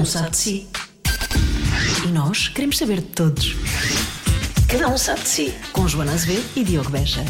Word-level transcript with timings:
um 0.00 0.04
sabe 0.06 0.30
de 0.30 0.36
si. 0.38 0.66
E 2.06 2.08
nós 2.08 2.48
queremos 2.48 2.78
saber 2.78 3.02
de 3.02 3.08
todos. 3.08 3.54
Cada 4.66 4.88
um 4.88 4.96
sabe 4.96 5.20
de 5.20 5.28
si. 5.28 5.54
Com 5.72 5.86
Joana 5.86 6.12
Azevedo 6.12 6.42
e 6.56 6.64
Diogo 6.64 6.88
Beja. 6.88 7.22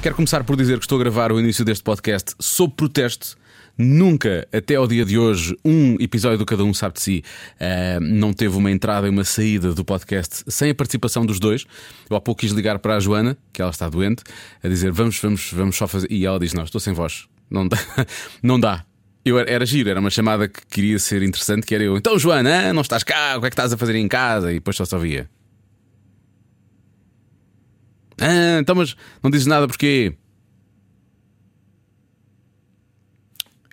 Quero 0.00 0.14
começar 0.14 0.44
por 0.44 0.54
dizer 0.54 0.78
que 0.78 0.84
estou 0.84 1.00
a 1.00 1.02
gravar 1.02 1.32
o 1.32 1.40
início 1.40 1.64
deste 1.64 1.82
podcast 1.82 2.32
sob 2.38 2.74
protesto. 2.76 3.36
Nunca, 3.76 4.46
até 4.52 4.76
ao 4.76 4.86
dia 4.86 5.04
de 5.04 5.18
hoje, 5.18 5.56
um 5.64 5.96
episódio 5.98 6.38
do 6.38 6.46
Cada 6.46 6.62
Um 6.62 6.72
Sabe 6.72 6.94
de 6.94 7.00
Si 7.00 7.24
eh, 7.58 7.98
não 8.00 8.32
teve 8.32 8.56
uma 8.56 8.70
entrada 8.70 9.08
e 9.08 9.10
uma 9.10 9.24
saída 9.24 9.74
do 9.74 9.84
podcast 9.84 10.44
sem 10.46 10.70
a 10.70 10.74
participação 10.76 11.26
dos 11.26 11.40
dois. 11.40 11.66
Eu 12.08 12.16
há 12.16 12.20
pouco 12.20 12.42
quis 12.42 12.52
ligar 12.52 12.78
para 12.78 12.96
a 12.96 13.00
Joana, 13.00 13.36
que 13.52 13.60
ela 13.60 13.72
está 13.72 13.88
doente, 13.88 14.22
a 14.62 14.68
dizer 14.68 14.92
vamos, 14.92 15.18
vamos, 15.18 15.50
vamos 15.52 15.74
só 15.74 15.88
fazer. 15.88 16.06
E 16.08 16.24
ela 16.24 16.38
diz: 16.38 16.54
Não, 16.54 16.62
estou 16.62 16.80
sem 16.80 16.92
voz. 16.92 17.26
Não 17.50 17.66
dá. 17.66 17.78
não 18.40 18.60
dá. 18.60 18.84
Eu 19.24 19.38
era, 19.38 19.50
era 19.50 19.66
giro, 19.66 19.88
era 19.88 20.00
uma 20.00 20.10
chamada 20.10 20.48
que 20.48 20.66
queria 20.66 20.98
ser 20.98 21.22
interessante, 21.22 21.64
que 21.66 21.74
era 21.74 21.84
eu. 21.84 21.96
Então, 21.96 22.18
Joana, 22.18 22.72
não 22.72 22.82
estás 22.82 23.04
cá, 23.04 23.36
o 23.36 23.40
que 23.40 23.46
é 23.46 23.50
que 23.50 23.54
estás 23.54 23.72
a 23.72 23.76
fazer 23.78 23.94
em 23.94 24.08
casa? 24.08 24.50
E 24.50 24.54
depois 24.54 24.76
só 24.76 24.98
via. 24.98 25.30
Ah, 28.20 28.58
então, 28.60 28.74
mas 28.74 28.96
não 29.22 29.30
dizes 29.30 29.46
nada 29.46 29.66
porque. 29.66 30.14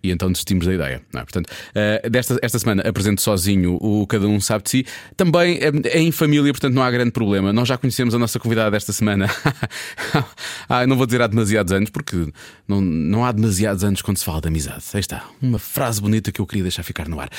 E 0.03 0.11
então 0.11 0.31
desistimos 0.31 0.65
da 0.65 0.73
ideia. 0.73 1.01
É? 1.13 1.19
Portanto, 1.19 1.49
uh, 1.49 2.09
desta, 2.09 2.37
esta 2.41 2.59
semana 2.59 2.83
apresento 2.87 3.21
sozinho 3.21 3.77
o 3.81 4.05
Cada 4.07 4.27
Um 4.27 4.39
Sabe 4.39 4.63
de 4.63 4.69
Si. 4.69 4.85
Também 5.15 5.59
é, 5.59 5.97
é, 5.97 5.99
em 5.99 6.11
família, 6.11 6.51
portanto 6.51 6.73
não 6.73 6.83
há 6.83 6.91
grande 6.91 7.11
problema. 7.11 7.51
Nós 7.51 7.67
já 7.67 7.77
conhecemos 7.77 8.13
a 8.13 8.19
nossa 8.19 8.39
convidada 8.39 8.71
desta 8.71 8.93
semana. 8.93 9.29
ah, 10.69 10.87
não 10.87 10.95
vou 10.95 11.05
dizer 11.05 11.21
há 11.21 11.27
demasiados 11.27 11.71
anos, 11.73 11.89
porque 11.89 12.31
não, 12.67 12.81
não 12.81 13.25
há 13.25 13.31
demasiados 13.31 13.83
anos 13.83 14.01
quando 14.01 14.17
se 14.17 14.25
fala 14.25 14.41
de 14.41 14.47
amizade. 14.47 14.83
Aí 14.93 14.99
está. 14.99 15.25
Uma 15.41 15.59
frase 15.59 16.01
bonita 16.01 16.31
que 16.31 16.39
eu 16.39 16.47
queria 16.47 16.63
deixar 16.63 16.83
ficar 16.83 17.07
no 17.07 17.19
ar. 17.19 17.29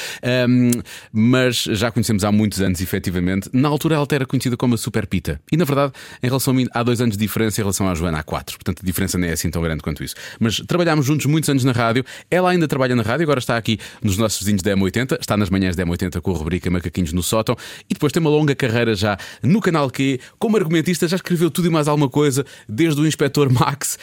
Um, 0.48 0.70
mas 1.12 1.62
já 1.62 1.90
conhecemos 1.90 2.24
há 2.24 2.32
muitos 2.32 2.60
anos, 2.60 2.80
efetivamente. 2.80 3.48
Na 3.52 3.68
altura 3.68 3.94
ela 3.94 4.06
era 4.10 4.26
conhecida 4.26 4.56
como 4.56 4.74
a 4.74 4.78
Super 4.78 5.06
Pita. 5.06 5.40
E 5.50 5.56
na 5.56 5.64
verdade, 5.64 5.92
em 6.22 6.26
relação 6.26 6.52
a 6.52 6.56
mim, 6.56 6.66
há 6.72 6.82
dois 6.82 7.00
anos 7.00 7.16
de 7.16 7.24
diferença 7.24 7.60
em 7.60 7.64
relação 7.64 7.88
à 7.88 7.94
Joana, 7.94 8.18
há 8.18 8.22
quatro. 8.22 8.56
Portanto, 8.56 8.80
a 8.82 8.86
diferença 8.86 9.16
não 9.16 9.26
é 9.26 9.32
assim 9.32 9.50
tão 9.50 9.62
grande 9.62 9.82
quanto 9.82 10.02
isso. 10.02 10.14
Mas 10.38 10.56
trabalhámos 10.66 11.06
juntos 11.06 11.26
muitos 11.26 11.48
anos 11.48 11.64
na 11.64 11.72
rádio. 11.72 12.04
Ela 12.30 12.49
ainda 12.50 12.68
trabalha 12.68 12.94
na 12.94 13.02
rádio, 13.02 13.24
agora 13.24 13.38
está 13.38 13.56
aqui 13.56 13.78
nos 14.02 14.16
nossos 14.16 14.40
vizinhos 14.40 14.62
da 14.62 14.76
M80, 14.76 15.18
está 15.20 15.36
nas 15.36 15.50
manhãs 15.50 15.76
da 15.76 15.84
M80 15.84 16.20
com 16.20 16.30
a 16.32 16.34
rubrica 16.36 16.70
Macaquinhos 16.70 17.12
no 17.12 17.22
Sótão 17.22 17.56
e 17.88 17.94
depois 17.94 18.12
tem 18.12 18.20
uma 18.20 18.30
longa 18.30 18.54
carreira 18.54 18.94
já 18.94 19.16
no 19.42 19.60
canal 19.60 19.90
Q, 19.90 20.20
como 20.38 20.56
argumentista, 20.56 21.08
já 21.08 21.16
escreveu 21.16 21.50
tudo 21.50 21.68
e 21.68 21.70
mais 21.70 21.88
alguma 21.88 22.08
coisa, 22.08 22.44
desde 22.68 23.00
o 23.00 23.06
Inspetor 23.06 23.50
Max 23.52 23.98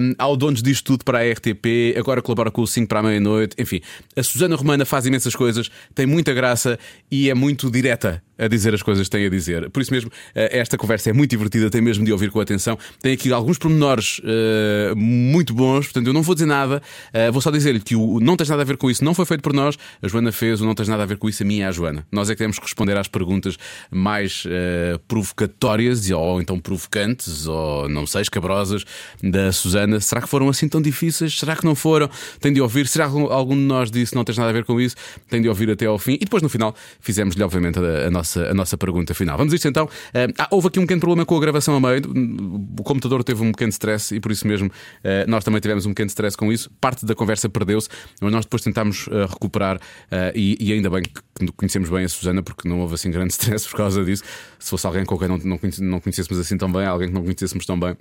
um, 0.00 0.14
ao 0.18 0.36
Donos 0.36 0.62
disto 0.62 0.84
tudo 0.84 1.04
para 1.04 1.18
a 1.18 1.32
RTP, 1.32 1.96
agora 1.98 2.22
colabora 2.22 2.50
com 2.50 2.62
o 2.62 2.66
5 2.66 2.88
para 2.88 3.00
a 3.00 3.02
meia-noite, 3.02 3.56
enfim. 3.58 3.80
A 4.16 4.22
Susana 4.22 4.56
Romana 4.56 4.84
faz 4.84 5.06
imensas 5.06 5.34
coisas, 5.34 5.70
tem 5.94 6.06
muita 6.06 6.32
graça 6.32 6.78
e 7.10 7.30
é 7.30 7.34
muito 7.34 7.70
direta 7.70 8.22
a 8.38 8.48
dizer 8.48 8.74
as 8.74 8.82
coisas 8.82 9.06
que 9.06 9.10
tem 9.16 9.26
a 9.26 9.30
dizer. 9.30 9.70
Por 9.70 9.80
isso 9.80 9.92
mesmo, 9.92 10.10
eh, 10.34 10.58
esta 10.58 10.76
conversa 10.76 11.10
é 11.10 11.12
muito 11.12 11.30
divertida, 11.30 11.70
tem 11.70 11.80
mesmo 11.80 12.04
de 12.04 12.12
ouvir 12.12 12.30
com 12.30 12.40
atenção. 12.40 12.78
Tem 13.00 13.12
aqui 13.12 13.32
alguns 13.32 13.58
pormenores 13.58 14.20
uh, 14.20 14.96
muito 14.96 15.54
bons, 15.54 15.86
portanto, 15.86 16.06
eu 16.06 16.12
não 16.12 16.22
vou 16.22 16.34
dizer 16.34 16.46
nada, 16.46 16.82
uh, 17.12 17.32
vou 17.32 17.40
só 17.40 17.50
dizer-lhe 17.50 17.80
que 17.80 17.96
o 17.96 18.20
Não 18.20 18.36
Tens 18.36 18.48
Nada 18.48 18.62
a 18.62 18.64
Ver 18.64 18.76
com 18.76 18.90
Isso 18.90 19.04
não 19.04 19.14
foi 19.14 19.24
feito 19.24 19.42
por 19.42 19.52
nós, 19.52 19.78
a 20.02 20.08
Joana 20.08 20.32
fez, 20.32 20.60
o 20.60 20.64
Não 20.64 20.74
Tens 20.74 20.88
Nada 20.88 21.02
a 21.02 21.06
Ver 21.06 21.16
com 21.16 21.28
Isso 21.28 21.42
a 21.42 21.46
mim 21.46 21.58
e 21.58 21.62
a 21.62 21.72
Joana. 21.72 22.06
Nós 22.10 22.28
é 22.30 22.34
que 22.34 22.38
temos 22.38 22.58
que 22.58 22.64
responder 22.64 22.96
às 22.96 23.08
perguntas 23.08 23.56
mais 23.90 24.44
uh, 24.44 24.98
provocatórias 25.08 26.10
ou 26.10 26.40
então 26.40 26.58
provocantes 26.58 27.46
ou 27.46 27.88
não 27.88 28.06
sei, 28.06 28.22
escabrosas 28.22 28.84
da 29.22 29.52
Susana. 29.52 30.00
Será 30.00 30.20
que 30.20 30.28
foram 30.28 30.48
assim 30.48 30.68
tão 30.68 30.80
difíceis? 30.80 31.38
Será 31.38 31.56
que 31.56 31.64
não 31.64 31.74
foram? 31.74 32.08
Tem 32.40 32.52
de 32.52 32.60
ouvir. 32.60 32.86
Será 32.86 33.08
que 33.08 33.16
algum 33.16 33.54
de 33.54 33.62
nós 33.62 33.90
disse 33.90 34.14
Não 34.14 34.24
Tens 34.24 34.38
Nada 34.38 34.50
a 34.50 34.52
Ver 34.52 34.64
com 34.64 34.80
Isso? 34.80 34.96
Tem 35.28 35.40
de 35.40 35.48
ouvir 35.48 35.70
até 35.70 35.86
ao 35.86 35.98
fim. 35.98 36.14
E 36.14 36.20
depois, 36.20 36.42
no 36.42 36.48
final, 36.48 36.74
fizemos-lhe, 37.00 37.42
obviamente, 37.42 37.78
a, 37.78 38.06
a 38.06 38.10
nossa 38.10 38.25
nossa, 38.26 38.50
a 38.50 38.54
nossa 38.54 38.76
pergunta 38.76 39.14
final. 39.14 39.38
Vamos 39.38 39.52
a 39.52 39.56
isto 39.56 39.68
então. 39.68 39.88
Ah, 40.38 40.48
houve 40.50 40.68
aqui 40.68 40.80
um 40.80 40.82
pequeno 40.82 41.00
problema 41.00 41.24
com 41.24 41.36
a 41.36 41.40
gravação 41.40 41.76
a 41.76 41.80
meio. 41.80 42.02
O 42.78 42.82
computador 42.82 43.22
teve 43.22 43.42
um 43.42 43.52
pequeno 43.52 43.70
stress 43.70 44.14
e 44.14 44.20
por 44.20 44.32
isso 44.32 44.46
mesmo 44.46 44.70
ah, 45.04 45.24
nós 45.28 45.44
também 45.44 45.60
tivemos 45.60 45.86
um 45.86 45.90
pequeno 45.90 46.08
stress 46.08 46.36
com 46.36 46.52
isso. 46.52 46.70
Parte 46.80 47.06
da 47.06 47.14
conversa 47.14 47.48
perdeu-se, 47.48 47.88
mas 48.20 48.32
nós 48.32 48.44
depois 48.44 48.62
tentámos 48.62 49.08
ah, 49.10 49.26
recuperar 49.26 49.80
e, 50.34 50.56
e, 50.60 50.72
ainda 50.72 50.90
bem 50.90 51.02
que 51.02 51.52
conhecemos 51.56 51.88
bem 51.88 52.04
a 52.04 52.08
Susana, 52.08 52.42
porque 52.42 52.68
não 52.68 52.80
houve 52.80 52.94
assim 52.94 53.10
grande 53.10 53.32
stress 53.34 53.68
por 53.68 53.76
causa 53.76 54.04
disso. 54.04 54.24
Se 54.58 54.70
fosse 54.70 54.86
alguém 54.86 55.04
com 55.04 55.16
quem 55.18 55.28
não, 55.28 55.38
não 55.38 56.00
conhecêssemos 56.00 56.38
assim 56.38 56.56
tão 56.56 56.70
bem, 56.70 56.84
alguém 56.84 57.08
que 57.08 57.14
não 57.14 57.22
conhecêssemos 57.22 57.64
tão 57.64 57.78
bem 57.78 57.96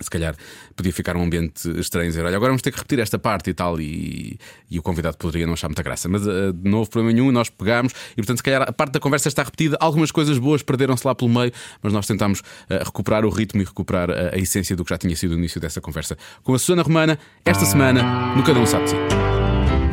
se 0.00 0.10
calhar 0.10 0.34
podia 0.76 0.92
ficar 0.92 1.16
um 1.16 1.22
ambiente 1.22 1.68
estranho 1.78 2.08
dizer, 2.08 2.24
olha, 2.24 2.36
agora 2.36 2.50
vamos 2.50 2.62
ter 2.62 2.70
que 2.70 2.78
repetir 2.78 3.00
esta 3.00 3.18
parte 3.18 3.50
e 3.50 3.54
tal, 3.54 3.80
e, 3.80 4.38
e 4.70 4.78
o 4.78 4.82
convidado 4.82 5.16
poderia 5.16 5.46
não 5.46 5.54
achar 5.54 5.68
muita 5.68 5.82
graça. 5.82 6.08
Mas 6.08 6.26
uh, 6.26 6.54
não 6.62 6.78
houve 6.78 6.90
problema 6.90 7.12
nenhum, 7.12 7.32
nós 7.32 7.48
pegámos 7.48 7.92
e, 8.12 8.16
portanto, 8.16 8.38
se 8.38 8.42
calhar 8.42 8.62
a 8.62 8.72
parte 8.72 8.92
da 8.92 9.00
conversa 9.00 9.28
está 9.28 9.42
repetida, 9.42 9.76
algumas 9.80 10.10
coisas 10.10 10.38
boas 10.38 10.62
perderam-se 10.62 11.06
lá 11.06 11.14
pelo 11.14 11.30
meio, 11.30 11.52
mas 11.82 11.92
nós 11.92 12.06
tentámos 12.06 12.40
uh, 12.40 12.84
recuperar 12.84 13.24
o 13.24 13.30
ritmo 13.30 13.60
e 13.62 13.64
recuperar 13.64 14.10
uh, 14.10 14.34
a 14.34 14.38
essência 14.38 14.76
do 14.76 14.84
que 14.84 14.90
já 14.90 14.98
tinha 14.98 15.14
sido 15.16 15.32
o 15.32 15.38
início 15.38 15.60
dessa 15.60 15.80
conversa 15.80 16.16
com 16.42 16.54
a 16.54 16.58
Susana 16.58 16.82
Romana, 16.82 17.18
esta 17.44 17.64
semana, 17.64 18.34
no 18.34 18.42
Cada 18.42 18.58
Um 18.58 18.66
Sabe 18.66 18.86
de. 18.86 19.38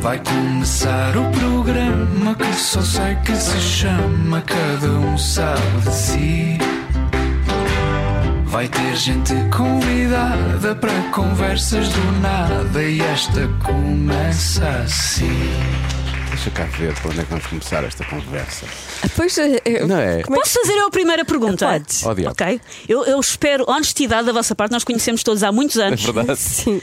Vai 0.00 0.22
começar 0.22 1.16
o 1.16 1.30
programa 1.32 2.34
que 2.34 2.52
só 2.54 2.80
sei 2.82 3.16
que 3.24 3.34
se 3.34 3.58
chama 3.60 4.42
Cada 4.42 4.90
Um 4.92 5.18
Sabe 5.18 5.80
de 5.82 5.90
Si. 5.90 6.75
Vai 8.46 8.68
ter 8.68 8.96
gente 8.96 9.32
convidada 9.54 10.74
para 10.76 11.02
conversas 11.10 11.88
do 11.88 12.12
nada 12.20 12.82
e 12.82 13.00
esta 13.00 13.46
começa 13.64 14.66
assim. 14.84 15.28
Deixa 16.30 16.50
cá 16.50 16.64
ver 16.64 16.94
para 16.94 17.10
onde 17.10 17.20
é 17.20 17.22
que 17.24 17.30
vamos 17.30 17.46
começar 17.46 17.84
esta 17.84 18.04
conversa. 18.04 18.66
Pois, 19.16 19.36
eu, 19.38 19.86
Não 19.86 19.98
é? 19.98 20.22
como 20.22 20.36
é 20.36 20.40
Posso 20.40 20.60
fazer 20.60 20.74
eu 20.74 20.86
a 20.86 20.90
primeira 20.90 21.24
pergunta? 21.24 21.66
Podes. 21.66 22.04
Oh, 22.04 22.14
diabo. 22.14 22.32
Ok. 22.32 22.60
Eu, 22.88 23.04
eu 23.04 23.18
espero 23.20 23.64
honestidade 23.68 24.26
da 24.26 24.32
vossa 24.32 24.54
parte, 24.54 24.70
nós 24.72 24.84
conhecemos 24.84 25.22
todos 25.22 25.42
há 25.42 25.50
muitos 25.50 25.76
É 25.76 25.86
anos. 25.86 26.04
verdade? 26.04 26.36
Sim, 26.38 26.80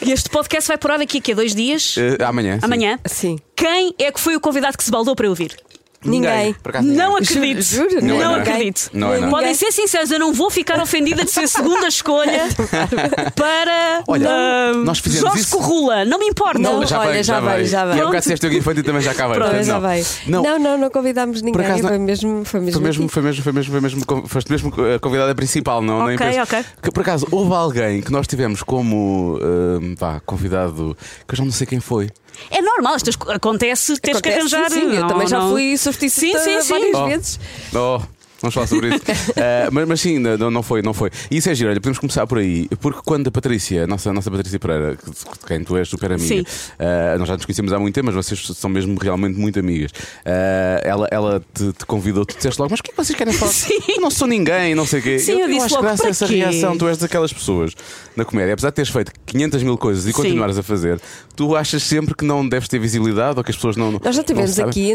E 0.00 0.12
este 0.12 0.28
podcast 0.30 0.68
vai 0.68 0.78
por 0.78 0.90
ar 0.90 0.98
daqui 0.98 1.18
a 1.18 1.20
quê? 1.20 1.34
Dois 1.34 1.54
dias? 1.54 1.96
Eh, 1.98 2.22
amanhã. 2.24 2.58
Amanhã? 2.62 2.98
sim. 3.06 3.38
Quem 3.56 3.94
é 3.98 4.12
que 4.12 4.20
foi 4.20 4.36
o 4.36 4.40
convidado 4.40 4.76
que 4.76 4.84
se 4.84 4.90
baldou 4.90 5.16
para 5.16 5.26
eu 5.26 5.34
vir? 5.34 5.56
Ninguém. 6.04 6.54
Não 6.82 7.16
acredito. 7.16 7.62
Juro, 7.62 7.90
juro, 7.90 8.04
não, 8.04 8.14
não 8.16 8.20
é, 8.20 8.24
não 8.24 8.36
é. 8.36 8.40
acredito. 8.40 8.90
Não 8.92 9.12
é, 9.14 9.20
não 9.20 9.28
é. 9.28 9.30
Podem 9.30 9.54
ser 9.54 9.72
sinceros, 9.72 10.10
eu 10.10 10.18
não 10.18 10.32
vou 10.32 10.50
ficar 10.50 10.80
ofendida 10.80 11.24
de 11.24 11.30
ser 11.30 11.48
segunda 11.48 11.88
escolha 11.88 12.42
para 13.34 14.02
Olha, 14.06 14.28
ah, 14.30 14.72
nós 14.84 14.98
fizemos 14.98 15.28
Jorge 15.28 15.40
isso. 15.42 15.56
Corrula. 15.56 16.04
Não 16.04 16.18
me 16.18 16.26
importa. 16.26 16.58
Não, 16.58 16.84
já 16.86 17.00
olha, 17.00 17.12
veio, 17.12 17.24
já 17.24 17.40
veio, 17.40 17.66
já 17.66 17.82
E 17.84 17.88
veio. 17.92 18.02
é 18.02 18.06
o 18.06 18.10
alguém 18.10 18.60
foi 18.60 18.74
e 18.80 18.82
também 18.82 19.02
já 19.02 19.12
veio. 19.14 19.34
Pronto, 19.34 19.50
portanto, 19.50 19.66
já 19.66 19.72
não. 19.74 19.80
vai. 19.80 20.04
Não. 20.26 20.42
Não, 20.42 20.58
não, 20.58 20.78
não 20.78 20.90
convidámos 20.90 21.42
ninguém. 21.42 21.52
acaso 21.64 21.82
não- 21.82 21.88
Foi 21.88 21.98
mesmo, 21.98 22.44
foi 22.44 22.60
mesmo. 22.60 22.72
Foi 22.80 22.82
mesmo, 22.82 23.08
foi 23.08 23.22
mesmo, 23.22 23.42
foi 23.42 23.52
mesmo, 23.52 23.72
foi 23.72 23.80
mesmo, 23.80 24.00
foi 24.04 24.14
mesmo, 24.14 24.28
foste 24.28 24.50
mesmo 24.50 24.72
a 24.94 24.98
convidada 24.98 25.34
principal, 25.34 25.80
não? 25.82 26.04
Ok, 26.04 26.18
penso- 26.18 26.40
ok. 26.42 26.64
Que, 26.82 26.90
por 26.90 27.00
acaso, 27.00 27.26
houve 27.30 27.52
alguém 27.54 28.00
que 28.02 28.10
nós 28.12 28.26
tivemos 28.26 28.62
como 28.62 29.38
hum, 29.40 29.94
vá, 29.98 30.20
convidado, 30.24 30.96
que 31.26 31.34
eu 31.34 31.38
já 31.38 31.44
não 31.44 31.52
sei 31.52 31.66
quem 31.66 31.80
foi. 31.80 32.10
É 32.50 32.60
normal, 32.60 32.96
co- 33.14 33.30
acontece, 33.30 33.96
tens 34.00 34.20
que 34.20 34.28
Acontece, 34.28 34.56
arranjar. 34.56 34.70
Sim, 34.70 34.80
sim, 34.90 34.94
eu 34.96 35.00
não- 35.02 35.08
também 35.08 35.26
já 35.28 35.38
não- 35.38 35.50
fui 35.52 35.76
Sim, 35.98 36.08
sim, 36.08 36.60
sim. 36.62 36.68
várias 36.68 36.94
Oh. 36.94 37.06
vezes. 37.06 37.40
Oh, 37.74 38.00
vamos 38.44 38.54
falar 38.54 38.66
sobre 38.66 38.88
isso. 38.88 39.04
Eh, 39.36 39.68
mas, 39.72 39.88
mas 39.88 40.00
sim, 40.00 40.18
não, 40.18 40.50
não 40.50 40.62
foi, 40.62 40.80
não 40.82 40.94
foi. 40.94 41.10
E 41.30 41.38
isso 41.38 41.48
é 41.50 41.54
giro, 41.54 41.70
olha, 41.70 41.80
podemos 41.80 41.98
começar 41.98 42.26
por 42.26 42.38
aí, 42.38 42.68
porque 42.80 43.00
quando 43.04 43.28
a 43.28 43.30
Patrícia, 43.30 43.84
a 43.84 43.86
nossa, 43.86 44.10
a 44.10 44.12
nossa 44.12 44.30
Patrícia 44.30 44.58
Pereira, 44.58 44.96
de 44.96 45.46
quem 45.46 45.64
tu 45.64 45.76
és 45.76 45.88
super 45.88 46.12
amiga, 46.12 46.44
eh, 46.78 47.16
nós 47.18 47.28
já 47.28 47.34
nos 47.34 47.44
conhecemos 47.44 47.72
há 47.72 47.78
muito 47.78 47.94
tempo, 47.94 48.06
mas 48.06 48.14
vocês 48.14 48.46
são 48.56 48.70
mesmo 48.70 48.96
realmente 48.98 49.38
muito 49.38 49.58
amigas. 49.58 49.90
Eh, 50.24 50.82
ela 50.84 51.08
ela 51.10 51.42
te, 51.52 51.72
te 51.72 51.86
convidou, 51.86 52.24
tu 52.24 52.36
disseste 52.36 52.60
logo, 52.60 52.70
mas 52.70 52.80
o 52.80 52.82
que 52.82 52.90
é 52.90 52.92
que 52.92 52.96
vocês 52.96 53.16
querem 53.16 53.32
falar? 53.32 53.50
Sim. 53.52 53.78
Eu 53.88 54.00
não 54.00 54.10
sou 54.10 54.26
ninguém, 54.28 54.74
não 54.74 54.86
sei 54.86 55.00
o 55.00 55.02
quê. 55.02 55.18
Sim, 55.18 55.40
eu 55.40 55.48
disse 55.48 55.66
acho 55.66 55.74
logo, 55.74 55.86
graça 55.86 56.08
essa 56.08 56.26
quê? 56.26 56.36
reação, 56.36 56.76
tu 56.76 56.86
és 56.86 56.98
daquelas 56.98 57.32
pessoas 57.32 57.72
na 58.16 58.24
comédia, 58.24 58.54
apesar 58.54 58.70
de 58.70 58.76
teres 58.76 58.90
feito 58.90 59.12
500 59.26 59.62
mil 59.62 59.78
coisas 59.78 60.04
e 60.04 60.08
Sim. 60.08 60.12
continuares 60.12 60.58
a 60.58 60.62
fazer, 60.62 61.00
tu 61.36 61.56
achas 61.56 61.82
sempre 61.82 62.14
que 62.14 62.24
não 62.24 62.46
deves 62.48 62.68
ter 62.68 62.78
visibilidade 62.78 63.38
ou 63.38 63.44
que 63.44 63.50
as 63.50 63.56
pessoas 63.56 63.76
não. 63.76 63.92
Nós 64.02 64.16
já 64.16 64.22
tivemos 64.22 64.58
aqui 64.58 64.92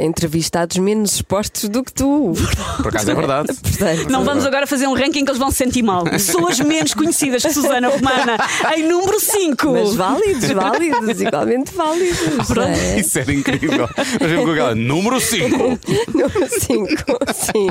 entrevistados 0.00 0.76
menos 0.78 1.14
expostos 1.14 1.68
do 1.68 1.82
que 1.82 1.92
tu. 1.92 2.32
Por 2.84 2.90
acaso 2.90 3.10
é 3.10 3.14
verdade. 3.14 3.48
Portanto, 3.62 4.10
Não 4.10 4.24
vamos 4.24 4.44
agora 4.44 4.66
fazer 4.66 4.86
um 4.86 4.92
ranking 4.94 5.24
que 5.24 5.30
eles 5.30 5.38
vão 5.38 5.50
se 5.50 5.56
sentir 5.56 5.82
mal. 5.82 6.04
Pessoas 6.04 6.60
menos 6.60 6.92
conhecidas 6.92 7.42
que 7.42 7.50
Susana 7.54 7.88
Romana 7.88 8.36
em 8.76 8.82
número 8.86 9.18
5. 9.18 9.72
Mas 9.72 9.94
válidos, 9.94 10.50
válidos, 10.50 11.20
igualmente 11.20 11.72
válidos. 11.74 12.46
Pronto. 12.46 12.68
É. 12.68 13.00
Isso 13.00 13.18
era 13.18 13.32
incrível. 13.32 13.88
Mas 13.96 14.44
com 14.44 14.50
aquela 14.50 14.74
número 14.74 15.18
5. 15.18 15.54
Número 16.14 16.48
5, 16.60 17.34
sim. 17.34 17.68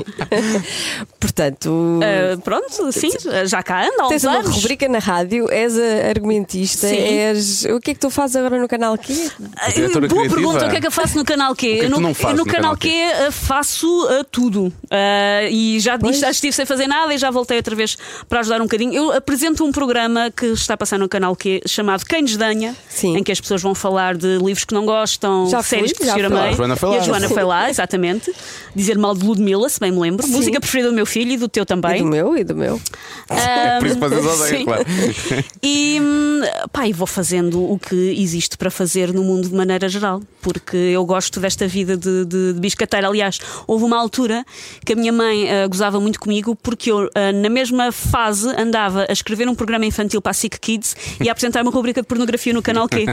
Portanto, 1.20 2.00
Ah, 2.02 2.36
pronto, 2.42 2.92
sim, 2.92 3.10
já 3.46 3.62
cá 3.62 3.84
anda 3.86 4.08
tens 4.08 4.24
uma 4.24 4.38
anos. 4.38 4.56
rubrica 4.56 4.88
na 4.88 4.98
rádio, 4.98 5.48
és 5.50 5.78
a 5.78 6.08
argumentista, 6.08 6.88
Sim. 6.88 6.96
és. 6.96 7.64
O 7.66 7.80
que 7.80 7.92
é 7.92 7.94
que 7.94 8.00
tu 8.00 8.10
fazes 8.10 8.36
agora 8.36 8.60
no 8.60 8.66
canal 8.68 8.96
diretora 8.96 10.08
Boa 10.08 10.22
criativa. 10.22 10.34
pergunta, 10.34 10.66
o 10.66 10.70
que 10.70 10.76
é 10.76 10.80
que 10.80 10.86
eu 10.86 10.90
faço 10.90 11.16
no 11.16 11.24
canal 11.24 11.54
Q? 11.54 11.66
que 11.66 11.72
é 11.72 11.78
que 11.80 11.84
Eu 11.86 11.90
no, 11.90 12.00
não 12.00 12.14
fazes 12.14 12.30
eu 12.30 12.36
no 12.36 12.44
no 12.44 12.50
canal 12.50 12.64
Canal 12.64 12.76
Q 12.76 12.88
ah, 13.28 13.30
faço 13.32 14.08
ah, 14.10 14.24
tudo. 14.30 14.72
Ah, 15.04 15.48
e 15.50 15.78
já, 15.80 15.98
Pois. 15.98 16.18
já 16.18 16.30
estive 16.30 16.52
sem 16.52 16.64
fazer 16.64 16.86
nada 16.86 17.12
e 17.12 17.18
já 17.18 17.30
voltei 17.30 17.56
outra 17.58 17.74
vez 17.76 17.96
para 18.28 18.40
ajudar 18.40 18.60
um 18.60 18.64
bocadinho. 18.64 18.92
Eu 18.94 19.12
apresento 19.12 19.64
um 19.64 19.70
programa 19.72 20.30
que 20.30 20.46
está 20.46 20.74
a 20.74 20.76
passar 20.76 20.98
no 20.98 21.08
canal 21.08 21.36
que 21.36 21.60
é 21.64 21.68
chamado 21.68 22.04
Quem 22.04 22.24
Desdenha, 22.24 22.74
Sim. 22.88 23.16
em 23.16 23.22
que 23.22 23.30
as 23.30 23.40
pessoas 23.40 23.60
vão 23.62 23.74
falar 23.74 24.16
de 24.16 24.38
livros 24.38 24.64
que 24.64 24.72
não 24.74 24.86
gostam, 24.86 25.48
Já 25.50 25.62
séries 25.62 25.90
fui, 25.90 25.98
que 25.98 26.04
se. 26.04 26.10
Ah, 26.10 26.14
a 26.14 26.52
Joana 26.52 26.76
foi 26.76 26.88
lá. 26.88 26.94
E 26.94 26.98
a 26.98 27.02
Joana 27.02 27.28
foi 27.28 27.44
lá, 27.44 27.70
exatamente. 27.70 28.32
Dizer 28.74 28.96
mal 28.98 29.14
de 29.14 29.24
Ludmilla, 29.24 29.68
se 29.68 29.78
bem 29.78 29.92
me 29.92 29.98
lembro. 30.00 30.26
Sim. 30.26 30.32
Música 30.32 30.60
preferida 30.60 30.88
do 30.88 30.94
meu 30.94 31.06
filho 31.06 31.32
e 31.32 31.36
do 31.36 31.48
teu 31.48 31.66
também. 31.66 31.96
E 31.96 32.02
do 32.02 32.06
meu, 32.06 32.36
e 32.36 32.44
do 32.44 32.54
meu. 32.54 32.80
É 33.28 33.78
por 33.78 33.86
isso 33.86 33.96
que 33.98 34.08
vocês 34.08 34.26
odeiam, 34.26 34.58
Sim. 34.58 34.64
claro. 34.64 34.84
E, 35.62 35.98
hum, 36.00 36.40
pá, 36.72 36.86
e 36.86 36.92
vou 36.92 37.06
fazendo 37.06 37.62
o 37.62 37.78
que 37.78 37.94
existe 38.20 38.56
para 38.56 38.70
fazer 38.70 39.12
no 39.12 39.22
mundo 39.22 39.48
de 39.48 39.54
maneira 39.54 39.88
geral, 39.88 40.20
porque 40.42 40.76
eu 40.76 41.04
gosto 41.04 41.40
desta 41.40 41.66
vida 41.66 41.96
de, 41.96 42.24
de, 42.24 42.52
de 42.52 42.60
biscateira. 42.60 43.08
Aliás, 43.08 43.38
houve 43.66 43.84
uma 43.84 43.98
altura 43.98 44.44
que 44.84 44.92
a 44.94 44.96
minha 44.96 45.12
mãe 45.12 45.50
ah, 45.50 45.66
gozava 45.66 46.00
muito 46.00 46.18
comigo, 46.18 46.56
porque 46.56 46.90
eu, 46.90 47.10
ah, 47.14 47.32
na 47.32 47.48
mesma 47.48 47.92
fase, 47.92 48.48
andava 48.58 49.06
a 49.08 49.12
escrever 49.12 49.48
um 49.48 49.54
programa 49.54 49.84
infantil 49.84 50.20
para 50.22 50.30
a 50.30 50.34
SIC 50.34 50.58
Kids 50.58 50.96
e 51.22 51.28
a 51.28 51.32
apresentar 51.32 51.62
uma 51.62 51.70
rubrica 51.70 52.00
de 52.00 52.06
pornografia 52.06 52.52
no 52.52 52.62
canal 52.62 52.88
Q. 52.88 53.04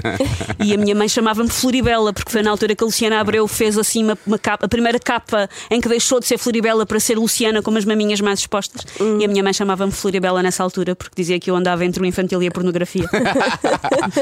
E 0.63 0.73
a 0.73 0.77
minha 0.77 0.95
mãe 0.95 1.07
chamava-me 1.09 1.49
Floribela, 1.49 2.13
porque 2.13 2.31
foi 2.31 2.41
na 2.41 2.51
altura 2.51 2.75
que 2.75 2.83
a 2.83 2.85
Luciana 2.85 3.19
Abreu 3.19 3.47
fez 3.47 3.77
assim 3.77 4.03
uma, 4.03 4.17
uma 4.25 4.37
capa, 4.39 4.65
a 4.65 4.69
primeira 4.69 4.99
capa 4.99 5.49
em 5.69 5.81
que 5.81 5.89
deixou 5.89 6.19
de 6.19 6.27
ser 6.27 6.37
Floribela 6.37 6.85
para 6.85 6.99
ser 6.99 7.17
Luciana 7.17 7.61
com 7.61 7.75
as 7.75 7.85
maminhas 7.85 8.21
mais 8.21 8.39
expostas. 8.39 8.85
E 9.19 9.25
a 9.25 9.27
minha 9.27 9.43
mãe 9.43 9.53
chamava-me 9.53 9.91
Floribela 9.91 10.41
nessa 10.43 10.63
altura, 10.63 10.95
porque 10.95 11.13
dizia 11.15 11.39
que 11.39 11.49
eu 11.49 11.55
andava 11.55 11.83
entre 11.85 12.01
o 12.01 12.05
infantil 12.05 12.41
e 12.43 12.47
a 12.47 12.51
pornografia. 12.51 13.09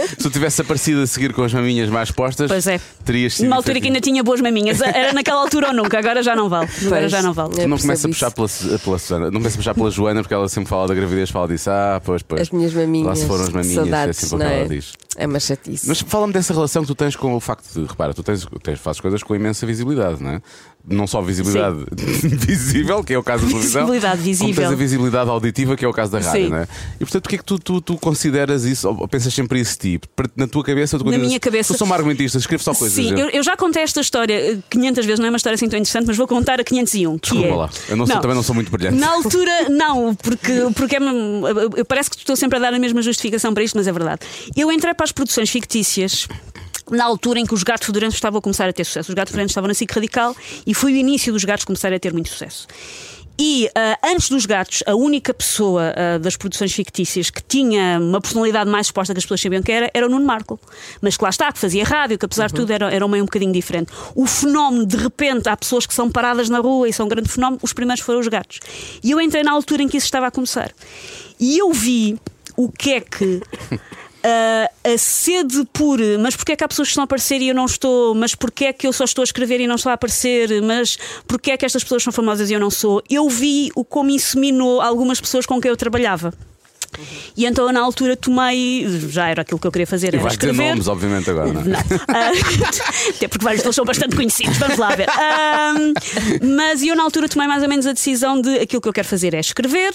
Se 0.09 0.15
tu 0.17 0.29
tivesse 0.29 0.61
aparecido 0.61 1.01
a 1.01 1.07
seguir 1.07 1.33
com 1.33 1.43
as 1.43 1.53
maminhas 1.53 1.89
mais 1.89 2.11
postas, 2.11 2.47
Pois 2.49 2.67
é. 2.67 2.79
terias 3.05 3.33
sido. 3.35 3.45
Numa 3.45 3.55
altura 3.57 3.79
que 3.79 3.87
ainda 3.87 4.01
tinha 4.01 4.23
boas 4.23 4.41
maminhas. 4.41 4.79
Era 4.81 5.13
naquela 5.13 5.41
altura 5.41 5.67
ou 5.67 5.73
nunca, 5.73 5.97
agora 5.99 6.21
já 6.23 6.35
não 6.35 6.49
vale. 6.49 6.69
Agora 6.85 7.01
Pois. 7.01 7.11
já 7.11 7.21
não 7.21 7.33
vale. 7.33 7.48
Eu 7.57 7.67
Não 7.67 7.77
começa 7.77 8.07
a 8.07 8.09
puxar 8.09 8.31
pela, 8.31 8.47
pela 8.83 8.99
Susana, 8.99 9.25
não 9.25 9.39
começa 9.39 9.55
a 9.55 9.57
puxar 9.57 9.73
pela 9.73 9.91
Joana 9.91 10.21
porque 10.21 10.33
ela 10.33 10.47
sempre 10.47 10.69
fala 10.69 10.87
da 10.87 10.93
gravidez, 10.93 11.29
fala 11.29 11.47
disso. 11.47 11.69
Ah, 11.69 12.01
pois, 12.03 12.21
pois. 12.21 12.41
As 12.41 12.49
minhas 12.51 12.73
maminhas. 12.73 13.07
Lá 13.07 13.15
se 13.15 13.25
foram 13.25 13.43
as 13.43 13.49
maminhas, 13.49 13.75
saudades, 13.75 14.17
é 14.23 14.27
sempre 14.27 14.35
o 14.35 14.39
que 14.39 14.53
é? 14.53 14.59
ela 14.59 14.69
diz. 14.69 14.93
É 15.19 15.27
uma 15.27 15.39
chatice. 15.39 15.87
Mas 15.87 15.99
fala-me 16.01 16.31
dessa 16.33 16.53
relação 16.53 16.81
que 16.81 16.87
tu 16.87 16.95
tens 16.95 17.15
com 17.15 17.35
o 17.35 17.39
facto 17.39 17.71
de, 17.73 17.85
repara, 17.85 18.13
tu 18.13 18.23
tens, 18.23 18.47
tens, 18.63 18.79
fazes 18.79 19.01
coisas 19.01 19.21
com 19.21 19.35
imensa 19.35 19.65
visibilidade, 19.65 20.23
não 20.23 20.31
é? 20.31 20.41
Não 20.87 21.05
só 21.05 21.21
visibilidade 21.21 21.77
visível, 22.37 23.03
que 23.03 23.13
é 23.13 23.17
o 23.19 23.23
caso 23.23 23.43
da 23.43 23.49
televisão, 23.49 23.81
Visibilidade 23.81 24.13
como 24.17 24.23
visível. 24.25 24.55
tens 24.63 24.71
a 24.71 24.75
visibilidade 24.75 25.29
auditiva, 25.29 25.75
que 25.75 25.83
é 25.83 25.87
o 25.87 25.93
caso 25.93 26.11
da 26.13 26.19
rádio, 26.19 26.45
Sim. 26.45 26.49
não 26.49 26.57
é? 26.57 26.67
E 26.95 26.99
portanto, 26.99 27.25
o 27.25 27.29
que 27.29 27.35
é 27.35 27.37
que 27.37 27.43
tu, 27.43 27.59
tu, 27.59 27.81
tu 27.81 27.97
consideras 27.97 28.63
isso, 28.63 28.87
ou 28.87 29.07
pensas 29.07 29.33
sempre 29.33 29.59
isso 29.59 29.77
tipo? 29.77 30.07
Na 30.35 30.47
tua 30.47 30.63
cabeça, 30.63 30.97
tu 30.97 31.03
Na 31.05 31.17
minha 31.17 31.39
cabeça- 31.39 31.73
Tu 31.73 31.77
sou 31.77 31.85
uma 31.85 31.95
argumentista, 31.95 32.37
escrevo 32.37 32.63
só 32.63 32.73
coisas. 32.73 32.95
Sim, 32.95 33.11
eu, 33.19 33.29
eu 33.29 33.43
já 33.43 33.57
contei 33.57 33.83
esta 33.83 33.99
história 33.99 34.33
eh, 34.53 34.57
500 34.69 35.05
vezes, 35.05 35.19
não 35.19 35.25
é 35.27 35.29
uma 35.29 35.37
história 35.37 35.55
assim 35.55 35.67
tão 35.67 35.77
interessante, 35.77 36.07
mas 36.07 36.15
vou 36.17 36.27
contar 36.27 36.59
a 36.59 36.63
501. 36.63 37.17
Que 37.19 37.29
Desculpa 37.29 37.47
é... 37.47 37.55
lá, 37.55 37.69
eu 37.89 37.97
não 37.97 38.07
sou- 38.07 38.19
também 38.21 38.35
não 38.35 38.43
sou 38.43 38.55
muito 38.55 38.71
brilhante. 38.71 38.97
Na 38.97 39.09
altura, 39.11 39.51
não, 39.69 40.15
porque, 40.15 40.53
porque 40.75 40.95
é, 40.95 41.83
parece 41.83 42.09
que 42.09 42.15
estou 42.17 42.35
sempre 42.37 42.57
a 42.57 42.61
dar 42.61 42.73
a 42.73 42.79
mesma 42.79 43.01
justificação 43.01 43.53
para 43.53 43.63
isto, 43.63 43.75
mas 43.77 43.85
é 43.85 43.91
verdade. 43.91 44.21
Eu 44.55 44.71
entrei 44.71 44.93
para 44.93 45.03
as 45.09 45.11
produções 45.11 45.49
fictícias. 45.49 46.27
Na 46.91 47.05
altura 47.05 47.39
em 47.39 47.45
que 47.45 47.53
os 47.53 47.61
gatos 47.61 47.85
fedorentos 47.85 48.15
estavam 48.15 48.39
a 48.39 48.41
começar 48.41 48.67
a 48.67 48.73
ter 48.73 48.83
sucesso. 48.83 49.09
Os 49.09 49.15
gatos 49.15 49.31
fedorentos 49.31 49.51
estavam 49.51 49.67
na 49.67 49.73
SIC 49.75 49.91
Radical 49.91 50.35
e 50.65 50.73
foi 50.73 50.93
o 50.93 50.95
início 50.95 51.31
dos 51.31 51.43
gatos 51.43 51.65
começarem 51.65 51.97
a 51.97 51.99
ter 51.99 52.11
muito 52.13 52.29
sucesso. 52.29 52.67
E 53.37 53.69
ah, 53.75 53.97
antes 54.03 54.29
dos 54.29 54.45
gatos, 54.45 54.83
a 54.87 54.95
única 54.95 55.31
pessoa 55.33 55.93
ah, 55.95 56.17
das 56.17 56.35
produções 56.35 56.73
fictícias 56.73 57.29
que 57.29 57.43
tinha 57.43 57.99
uma 57.99 58.19
personalidade 58.19 58.69
mais 58.69 58.87
exposta 58.87 59.13
que 59.13 59.19
as 59.19 59.23
pessoas 59.23 59.39
sabiam 59.39 59.61
que 59.61 59.71
era, 59.71 59.89
era 59.93 60.07
o 60.07 60.09
Nuno 60.09 60.25
Marco. 60.25 60.59
Mas 60.99 61.15
que 61.15 61.23
lá 61.23 61.29
está, 61.29 61.51
que 61.51 61.59
fazia 61.59 61.83
rádio, 61.83 62.17
que 62.17 62.25
apesar 62.25 62.47
de 62.47 62.55
tudo 62.55 62.73
era, 62.73 62.91
era 62.91 63.05
um 63.05 63.09
meio 63.09 63.23
um 63.23 63.27
bocadinho 63.27 63.53
diferente. 63.53 63.91
O 64.15 64.25
fenómeno, 64.25 64.85
de 64.85 64.97
repente, 64.97 65.47
há 65.47 65.55
pessoas 65.55 65.85
que 65.85 65.93
são 65.93 66.09
paradas 66.09 66.49
na 66.49 66.59
rua 66.59 66.89
e 66.89 66.93
são 66.93 67.05
um 67.05 67.09
grande 67.09 67.29
fenómeno, 67.29 67.59
os 67.61 67.71
primeiros 67.71 68.03
foram 68.03 68.19
os 68.19 68.27
gatos. 68.27 68.59
E 69.03 69.11
eu 69.11 69.21
entrei 69.21 69.43
na 69.43 69.51
altura 69.51 69.83
em 69.83 69.87
que 69.87 69.97
isso 69.97 70.05
estava 70.05 70.27
a 70.27 70.31
começar. 70.31 70.71
E 71.39 71.57
eu 71.57 71.71
vi 71.71 72.19
o 72.57 72.69
que 72.69 72.93
é 72.93 72.99
que. 72.99 73.41
ah, 74.23 74.69
a 74.83 74.97
sede 74.97 75.65
por 75.71 75.99
mas 76.19 76.35
porque 76.35 76.51
é 76.53 76.55
que 76.55 76.63
há 76.63 76.67
pessoas 76.67 76.87
que 76.87 76.91
estão 76.91 77.03
a 77.03 77.05
aparecer 77.05 77.41
e 77.41 77.49
eu 77.49 77.55
não 77.55 77.65
estou, 77.65 78.13
mas 78.15 78.35
porque 78.35 78.65
é 78.65 78.73
que 78.73 78.87
eu 78.87 78.93
só 78.93 79.03
estou 79.03 79.21
a 79.21 79.25
escrever 79.25 79.59
e 79.61 79.67
não 79.67 79.75
estou 79.75 79.89
a 79.89 79.93
aparecer, 79.93 80.61
mas 80.61 80.97
porque 81.27 81.51
é 81.51 81.57
que 81.57 81.65
estas 81.65 81.83
pessoas 81.83 82.03
são 82.03 82.11
famosas 82.11 82.49
e 82.49 82.53
eu 82.53 82.59
não 82.59 82.69
sou. 82.69 83.01
Eu 83.09 83.29
vi 83.29 83.71
o 83.75 83.83
como 83.85 84.09
isso 84.09 84.37
minou 84.39 84.81
algumas 84.81 85.19
pessoas 85.21 85.45
com 85.45 85.59
quem 85.61 85.69
eu 85.69 85.77
trabalhava. 85.77 86.33
E 87.37 87.45
então 87.45 87.67
eu, 87.67 87.71
na 87.71 87.79
altura 87.79 88.17
tomei, 88.17 88.85
já 89.09 89.27
era 89.27 89.43
aquilo 89.43 89.59
que 89.59 89.65
eu 89.67 89.71
queria 89.71 89.87
fazer, 89.87 90.13
E 90.13 90.17
vais 90.17 90.35
dizer 90.35 90.49
escrever. 90.51 90.69
nomes, 90.71 90.87
obviamente, 90.87 91.29
agora, 91.29 91.53
não 91.53 91.61
é? 91.61 91.63
Não. 91.65 91.79
Ah, 92.09 92.31
até 93.09 93.27
porque 93.27 93.43
vários 93.43 93.61
deles 93.61 93.75
são 93.75 93.85
bastante 93.85 94.15
conhecidos, 94.15 94.57
vamos 94.57 94.77
lá 94.77 94.95
ver. 94.95 95.07
Ah, 95.09 95.73
mas 96.41 96.81
eu 96.83 96.95
na 96.95 97.03
altura 97.03 97.29
tomei 97.29 97.47
mais 97.47 97.61
ou 97.63 97.69
menos 97.69 97.85
a 97.85 97.93
decisão 97.93 98.41
de 98.41 98.55
aquilo 98.59 98.81
que 98.81 98.89
eu 98.89 98.93
quero 98.93 99.07
fazer 99.07 99.33
é 99.33 99.39
escrever. 99.39 99.93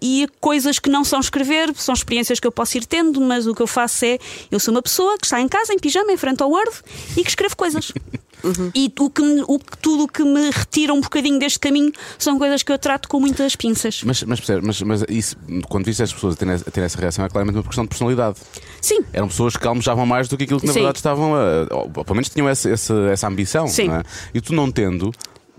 E 0.00 0.28
coisas 0.40 0.78
que 0.78 0.90
não 0.90 1.04
são 1.04 1.20
escrever, 1.20 1.74
são 1.76 1.94
experiências 1.94 2.38
que 2.38 2.46
eu 2.46 2.52
posso 2.52 2.76
ir 2.76 2.84
tendo, 2.84 3.20
mas 3.20 3.46
o 3.46 3.54
que 3.54 3.62
eu 3.62 3.66
faço 3.66 4.04
é 4.04 4.18
eu 4.50 4.60
sou 4.60 4.72
uma 4.74 4.82
pessoa 4.82 5.16
que 5.18 5.26
está 5.26 5.40
em 5.40 5.48
casa, 5.48 5.72
em 5.72 5.78
pijama, 5.78 6.12
em 6.12 6.16
frente 6.16 6.42
ao 6.42 6.50
Word 6.50 6.70
e 7.16 7.22
que 7.22 7.28
escreve 7.30 7.54
coisas. 7.54 7.92
E 8.74 8.92
o 9.00 9.10
que, 9.10 9.22
o 9.48 9.58
tudo 9.80 10.04
o 10.04 10.08
que 10.08 10.22
me 10.22 10.50
retira 10.50 10.92
um 10.92 11.00
bocadinho 11.00 11.38
deste 11.38 11.58
caminho 11.58 11.90
são 12.18 12.38
coisas 12.38 12.62
que 12.62 12.70
eu 12.70 12.78
trato 12.78 13.08
com 13.08 13.18
muitas 13.18 13.56
pinças. 13.56 14.02
Mas, 14.04 14.22
mas, 14.22 14.40
mas, 14.62 14.82
mas 14.82 15.04
isso, 15.08 15.36
quando 15.68 15.84
viste 15.84 16.02
as 16.02 16.12
pessoas 16.12 16.34
a 16.34 16.36
terem, 16.36 16.54
a 16.54 16.80
essa 16.86 17.00
reação, 17.00 17.24
é 17.24 17.28
claramente 17.28 17.56
uma 17.56 17.64
questão 17.64 17.84
de 17.84 17.88
personalidade. 17.88 18.38
Sim, 18.80 19.00
Eram 19.12 19.28
pessoas 19.28 19.56
que 19.56 19.66
almejavam 19.66 20.06
mais 20.06 20.28
do 20.28 20.36
que 20.36 20.44
aquilo 20.44 20.60
que 20.60 20.66
na 20.66 20.72
Sim. 20.72 20.80
verdade 20.80 20.98
estavam 20.98 21.34
a. 21.34 21.66
Ou, 21.74 21.90
pelo 21.90 22.14
menos 22.14 22.28
tinham 22.28 22.48
essa, 22.48 22.70
essa, 22.70 22.94
essa 23.10 23.26
ambição. 23.26 23.66
Sim. 23.66 23.88
não 23.88 23.96
é? 23.96 24.02
E 24.32 24.40
tu 24.40 24.52
não 24.52 24.70
tendo, 24.70 25.12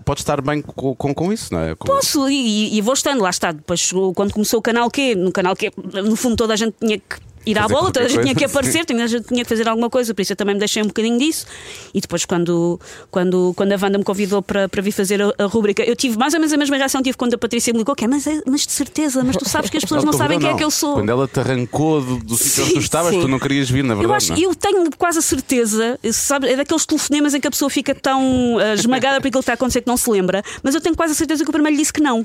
podes 0.08 0.22
estar 0.22 0.40
bem 0.40 0.62
com, 0.62 0.94
com, 0.94 1.12
com 1.14 1.30
isso, 1.30 1.52
não 1.52 1.60
é? 1.60 1.74
Com- 1.74 1.86
Posso, 1.86 2.30
e, 2.30 2.74
e 2.74 2.80
vou 2.80 2.94
estando, 2.94 3.20
lá 3.22 3.28
está. 3.28 3.52
Depois, 3.52 3.92
quando 4.14 4.32
começou 4.32 4.58
o 4.58 4.62
canal 4.62 4.90
Q, 4.90 5.14
no 5.14 5.30
canal 5.30 5.54
Q, 5.54 5.70
no 6.02 6.16
fundo, 6.16 6.34
toda 6.34 6.54
a 6.54 6.56
gente 6.56 6.74
tinha 6.80 6.98
que 6.98 7.16
ir 7.46 7.58
à 7.58 7.66
bola, 7.68 7.90
toda 7.92 8.06
a 8.06 8.08
gente 8.08 8.22
tinha 8.22 8.34
que 8.34 8.44
aparecer, 8.46 8.84
toda 8.84 9.02
a 9.02 9.06
gente 9.06 9.26
tinha 9.26 9.42
que 9.42 9.48
fazer 9.48 9.68
alguma 9.68 9.90
coisa, 9.90 10.14
por 10.14 10.22
isso 10.22 10.32
eu 10.32 10.36
também 10.36 10.54
me 10.54 10.58
deixei 10.58 10.82
um 10.82 10.86
bocadinho 10.86 11.18
disso. 11.18 11.46
E 11.94 12.00
depois, 12.00 12.24
quando, 12.24 12.80
quando, 13.10 13.52
quando 13.56 13.72
a 13.72 13.78
Wanda 13.80 13.98
me 13.98 14.04
convidou 14.04 14.42
para, 14.42 14.68
para 14.68 14.82
vir 14.82 14.92
fazer 14.92 15.22
a, 15.22 15.32
a 15.38 15.44
rúbrica, 15.46 15.82
eu 15.82 15.96
tive 15.96 16.16
mais 16.18 16.34
ou 16.34 16.40
menos 16.40 16.52
a 16.52 16.56
mesma 16.56 16.76
reação 16.76 17.00
que 17.00 17.04
tive 17.08 17.16
quando 17.16 17.34
a 17.34 17.38
Patrícia 17.38 17.72
me 17.72 17.78
ligou, 17.78 17.94
que 17.94 18.04
é, 18.04 18.08
mas, 18.08 18.26
é- 18.26 18.40
mas 18.46 18.66
de 18.66 18.72
certeza, 18.72 19.22
mas 19.24 19.36
tu 19.36 19.48
sabes 19.48 19.70
que 19.70 19.76
as 19.76 19.82
pessoas 19.84 20.04
não 20.04 20.12
te 20.12 20.18
sabem 20.18 20.38
quem 20.38 20.50
é 20.50 20.54
que 20.54 20.64
eu 20.64 20.70
sou. 20.70 20.94
Quando 20.94 21.10
ela 21.10 21.26
te 21.28 21.40
arrancou 21.40 22.00
do, 22.00 22.18
do 22.18 22.36
sítio 22.36 22.64
onde 22.64 22.72
tu 22.74 22.80
estavas, 22.80 23.12
sim. 23.14 23.20
tu 23.20 23.28
não 23.28 23.38
querias 23.38 23.70
vir, 23.70 23.84
na 23.84 23.94
verdade. 23.94 24.10
Eu, 24.10 24.14
acho, 24.16 24.28
não 24.32 24.36
é? 24.36 24.40
eu 24.40 24.54
tenho 24.54 24.90
quase 24.96 25.18
a 25.18 25.22
certeza, 25.22 25.98
sabe, 26.12 26.48
é 26.48 26.56
daqueles 26.56 26.84
telefonemas 26.86 27.34
em 27.34 27.40
que 27.40 27.46
a 27.46 27.50
pessoa 27.50 27.70
fica 27.70 27.94
tão 27.94 28.56
ah, 28.58 28.74
esmagada 28.74 29.20
por 29.20 29.28
aquilo 29.28 29.40
que 29.40 29.44
está 29.44 29.52
a 29.52 29.54
acontecer 29.54 29.80
que 29.82 29.86
não 29.88 29.96
se 29.96 30.10
lembra, 30.10 30.42
mas 30.62 30.74
eu 30.74 30.80
tenho 30.80 30.96
quase 30.96 31.12
a 31.12 31.16
certeza 31.16 31.44
que 31.44 31.50
o 31.50 31.52
primeiro 31.52 31.74
lhe 31.76 31.82
disse 31.82 31.92
que 31.92 32.00
não. 32.00 32.24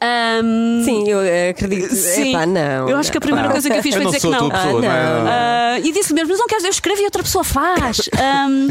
Ahm, 0.00 0.82
Sim, 0.84 1.08
eu 1.08 1.20
eh, 1.22 1.50
acredito. 1.50 1.94
Sim. 1.94 2.30
Epá, 2.30 2.44
não. 2.46 2.88
Eu 2.88 2.96
acho 2.98 3.10
que 3.10 3.18
a 3.18 3.20
primeira 3.20 3.46
Não. 3.48 3.52
coisa 3.52 3.70
que 3.70 3.76
eu 3.76 3.82
fiz 3.82 3.94
Eu 3.94 4.02
foi 4.02 4.06
dizer 4.12 4.20
sou 4.20 4.32
que 4.32 4.38
não. 4.38 4.50
pessoa, 4.50 4.70
Ah, 4.70 4.72
não 4.72 4.80
não. 5.24 5.30
Ah, 5.30 5.78
e 5.82 5.92
disse 5.92 6.12
mesmo, 6.12 6.28
mas 6.30 6.38
não 6.38 6.46
queres, 6.46 6.64
eu 6.64 6.70
escrevo 6.70 7.00
e 7.00 7.04
outra 7.04 7.22
pessoa 7.22 7.42
faz. 7.44 8.02
Ahm, 8.20 8.68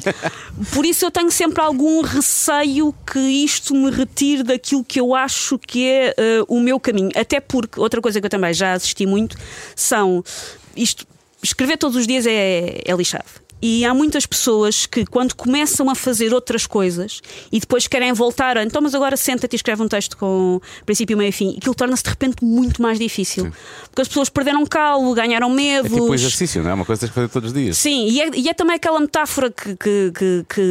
por 0.74 0.86
isso 0.86 1.06
eu 1.06 1.12
tenho 1.12 1.32
sempre 1.32 1.62
algum 1.64 2.02
receio 2.02 2.94
que 3.12 3.20
isto 3.20 3.74
me 3.74 3.90
retire 3.90 4.44
daquilo 4.44 4.84
que 4.84 5.00
eu 5.00 5.16
acho 5.16 5.58
que 5.58 5.88
é 5.90 6.16
ah, 6.18 6.46
o 6.48 6.60
meu 6.60 6.80
caminho. 6.80 7.10
Até 7.16 7.40
porque, 7.40 7.80
outra 7.80 8.02
coisa 8.02 8.20
que 8.20 8.26
eu 8.26 8.30
também 8.30 8.54
já 8.54 8.74
assisti 8.74 9.06
muito, 9.06 9.36
são 9.76 10.24
isto, 10.76 11.06
escrever 11.42 11.78
todos 11.78 11.98
os 11.98 12.06
dias 12.06 12.26
é, 12.28 12.82
é 12.86 12.94
lixado. 12.96 13.43
E 13.66 13.86
há 13.86 13.94
muitas 13.94 14.26
pessoas 14.26 14.86
que, 14.86 15.06
quando 15.06 15.34
começam 15.36 15.90
a 15.90 15.96
fazer 15.96 16.34
outras 16.34 16.68
coisas 16.68 17.22
e 17.50 17.62
depois 17.62 17.88
querem 17.88 18.12
voltar, 18.12 18.58
então, 18.58 18.82
mas 18.82 18.94
agora 18.94 19.16
senta-te 19.16 19.54
e 19.54 19.56
escreve 19.56 19.82
um 19.82 19.88
texto 19.88 20.18
com 20.18 20.60
princípio, 20.86 21.16
meio 21.18 21.30
e 21.30 21.32
fim, 21.32 21.56
aquilo 21.58 21.74
torna-se 21.74 22.04
de 22.04 22.10
repente 22.10 22.44
muito 22.44 22.82
mais 22.82 23.00
difícil. 23.00 23.52
Porque 23.86 24.02
as 24.02 24.08
pessoas 24.10 24.28
perderam 24.28 24.66
calo, 24.66 25.14
ganharam 25.14 25.50
É 25.52 25.54
medos. 25.56 25.92
tipo 25.92 26.10
um 26.10 26.14
exercício, 26.14 26.62
não 26.62 26.72
é? 26.72 26.74
Uma 26.74 26.84
coisa 26.84 27.00
que 27.00 27.06
tens 27.06 27.10
que 27.12 27.16
fazer 27.16 27.30
todos 27.30 27.52
os 27.52 27.54
dias. 27.54 27.78
Sim, 27.78 28.08
e 28.10 28.22
é, 28.22 28.30
e 28.36 28.50
é 28.50 28.54
também 28.54 28.76
aquela 28.76 29.00
metáfora 29.00 29.50
que, 29.50 29.76
que, 29.78 30.12
que- 30.14 30.46
que 30.50 30.62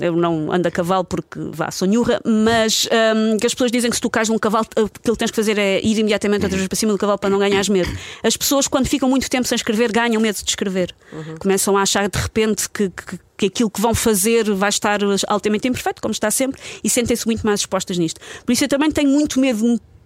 eu 0.00 0.16
não 0.16 0.50
ando 0.52 0.66
a 0.66 0.70
cavalo 0.70 1.04
porque 1.04 1.38
vá, 1.52 1.70
sou 1.70 1.86
nhurra, 1.86 2.20
mas 2.24 2.88
hum, 3.14 3.36
que 3.38 3.46
as 3.46 3.54
pessoas 3.54 3.70
dizem 3.70 3.90
que 3.90 3.96
se 3.96 4.02
tu 4.02 4.10
cais 4.10 4.28
num 4.28 4.38
cavalo, 4.38 4.66
aquilo 4.70 4.90
que 5.14 5.18
tens 5.18 5.30
que 5.30 5.36
fazer 5.36 5.56
é 5.58 5.80
ir 5.84 5.98
imediatamente 5.98 6.42
outra 6.42 6.56
vez 6.58 6.66
para 6.68 6.76
cima 6.76 6.90
do 6.92 6.98
cavalo 6.98 7.18
para 7.18 7.30
não 7.30 7.38
ganhares 7.38 7.68
medo. 7.68 7.90
As 8.22 8.36
pessoas, 8.36 8.66
quando 8.66 8.86
ficam 8.88 9.08
muito 9.08 9.28
tempo 9.30 9.46
sem 9.46 9.54
escrever, 9.56 9.92
ganham 9.92 10.20
medo 10.20 10.36
de 10.42 10.48
escrever. 10.50 10.94
Começam 11.38 11.76
a 11.76 11.82
achar 11.82 12.08
de 12.08 12.23
repente 12.24 12.68
que. 12.68 12.90
que 12.90 13.24
que 13.36 13.46
aquilo 13.46 13.68
que 13.68 13.80
vão 13.80 13.94
fazer 13.94 14.48
vai 14.54 14.68
estar 14.68 15.00
altamente 15.26 15.66
imperfeito, 15.66 16.00
como 16.00 16.12
está 16.12 16.30
sempre, 16.30 16.60
e 16.84 16.88
sentem-se 16.88 17.26
muito 17.26 17.44
mais 17.44 17.60
expostas 17.60 17.98
nisto. 17.98 18.20
Por 18.46 18.52
isso 18.52 18.62
eu 18.62 18.68
também 18.68 18.92
tenho 18.92 19.10
muito 19.10 19.40
medo 19.40 19.58
de 19.58 19.64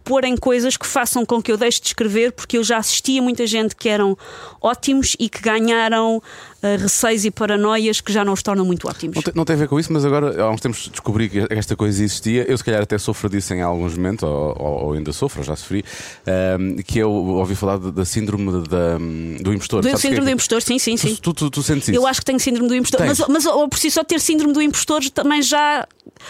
expor 0.08 0.24
em 0.24 0.36
coisas 0.38 0.74
que 0.76 0.86
façam 0.86 1.24
com 1.26 1.42
que 1.42 1.52
eu 1.52 1.56
deixe 1.58 1.80
de 1.82 1.88
escrever, 1.88 2.32
porque 2.32 2.56
eu 2.56 2.64
já 2.64 2.78
assisti 2.78 3.18
a 3.18 3.22
muita 3.22 3.46
gente 3.46 3.76
que 3.76 3.88
eram 3.90 4.16
ótimos 4.60 5.14
e 5.18 5.28
que 5.28 5.40
ganharam 5.42 6.22
ah, 6.62 6.76
receios 6.80 7.26
e 7.26 7.30
paranoias 7.30 8.00
que 8.00 8.10
já 8.10 8.24
não 8.24 8.32
os 8.32 8.42
tornam 8.42 8.64
muito 8.64 8.88
ótimos. 8.88 9.16
Não 9.16 9.22
tem, 9.22 9.32
não 9.36 9.44
tem 9.44 9.54
a 9.54 9.58
ver 9.58 9.68
com 9.68 9.78
isso, 9.78 9.92
mas 9.92 10.04
agora 10.06 10.42
há 10.42 10.50
uns 10.50 10.62
tempos 10.62 10.88
descobri 10.88 11.28
que 11.28 11.46
esta 11.50 11.76
coisa 11.76 12.02
existia. 12.02 12.50
Eu, 12.50 12.56
se 12.56 12.64
calhar, 12.64 12.82
até 12.82 12.96
sofro 12.96 13.28
disso 13.28 13.52
em 13.52 13.60
alguns 13.60 13.96
momentos, 13.96 14.22
ou, 14.22 14.56
ou- 14.58 14.84
ou 14.86 14.92
ainda 14.94 15.12
sofro, 15.12 15.40
ou 15.40 15.44
já 15.44 15.54
sofri, 15.54 15.84
ahm, 16.26 16.76
que 16.86 16.98
eu 16.98 17.10
ouvi 17.12 17.54
falar 17.54 17.76
da, 17.78 18.04
síndrome 18.06 18.66
da- 18.66 18.96
do 19.42 19.52
impostor. 19.52 19.82
Do 19.82 19.88
Sabes 19.90 19.98
o 19.98 20.00
que 20.00 20.06
é 20.06 20.10
síndrome 20.10 20.30
do 20.30 20.32
impostor, 20.32 20.62
sim, 20.62 20.78
sim, 20.78 20.96
sim. 20.96 21.16
Tu, 21.16 21.20
tu, 21.20 21.34
tu, 21.34 21.50
tu 21.50 21.62
sentes 21.62 21.88
isso? 21.88 21.96
Eu 21.98 22.06
acho 22.06 22.20
que 22.20 22.24
tenho 22.24 22.40
síndrome 22.40 22.66
do 22.68 22.74
impostor, 22.74 23.00
Tens. 23.00 23.18
mas, 23.18 23.28
mas 23.28 23.46
ou 23.46 23.68
por 23.68 23.78
si 23.78 23.90
só 23.90 24.02
ter 24.02 24.20
síndrome 24.20 24.54
do 24.54 24.62
impostor 24.62 25.02
também 25.10 25.42
já. 25.42 25.86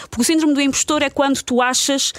Porque 0.09 0.21
o 0.21 0.25
síndrome 0.25 0.53
do 0.53 0.59
impostor 0.61 1.01
é 1.01 1.09
quando 1.09 1.41
tu 1.41 1.61
achas 1.61 2.11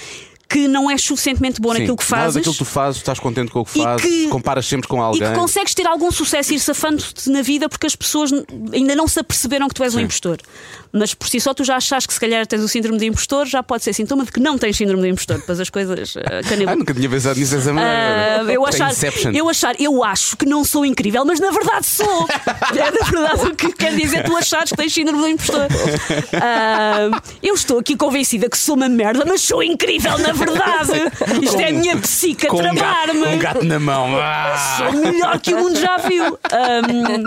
que 0.51 0.67
não 0.67 0.91
és 0.91 1.01
suficientemente 1.01 1.61
bom 1.61 1.73
Sim, 1.73 1.79
naquilo 1.79 1.97
que 1.97 2.03
fazes. 2.05 2.35
daquilo 2.35 2.53
que 2.53 2.59
tu 2.59 2.65
fazes, 2.65 2.97
estás 3.01 3.21
contente 3.21 3.53
com 3.53 3.61
o 3.61 3.65
que 3.65 3.79
E 3.79 3.83
fazes, 3.85 4.03
que- 4.05 4.29
comparas 4.29 4.67
sempre 4.67 4.89
com 4.89 4.97
E 4.97 5.01
alguém. 5.01 5.29
que 5.33 5.35
consegues 5.39 5.73
ter 5.75 5.87
algum 5.87 6.11
sucesso 6.11 6.53
e 6.53 6.57
ir 6.57 6.61
safando-te 6.61 7.31
na 7.31 7.41
vida 7.41 7.69
porque 7.69 7.87
as 7.87 7.95
pessoas 7.95 8.33
ainda 8.73 8.97
não 8.97 9.07
se 9.07 9.21
aperceberam 9.21 9.69
que 9.69 9.75
tu 9.75 9.85
és 9.85 9.95
um 9.95 9.99
Sim. 9.99 10.05
impostor. 10.05 10.39
Mas 10.93 11.15
por 11.15 11.29
si 11.29 11.41
só 11.41 11.55
tu 11.55 11.63
já 11.65 11.77
achas 11.77 12.07
que 12.07 12.13
se 12.13 12.21
calhar 12.21 12.47
tens 12.47 12.63
o 12.63 12.69
síndrome 12.69 12.99
do 12.99 13.05
impostor, 13.05 13.47
já 13.47 13.63
pode 13.63 13.85
ser 13.85 13.93
sintoma 13.93 14.25
de 14.25 14.33
que 14.33 14.41
não 14.41 14.59
tens 14.59 14.77
síndrome 14.77 15.03
do 15.03 15.09
impostor. 15.09 15.39
Depois 15.39 15.61
as 15.61 15.71
coisas 15.71 16.15
uh, 16.17 16.21
Ah, 16.67 16.77
nunca 16.77 16.93
tinha 16.93 17.09
pensado 17.09 17.39
nisso 17.39 17.57
dessa 17.57 17.73
maneira. 17.73 18.43
Ah, 18.43 18.53
eu, 18.53 18.67
achar, 18.67 18.93
eu 19.33 19.49
achar, 19.49 19.81
eu 19.81 20.03
acho 20.03 20.37
que 20.37 20.47
não 20.47 20.65
sou 20.65 20.85
incrível, 20.85 21.25
mas 21.25 21.39
na 21.39 21.51
verdade 21.51 21.87
sou. 21.87 22.27
é 22.75 22.91
na 22.91 23.07
verdade 23.07 23.47
o 23.49 23.55
que 23.55 23.73
quer 23.73 23.95
dizer 23.95 24.25
tu 24.25 24.37
achares 24.37 24.71
que 24.71 24.77
tens 24.77 24.93
síndrome 24.93 25.21
do 25.21 25.29
impostor. 25.29 25.67
Ah, 26.35 27.23
eu 27.43 27.55
estou 27.55 27.79
aqui 27.79 27.97
convencida 27.97 28.49
que 28.49 28.59
sou 28.59 28.75
uma 28.75 28.89
merda, 28.89 29.25
mas 29.27 29.41
sou 29.43 29.63
incrível, 29.63 30.19
na 30.19 30.33
verdade. 30.33 30.93
Isto 31.43 31.61
é 31.61 31.69
a 31.69 31.73
minha 31.73 31.97
psique 31.99 32.47
a 32.47 32.51
com 32.51 32.57
um 32.59 32.63
com 32.63 33.35
um 33.35 33.39
gato 33.39 33.65
na 33.65 33.79
mão. 33.79 34.17
Ah! 34.21 34.77
Sou 34.79 34.93
melhor 34.93 35.39
que 35.41 35.55
o 35.55 35.59
mundo 35.59 35.79
já 35.79 35.99
viu. 35.99 36.39
Ahm, 36.51 37.25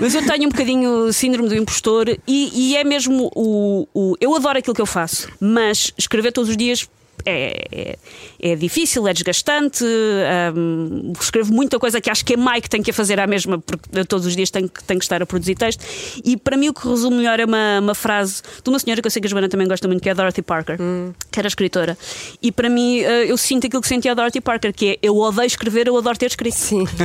mas 0.00 0.14
eu 0.14 0.26
tenho 0.26 0.46
um 0.46 0.50
bocadinho 0.50 1.12
síndrome 1.12 1.48
do 1.48 1.54
impostor 1.54 2.08
e, 2.26 2.50
e 2.54 2.76
é 2.76 2.84
mesmo 2.86 3.30
o, 3.34 3.86
o- 3.94 4.16
Eu 4.20 4.34
adoro 4.34 4.58
aquilo 4.58 4.74
que 4.74 4.80
eu 4.80 4.86
faço, 4.86 5.28
mas 5.40 5.92
escrever 5.98 6.32
todos 6.32 6.48
os 6.50 6.56
dias. 6.56 6.88
É, 7.24 7.66
é, 7.72 7.98
é 8.52 8.56
difícil, 8.56 9.06
é 9.08 9.12
desgastante. 9.12 9.84
ahm, 9.84 11.12
escrevo 11.20 11.52
muita 11.52 11.78
coisa 11.78 12.00
que 12.00 12.10
acho 12.10 12.24
que 12.24 12.34
é 12.34 12.36
Mike 12.36 12.68
tem 12.68 12.82
que 12.82 12.90
a 12.90 12.94
fazer 12.94 13.18
à 13.18 13.26
mesma, 13.26 13.58
porque 13.58 13.84
eu 13.98 14.04
todos 14.04 14.26
os 14.26 14.36
dias 14.36 14.50
tenho, 14.50 14.68
que- 14.68 14.82
tenho 14.84 14.98
que 15.00 15.04
estar 15.04 15.20
a 15.22 15.26
produzir 15.26 15.54
texto. 15.54 15.84
E 16.24 16.36
para 16.36 16.56
mim 16.56 16.68
o 16.68 16.74
que 16.74 16.86
resume 16.86 17.16
melhor 17.18 17.40
é 17.40 17.44
uma, 17.44 17.80
uma 17.80 17.94
frase 17.94 18.42
de 18.62 18.68
uma 18.70 18.78
senhora 18.78 19.00
que 19.00 19.06
eu 19.06 19.10
sei 19.10 19.20
que 19.20 19.26
a 19.26 19.30
Joana 19.30 19.48
também 19.48 19.66
gosta 19.66 19.86
muito, 19.88 20.02
que 20.02 20.08
é 20.08 20.12
a 20.12 20.14
Dorothy 20.14 20.42
Parker, 20.42 20.78
que 21.30 21.38
era 21.38 21.48
escritora. 21.48 21.96
E 22.42 22.52
para 22.52 22.68
mim 22.68 23.00
eh, 23.00 23.30
eu 23.30 23.36
sinto 23.36 23.66
aquilo 23.66 23.82
que 23.82 23.88
sentia 23.88 24.12
a 24.12 24.14
Dorothy 24.14 24.40
Parker, 24.40 24.72
que 24.72 24.90
é 24.92 24.98
eu 25.02 25.16
odeio 25.16 25.46
escrever, 25.46 25.86
eu 25.88 25.96
adoro 25.96 26.16
ter 26.18 26.26
escrito. 26.26 26.54
Sim. 26.54 26.84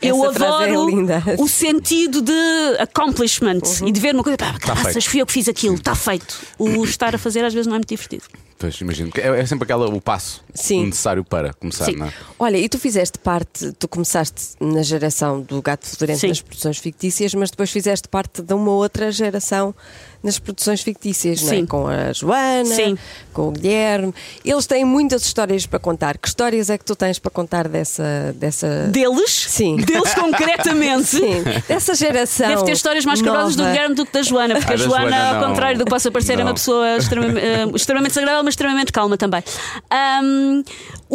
Eu 0.00 0.22
Essa 0.24 0.32
frase 0.34 0.54
adoro 0.64 0.90
é 0.90 0.90
linda. 0.94 1.22
o 1.38 1.48
sentido 1.48 2.20
de 2.20 2.32
accomplishment 2.78 3.60
e 3.86 3.90
de 3.92 4.00
ver 4.00 4.14
uma 4.14 4.22
coisa, 4.22 4.36
pá, 4.36 4.54
graças, 4.60 4.92
feito. 4.92 5.10
fui 5.10 5.20
eu 5.22 5.26
que 5.26 5.32
fiz 5.32 5.48
aquilo, 5.48 5.74
está 5.76 5.94
feito. 5.94 6.38
O 6.58 6.84
estar 6.84 7.14
a 7.14 7.18
fazer 7.18 7.44
às 7.44 7.52
vezes 7.54 7.66
não 7.66 7.74
é 7.74 7.78
muito 7.78 7.88
divertido. 7.88 8.24
Pois, 8.64 8.80
imagino. 8.80 9.10
que 9.12 9.20
É, 9.20 9.40
é 9.40 9.44
sempre 9.46 9.64
aquela, 9.64 9.86
o 9.88 10.00
passo 10.00 10.42
Sim. 10.54 10.86
necessário 10.86 11.22
para 11.22 11.52
começar, 11.52 11.84
Sim. 11.84 11.96
não 11.96 12.06
é? 12.06 12.12
Olha, 12.38 12.56
e 12.56 12.66
tu 12.66 12.78
fizeste 12.78 13.18
parte, 13.18 13.72
tu 13.72 13.86
começaste 13.86 14.54
na 14.58 14.82
geração 14.82 15.42
do 15.42 15.60
Gato 15.60 15.86
Fedorento 15.86 16.20
Sim. 16.20 16.28
nas 16.28 16.40
produções 16.40 16.78
fictícias, 16.78 17.34
mas 17.34 17.50
depois 17.50 17.70
fizeste 17.70 18.08
parte 18.08 18.40
de 18.40 18.54
uma 18.54 18.70
outra 18.70 19.12
geração 19.12 19.74
nas 20.24 20.38
produções 20.38 20.80
fictícias, 20.80 21.42
não 21.42 21.52
é? 21.52 21.56
Sim. 21.56 21.66
Com 21.66 21.86
a 21.86 22.12
Joana, 22.12 22.64
Sim. 22.64 22.98
com 23.32 23.48
o 23.48 23.50
Guilherme. 23.52 24.14
Eles 24.44 24.66
têm 24.66 24.84
muitas 24.84 25.22
histórias 25.24 25.66
para 25.66 25.78
contar. 25.78 26.16
Que 26.16 26.26
histórias 26.26 26.70
é 26.70 26.78
que 26.78 26.84
tu 26.84 26.96
tens 26.96 27.18
para 27.18 27.30
contar 27.30 27.68
dessa. 27.68 28.34
dessa... 28.34 28.88
Deles? 28.88 29.30
Sim. 29.30 29.76
Deles 29.76 30.14
concretamente. 30.14 31.04
Sim, 31.04 31.44
dessa 31.68 31.94
geração. 31.94 32.48
Deve 32.48 32.64
ter 32.64 32.72
histórias 32.72 33.04
mais 33.04 33.20
cabrosas 33.20 33.54
do. 33.54 33.64
Guilherme 33.64 33.94
do 33.94 34.06
que 34.06 34.12
da 34.12 34.22
Joana, 34.22 34.54
porque 34.56 34.72
Ah, 34.72 34.74
a 34.74 34.78
Joana, 34.78 35.10
Joana, 35.10 35.36
ao 35.38 35.48
contrário 35.48 35.78
do 35.78 35.84
que 35.84 35.90
possa 35.90 36.10
parecer, 36.10 36.38
é 36.38 36.42
uma 36.42 36.54
pessoa 36.54 36.96
extremamente, 36.96 37.44
eh, 37.44 37.66
extremamente 37.74 38.10
desagradável, 38.12 38.44
mas 38.44 38.52
extremamente 38.52 38.92
calma 38.92 39.16
também. 39.18 39.42
Ahm, 39.90 40.62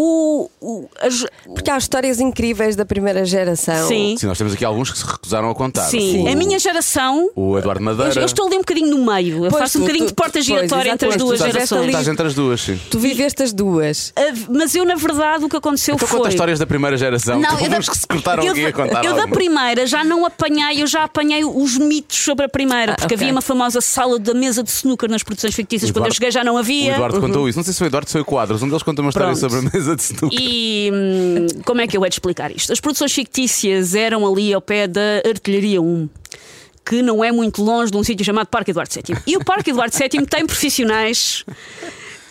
o, 0.02 0.50
o- 0.62 0.90
a 1.02 1.10
Jo- 1.10 1.28
Porque 1.54 1.70
há 1.70 1.78
histórias 1.78 2.20
incríveis 2.20 2.76
da 2.76 2.86
primeira 2.86 3.26
geração. 3.26 3.88
Sim. 3.88 4.16
Sim, 4.18 4.28
nós 4.28 4.38
temos 4.38 4.54
aqui 4.54 4.64
alguns 4.64 4.90
que 4.92 4.98
se 4.98 5.06
recusaram 5.06 5.50
a 5.50 5.56
contar. 5.56 5.84
Sim. 5.90 6.24
O- 6.24 6.32
a 6.32 6.36
minha 6.36 6.58
geração. 6.58 7.30
O 7.36 7.58
Eduardo 7.58 7.82
Eu, 7.82 7.86
Madeira. 7.86 8.22
eu 8.22 8.26
estou 8.26 8.48
ali 8.48 8.56
um 8.56 8.60
bocadinho 8.60 8.96
no 8.98 9.06
meio. 9.12 9.46
Eu 9.46 9.50
Pois, 9.52 9.64
faço 9.64 9.78
um 9.78 9.82
bocadinho 9.82 10.06
tu- 10.06 10.10
de 10.10 10.14
porta 10.16 10.42
giratória 10.42 10.92
entre 10.92 11.10
as 11.10 11.16
tu 11.16 11.26
duas 11.26 11.40
gerações. 11.40 11.80
ali. 11.82 11.88
Estás 11.90 12.08
entre 12.08 12.28
as 12.28 12.34
duas, 12.34 12.62
sim. 12.62 12.80
Tu 12.90 12.98
viveste 13.00 13.44
as 13.44 13.52
duas. 13.54 14.14
Ah, 14.16 14.22
Mas 14.50 14.74
eu, 14.76 14.86
na 14.86 14.96
verdade, 14.96 15.44
o 15.44 15.50
que 15.50 15.58
aconteceu 15.58 15.96
Então 15.96 16.08
foi. 16.08 16.18
conta 16.20 16.30
histórias 16.30 16.60
da 16.60 16.66
primeira 16.66 16.96
geração. 16.98 17.40
Não, 17.40 17.60
eu 17.60 17.70
da- 17.70 17.80
que 17.80 17.98
se 17.98 18.08
cortaram 18.08 18.44
eu 18.44 18.52
aqui 18.52 18.62
da- 18.64 18.70
a 18.70 18.74
contar. 18.74 19.04
Eu 19.06 19.14
da 19.16 19.22
alguma. 19.24 19.36
primeira 19.36 19.86
já 19.86 20.04
não 20.04 20.26
apanhei, 20.26 20.82
eu 20.82 20.88
já 20.88 21.04
apanhei 21.04 21.44
os 21.44 21.78
mitos 21.78 22.18
sobre 22.18 22.46
a 22.46 22.50
primeira, 22.50 22.94
porque 22.96 23.14
ok. 23.14 23.18
havia 23.18 23.32
uma 23.32 23.42
famosa 23.42 23.82
sala 23.82 24.18
da 24.20 24.34
mesa 24.34 24.64
de 24.64 24.70
snooker 24.70 25.10
nas 25.10 25.24
produções 25.24 25.54
fictícias. 25.56 25.90
O 25.90 25.94
Quando 25.94 25.98
eu 26.06 26.08
Eduardo- 26.10 26.16
cheguei 26.16 26.32
já 26.32 26.44
não 26.44 26.56
O 26.56 26.58
havia. 26.58 26.94
Eduardo 26.94 27.20
contou 27.20 27.50
isso. 27.50 27.58
Não 27.58 27.64
sei 27.64 27.74
se 27.74 27.80
foi 27.80 27.88
o 27.88 27.90
Eduardo 27.90 28.06
ou 28.06 28.10
se 28.10 28.14
foi 28.14 28.22
o 28.22 28.26
Quadros. 28.26 28.62
Um 28.64 28.68
deles 28.70 28.84
conta 28.84 29.02
uma 29.02 29.10
história 29.10 29.28
Pronto. 29.34 29.40
sobre 29.52 29.68
a 29.68 29.72
mesa 29.74 29.89
de 29.96 30.04
snooker. 30.04 30.40
E 30.40 30.92
hum, 30.94 31.48
como 31.66 31.82
é 31.82 31.88
que 31.88 31.98
eu 31.98 32.04
hei 32.04 32.10
de 32.10 32.16
explicar 32.16 32.52
isto? 32.52 32.72
As 32.72 32.80
produções 32.80 33.14
fictícias 33.14 33.96
eram 33.96 34.26
ali 34.26 34.54
ao 34.54 34.62
pé 34.62 34.88
da 34.88 35.22
Artilharia 35.26 35.82
1. 35.82 36.10
Que 36.86 37.02
não 37.02 37.24
é 37.24 37.32
muito 37.32 37.64
longe 37.64 37.92
de 37.92 37.98
um 37.98 38.04
sítio 38.04 38.26
chamado 38.26 38.48
Parque 38.48 38.72
Eduardo 38.72 38.92
VII. 38.94 39.16
E 39.28 39.38
o 39.38 39.44
Parque 39.44 39.70
Eduardo 39.70 39.96
VII 39.96 40.26
tem 40.26 40.46
profissionais 40.46 41.46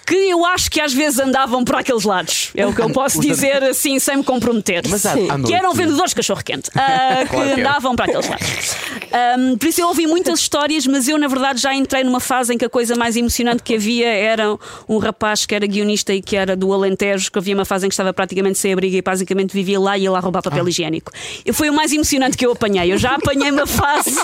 que 0.09 0.15
eu 0.31 0.45
acho 0.47 0.71
que 0.71 0.81
às 0.81 0.93
vezes 0.95 1.19
andavam 1.19 1.63
por 1.65 1.77
aqueles 1.77 2.05
lados. 2.05 2.51
É 2.57 2.67
o 2.67 2.75
que 2.75 2.81
eu 2.81 2.91
posso 2.91 3.21
dizer 3.23 3.63
assim, 3.65 3.99
sem 3.99 4.17
me 4.17 4.25
comprometer. 4.25 4.83
Mas 4.89 5.05
à- 5.05 5.13
à 5.13 5.39
que 5.45 5.53
eram 5.55 5.73
vendedores 5.75 6.11
de 6.11 6.17
cachorro-quente, 6.17 6.71
ah, 6.75 7.25
que 7.29 7.29
Claro 7.29 7.45
que 7.55 7.61
é. 7.61 7.65
andavam 7.65 7.95
para 7.95 8.07
aqueles 8.07 8.29
lados. 8.29 8.77
Ahm, 9.13 9.57
por 9.59 9.69
isso 9.69 9.81
eu 9.81 9.89
ouvi 9.89 10.07
muitas 10.07 10.41
histórias, 10.41 10.87
mas 10.87 11.09
eu 11.09 11.19
na 11.19 11.29
verdade 11.29 11.61
já 11.61 11.75
entrei 11.75 12.03
numa 12.05 12.21
fase 12.21 12.55
em 12.55 12.59
que 12.59 12.65
a 12.65 12.69
coisa 12.71 12.95
mais 12.97 13.17
emocionante 13.17 13.63
que 13.63 13.75
havia 13.75 14.09
era 14.09 14.57
um 14.89 14.99
rapaz 14.99 15.45
que 15.47 15.55
era 15.55 15.67
guionista 15.67 16.13
e 16.15 16.21
que 16.23 16.37
era 16.37 16.57
do 16.57 16.73
Alentejo, 16.73 17.31
que 17.31 17.39
havia 17.39 17.55
uma 17.55 17.65
fase 17.65 17.87
em 17.87 17.89
que 17.89 17.95
estava 17.95 18.13
praticamente 18.13 18.59
sem 18.59 18.73
abrigo 18.73 18.97
e 18.97 19.03
basicamente 19.03 19.53
vivia 19.53 19.79
lá 19.81 19.97
e 19.99 20.03
ia 20.03 20.11
lá 20.11 20.21
roubar 20.21 20.43
papel 20.43 20.65
Ah. 20.65 20.69
higiênico. 20.69 21.13
E 21.45 21.53
foi 21.53 21.69
o 21.71 21.73
mais 21.75 21.93
emocionante 21.93 22.37
que 22.37 22.47
eu 22.47 22.53
apanhei. 22.53 22.93
Eu 22.93 22.99
já 22.99 23.15
apanhei 23.15 23.51
uma 23.51 23.67
fase. 23.67 24.15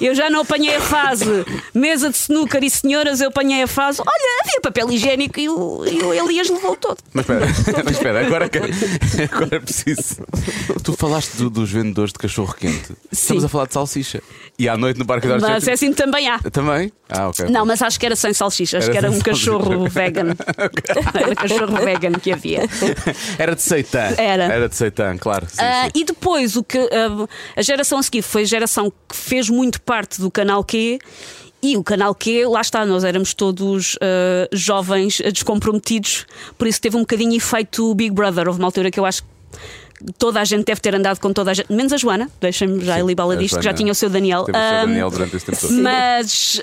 Eu 0.00 0.14
já 0.14 0.30
não 0.30 0.40
apanhei 0.40 0.76
a 0.76 0.80
fase 0.80 1.24
mesa 1.74 2.08
de 2.10 2.16
snooker 2.16 2.62
e 2.64 2.70
senhoras, 2.70 3.20
eu 3.20 3.28
apanhei 3.28 3.62
a 3.62 3.66
fase. 3.66 4.00
Olha, 4.00 4.40
havia 4.44 4.60
papel 4.62 4.89
higiênico 4.90 5.38
e 5.40 5.48
o, 5.48 5.84
e 5.86 6.02
o 6.02 6.12
Elias 6.14 6.48
levou 6.50 6.76
todo. 6.76 6.98
Mas 7.12 7.22
espera, 7.28 7.46
mas 7.84 7.92
espera, 7.96 8.26
agora, 8.26 8.48
que- 8.48 8.58
agora 8.58 9.56
é 9.56 9.60
preciso. 9.60 10.16
Tu 10.82 10.92
falaste 10.94 11.36
do- 11.36 11.50
dos 11.50 11.70
vendedores 11.70 12.12
de 12.12 12.18
cachorro 12.18 12.54
quente. 12.54 12.92
Estamos 13.10 13.44
a 13.44 13.48
falar 13.48 13.66
de 13.66 13.74
salsicha. 13.74 14.22
E 14.58 14.68
à 14.68 14.76
noite 14.76 14.98
no 14.98 15.06
Parque 15.06 15.26
da 15.26 15.34
Mas 15.34 15.44
Argentina. 15.44 15.72
assim 15.74 15.92
também 15.92 16.28
há. 16.28 16.38
Também? 16.50 16.92
Ah, 17.08 17.28
ok. 17.28 17.46
Não, 17.48 17.64
mas 17.64 17.80
acho 17.82 17.98
que 17.98 18.04
era 18.06 18.14
sem 18.14 18.32
salsicha, 18.34 18.78
acho 18.78 18.90
Era 18.90 18.92
que 18.92 18.98
era 19.06 19.10
um 19.10 19.18
cachorro 19.20 19.88
vegan. 19.90 20.34
Era 21.14 21.34
cachorro 21.34 21.76
vegan 21.84 22.12
que 22.12 22.30
havia. 22.32 22.68
Era 23.38 23.54
de 23.56 23.62
seitã. 23.62 24.12
Era. 24.18 24.44
Era 24.44 24.68
de 24.68 24.76
seitã, 24.76 25.16
claro. 25.18 25.46
Sim, 25.48 25.56
Ah, 25.60 25.84
sim. 25.86 26.00
e 26.00 26.04
depois 26.04 26.56
o 26.56 26.62
que 26.62 26.78
ah, 26.78 27.26
a 27.56 27.62
geração 27.62 27.98
a 27.98 28.02
seguir 28.02 28.22
foi 28.22 28.42
a 28.42 28.44
geração 28.44 28.92
que 29.08 29.16
fez 29.16 29.48
muito 29.48 29.80
parte 29.80 30.20
do 30.20 30.30
canal 30.30 30.62
Q. 30.62 30.98
E 31.62 31.76
o 31.76 31.84
canal 31.84 32.14
Q, 32.14 32.48
lá 32.48 32.62
está, 32.62 32.86
nós 32.86 33.04
éramos 33.04 33.34
todos 33.34 33.98
ah, 34.00 34.48
jovens, 34.52 35.20
ah, 35.24 35.30
descomprometidos, 35.30 36.26
por 36.56 36.66
isso 36.66 36.80
teve 36.80 36.96
um 36.96 37.00
bocadinho 37.00 37.34
efeito 37.34 37.94
Big 37.94 38.14
Brother. 38.14 38.48
Houve 38.48 38.60
uma 38.60 38.68
altura 38.68 38.90
que 38.90 38.98
eu 38.98 39.04
acho 39.04 39.22
toda 40.18 40.40
a 40.40 40.44
gente 40.44 40.64
deve 40.64 40.80
ter 40.80 40.94
andado 40.94 41.18
com 41.20 41.32
toda 41.32 41.50
a 41.50 41.54
gente, 41.54 41.72
menos 41.72 41.92
a 41.92 41.96
Joana, 41.96 42.28
deixem-me 42.40 42.84
já 42.84 42.96
ali 42.96 43.14
bala 43.14 43.36
disto, 43.36 43.58
que 43.58 43.64
já 43.64 43.72
tinha 43.72 43.92
o 43.92 43.94
seu 43.94 44.08
Daniel. 44.10 44.44
Teve 44.44 44.58
o 44.58 44.60
seu 44.60 44.86
Daniel 44.86 45.10
durante 45.10 45.36
esse 45.36 45.46
tempo 45.46 45.58
todo. 45.60 45.72
mas, 45.82 46.60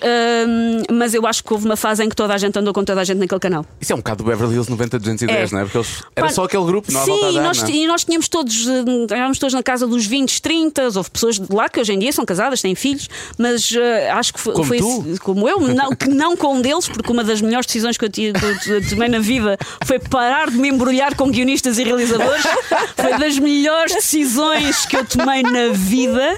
hum, 0.48 0.84
mas 0.94 1.14
eu 1.14 1.26
acho 1.28 1.44
que 1.44 1.54
houve 1.54 1.66
uma 1.66 1.76
fase 1.78 2.04
em 2.04 2.10
que 2.10 2.16
toda 2.16 2.34
a 2.34 2.38
gente 2.38 2.58
andou 2.58 2.74
com 2.74 2.84
toda 2.84 3.02
a 3.02 3.04
gente 3.04 3.18
naquele 3.18 3.40
canal. 3.40 3.66
Isso 3.80 3.92
é 3.92 3.96
um 3.96 4.00
bocado 4.00 4.24
do 4.24 4.28
Beverly 4.30 4.54
Hills 4.56 4.72
90-210, 4.72 5.30
É. 5.30 5.48
não 5.54 5.60
é? 5.60 5.64
Porque 5.64 5.78
eles, 5.78 6.04
era 6.16 6.28
Pá, 6.28 6.34
só 6.34 6.44
aquele 6.44 6.66
grupo, 6.66 6.92
não 6.92 7.04
Sim, 7.06 7.20
dar, 7.22 7.32
nós, 7.44 7.62
não 7.62 7.68
é? 7.68 7.72
e 7.72 7.88
nós 7.88 8.04
tínhamos 8.04 8.28
todos, 8.28 8.68
eh, 8.68 8.84
estávamos 9.04 9.40
todos 9.40 9.54
na 9.54 9.64
casa 9.64 9.86
dos 9.88 10.06
20, 10.06 10.42
30, 10.42 10.84
houve 10.96 11.10
pessoas 11.12 11.40
de 11.40 11.54
lá 11.54 11.70
que 11.70 11.80
hoje 11.80 11.94
em 11.94 12.00
dia 12.00 12.12
são 12.12 12.26
casadas, 12.26 12.62
têm 12.62 12.76
filhos, 12.76 13.08
mas 13.38 13.72
eh, 13.74 14.10
acho 14.12 14.34
que 14.34 14.40
foi, 14.40 14.54
Como 14.54 14.66
foi 14.66 14.78
esse- 14.78 15.20
como 15.20 15.48
eu, 15.48 15.60
não, 15.60 15.96
que 15.96 16.08
não 16.10 16.36
com 16.36 16.56
um 16.56 16.62
deles, 16.62 16.88
porque 16.88 17.12
uma 17.12 17.24
das 17.24 17.42
melhores 17.42 17.66
decisões 17.66 17.98
que 17.98 18.06
eu 18.06 18.10
tive- 18.10 18.34
que 18.40 18.70
eu 18.72 18.90
tomei 18.90 19.08
na 19.10 19.20
vida 19.20 19.58
foi 19.86 20.00
parar 20.00 20.50
de 20.50 20.58
me 20.58 20.70
embrulhar 20.70 21.16
com 21.16 21.30
guionistas 21.30 21.78
e 21.78 21.84
realizadores. 21.84 22.44
Foi 22.96 23.18
das 23.28 23.38
melhores 23.40 23.94
decisões 23.94 24.86
que 24.86 24.96
eu 24.96 25.06
tomei 25.06 25.44
na 25.44 25.74
vida 25.74 26.38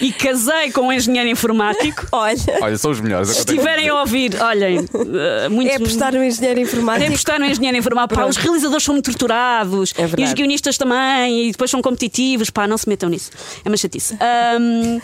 e 0.00 0.12
casei 0.12 0.70
com 0.70 0.82
um 0.82 0.92
engenheiro 0.92 1.28
informático. 1.28 2.06
Olha, 2.12 2.38
Olha, 2.60 2.78
são 2.78 2.92
os 2.92 3.00
melhores. 3.00 3.30
Se 3.30 3.38
estiverem 3.38 3.88
a 3.88 4.00
ouvir, 4.00 4.40
olhem, 4.40 4.86
eh, 4.94 5.48
muito, 5.48 5.72
é 5.72 5.74
apostar 5.74 6.12
no 6.12 6.22
engenheiro 6.22 6.60
é 6.60 6.62
informático. 6.62 7.08
apostar 7.08 7.40
no 7.40 7.46
engenheiro 7.46 7.76
informático. 7.76 8.14
Pá, 8.20 8.26
os 8.26 8.36
realizadores 8.36 8.84
são 8.84 8.94
muito 8.94 9.06
torturados 9.06 9.92
É 9.98 10.20
e 10.20 10.24
os 10.24 10.32
guionistas 10.32 10.78
também, 10.78 11.48
e 11.48 11.50
depois 11.52 11.68
são 11.70 11.82
competitivos. 11.82 12.48
Pá, 12.48 12.68
não 12.68 12.78
se 12.78 12.88
metam 12.88 13.08
nisso. 13.08 13.32
É 13.64 13.68
uma 13.68 13.76
chatice. 13.76 14.16
Ahm, 14.20 15.00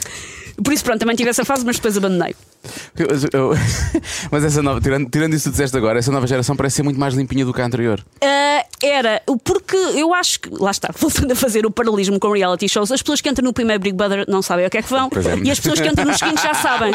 por 0.62 0.72
isso, 0.72 0.84
pronto, 0.84 0.98
também 1.00 1.16
tive 1.16 1.30
essa 1.30 1.44
fase, 1.44 1.64
mas 1.64 1.76
depois 1.76 1.96
abandonei. 1.96 2.34
Eu- 2.96 3.08
eu- 3.32 3.50
mas 4.30 4.44
essa 4.44 4.62
nova, 4.62 4.80
tirando, 4.80 5.08
tirando 5.10 5.34
isso 5.34 5.44
que 5.44 5.50
disseste 5.50 5.76
agora, 5.76 5.98
essa 5.98 6.12
nova 6.12 6.26
geração 6.26 6.54
parece 6.56 6.76
ser 6.76 6.82
muito 6.82 6.98
mais 7.00 7.14
limpinha 7.14 7.44
do 7.44 7.52
que 7.52 7.60
a 7.62 7.66
anterior. 7.66 8.04
Ah, 8.22 8.64
era, 8.82 9.22
porque 9.44 9.76
eu 9.76 10.12
acho 10.14 10.40
que, 10.40 10.50
lá 10.50 10.70
está, 10.70 10.90
voltando 10.98 11.32
a 11.32 11.34
fazer 11.36 11.64
o 11.64 11.70
paralelismo 11.70 12.18
com 12.20 12.30
reality 12.32 12.68
shows, 12.68 12.90
as 12.92 13.00
pessoas 13.02 13.20
que 13.20 13.28
entram 13.28 13.44
no 13.44 13.52
primeiro 13.52 13.82
Big 13.82 13.96
Brother 13.96 14.24
não 14.28 14.42
sabem 14.42 14.66
o 14.66 14.70
que 14.70 14.78
é 14.78 14.82
que 14.82 14.90
vão, 14.90 15.08
é. 15.08 15.46
e 15.46 15.50
as 15.50 15.58
pessoas 15.58 15.80
que 15.80 15.88
entram 15.88 16.04
nos 16.06 16.18
seguintes 16.18 16.42
já 16.42 16.54
sabem. 16.54 16.92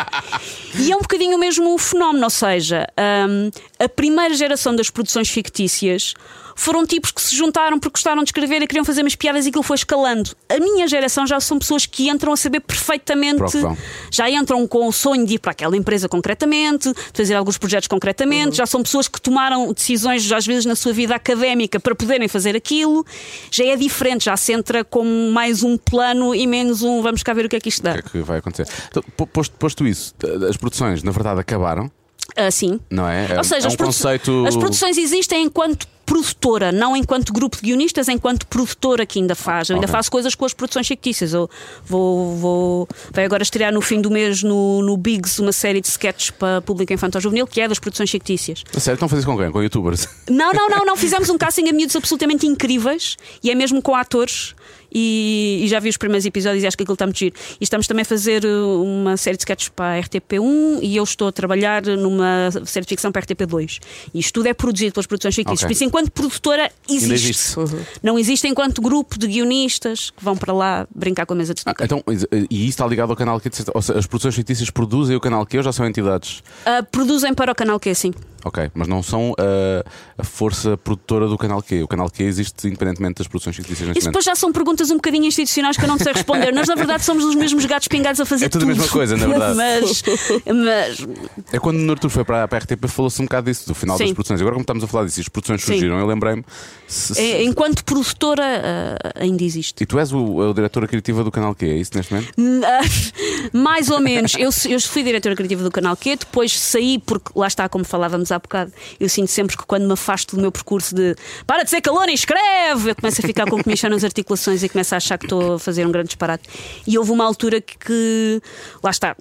E 0.78 0.92
é 0.92 0.96
um 0.96 1.02
bocadinho 1.02 1.36
o 1.36 1.40
mesmo 1.40 1.78
fenómeno, 1.78 2.24
ou 2.26 2.30
seja, 2.30 2.88
hum, 3.30 3.50
a 3.80 3.90
primeira 3.90 4.34
geração 4.36 4.76
das 4.76 4.90
produções 4.90 5.30
fictícias 5.30 6.14
foram 6.56 6.86
tipos 6.86 7.12
que 7.12 7.22
se 7.22 7.36
juntaram 7.36 7.78
porque 7.78 7.96
gostaram 7.98 8.24
de 8.24 8.30
escrever 8.30 8.62
e 8.62 8.68
queriam 8.68 8.86
fazer 8.86 9.02
umas 9.02 9.16
piadas 9.16 9.46
e 9.46 9.50
aquilo 9.50 9.64
foi 9.64 9.76
escalando. 9.76 10.32
A 10.50 10.60
minha 10.60 10.88
geração 10.88 11.28
já 11.28 11.40
são 11.40 11.60
pessoas 11.60 11.86
que 11.86 12.10
entram 12.10 12.32
a 12.34 12.38
saber 12.38 12.62
perfeitamente, 12.62 13.44
o 13.44 13.48
vão. 13.62 13.78
já 14.12 14.30
entram 14.30 14.66
com 14.68 14.88
o 14.88 14.92
sonho 14.92 15.26
de 15.26 15.36
ir 15.36 15.40
para 15.40 15.52
aquela 15.52 15.76
empresa 15.76 16.08
concretamente, 16.10 16.92
fazer 17.14 17.36
alguns 17.36 17.58
projetos 17.58 17.88
concretamente, 17.88 18.56
já 18.58 18.66
são 18.66 18.82
pessoas 18.82 19.08
que 19.08 19.20
tomaram 19.22 19.72
decisões, 19.74 20.32
às 20.32 20.46
vezes, 20.48 20.66
na 20.66 20.76
sua 20.76 20.94
vida 20.94 21.14
académica 21.16 21.80
para 21.80 21.94
poderem 21.94 22.28
fazer 22.28 22.56
aquilo. 22.56 23.06
Já 23.52 23.66
é 23.66 23.76
diferente, 23.76 24.26
já 24.26 24.38
se 24.38 24.54
entra 24.54 24.84
com 24.84 25.04
mais 25.32 25.62
um 25.64 25.78
plano 25.78 26.34
e 26.34 26.48
menos 26.48 26.82
um 26.82 27.02
vamos 27.02 27.22
cá 27.22 27.34
ver 27.34 27.46
o 27.46 27.50
que 27.50 27.56
é 27.56 27.60
que 27.60 27.70
isto 27.70 27.82
O 27.82 27.84
dá. 27.84 27.94
que 27.94 28.00
é 28.00 28.02
que 28.12 28.22
vai 28.22 28.38
acontecer? 28.40 28.68
Então, 28.90 29.04
po- 29.18 29.28
posto, 29.28 29.56
posto 29.58 29.86
isso, 29.88 30.14
as 30.50 30.56
produções, 30.58 31.04
na 31.04 31.12
verdade, 31.12 31.40
acabaram, 31.42 31.92
Assim. 32.36 32.80
não 32.90 33.08
é? 33.08 33.32
É- 33.34 33.38
Ou 33.38 33.44
seja, 33.44 33.66
é 33.66 33.68
as, 33.68 33.74
um 33.74 33.78
produ- 33.78 33.94
conceito. 33.94 34.46
as 34.48 34.56
produções 34.56 34.98
existem 34.98 35.44
enquanto 35.44 35.88
produtora, 36.06 36.72
não 36.72 36.96
enquanto 36.96 37.34
grupo 37.34 37.56
de 37.58 37.64
guionistas, 37.64 38.08
enquanto 38.08 38.46
produtora 38.46 39.06
que 39.08 39.18
ainda 39.20 39.34
faz. 39.34 39.70
Eu 39.70 39.76
ainda 39.76 39.88
Ok. 39.88 39.92
faço 39.92 40.12
coisas 40.12 40.36
com 40.36 40.46
as 40.46 40.54
produções 40.54 40.88
fictícias. 40.88 41.34
Eu 41.34 41.50
vou, 41.84 42.36
vou 42.38 42.88
vai 43.12 43.26
agora 43.26 43.42
estrear 43.42 43.74
no 43.74 43.82
fim 43.82 44.00
do 44.02 44.12
mês 44.12 44.44
no, 44.44 44.84
no 44.84 44.96
Bigs 44.98 45.40
uma 45.42 45.52
série 45.52 45.82
de 45.82 45.88
sketches 45.88 46.30
para 46.30 46.62
público 46.62 46.94
infantil 46.94 47.20
juvenil 47.22 47.48
que 47.48 47.60
é 47.60 47.68
das 47.68 47.80
produções 47.80 48.12
fictícias. 48.12 48.64
A 48.76 48.80
sério, 48.80 48.96
estão 48.96 49.08
a 49.08 49.10
fazer 49.10 49.26
com 49.26 49.36
quem? 49.36 49.52
Com 49.52 49.64
youtubers? 49.64 50.08
Não, 50.30 50.54
não, 50.54 50.70
não, 50.70 50.86
não. 50.86 50.96
Fizemos 50.96 51.28
um 51.30 51.38
casting 51.40 51.68
a 51.70 51.74
miúdos 51.74 51.96
absolutamente 51.96 52.46
incríveis 52.46 53.18
e 53.44 53.50
é 53.50 53.56
mesmo 53.56 53.82
com 53.82 53.96
atores. 53.96 54.54
E, 54.98 55.60
e 55.62 55.68
já 55.68 55.78
vi 55.82 55.90
os 55.90 55.98
primeiros 55.98 56.26
episódios 56.26 56.64
e 56.64 56.68
acho 56.68 56.78
que 56.78 56.84
aquilo 56.84 56.94
está 56.94 57.06
muito 57.06 57.20
giro. 57.20 57.36
E 57.60 57.64
estamos 57.66 57.86
também 57.86 58.04
a 58.04 58.06
fazer 58.06 58.46
uh, 58.46 58.82
uma 58.82 59.18
série 59.18 59.36
de 59.36 59.42
sketches 59.42 59.68
para 59.68 59.98
a 59.98 60.02
RTP1 60.02 60.80
e 60.82 60.96
eu 60.96 61.04
estou 61.04 61.28
a 61.28 61.32
trabalhar 61.34 61.84
numa 61.84 62.50
série 62.64 62.86
de 62.86 62.90
ficção 62.90 63.12
para 63.12 63.22
a 63.22 63.26
RTP2. 63.26 63.80
E 64.14 64.20
isto 64.20 64.34
tudo 64.34 64.48
é 64.48 64.54
produzido 64.54 64.94
pelas 64.94 65.06
produções 65.06 65.36
fictícias. 65.36 65.64
Ok. 65.64 65.68
Por 65.68 65.74
isso, 65.74 65.84
enquanto 65.84 66.12
produtora, 66.12 66.72
existe. 66.90 67.14
existe. 67.14 67.56
Não 68.02 68.18
existe 68.18 68.48
enquanto 68.48 68.82
grupo 68.82 69.20
de 69.20 69.28
guionistas 69.28 70.12
que 70.12 70.24
vão 70.24 70.38
para 70.38 70.54
lá 70.54 70.88
brincar 70.96 71.26
com 71.26 71.34
a 71.34 71.36
mesa 71.36 71.54
de 71.54 71.62
Ah, 71.66 71.74
então, 71.82 72.02
e 72.50 72.62
isso 72.62 72.70
está 72.70 72.88
ligado 72.88 73.10
ao 73.10 73.18
canal 73.18 73.38
Q? 73.42 73.50
Ou 73.74 73.82
seja, 73.82 74.00
as 74.00 74.08
produções 74.08 74.34
fictícias 74.34 74.70
produzem 74.70 75.16
o 75.16 75.20
canal 75.20 75.46
Q 75.46 75.58
ou 75.58 75.64
já 75.64 75.74
são 75.74 75.86
entidades? 75.86 76.42
Ah, 76.66 76.84
produzem 76.90 77.34
para 77.34 77.52
o 77.52 77.56
canal 77.56 77.78
que 77.82 77.90
é 77.90 77.92
assim. 77.92 78.14
Ok, 78.48 78.70
mas 78.76 78.88
não 78.88 79.02
são 79.02 79.34
ah, 79.40 79.84
a 80.20 80.24
força 80.24 80.78
produtora 80.78 81.28
do 81.28 81.36
canal 81.38 81.64
Q. 81.64 81.82
O 81.82 81.88
canal 81.88 82.08
Q 82.12 82.24
existe 82.24 82.68
independentemente 82.68 83.16
das 83.18 83.28
produções 83.28 83.56
fictícias 83.56 83.90
Isso 83.98 84.06
depois 84.08 84.24
já 84.24 84.36
são 84.36 84.52
perguntas 84.54 84.92
um 84.92 84.96
bocadinho 84.98 85.26
institucionais 85.26 85.76
que 85.78 85.84
eu 85.84 85.88
não 85.88 85.98
sei 85.98 86.14
responder. 86.14 86.54
Nós, 86.54 86.68
na 86.68 86.76
verdade, 86.76 87.04
somos 87.04 87.26
os 87.26 87.34
mesmos 87.34 87.66
gatos 87.66 87.88
pingados 87.88 88.22
a 88.22 88.26
fazer 88.26 88.46
É 88.46 88.50
tudo 88.50 88.62
a 88.64 88.68
tudo. 88.68 88.76
mesma 88.78 88.88
coisa, 88.92 89.18
na 89.18 89.26
verdade. 89.26 89.56
Mas, 89.58 90.04
mas 90.46 91.08
É 91.52 91.58
quando 91.60 91.80
o 91.88 91.92
Artur 91.92 92.10
foi 92.12 92.24
para, 92.24 92.44
a 92.44 92.58
RTP 92.58 92.88
falou-se 92.88 93.20
um 93.22 93.26
bocado 93.26 93.50
disso, 93.50 93.68
do 93.68 93.74
final 93.74 93.98
das 93.98 94.08
Sim. 94.08 94.14
produções. 94.14 94.40
Agora, 94.42 94.54
como 94.54 94.62
estamos 94.62 94.84
a 94.84 94.88
falar 94.88 95.06
disso, 95.06 95.22
as 95.22 95.28
produções 95.30 95.62
Sim. 95.62 95.68
surgiram, 95.74 95.98
eu 96.00 96.06
lembrei-me. 96.06 96.46
se- 96.88 97.20
é, 97.20 97.44
enquanto 97.44 97.84
produtora, 97.84 98.44
ah, 98.44 99.22
ainda 99.24 99.44
existe. 99.44 99.82
E 99.84 99.86
tu 99.88 99.98
és 99.98 100.14
o, 100.14 100.52
a 100.52 100.54
diretora 100.54 100.88
criativa 100.88 101.24
do 101.24 101.32
canal 101.32 101.56
Q, 101.56 101.66
é 101.66 101.78
isso 101.78 101.92
neste 101.96 102.14
momento? 102.14 102.32
Ah, 102.64 102.82
Mais 103.58 103.90
ou 103.90 104.00
menos. 104.00 104.34
Eu, 104.38 104.52
eu 104.70 104.80
fui 104.82 105.02
diretora 105.04 105.36
criativa 105.36 105.64
do 105.64 105.72
canal 105.72 105.96
Q, 105.98 106.16
depois 106.18 106.58
saí, 106.60 107.00
porque 107.00 107.32
lá 107.36 107.48
está, 107.48 107.68
como 107.68 107.84
falávamos 107.84 108.32
há 108.36 108.40
bocado, 108.40 108.72
eu 109.00 109.10
sinto 109.10 109.28
sempre 109.30 109.58
que 109.58 109.66
quando 109.66 109.86
me 109.86 109.94
afasto 109.94 110.36
do 110.36 110.42
meu 110.42 110.52
percurso 110.52 110.94
de 110.94 111.16
para 111.48 111.64
de 111.64 111.70
ser 111.70 111.82
calor 111.82 112.08
e 112.10 112.14
escreve, 112.14 112.92
eu 112.92 112.96
começo 112.96 113.22
a 113.22 113.28
ficar 113.28 113.50
com 113.50 113.62
comichão 113.64 113.90
nas 113.90 114.04
articulações 114.04 114.64
e 114.64 114.70
começo 114.70 114.94
a 114.94 114.98
achar 114.98 115.18
que 115.18 115.26
estou 115.26 115.54
a 115.56 115.60
fazer 115.60 115.86
um 115.86 115.92
grande 115.92 116.08
disparate. 116.10 116.48
E 116.86 116.98
houve 116.98 117.12
uma 117.12 117.26
altura 117.26 117.60
que, 117.62 117.78
que- 117.78 118.42
lá 118.84 118.92
está, 118.92 119.16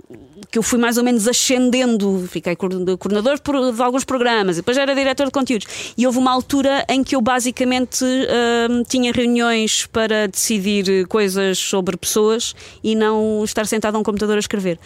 que 0.54 0.58
eu 0.58 0.62
fui 0.62 0.78
mais 0.78 0.96
ou 0.96 1.02
menos 1.02 1.26
ascendendo, 1.26 2.28
fiquei 2.30 2.54
coorden- 2.54 2.96
coordenador 2.96 3.40
de 3.72 3.82
alguns 3.82 4.04
programas, 4.04 4.54
depois 4.54 4.76
era 4.76 4.94
diretor 4.94 5.26
de 5.26 5.32
conteúdos. 5.32 5.66
E 5.98 6.06
houve 6.06 6.18
uma 6.18 6.30
altura 6.30 6.86
em 6.88 7.02
que 7.02 7.16
eu 7.16 7.20
basicamente 7.20 8.04
hum, 8.04 8.84
tinha 8.86 9.10
reuniões 9.12 9.86
para 9.86 10.28
decidir 10.28 11.08
coisas 11.08 11.58
sobre 11.58 11.96
pessoas 11.96 12.54
e 12.84 12.94
não 12.94 13.42
estar 13.42 13.66
sentado 13.66 13.96
a 13.96 13.98
um 13.98 14.04
computador 14.04 14.36
a 14.36 14.38
escrever. 14.38 14.78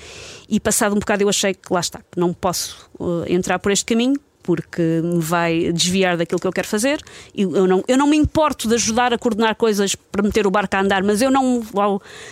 E 0.49 0.59
passado 0.59 0.97
um 0.97 1.01
bocado 1.01 1.23
eu 1.23 1.29
achei 1.29 1.53
que 1.53 1.71
lá 1.71 1.81
está, 1.81 1.99
que 1.99 2.19
não 2.19 2.33
posso 2.33 2.89
uh, 2.99 3.25
entrar 3.29 3.59
por 3.59 3.71
este 3.71 3.85
caminho. 3.85 4.19
Porque 4.49 4.81
me 5.05 5.21
vai 5.21 5.71
desviar 5.75 6.17
daquilo 6.17 6.41
que 6.41 6.47
eu 6.47 6.53
quero 6.53 6.67
fazer. 6.67 7.03
E 7.35 7.43
Eu 7.43 7.67
não, 7.67 7.85
eu 7.87 7.99
não 7.99 8.07
me 8.07 8.17
importo 8.17 8.67
de 8.67 8.77
ajudar 8.77 9.13
a 9.13 9.19
coordenar 9.19 9.55
coisas 9.57 9.95
para 9.95 10.23
meter 10.23 10.47
o 10.47 10.51
barco 10.51 10.75
a 10.75 10.81
andar, 10.81 11.03
mas 11.03 11.21
eu 11.21 11.31
não, 11.31 11.63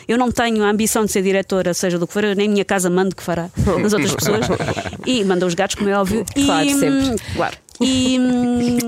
eu 0.08 0.16
não 0.16 0.32
tenho 0.32 0.64
a 0.64 0.70
ambição 0.70 1.04
de 1.04 1.12
ser 1.12 1.20
diretora, 1.20 1.74
seja 1.74 1.98
do 1.98 2.06
que 2.06 2.14
for, 2.14 2.24
eu 2.24 2.34
nem 2.34 2.48
minha 2.48 2.64
casa 2.64 2.88
mando 2.88 3.14
que 3.14 3.22
fará 3.22 3.50
nas 3.82 3.92
outras 3.92 4.14
pessoas. 4.16 4.46
E 5.04 5.22
manda 5.24 5.44
os 5.44 5.52
gatos, 5.52 5.74
como 5.74 5.90
é 5.90 5.98
óbvio. 5.98 6.24
Claro, 6.34 6.66
e, 6.66 6.74
hum, 6.74 6.78
sempre. 6.78 7.24
Claro. 7.34 7.56
E, 7.82 8.18
hum, 8.18 8.78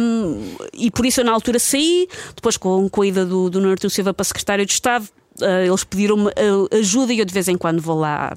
hum, 0.00 0.56
e 0.74 0.90
por 0.90 1.06
isso 1.06 1.20
eu 1.20 1.24
na 1.24 1.30
altura 1.30 1.60
saí, 1.60 2.08
depois 2.34 2.56
com, 2.56 2.88
com 2.88 3.02
a 3.02 3.06
ida 3.06 3.24
do, 3.24 3.48
do 3.48 3.60
Nuno 3.60 3.70
Artur 3.70 3.88
Silva 3.88 4.12
para 4.12 4.24
secretário 4.24 4.66
de 4.66 4.72
Estado, 4.72 5.06
ah, 5.40 5.62
eles 5.64 5.84
pediram-me 5.84 6.32
ajuda 6.72 7.12
e 7.12 7.20
eu 7.20 7.24
de 7.24 7.32
vez 7.32 7.46
em 7.46 7.56
quando 7.56 7.80
vou 7.80 8.00
lá 8.00 8.36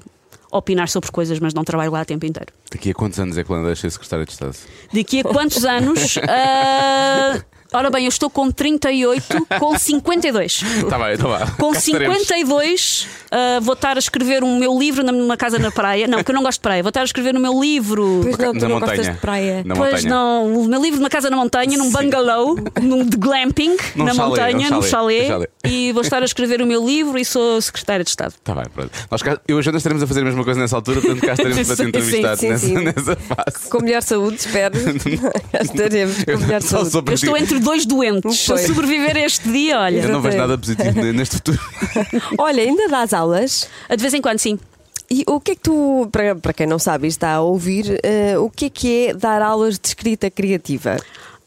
opinar 0.52 0.88
sobre 0.88 1.10
coisas, 1.10 1.40
mas 1.40 1.54
não 1.54 1.64
trabalho 1.64 1.90
lá 1.90 2.02
o 2.02 2.04
tempo 2.04 2.26
inteiro. 2.26 2.52
Daqui 2.70 2.90
a 2.90 2.94
quantos 2.94 3.18
anos 3.18 3.36
é 3.38 3.42
que 3.42 3.50
ela 3.50 3.64
deixa 3.64 3.88
de 3.88 3.94
secretária 3.94 4.24
de 4.26 4.32
Estado? 4.32 4.56
Daqui 4.92 5.20
a 5.20 5.24
quantos 5.24 5.64
anos? 5.64 6.18
Ah, 6.28 7.42
ora 7.72 7.90
bem, 7.90 8.04
eu 8.04 8.08
estou 8.08 8.28
com 8.30 8.50
38, 8.50 9.46
com 9.58 9.78
52. 9.78 10.62
Está 10.84 10.98
bem, 10.98 11.14
então 11.14 11.28
vá. 11.30 11.46
Com 11.58 11.72
Cá 11.72 11.78
estaremos. 11.78 12.18
52, 12.18 13.08
ah, 13.30 13.58
vou 13.62 13.74
estar 13.74 13.96
a 13.96 13.98
escrever 13.98 14.42
um 14.44 14.58
meu 14.58 14.78
livro 14.78 15.04
numa 15.04 15.36
casa 15.36 15.58
na 15.58 15.70
praia. 15.70 16.06
Não, 16.06 16.22
que 16.22 16.30
eu 16.30 16.34
não 16.34 16.42
gosto 16.42 16.58
de 16.58 16.62
praia. 16.62 16.82
Vou 16.82 16.90
estar 16.90 17.00
a 17.00 17.04
escrever 17.04 17.34
o 17.36 17.40
meu 17.40 17.60
livro. 17.60 18.20
Pois 18.22 18.38
não, 18.38 18.52
tu 18.52 18.60
Na 18.60 18.68
não 18.68 18.74
montanha. 18.80 18.96
gostas 18.96 19.14
de 19.14 19.20
praia. 19.20 19.62
Na 19.64 19.74
Pois 19.74 20.04
montanha. 20.04 20.10
não, 20.14 20.54
o 20.54 20.66
meu 20.68 20.82
livro 20.82 20.98
numa 21.00 21.10
casa 21.10 21.30
na 21.30 21.36
montanha, 21.36 21.76
num 21.78 21.84
Sim. 21.84 21.92
bungalow, 21.92 22.56
num 22.80 23.04
de 23.04 23.16
glamping, 23.16 23.76
Num 23.96 24.04
na 24.04 24.14
chalé, 24.14 24.28
montanha, 24.28 24.70
num 24.70 24.82
chalé, 24.82 25.46
e 25.64 25.92
vou 25.92 26.02
estar 26.02 26.22
a 26.22 26.24
escrever 26.24 26.60
o 26.62 26.66
meu 26.66 26.84
livro 26.84 27.18
e 27.18 27.24
sou 27.24 27.60
secretária 27.60 28.04
de 28.04 28.10
Estado. 28.10 28.34
Está 28.38 28.54
bem, 28.54 28.64
pronto. 28.74 28.90
Nós 29.10 29.22
cá, 29.22 29.40
eu 29.48 29.56
e 29.56 29.58
a 29.58 29.62
Joana 29.62 29.78
estaremos 29.78 30.02
a 30.02 30.06
fazer 30.06 30.20
a 30.20 30.24
mesma 30.24 30.44
coisa 30.44 30.60
nessa 30.60 30.76
altura, 30.76 31.00
portanto 31.00 31.20
cá 31.24 31.32
estaremos 31.32 31.66
para 31.66 31.76
te 31.76 31.82
entrevistar 31.84 32.36
sim, 32.36 32.48
nessa, 32.48 32.66
sim. 32.66 32.74
nessa 32.74 33.16
fase. 33.16 33.68
Com 33.70 33.80
melhor 33.82 34.02
saúde, 34.02 34.36
espero. 34.36 34.74
Já 35.52 35.60
estaremos 35.62 36.24
com 36.24 36.38
melhor 36.38 36.62
saúde. 36.62 36.96
Eu 37.06 37.14
estou 37.14 37.36
entre 37.36 37.58
dois 37.62 37.86
doentes. 37.86 38.46
Pois. 38.46 38.60
sobreviver 38.62 39.16
a 39.16 39.20
este 39.20 39.48
dia, 39.48 39.80
olha. 39.80 40.00
Eu 40.00 40.08
não 40.08 40.20
vejo 40.20 40.36
nada 40.36 40.58
positivo 40.58 41.00
neste 41.12 41.36
futuro. 41.36 41.58
Olha, 42.38 42.62
ainda 42.62 42.88
dás 42.88 43.12
aulas? 43.12 43.68
De 43.88 43.96
vez 43.96 44.12
em 44.14 44.20
quando, 44.20 44.38
sim. 44.38 44.58
E 45.10 45.24
o 45.26 45.38
que 45.40 45.52
é 45.52 45.54
que 45.54 45.60
tu, 45.60 46.08
para, 46.10 46.34
para 46.34 46.52
quem 46.52 46.66
não 46.66 46.78
sabe 46.78 47.06
e 47.06 47.08
está 47.08 47.34
a 47.34 47.40
ouvir, 47.42 48.00
eh, 48.02 48.38
o 48.38 48.48
que 48.48 48.66
é 48.66 48.70
que 48.70 49.06
é 49.08 49.14
dar 49.14 49.42
aulas 49.42 49.78
de 49.78 49.88
escrita 49.88 50.30
criativa? 50.30 50.96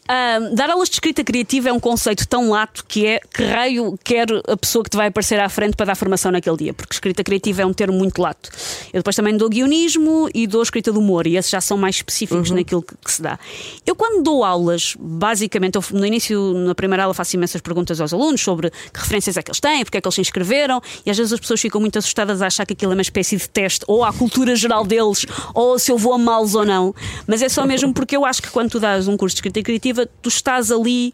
Ah, 0.08 0.38
dar 0.54 0.70
aulas 0.70 0.88
de 0.88 0.96
escrita 0.96 1.24
criativa 1.24 1.70
é 1.70 1.74
um 1.74 1.80
conceito 1.80 2.28
tão 2.28 2.52
lato 2.52 2.86
que 2.88 3.08
é 3.08 3.20
que 3.20 3.44
raio 3.44 3.98
quer 4.04 4.28
a 4.48 4.56
pessoa 4.56 4.84
que 4.84 4.90
te 4.92 4.98
vai 4.98 5.08
aparecer 5.08 5.40
à 5.40 5.50
frente 5.50 5.76
para 5.76 5.88
dar 5.88 5.96
formação 5.96 6.32
naquele 6.32 6.58
dia, 6.58 6.74
porque 6.76 6.94
escrita 6.94 7.24
criativa 7.24 7.64
é 7.64 7.66
um 7.66 7.74
termo 7.74 7.98
muito 7.98 8.22
lato. 8.22 8.52
Eu 8.94 9.00
depois 9.00 9.16
também 9.16 9.36
dou 9.36 9.50
guionismo 9.50 10.30
e 10.32 10.46
dou 10.46 10.62
escrita 10.62 10.92
de 10.92 11.00
humor, 11.00 11.26
e 11.26 11.38
esses 11.38 11.50
já 11.50 11.60
são 11.60 11.76
mais 11.76 11.96
específicos 11.96 12.52
naquilo 12.52 12.84
que, 12.84 12.94
que 13.04 13.12
se 13.12 13.20
dá. 13.20 13.40
Eu, 13.84 13.96
quando 13.96 14.22
dou 14.22 14.44
aulas, 14.44 14.96
basicamente, 15.00 15.76
eu, 15.76 15.84
no 15.92 16.06
início, 16.06 16.54
na 16.54 16.76
primeira 16.76 17.04
aula, 17.04 17.14
faço 17.16 17.36
imensas 17.36 17.60
perguntas 17.62 18.00
aos 18.00 18.14
alunos 18.14 18.42
sobre 18.42 18.70
que 18.70 19.00
referências 19.00 19.38
é 19.38 19.42
que 19.42 19.50
eles 19.50 19.60
têm, 19.60 19.84
porque 19.84 19.98
é 19.98 20.02
que 20.02 20.08
eles 20.08 20.16
se 20.16 20.22
inscreveram, 20.22 20.82
e 21.04 21.10
às 21.10 21.18
vezes 21.18 21.34
as 21.34 21.40
pessoas 21.40 21.60
ficam 21.60 21.82
muito 21.82 21.98
assustadas 21.98 22.44
a 22.44 22.48
achar 22.48 22.64
que 22.68 22.74
aquilo 22.74 22.92
é 22.92 22.96
uma 22.96 23.02
espécie 23.02 23.38
de 23.38 23.50
teste, 23.50 23.84
ou 23.88 24.04
à 24.04 24.14
cultura 24.14 24.56
geral 24.56 24.86
deles, 24.86 25.26
ou 25.56 25.80
se 25.80 25.92
eu 25.92 25.98
vou 25.98 26.14
amá-los 26.14 26.54
ou 26.54 26.64
não. 26.64 26.94
Mas 27.26 27.42
é 27.42 27.50
só 27.50 27.66
mesmo 27.66 27.92
porque 27.92 28.16
eu 28.16 28.24
acho 28.24 28.40
que 28.40 28.52
quando 28.52 28.70
tu 28.70 28.80
dás 28.80 29.08
um 29.08 29.18
curso 29.18 29.34
de 29.34 29.40
escrita 29.40 29.64
criativa, 29.64 29.95
tu 30.22 30.30
estás 30.30 30.72
ali 30.72 31.14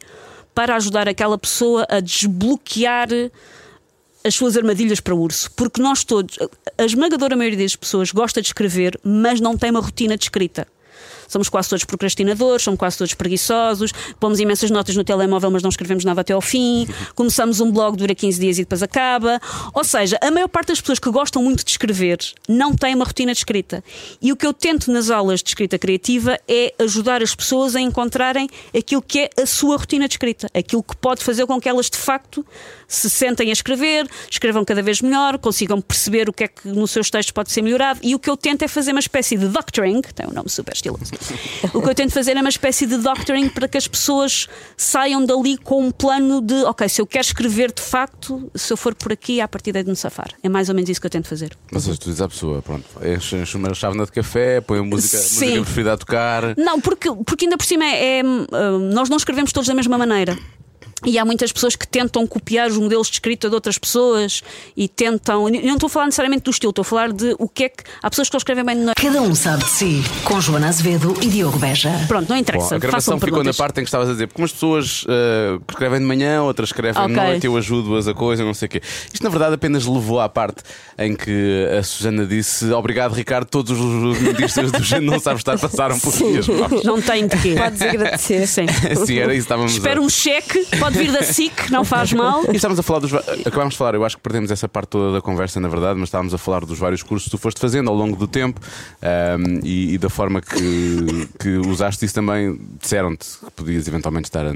para 0.54 0.76
ajudar 0.76 1.08
aquela 1.08 1.38
pessoa 1.38 1.86
a 1.90 2.00
desbloquear 2.00 3.10
as 4.24 4.36
suas 4.36 4.56
armadilhas 4.56 5.00
para 5.00 5.16
o 5.16 5.20
urso. 5.20 5.52
Porque 5.52 5.82
nós 5.82 6.04
todos, 6.04 6.38
a 6.78 6.84
esmagadora 6.84 7.36
maioria 7.36 7.60
das 7.60 7.76
pessoas 7.76 8.12
gosta 8.12 8.42
de 8.42 8.48
escrever, 8.48 9.00
mas 9.04 9.40
não 9.42 9.58
tem 9.58 9.72
uma 9.72 9.82
rotina 9.82 10.18
de 10.18 10.26
escrita. 10.26 10.68
Somos 11.32 11.50
quase 11.50 11.70
todos 11.70 11.86
procrastinadores, 11.86 12.64
somos 12.64 12.80
quase 12.80 12.98
todos 12.98 13.14
preguiçosos, 13.14 13.92
pomos 14.20 14.40
imensas 14.40 14.70
notas 14.70 14.96
no 14.96 15.04
telemóvel, 15.04 15.52
mas 15.52 15.64
não 15.64 15.70
escrevemos 15.70 16.04
nada 16.04 16.22
até 16.22 16.34
ao 16.34 16.42
fim, 16.42 16.88
começamos 17.16 17.60
um 17.60 17.72
blog, 17.72 17.98
dura 17.98 18.14
15 18.14 18.40
dias 18.40 18.58
e 18.58 18.62
depois 18.62 18.84
acaba. 18.84 19.40
Ou 19.74 19.84
seja, 19.84 20.18
a 20.22 20.32
maior 20.32 20.48
parte 20.48 20.68
das 20.68 20.82
pessoas 20.82 21.00
que 21.00 21.10
gostam 21.10 21.42
muito 21.44 21.64
de 21.64 21.72
escrever 21.72 22.20
não 22.48 22.76
tem 22.76 22.96
uma 22.96 23.06
rotina 23.06 23.32
de 23.32 23.40
escrita. 23.40 23.84
E 24.22 24.32
o 24.32 24.36
que 24.36 24.46
eu 24.46 24.54
tento 24.54 24.92
nas 24.92 25.10
aulas 25.10 25.42
de 25.42 25.50
escrita 25.50 25.78
criativa 25.78 26.40
é 26.48 26.74
ajudar 26.80 27.22
as 27.24 27.34
pessoas 27.34 27.76
a 27.76 27.82
encontrarem 27.82 28.50
aquilo 28.76 29.02
que 29.02 29.20
é 29.20 29.42
a 29.42 29.46
sua 29.46 29.78
rotina 29.78 30.08
de 30.08 30.16
escrita, 30.16 30.48
aquilo 30.54 30.84
que 30.84 30.96
pode 30.96 31.24
fazer 31.24 31.46
com 31.46 31.60
que 31.60 31.70
elas 31.70 31.90
de 31.90 31.98
facto 31.98 32.46
se 32.88 33.10
sentem 33.10 33.50
a 33.50 33.54
escrever, 33.54 34.08
escrevam 34.30 34.66
cada 34.66 34.84
vez 34.84 35.02
melhor, 35.02 35.38
consigam 35.38 35.80
perceber 35.82 36.30
o 36.30 36.34
que 36.34 36.44
é 36.44 36.48
que 36.48 36.68
nos 36.68 36.92
seus 36.92 37.10
textos 37.10 37.32
pode 37.32 37.52
ser 37.52 37.62
melhorado. 37.62 38.00
E 38.04 38.14
o 38.14 38.20
que 38.20 38.30
eu 38.30 38.36
tento 38.36 38.64
é 38.64 38.68
fazer 38.68 38.92
uma 38.92 39.00
espécie 39.00 39.38
de 39.38 39.48
doctoring, 39.48 40.02
tem 40.02 40.28
um 40.28 40.34
nome 40.34 40.50
super 40.50 40.74
estiloso. 40.74 41.12
O 41.74 41.82
que 41.82 41.90
eu 41.90 41.96
tento 41.96 42.12
fazer 42.12 42.36
é 42.36 42.42
uma 42.42 42.50
espécie 42.50 42.86
de 42.86 42.98
doctoring 42.98 43.50
para 43.50 43.68
que 43.68 43.78
as 43.78 43.88
pessoas 43.88 44.48
saiam 44.76 45.26
dali 45.26 45.58
com 45.58 45.86
um 45.86 45.92
plano 45.92 46.42
de, 46.42 46.56
ok, 46.66 46.88
se 46.90 47.02
eu 47.02 47.08
quero 47.08 47.26
escrever 47.26 47.72
de 47.72 47.82
facto, 47.82 48.50
se 48.56 48.72
eu 48.72 48.78
for 48.78 48.96
por 48.96 49.12
aqui, 49.12 49.42
a 49.42 49.48
partir 49.48 49.72
de 49.72 49.84
me 49.84 49.96
safar. 49.96 50.30
É 50.44 50.50
mais 50.50 50.70
ou 50.70 50.76
menos 50.76 50.90
isso 50.90 51.00
que 51.00 51.08
eu 51.08 51.12
tento 51.12 51.28
fazer. 51.28 51.58
Mas 51.72 51.86
tu 51.86 52.06
dizes 52.06 52.22
à 52.22 52.28
pessoa, 52.28 52.62
pronto, 52.62 52.86
enche, 53.04 53.36
uma 53.56 53.74
chávena 53.74 54.06
de 54.06 54.12
café, 54.12 54.62
põe 54.62 54.80
a 54.80 54.84
música, 54.84 55.18
Sim. 55.18 55.46
música 55.46 55.64
preferida 55.64 55.94
a 55.94 55.98
tocar. 55.98 56.58
Não, 56.58 56.80
porque, 56.80 57.10
porque 57.26 57.46
ainda 57.46 57.58
por 57.58 57.66
cima 57.66 57.86
é, 57.86 58.20
é, 58.20 58.24
hum, 58.24 58.46
nós 58.94 59.10
não 59.10 59.18
escrevemos 59.18 59.52
todos 59.52 59.68
da 59.68 59.74
mesma 59.74 59.98
maneira. 59.98 60.38
E 61.06 61.18
há 61.18 61.26
muitas 61.26 61.52
pessoas 61.52 61.76
que 61.76 61.88
tentam 61.88 62.26
copiar 62.28 62.70
os 62.70 62.78
modelos 62.78 63.08
de 63.08 63.14
escrita 63.14 63.50
de 63.50 63.56
outras 63.56 63.78
pessoas 63.78 64.42
e 64.78 64.88
tentam. 64.88 65.48
Eu 65.50 65.62
não 65.64 65.74
estou 65.76 65.88
a 65.88 65.90
falar 65.90 66.06
necessariamente 66.06 66.44
do 66.44 66.52
estilo, 66.52 66.70
estou 66.70 66.82
a 66.84 66.86
falar 66.86 67.12
de 67.12 67.36
o 67.40 67.48
que 67.50 67.64
é 67.66 67.70
que. 67.70 67.84
Há 68.04 68.10
pessoas 68.10 68.30
que 68.30 68.38
escrevem 68.38 68.64
bem 68.64 68.76
de 68.78 68.82
noite. 68.84 69.02
Cada 69.02 69.22
um 69.22 69.34
sabe 69.36 69.64
de 69.64 69.70
si. 69.70 70.04
Com 70.24 70.40
Joana 70.40 70.68
Azevedo 70.70 71.16
e 71.22 71.28
Diogo 71.28 71.58
Beja. 71.60 71.90
Pronto, 72.08 72.30
não 72.30 72.36
Bom, 72.36 72.42
interessa. 72.42 72.76
a 72.76 72.80
gravação 72.80 73.16
ficou 73.20 73.30
na 73.32 73.36
perguntas. 73.38 73.58
parte 73.58 73.80
em 73.80 73.84
que 73.84 73.88
estavas 73.88 74.10
a 74.10 74.12
dizer, 74.12 74.28
porque 74.28 74.42
umas 74.42 74.52
pessoas 74.52 75.06
eh, 75.08 75.58
escrevem 75.70 76.00
de 76.00 76.06
manhã, 76.06 76.42
outras 76.44 76.70
escrevem 76.70 76.94
de 77.08 77.12
Ok. 77.14 77.24
noite, 77.24 77.46
eu 77.48 77.58
ajudo-as 77.58 78.08
a 78.08 78.14
coisa, 78.14 78.44
não 78.44 78.54
sei 78.54 78.68
o 78.68 78.70
quê. 78.70 78.82
Isto 79.14 79.24
na 79.24 79.30
verdade 79.30 79.56
apenas 79.56 79.86
levou 79.86 80.20
à 80.20 80.30
parte 80.30 80.62
em 80.98 81.16
que 81.16 81.68
a 81.78 81.84
Susana 81.84 82.26
disse: 82.26 82.72
Obrigado, 82.72 83.14
Ricardo, 83.14 83.48
todos 83.48 83.72
os 83.72 84.20
modistas 84.22 84.72
do 84.72 84.84
género 84.84 85.12
não 85.14 85.20
sabes 85.20 85.40
estar 85.42 85.58
passaram 85.58 86.00
por 86.00 86.14
dias. 86.14 86.46
Não 86.84 87.02
tem 87.02 87.28
de 87.28 87.38
quê. 87.38 87.56
Podes 87.58 87.82
agradecer. 87.82 88.48
Sim. 88.48 88.66
Sim, 89.06 89.18
era 89.18 89.34
isso, 89.34 89.44
estávamos 89.44 89.72
a... 89.74 89.76
Espero 89.78 90.02
um 90.02 90.10
cheque, 90.10 90.66
pode 90.92 91.06
vir 91.06 91.12
da 91.12 91.24
SIC, 91.24 91.70
não 91.70 91.84
faz 91.84 92.12
mal. 92.14 92.44
E 92.52 92.56
estávamos 92.56 92.80
a 92.80 92.84
falar 92.84 93.00
dos. 93.00 93.14
Acabámos 93.14 93.74
de 93.74 93.78
falar, 93.78 93.96
eu 93.96 94.06
acho 94.06 94.18
que 94.18 94.24
perdemos 94.24 94.52
essa 94.52 94.68
parte 94.68 94.90
toda 94.90 95.14
da 95.14 95.22
conversa, 95.22 95.60
na 95.60 95.68
verdade, 95.68 96.00
mas 96.00 96.08
estávamos 96.10 96.34
a 96.34 96.38
falar 96.38 96.66
dos 96.66 96.78
vários 96.80 97.04
cursos 97.04 97.26
que 97.30 97.32
tu 97.32 97.38
foste 97.42 97.60
fazendo 97.60 97.90
ao 97.90 97.96
longo 97.96 98.16
do 98.16 98.28
tempo 98.28 98.60
ahm, 99.02 99.60
e, 99.64 99.94
e 99.94 99.98
da 99.98 100.10
forma 100.10 100.42
que, 100.42 101.28
que 101.40 101.50
usaste 101.58 102.06
isso 102.06 102.14
também. 102.14 102.60
Disseram-te 102.80 103.28
que 103.40 103.52
podias 103.56 103.88
eventualmente 103.88 104.26
estar 104.26 104.46
a. 104.46 104.52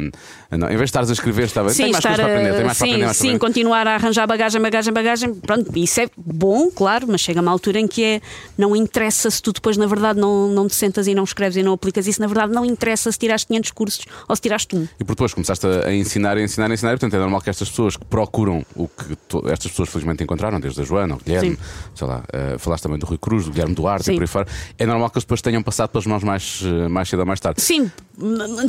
a 0.52 0.58
não- 0.58 0.68
em 0.68 0.78
vez 0.78 0.80
de 0.80 0.86
estares 0.86 1.10
a 1.10 1.14
escrever, 1.14 1.44
estava. 1.46 1.70
Sim, 1.70 1.84
tem 1.84 1.92
mais 1.92 2.04
estar 2.06 2.10
coisas 2.16 2.26
para 2.26 2.34
aprender, 2.36 2.56
tem 2.56 2.66
mais 2.66 2.78
para 2.78 2.86
sim, 2.86 2.92
aprender, 2.92 3.06
mais 3.06 3.18
para 3.18 3.22
sim, 3.22 3.28
aprender. 3.36 3.40
continuar 3.40 3.88
a 3.88 3.96
arranjar 3.96 4.28
bagagem, 4.28 4.62
bagagem, 4.62 4.94
bagagem. 4.94 5.34
Pronto, 5.36 5.72
isso 5.78 6.02
é 6.02 6.10
bom, 6.18 6.70
claro, 6.70 7.08
mas 7.10 7.22
chega 7.22 7.42
uma 7.42 7.52
altura 7.52 7.80
em 7.80 7.88
que 7.88 8.04
é 8.04 8.22
não 8.58 8.76
interessa 8.76 9.30
se 9.30 9.42
tu 9.42 9.52
depois, 9.54 9.78
na 9.78 9.86
verdade, 9.86 10.20
não, 10.20 10.48
não 10.50 10.68
te 10.68 10.76
sentas 10.76 11.08
e 11.08 11.16
não 11.16 11.24
escreves 11.24 11.58
e 11.58 11.64
não 11.64 11.74
aplicas 11.74 12.08
isso, 12.08 12.20
na 12.22 12.28
verdade, 12.28 12.52
não 12.54 12.66
interessa 12.66 13.12
se 13.12 13.18
tiraste 13.20 13.48
500 13.48 13.72
cursos 13.72 14.06
ou 14.28 14.36
se 14.36 14.42
tiraste 14.42 14.76
um. 14.76 14.88
E 15.00 15.04
por 15.04 15.14
depois 15.16 15.34
começaste 15.34 15.66
a 15.68 15.86
a 15.86 15.94
ensinar, 15.94 16.25
a 16.34 16.42
ensinar, 16.42 16.70
a 16.70 16.74
ensinar, 16.74 16.92
e, 16.92 16.94
portanto 16.94 17.14
é 17.16 17.20
normal 17.20 17.42
que 17.42 17.50
estas 17.50 17.70
pessoas 17.70 17.96
que 17.96 18.06
procuram 18.06 18.66
o 18.76 18.88
que 18.88 19.18
estas 19.52 19.72
pessoas 19.72 19.90
felizmente 19.90 20.24
encontraram, 20.24 20.60
desde 20.60 20.82
a 20.82 20.84
Joana, 20.84 21.16
o 21.16 21.18
Guilherme, 21.18 21.52
Sim. 21.52 21.58
sei 21.94 22.08
lá, 22.08 22.24
eh, 22.32 22.58
falaste 22.58 22.84
também 22.84 22.98
do 22.98 23.06
Rui 23.06 23.18
Cruz, 23.18 23.46
do 23.46 23.52
Guilherme 23.52 23.76
Duarte 23.76 24.06
Sim. 24.06 24.14
e 24.14 24.16
por 24.16 24.24
aí 24.24 24.28
fora, 24.28 24.48
é 24.78 24.86
normal 24.86 25.10
que 25.10 25.18
eles 25.18 25.24
depois 25.24 25.42
tenham 25.42 25.62
passado 25.62 25.90
pelas 25.90 26.06
mãos 26.06 26.24
mais, 26.24 26.62
eh, 26.64 26.88
mais 26.88 27.10
cedo 27.10 27.20
ou 27.20 27.26
mais 27.26 27.40
tarde. 27.40 27.62
Sim, 27.62 27.92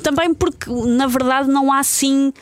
também 0.03 0.35
porque, 0.35 0.71
na 0.71 1.07
verdade, 1.07 1.49
não 1.49 1.73
há 1.73 1.79
assim, 1.79 2.33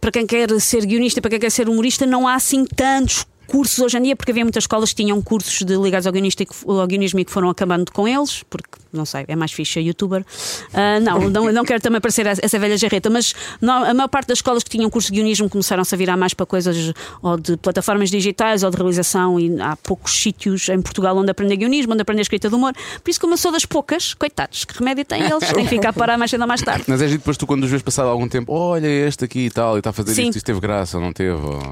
para 0.00 0.10
quem 0.10 0.26
quer 0.26 0.48
ser 0.60 0.86
guionista, 0.86 1.20
para 1.20 1.30
quem 1.30 1.40
quer 1.40 1.50
ser 1.50 1.68
humorista, 1.68 2.06
não 2.06 2.26
há 2.26 2.34
assim 2.34 2.64
tantos 2.64 3.26
cursos 3.48 3.78
hoje 3.78 3.96
em 3.98 4.02
dia, 4.02 4.14
porque 4.16 4.30
havia 4.30 4.44
muitas 4.44 4.64
escolas 4.64 4.90
que 4.90 5.02
tinham 5.02 5.20
cursos 5.22 5.62
de 5.64 5.74
ligados 5.76 6.06
ao, 6.06 6.12
guionismo 6.12 7.18
e 7.20 7.24
que 7.24 7.32
foram 7.32 7.48
acabando 7.48 7.90
com 7.90 8.06
eles, 8.06 8.42
porque, 8.48 8.68
não 8.92 9.04
sei, 9.04 9.24
é 9.26 9.34
mais 9.34 9.50
ser 9.52 9.80
youtuber. 9.80 10.24
Ah, 10.72 11.00
não, 11.00 11.28
não, 11.30 11.52
não 11.52 11.64
quero 11.64 11.80
também 11.80 12.00
parecer 12.00 12.26
essa 12.26 12.58
velha 12.58 12.76
jarreta, 12.76 13.08
mas 13.10 13.34
não- 13.60 13.84
a 13.84 13.94
maior 13.94 14.08
parte 14.08 14.28
das 14.28 14.38
escolas 14.38 14.62
que 14.62 14.70
tinham 14.70 14.88
curso 14.90 15.08
de 15.10 15.14
guionismo 15.16 15.48
começaram-se 15.48 15.94
a 15.94 15.98
virar 15.98 16.16
mais 16.16 16.34
para 16.34 16.46
coisas 16.46 16.92
ou 17.22 17.36
de 17.38 17.56
plataformas 17.56 18.10
digitais 18.10 18.62
ou 18.62 18.70
de 18.70 18.76
realização 18.76 19.40
e 19.40 19.60
há 19.60 19.76
poucos 19.76 20.12
sítios 20.22 20.68
em 20.68 20.80
Portugal 20.80 21.16
onde 21.16 21.30
aprender 21.30 21.56
guionismo, 21.56 21.94
onde 21.94 22.02
aprender 22.02 22.22
escrita 22.22 22.48
de 22.48 22.54
humor. 22.54 22.72
Por 23.02 23.10
isso, 23.10 23.20
como 23.20 23.32
eu 23.32 23.38
sou 23.38 23.50
das 23.50 23.64
poucas, 23.64 24.12
coitados, 24.14 24.64
que 24.64 24.78
remédio 24.78 25.04
têm 25.04 25.22
eles? 25.22 25.52
Têm 25.52 25.64
que 25.64 25.70
ficar 25.70 25.92
parar 25.92 26.18
mais 26.18 26.30
cedo 26.30 26.42
ou 26.42 26.46
mais 26.46 26.60
tarde. 26.62 26.84
Mas 26.86 27.00
é 27.02 27.06
giro 27.08 27.18
depois 27.18 27.36
tu, 27.36 27.46
quando 27.46 27.64
os 27.64 27.70
vês 27.70 27.82
passado 27.82 28.08
algum 28.08 28.28
tempo, 28.28 28.52
olha 28.52 28.86
este 28.86 29.24
aqui 29.24 29.46
e 29.46 29.50
tal, 29.50 29.76
e 29.76 29.78
está 29.78 29.90
a 29.90 29.92
fazer 29.92 30.14
Sim. 30.14 30.24
isto, 30.24 30.36
isto 30.36 30.46
teve 30.46 30.60
graça 30.60 30.98
ou 30.98 31.02
não 31.02 31.12
teve? 31.12 31.30
ou- 31.32 31.62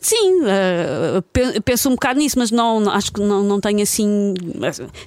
Sim, 0.00 0.42
eh, 0.46 1.20
pe- 1.32 1.60
penso 1.60 1.88
um 1.88 1.92
bocado 1.92 2.18
nisso, 2.20 2.38
mas 2.38 2.50
não, 2.50 2.88
acho 2.90 3.12
que 3.12 3.20
não, 3.20 3.42
não 3.42 3.60
tenho 3.60 3.82
assim. 3.82 4.32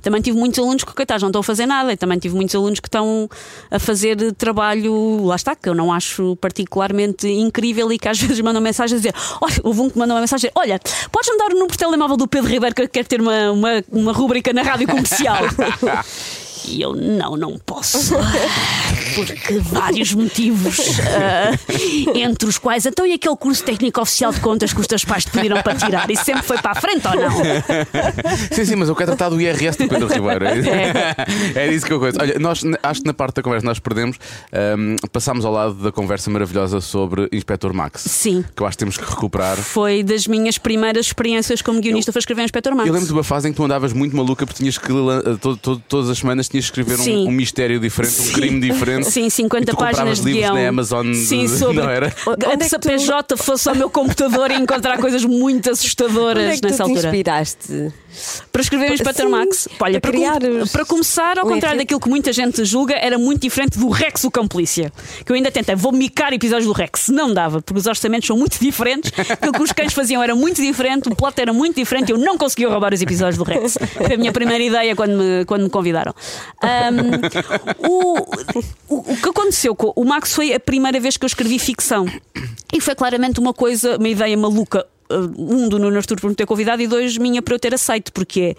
Também 0.02 0.22
tive 0.22 0.38
muitos 0.38 0.60
alunos 0.60 0.84
que, 0.84 0.94
coitados, 0.94 1.22
não 1.22 1.30
estão 1.30 1.40
a 1.40 1.44
fazer 1.44 1.66
nada, 1.66 1.94
e 1.94 1.98
também 1.98 2.20
tive 2.20 2.36
muitos 2.36 2.54
alunos 2.56 2.80
que 2.80 2.88
estão 2.88 3.30
a 3.70 3.80
fazer 3.80 4.34
trabalho, 4.34 5.24
lá 5.26 5.36
está, 5.36 5.56
que 5.56 5.70
eu 5.70 5.74
não 5.76 5.94
acho 5.94 6.36
particularmente 6.38 7.28
incrível 7.28 7.92
e 7.92 7.98
que 7.98 8.08
às 8.10 8.20
vezes 8.22 8.40
mandam 8.42 8.62
mensagem 8.62 8.96
a 8.96 8.98
dizer: 9.00 9.14
Olha, 9.40 9.56
houve 9.64 9.82
um 9.82 9.90
que 9.90 9.98
mandou 9.98 10.16
uma 10.16 10.22
mensagem: 10.22 10.52
Olha, 10.56 10.80
podes-me 11.12 11.38
dar 11.38 11.48
o 11.52 11.54
número 11.54 11.72
de 11.72 11.78
telemóvel 11.78 12.18
do 12.18 12.28
Pedro 12.28 12.50
Ribeiro 12.50 12.76
que 12.76 12.82
eu 12.82 12.90
quero 12.90 13.08
ter 13.08 13.22
uma, 13.22 13.52
uma, 13.52 13.84
uma 13.92 14.12
rúbrica 14.12 14.52
na 14.54 14.62
rádio 14.62 14.88
comercial? 14.88 15.38
E 16.64 16.80
eu 16.80 16.94
não, 16.94 17.36
não 17.36 17.58
posso. 17.58 18.14
Porque 19.16 19.60
vários 19.60 20.14
motivos. 20.14 20.78
ah, 21.18 21.52
entre 22.16 22.48
os 22.50 22.58
quais, 22.58 22.86
então, 22.86 23.06
e 23.06 23.14
aquele 23.14 23.36
curso 23.36 23.64
técnico 23.64 24.02
oficial 24.02 24.32
de 24.32 24.40
contas 24.40 24.74
que 24.74 24.80
os 24.82 24.88
teus 24.88 25.04
pais 25.06 25.26
te 25.26 25.32
pediram 25.32 25.62
para 25.62 25.76
tirar? 25.76 26.10
Isso 26.10 26.24
sempre 26.26 26.44
foi 26.44 26.58
para 26.58 26.72
a 26.72 26.76
frente 26.76 27.06
ou 27.08 27.16
não? 27.16 27.32
Sim, 28.52 28.66
sim, 28.66 28.76
mas 28.76 28.90
eu 28.90 28.96
quero 28.96 29.16
tratar 29.16 29.30
do 29.30 29.40
IRS 29.42 29.78
do 29.78 29.88
Pedro 29.88 30.08
Ribeiro. 30.08 30.46
É, 31.56 31.68
é 31.68 31.74
isso 31.74 31.86
que 31.86 31.94
eu 31.94 32.00
coisa. 32.00 32.18
Olha, 32.22 32.38
nós 32.40 32.62
acho 32.84 33.02
que 33.02 33.08
na 33.08 33.14
parte 33.14 33.36
da 33.36 33.42
conversa 33.44 33.66
nós 33.66 33.80
perdemos, 33.80 34.18
ahm, 34.52 34.96
passámos 35.12 35.44
ao 35.46 35.52
lado 35.52 35.74
da 35.76 35.92
conversa 35.92 36.30
maravilhosa 36.30 36.80
sobre 36.82 37.28
Inspector 37.32 37.74
Max. 37.74 38.04
Sim. 38.04 38.44
Que 38.56 38.62
eu 38.64 38.68
acho 38.68 38.78
que 38.78 38.80
temos 38.80 38.98
que 38.98 39.04
recuperar. 39.04 39.58
Foi 39.58 40.04
das 40.04 40.28
minhas 40.28 40.58
primeiras 40.58 41.08
experiências 41.08 41.62
como 41.62 41.80
guionista, 41.82 42.12
foi 42.12 42.20
escrever 42.20 42.42
um 42.42 42.46
Inspector 42.46 42.74
Max. 42.76 42.88
Eu 42.88 42.94
lembro 42.94 43.08
de 43.08 43.14
uma 43.14 43.24
fase 43.24 43.48
em 43.50 43.52
que 43.52 43.58
tu 43.58 43.64
andavas 43.64 43.94
muito 43.94 44.16
maluca 44.16 44.46
porque 44.46 44.60
tinhas 44.60 44.78
que 44.78 44.92
lan- 44.92 45.38
to- 45.38 45.58
to- 45.58 45.82
todas 45.88 46.10
as 46.10 46.18
semanas 46.18 46.48
tinhas 46.48 46.70
que 46.70 46.80
escrever 46.82 47.00
um, 47.00 47.28
um 47.28 47.32
mistério 47.32 47.80
diferente, 47.80 48.22
um 48.22 48.32
crime 48.32 48.60
diferente. 48.60 49.01
Sim, 49.04 49.30
50 49.30 49.64
E 49.72 49.74
tu 49.74 49.78
páginas 49.78 50.20
de 50.20 50.26
livros 50.26 50.42
guião. 50.44 50.56
na 50.56 50.70
Amazon 50.70 51.14
Sim, 51.14 51.48
sobre 51.48 51.78
não 51.82 51.90
era? 51.90 52.14
Onde 52.28 52.46
é 52.46 52.58
que 52.58 52.64
se 52.70 52.76
a 52.76 52.80
tu- 52.80 52.88
PJ 52.90 53.38
fosse 53.38 53.70
ao 53.70 53.76
meu 53.76 53.90
computador 53.90 54.52
e 54.52 54.56
encontrar 54.56 54.98
coisas 55.00 55.24
muito 55.26 55.70
Onde 55.70 55.70
assustadoras 55.72 56.44
é 56.44 56.56
que 56.56 56.62
tu 56.62 56.68
nessa 56.68 56.84
te 56.84 56.90
altura. 56.90 57.08
inspiraste? 57.08 57.94
Para 58.52 58.62
escrever 58.62 58.92
o 58.92 58.94
Inspector 58.94 59.26
Sim, 59.26 59.32
Max. 59.32 59.68
Olha, 59.80 60.02
para 60.02 60.12
para, 60.12 60.12
com- 60.12 60.18
criar 60.40 60.44
os- 60.62 60.72
para 60.72 60.86
começar, 60.86 61.38
ao 61.40 61.46
um 61.46 61.50
contrário 61.50 61.78
daquilo 61.80 62.00
que 62.00 62.10
muita 62.10 62.34
gente 62.34 62.66
julga, 62.66 62.94
era 62.96 63.18
muito 63.18 63.42
diferente 63.42 63.80
do 63.80 63.88
Rex 63.90 64.26
o 64.26 64.32
Cão 64.32 64.46
Polícia. 64.48 64.92
Que 65.26 65.32
eu 65.32 65.36
ainda 65.36 65.50
tentei, 65.50 65.76
vou 65.76 65.94
micar 65.94 66.34
episódios 66.34 66.66
do 66.68 66.74
Rex. 66.74 67.08
Não 67.08 67.34
dava, 67.34 67.62
porque 67.62 67.80
os 67.80 67.86
orçamentos 67.86 68.28
são 68.28 68.36
muito 68.38 68.60
diferentes. 68.60 69.12
Aquilo 69.30 69.54
que 69.54 69.62
os 69.64 69.72
cães 69.72 69.94
faziam 69.94 70.22
era 70.22 70.36
muito 70.36 70.62
diferente, 70.62 71.08
o 71.08 71.16
plot 71.16 71.40
era 71.40 71.54
muito 71.54 71.76
diferente 71.78 72.10
e 72.10 72.12
eu 72.12 72.18
não 72.18 72.38
conseguia 72.38 72.68
roubar 72.70 72.94
os 72.94 73.02
episódios 73.02 73.38
do 73.38 73.44
Rex. 73.46 73.78
Foi 73.96 74.14
a 74.14 74.18
minha 74.18 74.34
primeira 74.34 74.62
ideia 74.64 74.94
quando 74.94 75.16
me, 75.18 75.46
quando 75.46 75.64
me 75.64 75.70
convidaram. 75.70 76.14
Ahm, 76.62 77.22
o, 77.88 78.91
o, 78.98 79.18
que 79.18 79.30
aconteceu 79.30 79.76
com 79.76 79.94
o 79.96 80.04
Max 80.04 80.34
foi 80.34 80.54
a 80.54 80.60
primeira 80.60 81.00
vez 81.00 81.18
que 81.18 81.24
eu 81.24 81.28
escrevi 81.28 81.58
ficção. 81.60 82.06
E 82.74 82.82
foi 82.82 82.96
claramente 82.96 83.40
uma 83.40 83.54
coisa, 83.54 83.98
uma 83.98 84.10
ideia 84.10 84.36
maluca. 84.38 84.86
Uh, 85.12 85.32
Um, 85.38 85.68
do 85.68 85.78
Nuno 85.78 85.98
Artur 85.98 86.20
por 86.22 86.30
me 86.30 86.36
ter 86.36 86.46
convidado 86.46 86.82
e 86.82 86.88
dois, 86.88 87.18
minha 87.18 87.42
para 87.42 87.54
eu 87.54 87.60
ter 87.60 87.74
aceito, 87.74 88.14
porque 88.14 88.56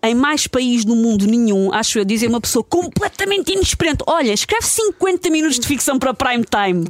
é 0.00 0.08
em 0.10 0.14
mais 0.14 0.46
país 0.46 0.86
no 0.86 0.96
mundo 0.96 1.26
nenhum, 1.26 1.70
acho 1.70 1.98
eu, 1.98 2.04
dizer 2.04 2.28
uma 2.28 2.40
pessoa 2.40 2.64
completamente 2.64 3.52
inexperiente: 3.52 4.02
olha, 4.06 4.32
escreve 4.32 4.66
50 4.66 5.28
minutos 5.28 5.58
de 5.58 5.66
ficção 5.66 5.98
para 5.98 6.14
prime 6.14 6.44
time. 6.44 6.86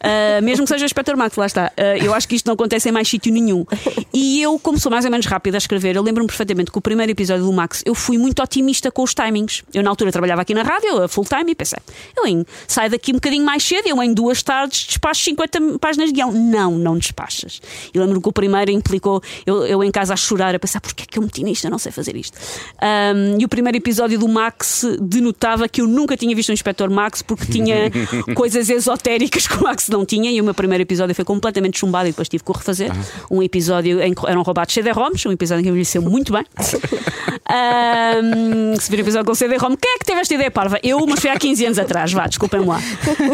Uh, 0.00 0.42
mesmo 0.42 0.64
que 0.64 0.72
seja 0.72 0.84
Inspector 0.84 1.16
Max, 1.16 1.36
lá 1.36 1.46
está. 1.46 1.72
Uh, 1.78 2.02
eu 2.02 2.14
acho 2.14 2.26
que 2.26 2.34
isto 2.34 2.46
não 2.46 2.54
acontece 2.54 2.88
em 2.88 2.92
mais 2.92 3.08
sítio 3.08 3.32
nenhum. 3.32 3.66
E 4.12 4.40
eu, 4.40 4.58
como 4.58 4.78
sou 4.78 4.90
mais 4.90 5.04
ou 5.04 5.10
menos 5.10 5.26
rápida 5.26 5.56
a 5.56 5.58
escrever, 5.58 5.94
eu 5.94 6.02
lembro-me 6.02 6.26
perfeitamente 6.26 6.70
que 6.70 6.78
o 6.78 6.80
primeiro 6.80 7.12
episódio 7.12 7.44
do 7.44 7.52
Max 7.52 7.82
eu 7.84 7.94
fui 7.94 8.16
muito 8.16 8.42
otimista 8.42 8.90
com 8.90 9.02
os 9.02 9.14
timings. 9.14 9.62
Eu, 9.74 9.82
na 9.82 9.90
altura, 9.90 10.10
trabalhava 10.10 10.40
aqui 10.42 10.54
na 10.54 10.62
rádio, 10.62 11.02
a 11.02 11.08
full 11.08 11.24
time, 11.24 11.52
e 11.52 11.54
pensei, 11.54 11.78
eu 12.16 12.26
em, 12.26 12.44
saio 12.66 12.90
daqui 12.90 13.12
um 13.12 13.16
bocadinho 13.16 13.44
mais 13.44 13.62
cedo, 13.62 13.86
eu 13.86 14.02
em 14.02 14.14
duas 14.14 14.42
tardes 14.42 14.86
despacho 14.86 15.22
50 15.22 15.78
páginas 15.78 16.08
de 16.08 16.14
guião. 16.14 16.32
Não, 16.32 16.72
não 16.72 16.96
despachas. 16.96 17.60
E 17.92 17.98
lembro-me 17.98 18.22
que 18.22 18.28
o 18.28 18.32
primeiro 18.32 18.70
implicou 18.70 19.22
eu, 19.44 19.66
eu 19.66 19.84
em 19.84 19.90
casa 19.90 20.14
a 20.14 20.16
chorar, 20.16 20.54
a 20.54 20.58
pensar, 20.58 20.80
porquê 20.80 21.02
é 21.02 21.06
que 21.06 21.18
eu 21.18 21.22
meti 21.22 21.44
nisto? 21.44 21.64
Eu 21.64 21.70
não 21.70 21.78
sei 21.78 21.92
fazer 21.92 22.16
isto. 22.16 22.38
Um, 22.82 23.38
e 23.38 23.44
o 23.44 23.48
primeiro 23.48 23.76
episódio 23.76 24.18
do 24.18 24.28
Max 24.28 24.84
denotava 25.00 25.68
que 25.68 25.80
eu 25.80 25.86
nunca 25.86 26.16
tinha 26.16 26.34
visto 26.34 26.48
um 26.48 26.52
Inspector 26.52 26.90
Max 26.90 27.20
porque 27.20 27.46
tinha 27.46 27.90
coisas 28.34 28.70
esotéricas 28.70 29.46
que 29.46 29.56
o 29.56 29.62
Max 29.62 29.89
não 29.90 30.04
tinha 30.06 30.30
e 30.30 30.40
o 30.40 30.44
meu 30.44 30.54
primeiro 30.54 30.82
episódio 30.82 31.14
foi 31.14 31.24
completamente 31.24 31.78
chumbado 31.78 32.08
e 32.08 32.10
depois 32.12 32.28
tive 32.28 32.42
que 32.44 32.50
o 32.50 32.54
refazer. 32.54 32.90
Um 33.30 33.42
episódio 33.42 34.00
em 34.02 34.14
que 34.14 34.26
eram 34.26 34.42
roubados 34.42 34.72
CD-ROMs, 34.74 35.26
um 35.26 35.32
episódio 35.32 35.62
que 35.62 35.68
envelheceu 35.68 36.00
muito 36.02 36.32
bem. 36.32 36.44
Ahm, 37.52 38.76
se 38.78 38.90
vir 38.90 38.98
um 38.98 39.00
episódio 39.00 39.26
com 39.26 39.34
CD-ROM, 39.34 39.76
quem 39.76 39.94
é 39.94 39.98
que 39.98 40.04
teve 40.04 40.20
esta 40.20 40.34
ideia 40.34 40.50
parva? 40.50 40.78
Eu, 40.82 41.04
mas 41.06 41.20
foi 41.20 41.30
há 41.30 41.38
15 41.38 41.66
anos 41.66 41.78
atrás, 41.78 42.12
vá, 42.12 42.26
desculpem-me 42.26 42.66
lá. 42.66 42.78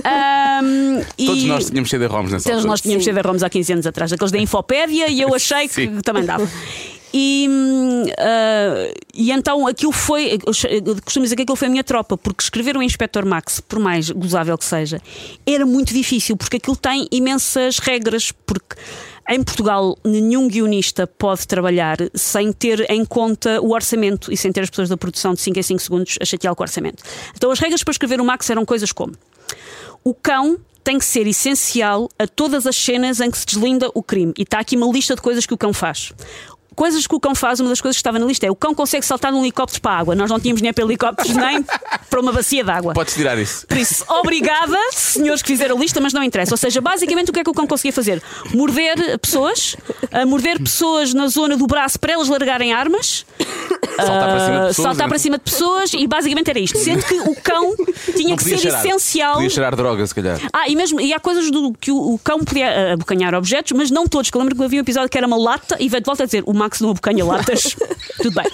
Ahm, 0.05 1.03
Todos 1.27 1.42
e- 1.42 1.47
nós 1.47 1.66
tínhamos 1.66 1.90
CD-ROMs 1.90 2.33
nessa 2.33 2.45
Todos 2.45 2.57
altura. 2.59 2.71
nós 2.71 2.81
tínhamos 2.81 3.05
CD-ROMs 3.05 3.42
há 3.42 3.51
15 3.51 3.73
anos 3.75 3.87
atrás, 3.87 4.12
aqueles 4.12 4.33
da 4.33 4.38
Infopédia, 4.47 5.09
e 5.09 5.21
eu 5.21 5.35
achei 5.35 5.69
que 5.69 5.75
Sim. 5.75 6.01
também 6.03 6.25
dava. 6.25 6.49
E, 7.14 7.49
ah, 8.19 8.92
e 9.14 9.31
então 9.31 9.66
aquilo 9.66 9.92
foi, 9.92 10.38
costumo 11.05 11.25
dizer 11.25 11.37
que 11.37 11.42
aquilo 11.42 11.57
foi 11.57 11.69
a 11.69 11.71
minha 11.71 11.85
tropa, 11.85 12.16
porque 12.16 12.42
escrever 12.42 12.77
o 12.77 12.83
Inspector 12.83 13.25
Max, 13.25 13.61
por 13.61 13.79
mais 13.79 14.11
gozável 14.11 14.57
que 14.59 14.64
seja, 14.64 15.01
era 15.47 15.64
muito 15.64 15.95
difícil, 15.95 16.37
porque 16.37 16.57
aquilo 16.57 16.77
tem 16.77 17.09
imensas 17.11 17.79
regras, 17.79 18.33
porque 18.33 18.77
em 19.29 19.42
Portugal 19.42 19.99
nenhum 20.05 20.47
guionista 20.47 21.07
pode 21.07 21.47
trabalhar 21.47 21.97
sem 22.14 22.53
ter 22.53 22.88
em 22.90 23.05
conta 23.05 23.61
o 23.61 23.73
orçamento 23.73 24.33
e 24.33 24.37
sem 24.37 24.53
ter 24.53 24.61
as 24.61 24.71
pessoas 24.71 24.88
da 24.88 24.97
produção 24.97 25.35
de 25.35 25.40
5 25.40 25.59
em 25.59 25.62
5 25.62 25.81
segundos 25.81 26.19
a 26.21 26.25
chatear 26.25 26.55
com 26.55 26.62
o 26.62 26.64
orçamento. 26.64 27.03
Então 27.35 27.51
as 27.51 27.59
regras 27.59 27.83
para 27.83 27.92
escrever 27.92 28.21
o 28.21 28.25
Max 28.25 28.49
eram 28.51 28.64
coisas 28.64 28.92
como 28.92 29.14
o 30.05 30.14
cão 30.14 30.57
tem 30.85 31.01
que 31.01 31.05
ser 31.05 31.27
essencial 31.27 32.09
a 32.16 32.29
todas 32.29 32.64
as 32.64 32.77
cenas 32.77 33.21
em 33.21 33.29
que 33.29 33.37
se 33.37 33.45
deslinda 33.45 33.90
o 33.92 34.01
crime. 34.01 34.33
E 34.38 34.42
está 34.42 34.61
aqui 34.61 34.77
uma 34.77 34.87
lista 34.87 35.16
de 35.16 35.21
coisas 35.21 35.45
que 35.45 35.53
o 35.53 35.59
cão 35.59 35.73
faz. 35.73 36.12
Coisas 36.76 37.06
que 37.06 37.14
o 37.14 37.18
cão 37.18 37.34
faz, 37.34 37.58
uma 37.58 37.70
das 37.70 37.80
coisas 37.80 37.96
que 37.96 38.00
estava 38.00 38.18
na 38.18 38.26
lista 38.26 38.46
é 38.46 38.50
o 38.50 38.54
cão 38.54 38.74
consegue 38.74 39.04
saltar 39.04 39.32
num 39.32 39.40
helicóptero 39.40 39.80
para 39.80 39.92
a 39.92 39.98
água. 39.98 40.14
Nós 40.14 40.30
não 40.30 40.38
tínhamos 40.38 40.60
dinheiro 40.60 40.74
para 40.74 40.84
helicópteros 40.84 41.34
nem 41.34 41.64
para 42.10 42.20
uma 42.20 42.32
bacia 42.32 42.62
de 42.62 42.70
água. 42.70 42.92
Podes 42.92 43.14
tirar 43.14 43.38
isso. 43.38 43.66
Por 43.66 43.76
isso, 43.78 44.04
obrigada, 44.08 44.76
senhores 44.92 45.40
que 45.42 45.48
fizeram 45.48 45.76
a 45.76 45.80
lista, 45.80 46.00
mas 46.00 46.12
não 46.12 46.22
interessa. 46.22 46.52
Ou 46.52 46.58
seja, 46.58 46.80
basicamente 46.80 47.30
o 47.30 47.32
que 47.32 47.40
é 47.40 47.44
que 47.44 47.50
o 47.50 47.54
cão 47.54 47.66
conseguia 47.66 47.92
fazer? 47.92 48.22
Morder 48.54 49.18
pessoas, 49.18 49.74
morder 50.26 50.60
pessoas 50.60 51.14
na 51.14 51.28
zona 51.28 51.56
do 51.56 51.66
braço 51.66 51.98
para 51.98 52.12
elas 52.12 52.28
largarem 52.28 52.72
armas, 52.72 53.24
Saltar 53.96 54.28
para 54.28 54.40
cima 54.40 54.50
de 54.50 54.56
ah, 54.56 54.66
pessoas. 54.68 54.76
saltar 54.76 55.06
né? 55.06 55.08
para 55.08 55.18
cima 55.18 55.38
de 55.38 55.44
pessoas 55.44 55.92
e 55.94 56.06
basicamente 56.06 56.50
era 56.50 56.58
isto. 56.58 56.78
Sendo 56.78 57.02
que 57.04 57.14
o 57.14 57.34
cão 57.36 57.74
tinha 58.14 58.30
Não 58.30 58.36
que 58.36 58.44
ser 58.44 58.58
cheirar. 58.58 58.84
essencial. 58.84 59.34
Podia 59.34 59.50
cheirar 59.50 59.76
droga, 59.76 60.06
se 60.06 60.14
calhar. 60.14 60.38
Ah, 60.52 60.68
e 60.68 60.76
mesmo 60.76 61.00
e 61.00 61.12
há 61.12 61.18
coisas 61.18 61.50
do 61.50 61.72
que 61.72 61.90
o, 61.90 62.14
o 62.14 62.18
cão 62.18 62.40
podia 62.44 62.68
ah, 62.68 62.92
abocanhar 62.92 63.34
objetos, 63.34 63.72
mas 63.72 63.90
não 63.90 64.06
todos. 64.06 64.30
Que 64.30 64.36
eu 64.36 64.40
lembro 64.40 64.54
que 64.56 64.62
havia 64.62 64.78
um 64.78 64.82
episódio 64.82 65.08
que 65.08 65.16
era 65.16 65.26
uma 65.26 65.38
lata 65.38 65.76
e 65.80 65.88
veio 65.88 66.02
de 66.02 66.06
volta 66.06 66.24
a 66.24 66.26
dizer 66.26 66.42
o 66.46 66.52
Max 66.66 66.81
não 66.81 66.90
abocanha 66.90 67.24
latas. 67.24 67.76
Tudo 68.20 68.35
bem. 68.35 68.44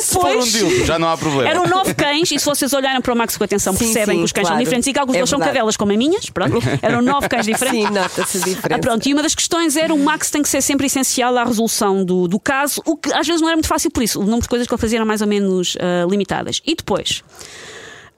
Se 0.00 0.12
for 0.12 0.26
um 0.26 0.28
Depois. 0.30 0.52
dildo, 0.52 0.84
já 0.84 0.98
não 0.98 1.08
há 1.08 1.16
problema. 1.16 1.48
Eram 1.48 1.66
nove 1.66 1.94
cães, 1.94 2.30
e 2.30 2.38
se 2.38 2.44
vocês 2.44 2.72
olharem 2.72 3.00
para 3.00 3.12
o 3.12 3.16
Max 3.16 3.36
com 3.36 3.44
atenção, 3.44 3.72
Sim, 3.72 3.78
percebem 3.86 4.16
sim, 4.16 4.18
que 4.20 4.24
os 4.24 4.32
cães 4.32 4.46
são 4.46 4.52
claro. 4.54 4.64
diferentes 4.64 4.86
e 4.86 4.92
que 4.92 4.98
alguns 4.98 5.14
É 5.14 5.18
deles 5.18 5.30
são 5.30 5.38
cadelas 5.38 5.76
como 5.76 5.92
as 5.92 5.98
minhas. 5.98 6.30
Pronto. 6.30 6.58
Eram 6.82 7.00
nove 7.02 7.28
cães 7.28 7.46
diferentes. 7.46 7.88
Sim, 7.88 7.94
nota-se 7.94 8.38
a 8.38 8.76
Ah, 8.76 8.78
pronto, 8.78 9.08
e 9.08 9.12
uma 9.12 9.22
das 9.22 9.34
questões 9.34 9.76
era 9.76 9.92
o 9.94 9.98
Max 9.98 10.30
tem 10.30 10.42
que 10.42 10.48
ser 10.48 10.60
sempre 10.62 10.86
essencial 10.86 11.36
à 11.36 11.44
resolução 11.44 12.04
do, 12.04 12.28
do 12.28 12.38
caso, 12.38 12.82
o 12.84 12.96
que 12.96 13.12
às 13.12 13.26
vezes 13.26 13.40
não 13.40 13.48
era 13.48 13.56
muito 13.56 13.68
fácil 13.68 13.90
por 13.90 14.02
isso. 14.02 14.20
O 14.20 14.24
número 14.24 14.42
de 14.42 14.48
coisas 14.48 14.66
que 14.68 14.74
ele 14.74 14.80
fazia 14.80 14.98
eram 14.98 15.06
mais 15.06 15.20
ou 15.22 15.26
menos 15.26 15.76
ah, 15.80 16.06
limitadas. 16.08 16.60
E 16.66 16.74
depois, 16.74 17.22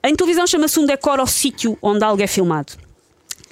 em 0.03 0.15
televisão 0.15 0.45
chama-se 0.45 0.79
um 0.79 0.85
decor 0.85 1.19
ao 1.19 1.27
sítio 1.27 1.77
onde 1.81 2.03
algo 2.03 2.21
é 2.21 2.27
filmado. 2.27 2.73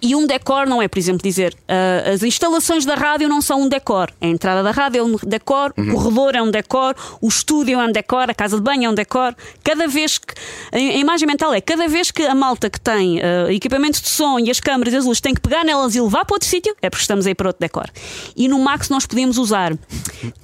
E 0.06 0.14
um 0.18 0.28
decor 0.28 0.68
não 0.68 0.82
é, 0.82 0.88
por 0.90 1.00
exemplo, 1.00 1.24
dizer 1.24 1.56
ah, 1.66 2.12
as 2.12 2.22
instalações 2.24 2.84
da 2.84 2.94
rádio 2.94 3.30
não 3.30 3.42
são 3.42 3.62
um 3.62 3.70
decor. 3.70 4.12
A 4.20 4.28
entrada 4.28 4.62
da 4.62 4.72
rádio 4.72 5.00
é 5.00 5.04
um 5.04 5.16
decor, 5.26 5.74
o 5.78 5.94
corredor 5.94 6.36
é 6.36 6.42
um 6.42 6.52
decor, 6.52 6.94
o 7.22 7.28
estúdio 7.30 7.80
é 7.80 7.86
um 7.86 7.92
decor, 7.92 8.30
a 8.30 8.34
casa 8.34 8.58
de 8.58 8.62
banho 8.62 8.84
é 8.84 8.90
um 8.90 8.94
decor. 8.94 9.34
Cada 9.64 9.88
vez 9.88 10.18
que. 10.18 10.34
A 10.74 10.78
imagem 10.78 11.26
mental 11.26 11.54
é 11.54 11.62
cada 11.62 11.88
vez 11.88 12.12
que 12.12 12.24
a 12.24 12.36
malta 12.36 12.70
que 12.70 12.82
tem 12.82 13.22
ah, 13.22 13.52
equipamentos 13.54 14.02
de 14.02 14.10
som 14.10 14.38
e 14.40 14.52
as 14.52 14.60
câmaras 14.60 14.94
e 14.94 14.98
as 14.98 15.06
luzes 15.06 15.22
tem 15.22 15.34
que 15.34 15.40
pegar 15.40 15.64
nelas 15.64 15.96
e 15.96 16.02
levar 16.02 16.26
para 16.26 16.36
outro 16.36 16.50
sítio, 16.50 16.76
é 16.82 16.90
porque 16.90 17.04
estamos 17.04 17.26
aí 17.26 17.34
para 17.34 17.48
outro 17.48 17.62
decor. 17.62 17.90
E 18.36 18.50
no 18.50 18.60
Max 18.60 18.90
nós 18.90 19.06
podíamos 19.06 19.38
usar 19.38 19.74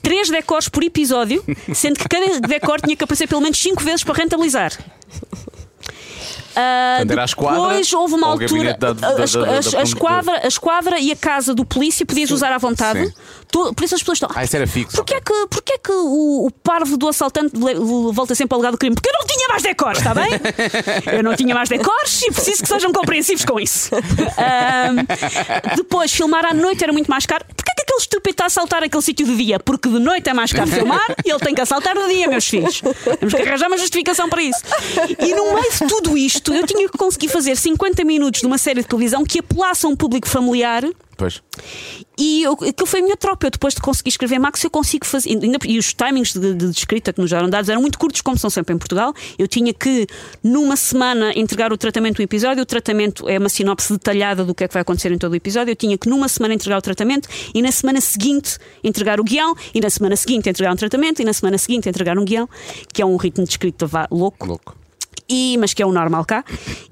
três 0.02 0.30
decors 0.30 0.70
por 0.70 0.84
episódio, 0.86 1.44
sendo 1.76 2.00
que 2.00 2.08
cada 2.08 2.40
decor 2.40 2.80
tinha 2.80 2.96
que 2.96 3.04
aparecer 3.04 3.28
pelo 3.28 3.42
menos 3.42 3.58
cinco 3.58 3.84
vezes 3.84 4.06
para 4.06 4.14
rentabilizar. 4.14 4.72
Ah, 6.62 6.96
Portanto, 7.00 7.20
a 7.20 7.26
esquadra 7.26 7.62
depois 7.62 7.94
houve 7.94 8.14
uma 8.16 8.28
altura. 8.28 8.48
gabinete 8.50 8.80
da- 8.80 8.94
da- 8.94 9.08
a- 9.08 9.12
da- 9.14 9.80
a- 9.80 9.84
esquadra, 9.84 10.40
a 10.44 10.48
esquadra 10.48 11.00
e 11.00 11.12
a 11.12 11.16
casa 11.16 11.54
do 11.56 11.64
polícia 11.66 12.06
podias 12.06 12.32
usar 12.32 12.52
à 12.52 12.58
vontade. 12.58 13.14
Por 13.52 13.84
isso 13.84 13.96
as 13.96 14.02
pessoas 14.02 14.18
estão. 14.18 14.30
Ah, 14.36 14.44
isso 14.44 14.56
era 14.56 14.68
fixo. 14.68 14.96
Porquê 14.98 15.16
é 15.16 15.22
que, 15.22 15.48
porquê 15.50 15.74
é 15.74 15.78
que 15.78 15.92
o, 15.92 16.46
o 16.48 16.52
parvo 16.52 16.98
do 16.98 17.08
assaltante 17.08 17.54
volta 18.14 18.36
sempre 18.36 18.54
ao 18.56 18.60
lugar 18.60 18.72
do 18.72 18.78
crime? 18.78 18.96
Porque 18.96 19.10
eu 19.10 19.14
não 19.20 19.26
tinha 19.26 19.48
mais 19.48 19.64
decors, 19.64 19.98
está 20.00 20.14
bem? 20.14 20.30
Eu 21.18 21.24
não 21.24 21.36
tinha 21.36 21.54
mais 21.56 21.70
decors 21.70 22.22
e 22.24 22.32
preciso 22.32 22.62
que 22.64 22.68
sejam 22.70 22.92
compreensivos 22.92 23.44
com 23.46 23.60
isso. 23.60 23.90
Ahm, 24.38 25.06
depois, 25.76 26.12
filmar 26.12 26.46
à 26.46 26.54
noite 26.54 26.84
era 26.84 26.94
muito 26.94 27.10
mais 27.10 27.26
caro. 27.26 27.44
Porquê 27.56 27.72
que 27.90 27.94
aquele 27.94 28.02
estúpido 28.02 28.30
está 28.32 28.44
a 28.44 28.48
assaltar 28.48 28.84
aquele 28.84 29.02
sítio 29.02 29.26
de 29.26 29.36
dia? 29.36 29.60
Porque 29.60 29.90
de 29.90 30.00
noite 30.00 30.30
é 30.30 30.34
mais 30.34 30.52
caro 30.54 30.70
filmar 30.72 31.16
e 31.26 31.30
ele 31.30 31.40
tem 31.40 31.56
que 31.56 31.62
assaltar 31.62 31.98
de 31.98 32.08
dia, 32.14 32.28
meus 32.28 32.48
filhos. 32.48 32.82
Temos 33.20 33.34
que 33.34 33.42
arranjar 33.42 33.68
uma 33.68 33.78
justificação 33.78 34.30
para 34.30 34.42
isso. 34.42 34.62
E 35.20 35.34
no 35.34 35.54
meio 35.54 35.72
de 35.72 35.88
tudo 35.88 36.18
isto, 36.18 36.54
eu 36.54 36.66
tinha 36.66 36.88
que 36.88 36.98
conseguir 36.98 37.30
fazer 37.30 37.56
50 37.56 38.04
minutos 38.04 38.42
de 38.42 38.48
uma 38.48 38.58
série 38.58 38.82
de 38.82 38.88
televisão 38.88 39.24
que 39.24 39.40
apelasse 39.40 39.86
a 39.86 39.90
um 39.90 39.96
público 39.96 40.28
familiar. 40.28 40.84
Pois. 41.18 41.42
E 42.20 42.44
eu, 42.44 42.52
aquilo 42.54 42.86
foi 42.86 43.00
a 43.00 43.04
minha 43.04 43.16
tropa. 43.16 43.48
Eu 43.48 43.52
depois 43.52 43.74
de 43.74 43.80
conseguir 43.80 44.10
escrever 44.10 44.38
Max, 44.40 44.62
eu 44.64 44.70
consigo 44.70 45.06
fazer. 45.06 45.30
E 45.66 45.78
os 45.80 45.94
timings 45.94 46.34
de, 46.34 46.54
de- 46.54 46.70
de 46.70 46.78
escrita 46.78 47.14
que 47.14 47.22
nos 47.22 47.32
eram 47.32 47.50
dados 47.50 47.70
eram 47.70 47.80
muito 47.82 47.98
curtos, 47.98 48.20
como 48.20 48.38
são 48.38 48.50
sempre 48.50 48.76
em 48.76 48.78
Portugal. 48.78 49.14
Eu 49.38 49.48
tinha 49.48 49.74
que, 49.74 50.06
numa 50.44 50.76
semana, 50.76 51.32
entregar 51.36 51.72
o 51.72 51.78
tratamento 51.78 52.18
do 52.18 52.22
episódio. 52.22 52.62
O 52.62 52.66
tratamento 52.66 53.30
é 53.30 53.40
uma 53.40 53.48
sinopse 53.48 53.94
detalhada 53.94 54.44
do 54.44 54.54
que 54.54 54.66
é 54.66 54.68
que 54.68 54.74
vai 54.74 54.82
acontecer 54.82 55.12
em 55.14 55.18
todo 55.18 55.32
o 55.32 55.36
episódio. 55.36 55.72
Eu 55.72 55.76
tinha 55.78 55.98
que, 55.98 56.10
numa 56.10 56.28
semana, 56.28 56.54
entregar 56.54 56.78
o 56.78 56.82
tratamento 56.82 57.30
e 57.56 57.62
na 57.62 57.72
semana 57.72 58.02
seguinte 58.02 58.58
entregar 58.84 59.20
o 59.20 59.24
guião, 59.24 59.56
e 59.74 59.80
na 59.80 59.90
semana 59.90 60.16
seguinte 60.18 60.50
entregar 60.50 60.74
um 60.74 60.76
tratamento, 60.76 61.22
e 61.22 61.26
na 61.26 61.32
semana 61.34 61.58
seguinte 61.58 61.88
entregar 61.88 62.18
um 62.20 62.26
guião, 62.26 62.50
que 62.94 63.02
é 63.02 63.06
um 63.06 63.16
ritmo 63.16 63.46
de 63.46 63.52
escrita 63.52 63.86
vá, 63.86 64.08
louco 64.12 64.46
Louco. 64.46 64.76
E, 65.28 65.58
mas 65.58 65.74
que 65.74 65.82
é 65.82 65.86
o 65.86 65.92
normal 65.92 66.26
cá. 66.26 66.44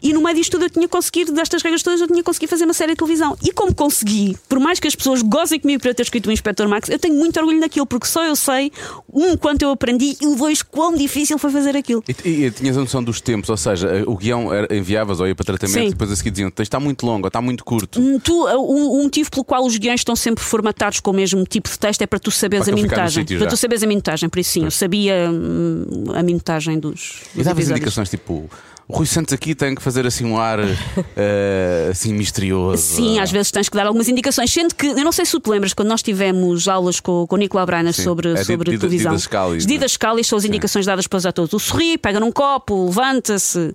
E 0.02 0.14
no 0.14 0.22
meio 0.22 0.36
disto 0.36 0.52
tudo 0.52 0.66
eu 0.66 0.70
tinha 0.70 0.88
conseguido, 0.88 1.32
destas 1.32 1.62
regras 1.62 1.84
todas, 1.84 2.02
eu 2.02 2.08
tinha 2.08 2.24
conseguido 2.24 2.50
fazer 2.50 2.66
uma 2.66 2.74
série 2.74 2.94
de 2.94 2.98
televisão. 2.98 3.38
E 3.44 3.52
como 3.52 3.74
consegui, 3.74 4.38
por 4.48 4.60
mais 4.60 4.80
que 4.80 4.88
as 4.88 4.96
pessoas 4.96 5.22
gozem 5.22 5.60
comigo 5.60 5.82
por 5.82 5.90
eu 5.90 5.96
ter 5.96 6.04
escrito 6.04 6.28
o 6.28 6.32
Inspector 6.32 6.68
Max, 6.68 6.90
eu 6.90 7.00
tenho 7.00 7.16
muito 7.16 7.40
orgulho 7.40 7.60
daquilo, 7.60 7.86
porque 7.86 8.08
só 8.08 8.24
eu 8.26 8.36
sei, 8.36 8.72
um, 9.14 9.36
quanto 9.38 9.62
eu 9.62 9.72
aprendi, 9.72 10.16
e 10.22 10.36
dois, 10.36 10.62
quão 10.62 10.96
difícil 10.96 11.38
foi 11.38 11.52
fazer 11.52 11.76
aquilo. 11.76 12.04
E, 12.08 12.46
e- 12.46 12.52
tinhas 12.52 12.78
a 12.78 12.80
noção 12.80 13.04
dos 13.04 13.22
tempos, 13.22 13.50
ou 13.50 13.58
seja, 13.58 14.04
o 14.08 14.16
guião 14.16 14.54
era, 14.54 14.76
enviavas 14.76 15.20
ou 15.20 15.28
ia 15.28 15.36
para 15.36 15.46
tratamento 15.46 15.74
Sim. 15.80 15.88
e 15.88 15.90
depois 15.90 16.12
a 16.12 16.16
seguir 16.16 16.32
diziam 16.32 16.52
está 16.60 16.80
muito 16.80 17.06
longo, 17.06 17.26
ou 17.26 17.28
está 17.28 17.42
muito 17.42 17.64
curto. 17.64 18.00
Um, 18.02 18.20
tu, 18.20 18.48
um, 18.48 19.00
um 19.00 19.04
motivo 19.04 19.30
pelo 19.30 19.44
qual 19.44 19.66
os 19.66 19.78
guiões 19.78 20.02
estão 20.02 20.16
sempre 20.16 20.44
formatados 20.44 21.00
com 21.00 21.12
o 21.12 21.14
mesmo 21.14 21.44
tipo 21.46 21.70
de 21.70 21.78
texto 21.78 22.02
é 22.02 22.08
para 22.08 22.20
tu 22.20 22.32
saberes 22.32 22.66
Para 22.66 22.74
a 22.74 22.76
minutagem. 22.76 23.26
Para 23.26 23.48
tu 23.48 23.58
saberes 23.58 23.84
a 23.84 23.88
minutagem, 23.88 24.30
por 24.30 24.40
isso 24.40 24.52
sim, 24.52 24.64
eu 24.66 24.72
sabia 24.72 25.30
hum, 25.32 26.06
a 26.16 26.24
minutagem 26.24 26.80
dos. 26.80 27.22
E 27.36 27.44
davas 27.44 27.70
indicações 27.70 28.10
tipo. 28.18 28.50
O 28.90 28.96
Rui 28.96 29.06
Santos 29.06 29.34
aqui 29.34 29.54
tem 29.54 29.76
que 29.76 29.82
fazer 29.82 30.08
assim 30.08 30.24
um 30.24 30.38
ar 30.40 30.60
eh, 31.18 31.90
assim 31.92 32.14
misterioso. 32.14 32.82
Sim, 32.82 33.20
às 33.20 33.30
vezes 33.30 33.52
tens 33.52 33.68
que 33.68 33.76
dar 33.76 33.86
algumas 33.86 34.08
indicações, 34.08 34.50
sendo 34.50 34.74
que 34.74 34.88
eu 34.88 35.04
não 35.04 35.12
sei 35.12 35.26
se 35.26 35.32
tu 35.34 35.42
te 35.42 35.50
lembras 35.50 35.74
quando 35.74 35.90
nós 35.90 36.02
tivemos 36.02 36.70
aulas 36.70 37.02
com, 37.02 37.28
com 37.28 37.36
o 37.36 37.38
Nicolau 37.38 37.66
Brainer 37.66 37.92
Sim. 37.94 38.04
sobre, 38.04 38.32
É, 38.32 38.46
sobre 38.46 38.72
Dida- 38.72 38.80
televisão. 38.80 39.12
Didas 39.12 39.24
Scalis, 39.24 39.58
As 39.58 39.66
não 39.66 39.70
é? 39.74 39.78
Didas 39.78 39.92
Scalis 39.92 40.28
são 40.28 40.38
as 40.38 40.46
indicações 40.46 40.86
dadas 40.86 41.06
para 41.06 41.18
os 41.18 41.26
atores. 41.26 41.52
O 41.54 41.60
sorri, 41.60 41.98
pega 41.98 42.18
num 42.18 42.32
copo, 42.32 42.86
levanta-se, 42.86 43.74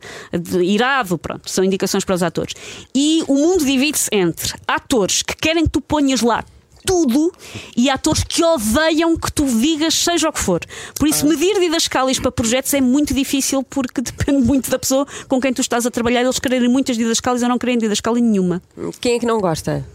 irado, 0.63 1.19
pronto, 1.19 1.51
são 1.51 1.63
indicações 1.63 2.05
para 2.07 2.15
os 2.15 2.23
atores. 2.23 2.55
E 2.95 3.23
o 3.29 3.35
mundo 3.35 3.67
divide-se 3.67 4.09
entre 4.13 4.55
atores 4.67 5.23
que 5.23 5.37
querem 5.37 5.65
que 5.65 5.71
tu 5.71 5.83
ponhas 5.83 6.23
lá 6.23 6.43
tudo 6.85 7.33
e 7.77 7.89
atores 7.91 8.25
que 8.25 8.43
odeiam 8.45 9.17
que 9.17 9.33
tu 9.33 9.45
digas 9.47 9.95
seja 9.95 10.29
o 10.29 10.33
que 10.33 10.41
for. 10.41 10.61
Por 10.99 11.07
Ah. 11.07 11.11
isso, 11.11 11.27
medir 11.27 11.59
didascálias 11.61 12.19
para 12.19 12.33
projetos 12.33 12.73
é 12.75 12.81
muito 12.81 13.15
difícil 13.15 13.63
porque 13.63 14.01
depende 14.03 14.43
muito 14.47 14.71
da 14.71 14.79
pessoa 14.79 15.07
com 15.29 15.41
quem 15.41 15.53
tu 15.53 15.61
estás 15.61 15.87
a 15.87 15.91
trabalhar. 15.91 16.23
Eles 16.23 16.39
quererem 16.39 16.69
muitas 16.69 16.97
didascálias 16.97 17.43
ou 17.43 17.49
não 17.49 17.59
querem 17.59 17.79
didascália 17.79 18.21
nenhuma. 18.23 18.63
Quem 19.01 19.15
é 19.15 19.19
que 19.19 19.27
não 19.27 19.41
gosta? 19.41 19.87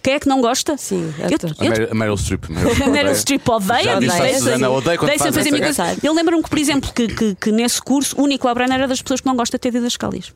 Quem 0.00 0.14
é 0.14 0.20
que 0.20 0.28
não 0.28 0.40
gosta? 0.40 0.76
Sim, 0.76 1.12
eu, 1.18 1.28
eu, 1.60 1.70
Meryl, 1.70 1.88
a 1.90 1.94
Meryl 1.94 2.16
Streep. 2.16 2.44
a 2.84 2.88
Meryl 2.88 3.14
Streep 3.14 3.46
odeia, 3.48 4.00
Susana, 4.38 4.70
odeio 4.70 4.98
quando 4.98 5.18
faz 5.18 5.34
fazer 5.34 5.62
essa. 5.62 5.96
Eu 6.02 6.14
lembro-me 6.14 6.42
que, 6.42 6.48
por 6.48 6.58
exemplo, 6.58 6.90
que, 6.94 7.08
que, 7.08 7.34
que 7.34 7.52
nesse 7.52 7.82
curso 7.82 8.14
o 8.18 8.26
Nicolau 8.26 8.54
Brenner 8.54 8.78
era 8.78 8.88
das 8.88 9.02
pessoas 9.02 9.20
que 9.20 9.26
não 9.26 9.36
gosta 9.36 9.58
de 9.58 9.60
ter 9.60 9.72
didascálias. 9.72 10.32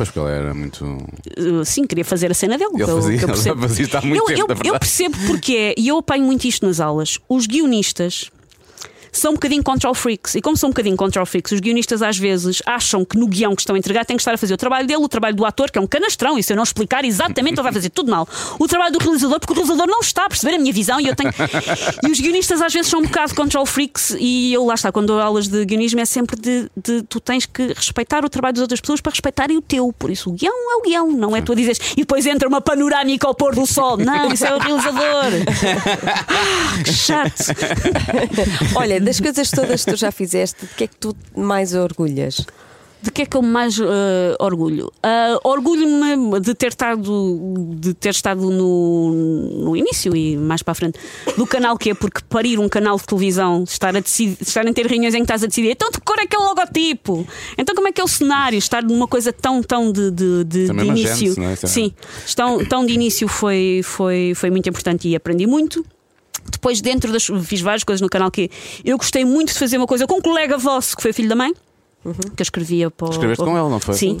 Pois 0.00 0.08
porque 0.08 0.18
ele 0.30 0.30
era 0.38 0.54
muito. 0.54 0.82
Uh, 1.38 1.62
sim, 1.62 1.84
queria 1.86 2.06
fazer 2.06 2.30
a 2.30 2.34
cena 2.34 2.56
dele. 2.56 2.70
Ele 2.72 2.82
eu- 2.84 2.86
fazia- 2.86 3.18
que 3.18 3.24
eu 3.24 3.28
ele 3.28 3.32
percebo. 3.34 3.60
fazia 3.60 3.84
isto 3.84 3.96
há 3.98 4.00
muito 4.00 4.16
eu, 4.18 4.24
tempo, 4.24 4.40
eu- 4.40 4.46
na 4.48 4.54
verdade. 4.54 4.68
eu 4.74 4.78
percebo 4.78 5.16
porque 5.26 5.52
é, 5.54 5.74
e 5.76 5.88
eu 5.88 5.98
apanho 5.98 6.24
muito 6.24 6.46
isto 6.46 6.64
nas 6.64 6.80
aulas. 6.80 7.18
Os 7.28 7.46
guionistas 7.46 8.30
são 9.12 9.32
um 9.32 9.34
bocadinho 9.34 9.62
control 9.62 9.94
freaks. 9.94 10.34
E 10.34 10.40
como 10.40 10.56
são 10.56 10.68
um 10.68 10.72
bocadinho 10.72 10.96
control 10.96 11.26
freaks, 11.26 11.52
os 11.52 11.60
guionistas 11.60 12.02
às 12.02 12.18
vezes 12.18 12.62
acham 12.66 13.04
que 13.04 13.18
no 13.18 13.26
guião 13.26 13.54
que 13.54 13.62
estão 13.62 13.76
a 13.76 13.78
entregar 13.78 14.04
tem 14.04 14.16
que 14.16 14.20
estar 14.20 14.34
a 14.34 14.38
fazer 14.38 14.54
o 14.54 14.56
trabalho 14.56 14.86
dele, 14.86 15.02
o 15.02 15.08
trabalho 15.08 15.36
do 15.36 15.44
ator, 15.44 15.70
que 15.70 15.78
é 15.78 15.80
um 15.80 15.86
canastrão, 15.86 16.38
e 16.38 16.42
se 16.42 16.52
eu 16.52 16.56
não 16.56 16.62
explicar 16.62 17.04
exatamente, 17.04 17.54
ele 17.54 17.62
vai 17.62 17.72
fazer 17.72 17.90
tudo 17.90 18.10
mal. 18.10 18.28
O 18.58 18.66
trabalho 18.66 18.92
do 18.92 18.98
realizador, 18.98 19.40
porque 19.40 19.52
o 19.52 19.56
realizador 19.56 19.86
não 19.86 20.00
está 20.00 20.26
a 20.26 20.28
perceber 20.28 20.56
a 20.56 20.58
minha 20.58 20.72
visão 20.72 21.00
e 21.00 21.06
eu 21.08 21.16
tenho. 21.16 21.30
e 22.06 22.10
os 22.10 22.20
guionistas 22.20 22.60
às 22.62 22.72
vezes 22.72 22.90
são 22.90 23.00
um 23.00 23.04
bocado 23.04 23.34
control 23.34 23.66
freaks, 23.66 24.16
e 24.18 24.52
eu 24.52 24.64
lá 24.64 24.74
está, 24.74 24.92
quando 24.92 25.08
dou 25.08 25.20
aulas 25.20 25.48
de 25.48 25.64
guionismo 25.64 26.00
é 26.00 26.04
sempre 26.04 26.36
de, 26.36 26.70
de 26.76 27.02
tu 27.02 27.20
tens 27.20 27.46
que 27.46 27.72
respeitar 27.72 28.24
o 28.24 28.28
trabalho 28.28 28.54
das 28.54 28.62
outras 28.62 28.80
pessoas 28.80 29.00
para 29.00 29.10
respeitarem 29.10 29.56
o 29.56 29.62
teu. 29.62 29.92
Por 29.92 30.10
isso 30.10 30.30
o 30.30 30.32
guião 30.32 30.52
é 30.72 30.76
o 30.76 30.82
guião, 30.82 31.10
não 31.10 31.36
é 31.36 31.42
tu 31.42 31.52
a 31.52 31.54
dizeres 31.54 31.80
e 31.92 32.00
depois 32.00 32.26
entra 32.26 32.48
uma 32.48 32.60
panorâmica 32.60 33.26
ao 33.26 33.34
pôr 33.34 33.54
do 33.54 33.66
sol. 33.66 33.96
Não, 33.96 34.32
isso 34.32 34.44
é 34.44 34.54
o 34.54 34.58
realizador. 34.58 35.30
que 36.84 36.92
chato. 36.92 37.50
Olha, 38.74 38.99
das 39.00 39.20
coisas 39.20 39.50
todas 39.50 39.84
que 39.84 39.90
tu 39.92 39.96
já 39.96 40.10
fizeste, 40.12 40.66
de 40.66 40.74
que 40.74 40.84
é 40.84 40.86
que 40.86 40.96
tu 40.96 41.14
mais 41.36 41.74
orgulhas? 41.74 42.44
De 43.02 43.10
que 43.10 43.22
é 43.22 43.24
que 43.24 43.34
eu 43.34 43.40
mais 43.40 43.80
eh, 43.80 44.36
orgulho? 44.38 44.92
Ah, 45.02 45.38
Orgulho-me 45.42 46.38
de 46.38 46.54
ter 46.54 46.66
estado, 46.68 47.74
de 47.78 47.94
ter 47.94 48.10
estado 48.10 48.50
no, 48.50 49.10
no 49.64 49.74
início 49.74 50.14
e 50.14 50.36
mais 50.36 50.62
para 50.62 50.72
a 50.72 50.74
frente 50.74 50.98
do 51.34 51.46
canal 51.46 51.78
que 51.78 51.88
é, 51.92 51.94
porque 51.94 52.20
parir 52.28 52.58
um 52.58 52.68
canal 52.68 52.98
de 52.98 53.04
televisão, 53.06 53.64
estar 53.66 53.96
a, 53.96 54.00
decidir, 54.00 54.36
estar 54.42 54.66
a 54.66 54.72
ter 54.74 54.86
reuniões 54.86 55.14
em 55.14 55.20
que 55.20 55.24
estás 55.24 55.42
a 55.42 55.46
decidir 55.46 55.70
então 55.70 55.88
de 55.90 55.98
que 55.98 56.04
cor 56.04 56.18
é 56.18 56.26
que 56.26 56.36
é 56.36 56.38
o 56.38 56.42
logotipo? 56.44 57.26
Então 57.56 57.74
como 57.74 57.88
é 57.88 57.92
que 57.92 58.02
é 58.02 58.04
o 58.04 58.08
cenário? 58.08 58.58
Estar 58.58 58.82
numa 58.82 59.08
coisa 59.08 59.32
tão, 59.32 59.62
tão 59.62 59.90
de, 59.90 60.10
de, 60.10 60.44
de, 60.44 60.66
Também 60.66 60.92
de 60.92 61.00
início. 61.00 61.28
gente, 61.28 61.40
é? 61.40 61.56
Também. 61.56 61.56
Sim, 61.56 61.94
tão, 62.36 62.62
tão 62.66 62.84
de 62.84 62.92
início 62.92 63.26
foi, 63.28 63.80
foi, 63.82 64.34
foi 64.36 64.50
muito 64.50 64.68
importante 64.68 65.08
e 65.08 65.16
aprendi 65.16 65.46
muito. 65.46 65.82
Depois, 66.50 66.80
dentro 66.80 67.12
das. 67.12 67.26
Fiz 67.44 67.60
várias 67.60 67.84
coisas 67.84 68.00
no 68.00 68.08
canal 68.08 68.30
que 68.30 68.50
eu 68.84 68.96
gostei 68.96 69.24
muito 69.24 69.52
de 69.52 69.58
fazer 69.58 69.76
uma 69.76 69.86
coisa 69.86 70.06
com 70.06 70.16
um 70.16 70.22
colega 70.22 70.58
vosso 70.58 70.96
que 70.96 71.02
foi 71.02 71.12
filho 71.12 71.28
da 71.28 71.36
mãe. 71.36 71.52
Que 72.02 72.40
eu 72.40 72.44
escrevia 72.44 72.90
para 72.90 73.08
o. 73.08 73.10
Escreveste 73.10 73.44
com 73.44 73.50
ele, 73.58 73.68
não 73.68 73.78
foi? 73.78 73.94
Sim. 73.94 74.18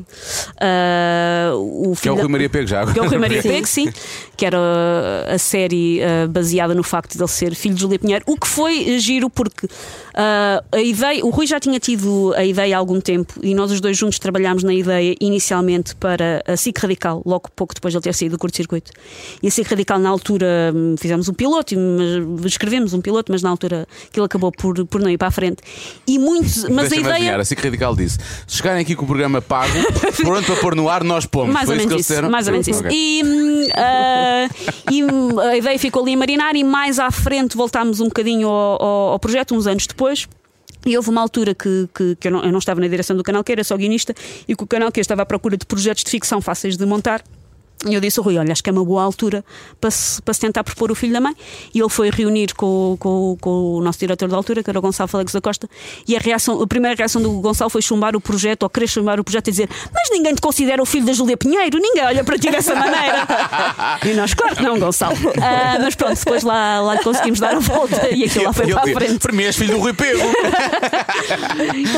Ah, 0.60 1.52
o 1.54 1.94
Que 2.00 2.08
é 2.08 2.12
o 2.12 2.14
da- 2.16 2.22
Rui 2.22 2.30
Maria 2.30 2.48
Pego 2.50 2.66
já. 2.66 2.86
que 2.86 2.98
é 2.98 3.02
o 3.02 3.08
Rui 3.08 3.18
Maria 3.18 3.40
Pego, 3.42 3.66
sim, 3.66 3.90
que 4.36 4.44
era 4.44 4.58
a 5.28 5.38
série 5.38 6.00
ah, 6.02 6.26
baseada 6.28 6.74
no 6.74 6.82
facto 6.82 7.12
de 7.16 7.20
ele 7.22 7.28
ser 7.28 7.54
filho 7.54 7.74
de 7.74 7.80
Julia 7.80 7.98
Pinheiro, 7.98 8.24
o 8.26 8.36
que 8.36 8.46
foi 8.46 8.98
giro 8.98 9.30
porque 9.30 9.66
ah, 10.14 10.62
a 10.72 10.80
ideia, 10.80 11.24
o 11.24 11.30
Rui 11.30 11.46
já 11.46 11.58
tinha 11.58 11.78
tido 11.80 12.34
a 12.36 12.44
ideia 12.44 12.76
há 12.76 12.78
algum 12.78 13.00
tempo 13.00 13.34
e 13.42 13.54
nós 13.54 13.70
os 13.70 13.80
dois 13.80 13.96
juntos 13.96 14.18
trabalhámos 14.18 14.62
na 14.62 14.74
ideia 14.74 15.14
inicialmente 15.20 15.94
para 15.96 16.42
a 16.46 16.56
SIC 16.56 16.78
Radical, 16.78 17.22
logo 17.24 17.48
pouco 17.56 17.74
depois 17.74 17.92
de 17.92 17.96
ele 17.98 18.02
ter 18.04 18.14
saído 18.14 18.36
do 18.36 18.38
curto-circuito. 18.38 18.92
E 19.42 19.48
a 19.48 19.50
SIC 19.50 19.66
Radical, 19.68 19.98
na 19.98 20.08
altura, 20.10 20.72
fizemos 20.98 21.28
um 21.28 21.34
piloto, 21.34 21.74
mas 22.38 22.52
escrevemos 22.52 22.92
um 22.92 23.00
piloto, 23.00 23.32
mas 23.32 23.42
na 23.42 23.48
altura 23.50 23.86
aquilo 24.08 24.26
acabou 24.26 24.52
por, 24.52 24.84
por 24.86 25.00
não 25.00 25.08
ir 25.08 25.16
para 25.18 25.28
a 25.28 25.30
frente. 25.30 25.62
E 26.06 26.18
muitos, 26.18 26.64
mas 26.70 26.92
a 26.92 26.96
ideia. 26.96 27.12
adivinhar, 27.14 27.40
radical 27.70 27.94
disse: 27.96 28.18
se 28.46 28.56
chegarem 28.56 28.82
aqui 28.82 28.94
com 28.94 29.04
o 29.04 29.06
programa 29.06 29.40
pago, 29.40 29.72
pronto 30.22 30.44
para 30.46 30.56
pôr 30.56 30.74
no 30.74 30.88
ar, 30.88 31.02
nós 31.04 31.24
pomos. 31.26 31.52
Mais 31.54 31.66
Foi 31.66 31.76
ou 31.76 31.80
isso 31.80 31.88
menos 31.88 32.00
isso. 32.02 32.08
disseram? 32.12 32.30
Mais 32.30 32.46
ou 32.46 32.52
menos 32.52 32.68
isso. 32.68 32.82
E, 32.90 33.22
ah, 33.74 34.48
e, 34.90 35.04
hum, 35.04 35.38
a 35.40 35.56
ideia 35.56 35.78
ficou 35.78 36.02
ali 36.02 36.14
a 36.14 36.16
marinar 36.16 36.56
e 36.56 36.64
mais 36.64 36.98
à 36.98 37.10
frente 37.10 37.56
voltámos 37.56 38.00
um 38.00 38.06
bocadinho 38.06 38.48
ao, 38.48 38.82
ao- 38.82 39.08
ao 39.12 39.18
projeto, 39.18 39.54
uns 39.54 39.66
anos 39.66 39.86
depois. 39.86 40.28
E 40.86 40.96
houve 40.96 41.10
uma 41.10 41.20
altura 41.20 41.54
que, 41.54 41.88
que, 41.94 42.16
que 42.16 42.28
eu, 42.28 42.32
não, 42.32 42.42
eu 42.42 42.50
não 42.50 42.58
estava 42.58 42.80
na 42.80 42.88
direção 42.88 43.14
do 43.14 43.22
canal, 43.22 43.44
que 43.44 43.52
era 43.52 43.62
só 43.62 43.76
guionista, 43.76 44.14
e 44.48 44.56
que 44.56 44.64
o 44.64 44.66
canal 44.66 44.90
que 44.90 44.98
eu 44.98 45.02
estava 45.02 45.22
à 45.22 45.26
procura 45.26 45.54
de 45.56 45.66
projetos 45.66 46.02
de 46.04 46.10
ficção 46.10 46.40
fáceis 46.40 46.76
de 46.76 46.86
montar. 46.86 47.22
E 47.88 47.94
eu 47.94 48.00
disse 48.00 48.18
ao 48.18 48.24
Rui: 48.24 48.36
Olha, 48.36 48.52
acho 48.52 48.62
que 48.62 48.68
é 48.68 48.72
uma 48.72 48.84
boa 48.84 49.02
altura 49.02 49.42
para 49.80 49.90
se, 49.90 50.20
para 50.20 50.34
se 50.34 50.40
tentar 50.40 50.62
propor 50.64 50.90
o 50.90 50.94
filho 50.94 51.12
da 51.14 51.20
mãe. 51.20 51.34
E 51.74 51.80
ele 51.80 51.88
foi 51.88 52.10
reunir 52.10 52.54
com, 52.54 52.96
com, 53.00 53.36
com 53.40 53.50
o 53.76 53.80
nosso 53.80 53.98
diretor 53.98 54.28
da 54.28 54.36
altura, 54.36 54.62
que 54.62 54.68
era 54.70 54.78
o 54.78 54.82
Gonçalo 54.82 55.08
Félix 55.08 55.32
da 55.32 55.40
Costa. 55.40 55.68
E 56.06 56.14
a, 56.16 56.20
reação, 56.20 56.60
a 56.60 56.66
primeira 56.66 56.94
reação 56.96 57.22
do 57.22 57.30
Gonçalo 57.40 57.70
foi 57.70 57.80
chumbar 57.80 58.14
o 58.14 58.20
projeto, 58.20 58.64
ou 58.64 58.70
querer 58.70 58.86
chumbar 58.86 59.18
o 59.18 59.24
projeto 59.24 59.48
e 59.48 59.50
dizer: 59.50 59.68
Mas 59.94 60.10
ninguém 60.10 60.34
te 60.34 60.40
considera 60.42 60.82
o 60.82 60.86
filho 60.86 61.06
da 61.06 61.12
Júlia 61.14 61.36
Pinheiro, 61.36 61.78
ninguém 61.78 62.04
olha 62.04 62.22
para 62.22 62.38
ti 62.38 62.50
dessa 62.50 62.74
maneira. 62.74 63.26
e 64.04 64.14
nós, 64.14 64.34
claro 64.34 64.56
que 64.56 64.62
não, 64.62 64.78
Gonçalo. 64.78 65.16
Ah, 65.40 65.78
mas 65.80 65.94
pronto, 65.94 66.18
depois 66.18 66.42
lá, 66.42 66.80
lá 66.82 66.98
conseguimos 67.02 67.40
dar 67.40 67.54
a 67.54 67.58
volta 67.60 68.08
e 68.10 68.24
aquilo 68.24 68.44
lá 68.44 68.52
foi 68.52 68.66
E 68.68 68.72
para 68.74 68.82
a 68.82 68.86
ele- 68.86 68.94
frente. 68.94 69.18
Para 69.20 69.32
mim 69.32 69.44
és 69.44 69.56
filho 69.56 69.74
do 69.74 69.80
Rui 69.80 69.94
Pego. 69.94 70.20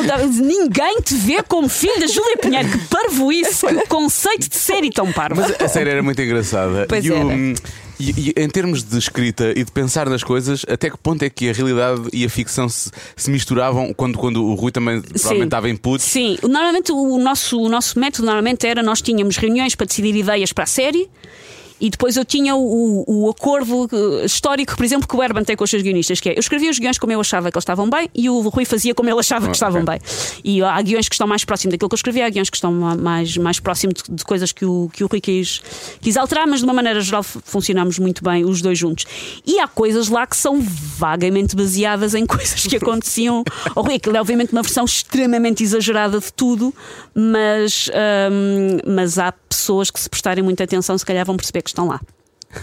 Então, 0.02 0.26
ninguém 0.28 1.00
te 1.00 1.14
vê 1.14 1.42
como 1.42 1.68
filho 1.68 1.98
da 2.00 2.06
Júlia 2.06 2.36
Pinheiro. 2.36 2.68
Que 2.68 2.78
parvoíce, 2.88 3.66
que 3.66 3.86
conceito 3.86 4.48
de 4.48 4.56
série 4.56 4.90
tão 4.90 5.12
parvo. 5.12 5.40
Mas 5.40 5.71
série 5.74 5.90
era 5.90 6.02
muito 6.02 6.20
engraçada. 6.20 6.86
Pois 6.88 7.04
e, 7.04 7.10
o- 7.10 7.32
e- 7.32 7.54
e 8.00 8.34
em 8.36 8.48
termos 8.48 8.82
de 8.82 8.98
escrita 8.98 9.52
e 9.56 9.62
de 9.64 9.70
pensar 9.70 10.08
nas 10.08 10.22
coisas, 10.24 10.64
até 10.68 10.90
que 10.90 10.98
ponto 10.98 11.22
é 11.24 11.30
que 11.30 11.48
a 11.48 11.52
realidade 11.52 12.02
e 12.12 12.24
a 12.24 12.28
ficção 12.30 12.68
se, 12.68 12.90
se 13.16 13.30
misturavam 13.30 13.92
quando, 13.94 14.18
quando 14.18 14.44
o 14.44 14.54
Rui 14.54 14.72
também 14.72 15.00
provavelmente 15.00 15.44
estava 15.46 15.68
em 15.70 15.76
putos? 15.76 16.04
Sim, 16.06 16.36
normalmente 16.42 16.90
o 16.92 17.18
nosso, 17.18 17.60
o 17.60 17.68
nosso 17.68 17.98
método 17.98 18.26
normalmente 18.26 18.66
era 18.66 18.82
nós 18.82 19.00
tínhamos 19.00 19.36
reuniões 19.36 19.74
para 19.74 19.86
decidir 19.86 20.14
ideias 20.16 20.52
para 20.52 20.64
a 20.64 20.66
série. 20.66 21.08
E 21.82 21.90
depois 21.90 22.16
eu 22.16 22.24
tinha 22.24 22.54
o, 22.54 23.04
o 23.06 23.28
acordo 23.28 23.88
eh, 23.92 24.24
histórico, 24.24 24.76
por 24.76 24.84
exemplo, 24.84 25.08
que 25.08 25.16
o 25.16 25.22
Herman 25.22 25.42
tem 25.44 25.56
com 25.56 25.64
os 25.64 25.70
seus 25.70 25.82
guionistas, 25.82 26.20
que 26.20 26.28
é 26.30 26.34
eu 26.34 26.38
escrevia 26.40 26.70
os 26.70 26.78
guiões 26.78 26.96
como 26.96 27.12
eu 27.12 27.20
achava 27.20 27.50
que 27.50 27.56
eles 27.58 27.62
estavam 27.62 27.90
bem 27.90 28.08
e 28.14 28.30
o 28.30 28.40
Rui 28.48 28.64
fazia 28.64 28.94
como 28.94 29.10
ele 29.10 29.18
achava 29.18 29.46
que 29.48 29.52
estavam 29.54 29.84
bem. 29.84 29.98
E 30.44 30.62
há 30.62 30.80
guiões 30.80 31.08
que 31.08 31.14
estão 31.16 31.26
mais 31.26 31.44
próximos 31.44 31.72
daquilo 31.72 31.88
que 31.88 31.94
eu 31.94 31.96
escrevia, 31.96 32.26
há 32.26 32.30
guiões 32.30 32.48
que 32.48 32.56
estão 32.56 32.72
ma- 32.72 32.94
mais, 32.94 33.36
mais 33.36 33.58
próximos 33.58 33.94
de, 34.08 34.14
de 34.14 34.24
coisas 34.24 34.52
que 34.52 34.64
o, 34.64 34.88
que 34.92 35.02
o 35.02 35.08
Rui 35.08 35.20
quis, 35.20 35.60
quis 36.00 36.16
alterar, 36.16 36.46
mas 36.46 36.60
de 36.60 36.64
uma 36.64 36.72
maneira 36.72 37.00
geral 37.00 37.24
funcionamos 37.24 37.98
muito 37.98 38.22
bem 38.22 38.44
os 38.44 38.62
dois 38.62 38.78
juntos. 38.78 39.04
E 39.44 39.58
há 39.58 39.66
coisas 39.66 40.08
lá 40.08 40.24
que 40.24 40.36
são 40.36 40.60
vagamente 40.60 41.56
baseadas 41.56 42.14
em 42.14 42.24
coisas 42.26 42.64
que 42.64 42.76
aconteciam 42.76 43.42
ao 43.74 43.82
Rui. 43.82 43.96
Aquilo 43.96 44.16
é 44.16 44.20
obviamente 44.20 44.52
uma 44.52 44.62
versão 44.62 44.84
extremamente 44.84 45.64
exagerada 45.64 46.20
de 46.20 46.32
tudo, 46.32 46.72
mas, 47.14 47.90
hum, 48.30 48.78
mas 48.86 49.18
há 49.18 49.32
pessoas 49.48 49.90
que 49.90 50.00
se 50.00 50.08
prestarem 50.08 50.42
muita 50.44 50.64
atenção, 50.64 50.96
se 50.96 51.04
calhar 51.04 51.26
vão 51.26 51.36
perceber 51.36 51.62
que 51.62 51.71
estão 51.72 51.86
lá. 51.88 52.00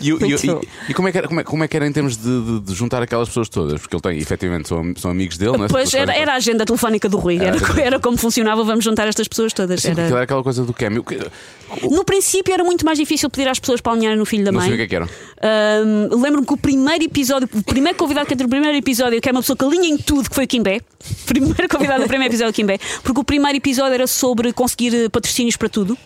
E, 0.00 0.10
e 0.10 0.12
e- 0.12 0.68
e 0.90 0.94
como, 0.94 1.08
é 1.08 1.12
que 1.12 1.18
era, 1.18 1.28
como, 1.28 1.40
é, 1.40 1.44
como 1.44 1.64
é 1.64 1.68
que 1.68 1.76
era 1.76 1.86
em 1.86 1.92
termos 1.92 2.16
de, 2.16 2.22
de- 2.44 2.60
de 2.60 2.74
juntar 2.74 3.02
aquelas 3.02 3.28
pessoas 3.28 3.48
todas? 3.48 3.80
Porque 3.80 3.94
ele 3.96 4.00
tem, 4.02 4.18
efetivamente, 4.18 4.68
são, 4.68 4.94
são 4.96 5.10
amigos 5.10 5.36
dele, 5.36 5.56
não 5.58 5.64
é? 5.64 5.68
Pois 5.68 5.92
era, 5.94 6.12
era 6.14 6.32
a 6.32 6.36
agenda 6.36 6.64
telefónica 6.64 7.08
do 7.08 7.18
Rui, 7.18 7.38
era, 7.38 7.56
era 7.80 8.00
como 8.00 8.16
funcionava, 8.16 8.62
vamos 8.64 8.84
juntar 8.84 9.06
estas 9.08 9.26
pessoas 9.28 9.52
todas. 9.52 9.82
Sim, 9.82 9.90
Era- 9.90 10.02
era 10.02 10.22
aquela 10.22 10.42
coisa 10.42 10.64
do 10.64 10.72
que- 10.72 10.88
No 10.88 12.04
princípio 12.04 12.52
era 12.54 12.64
muito 12.64 12.84
mais 12.84 12.98
difícil 12.98 13.28
pedir 13.30 13.48
às 13.48 13.58
pessoas 13.58 13.80
para 13.80 13.92
alinharem 13.92 14.18
no 14.18 14.24
filho 14.26 14.44
da 14.44 14.52
Não 14.52 14.60
mãe. 14.60 14.68
sei 14.68 14.74
o 14.74 14.78
que 14.78 14.82
é 14.84 14.86
que 14.88 14.96
era. 14.96 15.08
Ahm, 15.42 16.08
Lembro-me 16.20 16.46
que 16.46 16.52
o 16.54 16.56
primeiro 16.56 17.04
episódio, 17.04 17.48
o 17.52 17.62
primeiro 17.62 17.96
convidado 17.98 18.26
que 18.26 18.34
entra 18.34 18.44
no 18.46 18.50
primeiro 18.50 18.76
episódio, 18.76 19.20
que 19.20 19.28
é 19.28 19.32
uma 19.32 19.40
pessoa 19.40 19.56
que 19.56 19.64
alinha 19.64 19.88
em 19.88 19.96
tudo, 19.98 20.28
que 20.28 20.34
foi 20.34 20.44
o 20.44 20.48
Kimbé. 20.48 20.80
Primeiro 21.26 21.68
convidado 21.68 22.02
do 22.02 22.08
primeiro 22.08 22.32
episódio, 22.32 22.52
Kimbé. 22.54 22.78
Porque 23.02 23.20
o 23.20 23.24
primeiro 23.24 23.56
episódio 23.58 23.94
era 23.94 24.06
sobre 24.06 24.52
conseguir 24.52 24.94
eh, 24.94 25.08
patrocínios 25.08 25.56
para 25.56 25.68
tudo. 25.68 25.96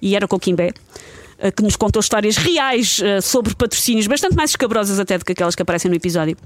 E 0.00 0.14
era 0.16 0.26
com 0.28 0.36
o 0.36 0.40
Kimbé. 0.40 0.72
eh, 1.38 1.50
Que 1.50 1.62
nos 1.62 1.76
contou 1.76 2.00
histórias 2.00 2.36
reais 2.36 3.00
eh, 3.02 3.20
sobre 3.20 3.54
patrocínios, 3.54 4.06
bastante 4.06 4.34
mais 4.36 4.50
escabrosas 4.50 4.98
até 4.98 5.16
do 5.18 5.24
que 5.24 5.32
aquelas 5.32 5.54
que 5.54 5.62
aparecem 5.62 5.88
no 5.90 5.96
episódio. 5.96 6.36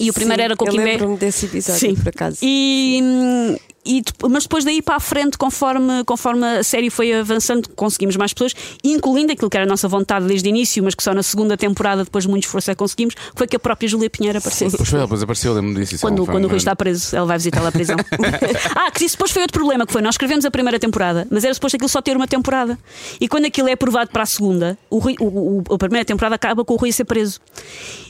E 0.00 0.08
o 0.10 0.12
primeiro 0.14 0.40
Sim, 0.40 0.44
era 0.44 0.56
com 0.56 0.64
o 0.64 0.68
eu 0.68 0.74
lembro-me 0.74 1.16
desse 1.16 1.46
episódio, 1.46 1.78
Sim. 1.80 1.94
por 1.94 2.08
acaso. 2.08 2.38
E, 2.42 2.98
hum, 3.02 3.56
e 3.84 4.02
mas 4.30 4.44
depois 4.44 4.64
daí 4.64 4.80
para 4.80 4.96
a 4.96 5.00
frente, 5.00 5.36
conforme, 5.36 6.04
conforme 6.04 6.44
a 6.58 6.62
série 6.62 6.88
foi 6.90 7.12
avançando, 7.12 7.68
conseguimos 7.70 8.16
mais 8.16 8.32
pessoas, 8.32 8.54
incluindo 8.84 9.32
aquilo 9.32 9.50
que 9.50 9.56
era 9.56 9.64
a 9.66 9.68
nossa 9.68 9.88
vontade 9.88 10.26
desde 10.26 10.48
o 10.48 10.50
início, 10.50 10.82
mas 10.84 10.94
que 10.94 11.02
só 11.02 11.12
na 11.12 11.22
segunda 11.22 11.56
temporada, 11.56 12.04
depois 12.04 12.24
de 12.24 12.30
muito 12.30 12.44
esforço, 12.44 12.70
é 12.70 12.74
conseguimos, 12.74 13.14
foi 13.34 13.46
que 13.46 13.56
a 13.56 13.58
própria 13.58 13.88
Júlia 13.88 14.08
Pinheiro 14.08 14.38
apareceu. 14.38 14.70
Pois 14.70 14.88
foi, 14.88 15.00
depois 15.00 15.22
apareceu, 15.22 15.52
lembro-me 15.54 15.80
disso. 15.80 15.94
isso 15.96 16.06
é 16.06 16.08
Quando, 16.10 16.24
quando 16.26 16.44
o 16.44 16.48
Rui 16.48 16.56
está 16.58 16.76
preso, 16.76 17.16
ele 17.16 17.26
vai 17.26 17.36
visitá-la 17.38 17.68
à 17.68 17.72
prisão. 17.72 17.96
ah, 18.76 18.90
que 18.90 19.04
isso 19.04 19.16
depois 19.16 19.30
foi 19.30 19.42
outro 19.42 19.58
problema, 19.58 19.86
que 19.86 19.92
foi 19.92 20.00
nós 20.02 20.14
escrevemos 20.14 20.44
a 20.44 20.50
primeira 20.50 20.78
temporada, 20.78 21.26
mas 21.30 21.44
era 21.44 21.52
suposto 21.54 21.76
aquilo 21.76 21.88
só 21.88 22.00
ter 22.00 22.16
uma 22.16 22.28
temporada. 22.28 22.78
E 23.20 23.26
quando 23.28 23.46
aquilo 23.46 23.68
é 23.68 23.72
aprovado 23.72 24.10
para 24.10 24.22
a 24.22 24.26
segunda, 24.26 24.78
o 24.90 24.98
Rui- 24.98 25.16
o- 25.20 25.62
o- 25.68 25.74
a 25.74 25.78
primeira 25.78 26.04
temporada 26.04 26.34
acaba 26.36 26.64
com 26.64 26.74
o 26.74 26.76
Rui 26.76 26.90
a 26.90 26.92
ser 26.92 27.04
preso. 27.04 27.40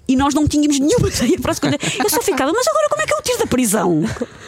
E 0.09 0.17
nós 0.17 0.35
não 0.35 0.47
tínhamos 0.49 0.79
nenhuma 0.81 1.09
ideia 1.09 1.39
para 1.41 1.53
a 1.53 1.55
segunda. 1.55 1.79
Eu 2.03 2.11
só 2.11 2.21
ficava, 2.21 2.53
mas 2.53 2.67
agora 2.67 2.89
como 2.91 3.03
é 3.03 3.07
que 3.07 3.13
eu 3.15 3.19
o 3.19 3.23
tiro 3.23 3.39
da 3.39 3.47
prisão? 3.47 4.03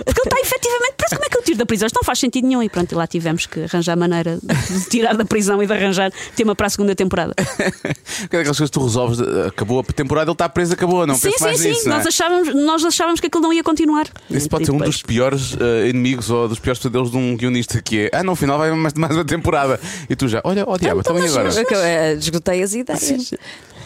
Porque 0.05 0.21
ele 0.21 0.29
está 0.29 0.41
efetivamente 0.41 0.95
preso, 0.97 1.14
como 1.15 1.25
é 1.25 1.29
que 1.29 1.37
eu 1.39 1.43
tiro 1.43 1.59
da 1.59 1.67
prisão? 1.67 1.87
Isto 1.87 1.97
não 1.97 2.05
faz 2.05 2.19
sentido 2.19 2.47
nenhum. 2.47 2.63
E 2.63 2.69
pronto, 2.69 2.93
e 2.93 2.95
lá 2.95 3.07
tivemos 3.07 3.47
que 3.47 3.65
arranjar 3.65 3.97
maneira 3.97 4.39
de 4.43 4.89
tirar 4.89 5.15
da 5.17 5.25
prisão 5.25 5.63
e 5.63 5.67
de 5.67 5.73
arranjar 5.73 6.13
tema 6.37 6.55
para 6.55 6.67
a 6.67 6.71
segunda 6.71 6.95
temporada. 6.95 7.35
Que 8.31 8.37
é 8.37 8.39
daquelas 8.39 8.57
coisas 8.59 8.71
que 8.71 8.79
tu 8.79 8.85
resolves, 8.85 9.19
acabou 9.47 9.81
a 9.81 9.83
temporada, 9.85 10.31
ele 10.31 10.35
está 10.35 10.49
preso, 10.49 10.73
acabou, 10.73 11.07
não 11.07 11.15
sim, 11.17 11.23
penso 11.31 11.39
sim, 11.39 11.45
mais 11.45 11.61
sim. 11.61 11.69
nisso. 11.71 11.89
é? 11.89 11.91
nós, 11.91 12.07
achávamos, 12.07 12.55
nós 12.55 12.85
achávamos 12.85 13.21
que 13.21 13.27
aquilo 13.27 13.43
não 13.43 13.53
ia 13.53 13.63
continuar. 13.63 14.07
Esse 14.31 14.49
pode 14.49 14.63
E 14.63 14.67
ser 14.67 14.73
um 14.73 14.77
depois- 14.79 14.95
dos 14.97 15.03
piores 15.03 15.57
eh, 15.61 15.89
inimigos 15.89 16.31
ou 16.31 16.49
dos 16.49 16.59
piores 16.59 16.79
pesadelos 16.79 17.11
de 17.11 17.17
um 17.17 17.37
guionista 17.37 17.83
que 17.83 18.09
é 18.13 18.17
ah, 18.17 18.23
no 18.23 18.35
final 18.37 18.57
vai 18.59 18.71
mais, 18.73 18.95
mais 18.95 19.15
uma 19.17 19.25
temporada. 19.25 19.81
E 20.09 20.15
tu 20.15 20.29
já, 20.29 20.41
olha, 20.45 20.65
ó 20.67 20.77
diabo, 20.77 21.01
então 21.01 21.19
e 21.19 21.27
agora? 21.27 21.51
Eu, 21.51 21.79
eh, 21.83 22.15
Esgotei 22.15 22.63
as 22.63 22.75
ideias. 22.75 23.35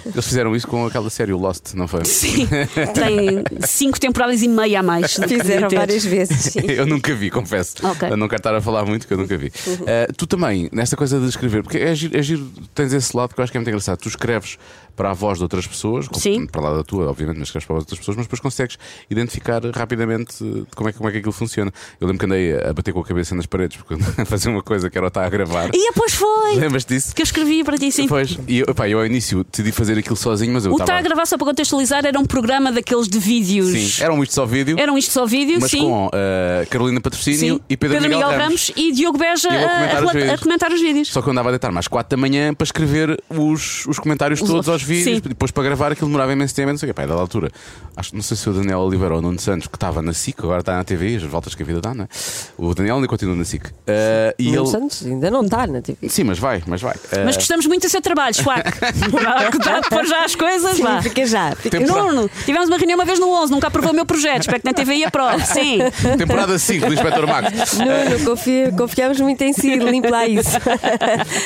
Eles 0.07 0.27
fizeram 0.27 0.55
isso 0.55 0.67
com 0.67 0.87
aquela 0.87 1.11
série, 1.11 1.33
o 1.33 1.39
Lost, 1.39 1.75
não 1.75 1.89
foi? 1.89 2.05
Sim, 2.05 2.47
tem 2.95 3.43
cinco 3.67 3.99
temporadas 3.99 4.43
e 4.43 4.49
meia 4.49 4.81
a 4.81 4.83
mais. 4.83 5.15
Fizeram 5.15 5.69
várias 5.69 6.05
vezes. 6.05 6.53
sim. 6.53 6.61
Eu 6.69 6.87
nunca 6.87 7.15
vi, 7.15 7.31
confesso. 7.31 7.75
Ok. 7.83 8.09
Eu 8.11 8.17
não 8.17 8.29
quero 8.29 8.41
estar 8.41 8.55
a 8.55 8.61
falar 8.61 8.85
muito, 8.85 9.07
que 9.07 9.13
eu 9.13 9.19
nunca 9.19 9.37
vi. 9.37 9.53
Eh, 9.87 10.09
tu 10.17 10.27
também, 10.27 10.69
nesta 10.73 10.97
coisa 10.97 11.19
de 11.19 11.27
escrever, 11.27 11.63
porque 11.63 11.79
é 11.79 11.95
giro, 11.95 12.17
é 12.17 12.23
giro, 12.23 12.51
tens 12.75 12.93
esse 12.93 13.17
lado 13.17 13.35
que 13.35 13.41
eu 13.41 13.43
acho 13.43 13.51
que 13.51 13.59
é 13.59 13.61
muito 13.61 13.69
engraçado. 13.69 13.99
Tu 13.99 14.09
escreves 14.09 14.59
para 14.99 15.11
a 15.11 15.15
voz 15.15 15.39
de 15.39 15.45
outras 15.45 15.67
pessoas, 15.67 16.07
Sim. 16.15 16.47
para 16.47 16.61
lá 16.61 16.75
da 16.77 16.83
tua, 16.85 17.09
obviamente, 17.09 17.39
mas 17.39 17.51
para 17.51 17.61
a 17.63 17.67
voz 17.69 17.79
de 17.79 17.85
outras 17.85 17.99
pessoas, 18.01 18.17
mas 18.17 18.27
depois 18.27 18.41
consegues 18.41 18.77
identificar 19.09 19.63
rapidamente 19.75 20.35
eh, 20.45 20.65
como 20.75 20.89
é, 20.89 20.93
que- 20.93 20.99
como 20.99 21.09
é 21.09 21.13
que 21.13 21.19
aquilo 21.19 21.33
funciona. 21.33 21.73
Eu 22.01 22.07
lembro 22.07 22.19
que 22.21 22.27
andei 22.27 22.55
a 22.61 22.73
bater 22.73 22.93
com 22.93 23.01
a 23.01 23.05
cabeça 23.05 23.35
nas 23.35 23.47
paredes, 23.47 23.77
porque 23.79 23.95
a 24.21 24.25
fazer 24.27 24.49
uma 24.51 24.63
coisa 24.63 24.91
que 24.91 24.99
era 24.99 25.07
estar 25.07 25.25
a 25.25 25.29
gravar. 25.29 25.71
E 25.73 25.89
depois 25.93 26.13
foi! 26.15 26.57
Lembras 26.57 26.85
disso? 26.85 27.15
Que 27.15 27.23
eu 27.23 27.25
escrevi 27.25 27.63
para 27.65 27.79
ti, 27.79 27.91
sim. 27.93 28.07
Pois, 28.09 28.39
e 28.49 28.59
eu, 28.61 28.75
pá, 28.75 28.89
eu 28.89 28.99
ao 28.99 29.07
início 29.07 29.45
decidi 29.51 29.73
fazer 29.73 29.97
aquilo 29.99 30.17
sozinho, 30.17 30.53
mas 30.53 30.65
eu 30.65 30.73
O 30.73 30.75
estava. 30.75 30.89
Tá 30.93 30.99
a 30.99 31.03
gravar, 31.03 31.27
só 31.27 31.37
para 31.39 31.47
contextualizar, 31.47 32.05
era 32.05 32.19
um 32.19 32.25
programa 32.27 32.73
daqueles 32.73 33.09
de 33.09 33.19
vídeos. 33.19 33.71
Sim, 33.71 34.03
era 34.03 34.13
um 34.13 34.23
isto 34.23 34.35
só 34.35 34.45
vídeo, 34.45 34.77
Eram 34.79 34.99
isto 34.99 35.13
só 35.13 35.25
vídeo, 35.27 35.59
mas 35.61 35.71
sim. 35.71 35.79
com 35.81 36.11
eh, 36.13 36.67
Carolina 36.71 37.01
Patrocínio 37.01 37.57
sim. 37.57 37.61
e 37.69 37.77
Pedro, 37.77 38.01
Miguel, 38.01 38.21
Ramos. 38.29 38.73
e 38.77 38.93
Diogo 38.93 39.19
Beja 39.19 39.49
E 39.49 39.57
a 39.57 39.99
a, 39.99 40.03
comentar 40.03 40.35
a 40.35 40.39
comentar 40.39 40.73
os 40.73 40.81
vídeos. 40.81 41.09
Só 41.09 41.23
que 41.23 41.29
eu 41.29 41.33
andava 41.33 41.49
a 41.51 41.53
deitar 41.53 41.71
mais 41.71 41.87
4 41.87 42.17
da 42.17 42.21
manhã 42.21 42.53
para 42.55 42.65
escrever 42.65 43.23
os, 43.29 43.87
os 43.87 43.99
comentários 43.99 44.41
Os 44.41 44.47
todos 44.49 44.69
aos 44.69 44.69
outros, 44.69 44.88
vídeos, 44.89 45.17
sim. 45.23 45.29
depois 45.29 45.51
para 45.51 45.63
gravar 45.65 45.93
aquilo 45.93 46.09
demorava 46.09 46.33
imenso 46.33 46.55
tempo, 46.55 46.71
não 46.71 46.79
sei 46.79 46.89
o 46.89 46.91
quê. 46.91 46.95
Pá, 46.95 47.05
e 47.05 47.07
dada 47.07 47.21
altura, 47.21 47.51
acho, 47.97 48.15
não 48.15 48.23
sei 48.23 48.37
se 48.37 48.49
o 48.49 48.53
Daniel 48.53 48.81
Oliveira 48.81 49.15
ou 49.15 49.21
o 49.21 49.23
Nuno 49.23 49.39
Santos, 49.39 49.67
que 49.69 49.77
estava 49.77 50.01
na 50.03 50.13
SIC, 50.13 50.41
agora 50.41 50.61
está 50.61 50.77
na 50.77 50.85
TV, 50.85 51.17
as 51.17 51.23
voltas 51.23 51.55
que 51.55 51.63
a 51.63 51.67
vida 51.67 51.81
dá, 51.81 51.95
não 51.95 52.05
é? 52.05 52.09
O 52.57 52.75
Daniel 52.75 52.97
ainda 52.97 53.09
continua 53.09 53.35
na 53.37 53.45
SIC. 53.45 53.67
Eh, 53.87 54.35
e 54.39 54.51
Nuno 54.51 54.63
ele. 54.63 54.67
Santos 54.71 55.05
ainda 55.07 55.31
não 55.31 55.43
está 55.43 55.67
na 55.67 55.81
TV. 55.83 56.09
Sim, 56.09 56.25
mas 56.25 56.39
vai, 56.39 56.63
mas 56.67 56.81
vai. 56.81 56.95
Eh, 57.13 57.25
Mas 57.25 57.37
gostamos 57.37 57.67
muito 57.67 57.83
do 57.87 57.91
seu 57.91 58.01
trabalho, 58.03 58.35
Schwack. 58.35 58.71
Pôr 59.91 60.07
já 60.07 60.25
as 60.25 60.35
coisas, 60.35 60.77
Sim, 60.77 60.83
vá. 60.83 61.03
fica 61.03 61.27
já. 61.27 61.55
Fica. 61.57 61.79
Nuno, 61.81 62.31
tivemos 62.45 62.69
uma 62.69 62.77
reunião 62.79 62.99
uma 62.99 63.05
vez 63.05 63.19
no 63.19 63.29
11, 63.31 63.53
nunca 63.53 63.67
aprovou 63.69 63.93
o 63.93 63.95
meu 63.95 64.07
projeto. 64.07 64.43
Espero 64.43 64.61
que 64.61 64.67
na 64.67 64.73
TV 64.73 65.05
aprove. 65.05 65.45
Sim. 65.47 65.79
Temporada 66.17 66.59
5 66.59 66.87
do 66.87 66.95
Inspector 66.95 67.27
Max. 67.27 67.79
Nuno, 67.79 68.25
confia- 68.25 68.73
confiamos 68.73 69.21
muito 69.21 69.43
em 69.43 69.53
si, 69.53 69.77
limpa 69.77 70.11
lá 70.11 70.27
isso. 70.27 70.51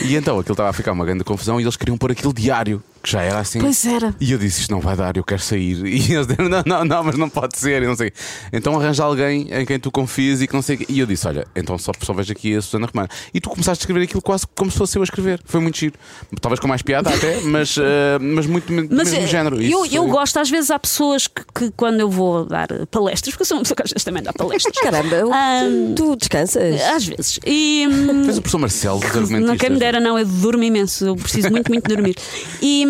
E 0.05 0.15
então 0.17 0.39
aquilo 0.39 0.53
estava 0.53 0.71
a 0.71 0.73
ficar 0.73 0.93
uma 0.93 1.05
grande 1.05 1.25
confusão 1.25 1.61
e 1.61 1.65
eles 1.65 1.77
queriam 1.77 1.97
pôr 1.99 2.13
aquilo 2.13 2.33
diário, 2.33 2.83
que 3.03 3.11
já 3.11 3.23
era 3.23 3.39
assim. 3.41 3.59
Pois 3.61 3.85
era. 3.85 4.15
E 4.21 4.33
eu 4.33 4.39
disse: 4.39 4.61
Isto 4.63 4.71
não 4.71 4.81
vai 4.81 4.97
dar, 4.97 5.17
eu 5.17 5.25
quero 5.25 5.41
sair. 5.43 5.73
E 5.85 6.13
eles 6.15 6.27
disseram: 6.27 6.49
Não, 6.49 6.63
não, 6.65 6.85
não, 6.85 7.05
mas 7.05 7.17
não 7.17 7.29
pode 7.29 7.59
ser. 7.59 7.83
E 7.83 7.87
não 7.87 7.97
sei. 7.97 8.13
Então 8.53 8.79
arranja 8.79 9.05
alguém 9.05 9.49
em 9.51 9.65
quem 9.67 9.79
tu 9.79 9.91
confies 9.91 10.41
e 10.41 10.47
que 10.47 10.55
não 10.55 10.63
sei. 10.63 10.85
E 10.89 10.99
eu 11.01 11.07
disse: 11.07 11.27
Olha, 11.27 11.47
então 11.55 11.77
só, 11.79 11.93
só 12.01 12.13
vejo 12.13 12.33
aqui 12.33 12.55
a 12.57 12.63
Susana 12.63 12.87
Romana. 12.93 13.09
E 13.35 13.41
tu 13.41 13.51
começaste 13.51 13.83
a 13.83 13.85
escrever 13.85 14.05
aquilo 14.05 14.23
quase 14.23 14.47
como 14.57 14.71
se 14.71 14.79
fosse 14.79 14.97
eu 14.99 15.03
a 15.03 15.05
escrever. 15.05 15.41
Foi 15.45 15.61
muito 15.61 15.77
giro. 15.79 15.95
Talvez 16.41 16.61
com 16.61 16.69
mais 16.69 16.83
piada 16.83 17.11
até, 17.11 17.41
mas, 17.45 17.77
eh, 17.79 18.19
mas 18.21 18.47
muito 18.47 18.67
do 18.73 18.95
Mas 18.95 19.11
mesmo 19.11 19.25
eh, 19.25 19.27
género. 19.27 19.57
eu, 19.63 19.85
Isso 19.85 19.97
eu 19.97 20.03
foi- 20.03 20.11
gosto, 20.13 20.37
às 20.39 20.51
vezes 20.51 20.71
há 20.71 20.79
pessoas 20.79 21.27
que, 21.27 21.43
que 21.55 21.71
quando 21.77 22.01
eu 22.01 22.09
vou 22.11 22.45
dar 22.45 22.69
palestras, 22.91 23.33
porque 23.35 23.43
eu 23.43 23.47
sou 23.47 23.57
uma 23.57 23.63
pessoa 23.63 23.77
que 23.77 23.83
às 23.83 23.91
vezes 23.91 24.05
também 24.05 24.23
dá 24.23 24.33
palestras. 24.33 24.75
Caramba, 24.83 25.17
Ah, 25.33 25.63
tu 25.97 26.17
descansas? 26.17 26.81
Às 26.83 27.05
vezes. 27.07 27.39
E. 27.47 27.87
hum, 27.91 28.25
Fez 28.25 28.39
o 28.39 28.43
professor 28.43 28.59
Marcelo 28.59 29.01
dos 29.01 29.11
Não, 29.11 29.21
argumentistas. 29.23 29.59
quem 29.61 29.71
me 29.71 29.79
dera, 29.79 30.01
não, 30.01 30.19
eu 30.19 30.27
durmo 30.27 30.63
imenso, 30.63 31.05
eu 31.07 31.17
preciso 31.17 31.51
muito, 31.51 31.71
muito 31.71 31.89
dormir. 31.89 32.17
E, 32.61 32.85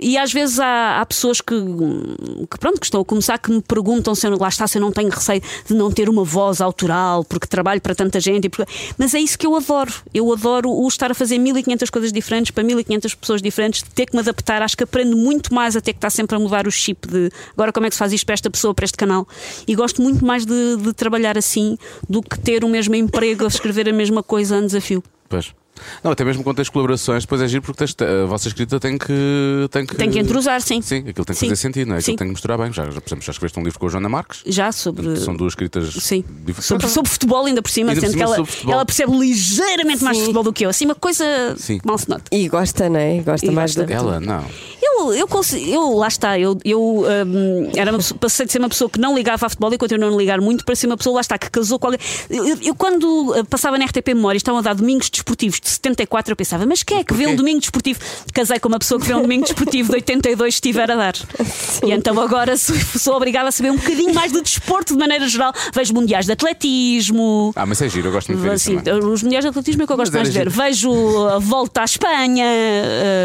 e 0.00 0.16
às 0.18 0.32
vezes 0.32 0.58
há, 0.58 1.00
há 1.00 1.06
pessoas 1.06 1.40
que, 1.40 1.54
que, 2.50 2.58
pronto, 2.58 2.78
que 2.80 2.86
estão 2.86 3.00
a 3.00 3.04
começar 3.04 3.38
que 3.38 3.50
me 3.50 3.60
perguntam 3.62 4.14
se 4.14 4.26
eu, 4.26 4.36
lá 4.38 4.48
está, 4.48 4.66
se 4.66 4.78
eu 4.78 4.82
não 4.82 4.92
tenho 4.92 5.08
receio 5.10 5.40
de 5.66 5.74
não 5.74 5.90
ter 5.90 6.08
uma 6.08 6.24
voz 6.24 6.60
autoral, 6.60 7.24
porque 7.24 7.46
trabalho 7.46 7.80
para 7.80 7.94
tanta 7.94 8.20
gente. 8.20 8.48
porque- 8.48 8.70
Mas 8.96 9.14
é 9.14 9.20
isso 9.20 9.38
que 9.38 9.46
eu 9.46 9.54
adoro. 9.56 9.92
Eu 10.12 10.32
adoro 10.32 10.70
o 10.70 10.86
estar 10.88 11.10
a 11.10 11.14
fazer 11.14 11.38
1500 11.38 11.90
coisas 11.90 12.12
diferentes 12.12 12.50
para 12.50 12.62
1500 12.64 13.14
pessoas 13.14 13.42
diferentes, 13.42 13.82
ter 13.94 14.06
que 14.06 14.14
me 14.14 14.20
adaptar. 14.20 14.62
Acho 14.62 14.76
que 14.76 14.84
aprendo 14.84 15.16
muito 15.16 15.52
mais 15.54 15.76
a 15.76 15.80
ter 15.80 15.92
que 15.92 15.98
estar 15.98 16.10
sempre 16.10 16.36
a 16.36 16.38
mudar 16.38 16.66
o 16.66 16.70
chip 16.70 17.06
de 17.08 17.30
agora 17.52 17.72
como 17.72 17.86
é 17.86 17.88
que 17.88 17.94
se 17.94 17.98
faz 17.98 18.12
isto 18.12 18.24
para 18.26 18.34
esta 18.34 18.50
pessoa, 18.50 18.74
para 18.74 18.84
este 18.84 18.96
canal. 18.96 19.26
E 19.66 19.74
gosto 19.74 20.02
muito 20.02 20.24
mais 20.24 20.44
de, 20.46 20.76
de 20.76 20.92
trabalhar 20.92 21.36
assim 21.38 21.76
do 22.08 22.22
que 22.22 22.38
ter 22.38 22.64
o 22.64 22.68
mesmo 22.68 22.94
emprego 22.94 23.44
a 23.44 23.48
escrever 23.48 23.88
a 23.88 23.92
mesma 23.92 24.22
coisa 24.22 24.58
a 24.58 24.60
desafio. 24.60 25.02
Pois. 25.28 25.52
Não, 26.02 26.10
até 26.12 26.24
mesmo 26.24 26.42
quando 26.44 26.56
tens 26.56 26.68
colaborações, 26.68 27.24
depois 27.24 27.40
é 27.40 27.48
giro 27.48 27.62
porque 27.62 27.78
tens- 27.78 27.94
a 28.00 28.26
vossa 28.26 28.48
escrita 28.48 28.78
tem 28.80 28.96
que. 28.98 29.12
Tem 29.70 29.86
que, 29.86 29.96
Tem 29.96 30.10
que 30.10 30.18
entrosar, 30.18 30.60
sim. 30.60 30.80
Sim, 30.82 30.98
aquilo 30.98 31.24
tem 31.24 31.34
que 31.34 31.34
Sim. 31.34 31.46
fazer 31.46 31.56
sentido, 31.56 31.88
não 31.88 31.94
é? 31.96 31.98
Aquilo 31.98 32.12
Sim. 32.12 32.16
tem 32.16 32.26
que 32.28 32.32
misturar 32.32 32.58
bem. 32.58 32.72
Já, 32.72 32.84
já, 32.90 33.00
por 33.00 33.08
exemplo, 33.08 33.24
já 33.24 33.32
escreveste 33.32 33.58
um 33.58 33.62
livro 33.62 33.78
com 33.78 33.86
a 33.86 33.88
Joana 33.88 34.08
Marques. 34.08 34.40
Já 34.46 34.70
sobre. 34.72 35.16
São 35.16 35.34
duas 35.36 35.52
escritas 35.52 35.92
Sim. 35.94 36.24
diferentes. 36.44 36.64
Sobre, 36.64 36.88
sobre 36.88 37.10
futebol, 37.10 37.44
ainda 37.46 37.62
por 37.62 37.70
cima, 37.70 37.90
Ainda 37.90 38.00
por 38.00 38.06
sendo 38.06 38.12
cima 38.12 38.24
que 38.24 38.26
ela, 38.28 38.36
sobre 38.36 38.50
futebol. 38.52 38.74
ela 38.74 38.84
percebe 38.86 39.16
ligeiramente 39.18 40.02
mais 40.04 40.16
de 40.16 40.22
futebol 40.24 40.42
do 40.42 40.52
que 40.52 40.64
eu. 40.64 40.70
Assim, 40.70 40.84
uma 40.84 40.94
coisa 40.94 41.24
Sim. 41.56 41.80
mal 41.84 41.98
se 41.98 42.08
nota. 42.08 42.24
E 42.32 42.48
gosta, 42.48 42.88
não 42.88 42.98
é? 43.00 43.18
Gosta 43.20 43.46
E 43.46 43.50
mais 43.50 43.74
gosta. 43.74 43.92
Ela, 43.92 44.20
não. 44.20 44.44
Eu, 44.82 45.12
eu, 45.14 45.28
consigo- 45.28 45.64
eu 45.70 45.94
lá 45.96 46.08
está, 46.08 46.38
eu, 46.38 46.58
eu 46.64 46.80
hum, 47.26 47.70
era 47.76 47.90
uma 47.92 47.98
pessoa- 47.98 48.18
passei 48.18 48.46
de 48.46 48.52
ser 48.52 48.58
uma 48.58 48.68
pessoa 48.68 48.88
que 48.90 48.98
não 48.98 49.14
ligava 49.16 49.46
a 49.46 49.48
futebol 49.48 49.72
e 49.72 49.78
continuo 49.78 50.08
a 50.08 50.10
não 50.10 50.18
ligar 50.18 50.40
muito 50.40 50.64
para 50.64 50.74
ser 50.74 50.86
uma 50.86 50.96
pessoa, 50.96 51.14
lá 51.16 51.20
está, 51.20 51.38
que 51.38 51.50
casou 51.50 51.78
com 51.78 51.86
alguém. 51.88 52.00
Eu, 52.30 52.46
eu- 52.46 52.58
eu 52.62 52.74
quando 52.74 53.04
uh, 53.38 53.44
passava 53.46 53.78
na 53.78 53.84
RTP 53.84 54.08
Memória, 54.14 54.36
estavam 54.36 54.58
a 54.58 54.62
dar 54.62 54.74
domingos 54.74 55.08
desportivos 55.10 55.60
de 55.60 55.67
74, 55.70 56.32
eu 56.32 56.36
pensava, 56.36 56.66
mas 56.66 56.82
quem 56.82 56.98
é 56.98 57.04
que 57.04 57.14
vê 57.14 57.26
um 57.26 57.36
domingo 57.36 57.60
desportivo? 57.60 58.00
Casei 58.32 58.58
com 58.58 58.68
uma 58.68 58.78
pessoa 58.78 59.00
que 59.00 59.06
vê 59.06 59.14
um 59.14 59.22
domingo 59.22 59.44
desportivo 59.44 59.90
de 59.90 59.96
82 59.96 60.54
se 60.54 60.56
estiver 60.58 60.90
a 60.90 60.96
dar. 60.96 61.14
E 61.84 61.92
então 61.92 62.18
agora 62.20 62.56
sou, 62.56 62.76
sou 62.76 63.16
obrigada 63.16 63.48
a 63.48 63.52
saber 63.52 63.70
um 63.70 63.76
bocadinho 63.76 64.14
mais 64.14 64.32
de 64.32 64.40
desporto 64.40 64.94
de 64.94 64.98
maneira 64.98 65.26
geral. 65.28 65.52
Vejo 65.74 65.94
mundiais 65.94 66.26
de 66.26 66.32
atletismo. 66.32 67.52
Ah, 67.56 67.66
mas 67.66 67.80
é 67.82 67.88
giro, 67.88 68.08
eu 68.08 68.12
gosto 68.12 68.28
muito 68.28 68.40
de 68.42 68.48
ver 68.48 68.54
Assim, 68.54 68.76
os 69.12 69.22
mundiais 69.22 69.44
de 69.44 69.48
atletismo 69.50 69.82
é 69.82 69.86
que 69.86 69.92
eu 69.92 69.96
gosto 69.96 70.12
mais 70.12 70.30
de 70.30 70.38
ver. 70.38 70.48
Vejo 70.50 70.90
a 71.28 71.38
volta 71.38 71.82
à 71.82 71.84
Espanha, 71.84 72.44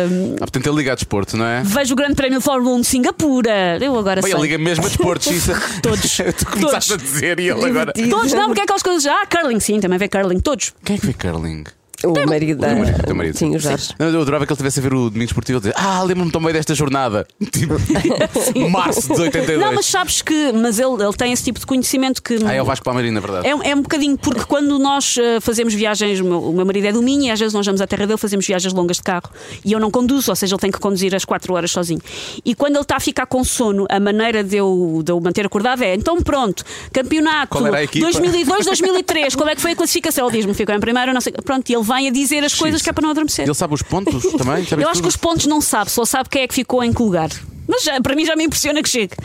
hum, 0.10 0.36
Ah, 0.36 0.40
portanto, 0.40 0.68
ele 0.68 0.78
liga 0.78 0.92
a 0.92 0.96
desporto, 0.96 1.38
não 1.38 1.46
é? 1.46 1.62
Vejo 1.64 1.94
o 1.94 1.96
Grande 1.96 2.16
Prémio 2.16 2.40
de 2.40 2.44
Fórmula 2.46 2.76
1 2.76 2.82
de 2.82 2.88
Singapura. 2.88 3.78
Eu 3.82 3.98
agora 3.98 4.22
Bem, 4.22 4.32
sei. 4.32 4.40
ele 4.40 4.48
liga 4.48 4.58
mesmo 4.58 4.86
a 4.86 4.88
desporto, 4.88 5.26
Xissa. 5.30 5.54
Todos. 5.82 6.18
tu 6.38 6.46
começaste 6.46 6.90
Todos. 6.92 6.92
a 6.92 7.12
dizer 7.12 7.40
e 7.40 7.50
ele 7.50 7.66
agora. 7.66 7.94
Todos 7.94 8.34
não, 8.34 8.46
porque 8.48 8.62
é 8.62 8.64
aquelas 8.64 8.84
coisas. 8.84 9.06
Ah, 9.06 9.26
curling, 9.26 9.60
sim, 9.60 9.80
também 9.80 9.98
vê 9.98 10.08
curling. 10.08 10.40
Todos. 10.40 10.74
Quem 10.84 10.96
é 10.96 11.00
que 11.00 11.06
vê 11.06 11.14
curling? 11.14 11.64
O 12.04 12.28
marido 12.28 12.60
da. 12.60 12.74
O 12.74 12.80
marido, 12.80 13.00
o 13.00 13.04
teu 13.04 13.16
marido. 13.16 13.38
Sim, 13.38 13.56
o 13.56 13.60
Jorge. 13.60 13.94
Não, 13.98 14.08
eu 14.10 14.22
adorava 14.22 14.46
que 14.46 14.52
ele 14.52 14.56
estivesse 14.56 14.80
a 14.80 14.84
ver 14.84 14.94
o 14.94 15.10
Domingo 15.10 15.26
Esportivo 15.26 15.60
e 15.60 15.62
dizer 15.62 15.74
Ah, 15.78 16.02
lembro-me 16.04 16.32
tão 16.32 16.42
bem 16.42 16.54
desta 16.54 16.76
jornada. 16.76 17.26
Tipo, 17.54 18.70
março 18.70 19.14
de 19.14 19.22
82. 19.22 19.60
Não, 19.60 19.74
mas 19.74 19.86
sabes 19.86 20.22
que. 20.22 20.52
Mas 20.52 20.80
ele, 20.80 21.02
ele 21.04 21.14
tem 21.14 21.32
esse 21.32 21.44
tipo 21.44 21.60
de 21.60 21.66
conhecimento 21.66 22.22
que. 22.22 22.38
Ah, 22.46 22.54
é 22.54 22.62
o 22.62 22.66
Vasco 22.66 22.84
Palmeirinho, 22.84 23.14
na 23.14 23.20
verdade. 23.20 23.48
É, 23.48 23.72
é 23.72 23.76
um 23.76 23.82
bocadinho, 23.82 24.18
porque 24.18 24.44
quando 24.46 24.78
nós 24.80 25.18
eh, 25.18 25.40
fazemos 25.40 25.74
viagens, 25.74 26.20
o 26.20 26.24
meu, 26.24 26.44
o 26.44 26.54
meu 26.54 26.66
marido 26.66 26.88
é 26.88 26.92
do 26.92 27.02
Minho 27.02 27.24
e 27.24 27.32
às 27.32 27.40
vezes 27.40 27.54
nós 27.54 27.66
vamos 27.66 27.80
à 27.82 27.88
terra 27.88 28.06
dele, 28.06 28.18
fazemos 28.18 28.46
viagens 28.46 28.74
longas 28.74 28.98
de 28.98 29.04
carro 29.04 29.30
e 29.64 29.72
eu 29.72 29.80
não 29.80 29.92
conduzo, 29.92 30.32
ou 30.32 30.36
seja, 30.36 30.56
ele 30.56 30.62
tem 30.62 30.72
que 30.72 30.80
conduzir 30.80 31.14
as 31.16 31.24
4 31.24 31.54
horas 31.54 31.72
sozinho. 31.72 32.02
E 32.44 32.56
quando 32.56 32.76
ele 32.76 32.82
está 32.82 32.98
a 32.98 33.00
ficar 33.00 33.26
com 33.26 33.44
sono, 33.44 33.86
a 33.90 34.00
maneira 34.00 34.44
de 34.44 34.58
eu, 34.58 35.02
de 35.04 35.12
eu 35.12 35.20
manter 35.20 35.46
acordado 35.46 35.84
é 35.84 35.96
então 35.96 36.22
pronto, 36.22 36.64
campeonato 36.92 37.50
Qual 37.50 37.68
era 37.68 37.78
a 37.78 37.84
equipa? 37.84 38.06
2002, 38.06 38.66
2003, 38.66 39.36
qual 39.36 39.50
é 39.50 39.56
que 39.56 39.62
foi 39.62 39.72
a 39.72 39.76
classificação? 39.76 40.28
Ele 40.28 40.38
diz-me, 40.38 40.54
ficou 40.54 40.74
em 40.76 40.80
primeiro, 40.80 41.14
não 41.14 41.22
sei. 41.22 41.34
Pronto, 41.34 41.70
e 41.70 41.74
ele 41.74 41.84
vem 41.94 42.08
a 42.08 42.12
dizer 42.12 42.44
as 42.44 42.54
coisas 42.54 42.82
que 42.82 42.90
é 42.90 42.94
para 42.94 43.02
não 43.02 43.12
adormecer. 43.12 43.46
Ele 43.46 43.54
sabe 43.54 43.74
os 43.74 43.82
pontos 43.82 44.24
também? 44.34 44.66
Sabe 44.68 44.84
Eu 44.84 44.90
acho 44.90 45.02
que 45.02 45.08
os 45.08 45.18
pontos 45.18 45.46
não 45.46 45.62
sabe, 45.62 45.92
só 45.92 46.06
sabe 46.06 46.30
quem 46.30 46.42
é 46.42 46.48
que 46.48 46.54
ficou 46.54 46.84
em 46.84 46.94
que 46.94 47.02
lugar. 47.02 47.30
Mas 47.68 47.84
já, 47.84 48.00
para 48.02 48.16
mim 48.16 48.26
já 48.26 48.36
me 48.36 48.44
impressiona 48.44 48.82
que 48.82 48.90
chegue. 48.90 49.16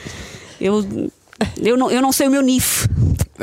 Eu, 0.60 1.10
eu, 1.60 1.76
não, 1.76 1.90
eu 1.90 2.02
não 2.02 2.12
sei 2.12 2.28
o 2.28 2.30
meu 2.30 2.42
NIF. 2.42 2.86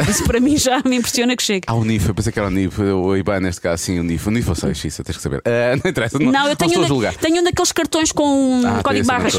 Isso 0.10 0.24
para 0.26 0.40
mim 0.40 0.58
já 0.58 0.82
me 0.86 0.98
impressiona 0.98 1.36
que 1.36 1.44
chegue. 1.44 1.62
Ah, 1.68 1.74
o 1.76 1.84
NIF, 1.86 2.08
eu 2.08 2.16
pensei 2.16 2.32
que 2.32 2.40
era 2.40 2.48
o 2.48 2.52
NIF, 2.52 2.80
o 2.82 3.16
IBAN 3.16 3.40
neste 3.40 3.62
caso, 3.62 3.82
sim, 3.84 4.00
o 4.00 4.04
NIF. 4.04 4.28
O 4.28 4.32
NIF 4.32 4.50
ou 4.50 4.56
sei, 4.56 4.74
Xissa, 4.74 5.04
tens 5.04 5.18
que 5.18 5.24
saber. 5.24 5.42
Ah, 5.46 5.76
não 5.84 5.90
interessa, 5.90 6.20
não, 6.20 6.32
Não, 6.32 6.48
eu 6.50 6.56
tenho, 6.56 6.80
um, 6.84 7.02
da- 7.02 7.14
tenho 7.14 7.42
um 7.42 7.44
daqueles 7.44 7.72
cartões 7.72 8.12
com 8.12 8.62
Ah, 8.66 8.82
código 8.84 9.06
barras. 9.08 9.34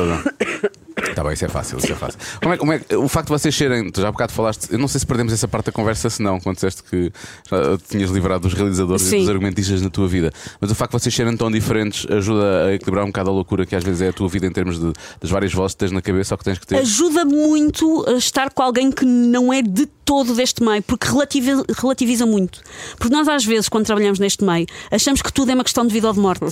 Tá 1.14 1.22
bem, 1.22 1.34
isso 1.34 1.44
é 1.44 1.48
fácil, 1.48 1.76
isso 1.76 1.92
é 1.92 1.94
fácil. 1.94 2.18
Como 2.40 2.54
é, 2.54 2.56
como 2.56 2.72
é, 2.72 2.80
o 2.96 3.06
facto 3.06 3.26
de 3.26 3.32
vocês 3.34 3.54
serem, 3.54 3.90
tu 3.90 4.00
já 4.00 4.08
há 4.08 4.12
bocado 4.12 4.32
falaste, 4.32 4.68
eu 4.72 4.78
não 4.78 4.88
sei 4.88 4.98
se 4.98 5.06
perdemos 5.06 5.30
essa 5.30 5.46
parte 5.46 5.66
da 5.66 5.72
conversa, 5.72 6.08
se 6.08 6.22
não, 6.22 6.40
quando 6.40 6.54
disseste 6.56 6.82
que 6.82 7.12
já 7.50 7.76
tinhas 7.90 8.10
livrado 8.10 8.48
dos 8.48 8.54
realizadores 8.54 9.02
e 9.06 9.10
Sim. 9.10 9.18
dos 9.20 9.28
argumentistas 9.28 9.82
na 9.82 9.90
tua 9.90 10.08
vida, 10.08 10.32
mas 10.58 10.70
o 10.70 10.74
facto 10.74 10.92
de 10.96 11.02
vocês 11.02 11.14
serem 11.14 11.36
tão 11.36 11.50
diferentes 11.50 12.06
ajuda 12.10 12.66
a 12.68 12.74
equilibrar 12.74 13.04
um 13.04 13.08
bocado 13.08 13.28
a 13.28 13.32
loucura 13.32 13.66
que 13.66 13.76
às 13.76 13.84
vezes 13.84 14.00
é 14.00 14.08
a 14.08 14.12
tua 14.12 14.26
vida 14.28 14.46
em 14.46 14.50
termos 14.50 14.80
de, 14.80 14.90
das 15.20 15.30
várias 15.30 15.52
vozes 15.52 15.74
que 15.74 15.80
tens 15.80 15.92
na 15.92 16.00
cabeça 16.00 16.32
ou 16.32 16.38
que 16.38 16.44
tens 16.44 16.58
que 16.58 16.66
ter. 16.66 16.76
Ajuda 16.78 17.26
muito 17.26 18.06
a 18.08 18.12
estar 18.12 18.50
com 18.50 18.62
alguém 18.62 18.90
que 18.90 19.04
não 19.04 19.52
é 19.52 19.60
de 19.60 19.84
todo 20.06 20.34
deste 20.34 20.62
meio, 20.62 20.82
porque 20.84 21.06
relativiza, 21.08 21.64
relativiza 21.76 22.24
muito. 22.24 22.60
Porque 22.96 23.12
nós, 23.12 23.28
às 23.28 23.44
vezes, 23.44 23.68
quando 23.68 23.84
trabalhamos 23.84 24.20
neste 24.20 24.44
meio, 24.44 24.64
achamos 24.90 25.20
que 25.20 25.32
tudo 25.32 25.50
é 25.50 25.54
uma 25.54 25.64
questão 25.64 25.84
de 25.84 25.92
vida 25.92 26.06
ou 26.06 26.14
de 26.14 26.20
morte. 26.20 26.44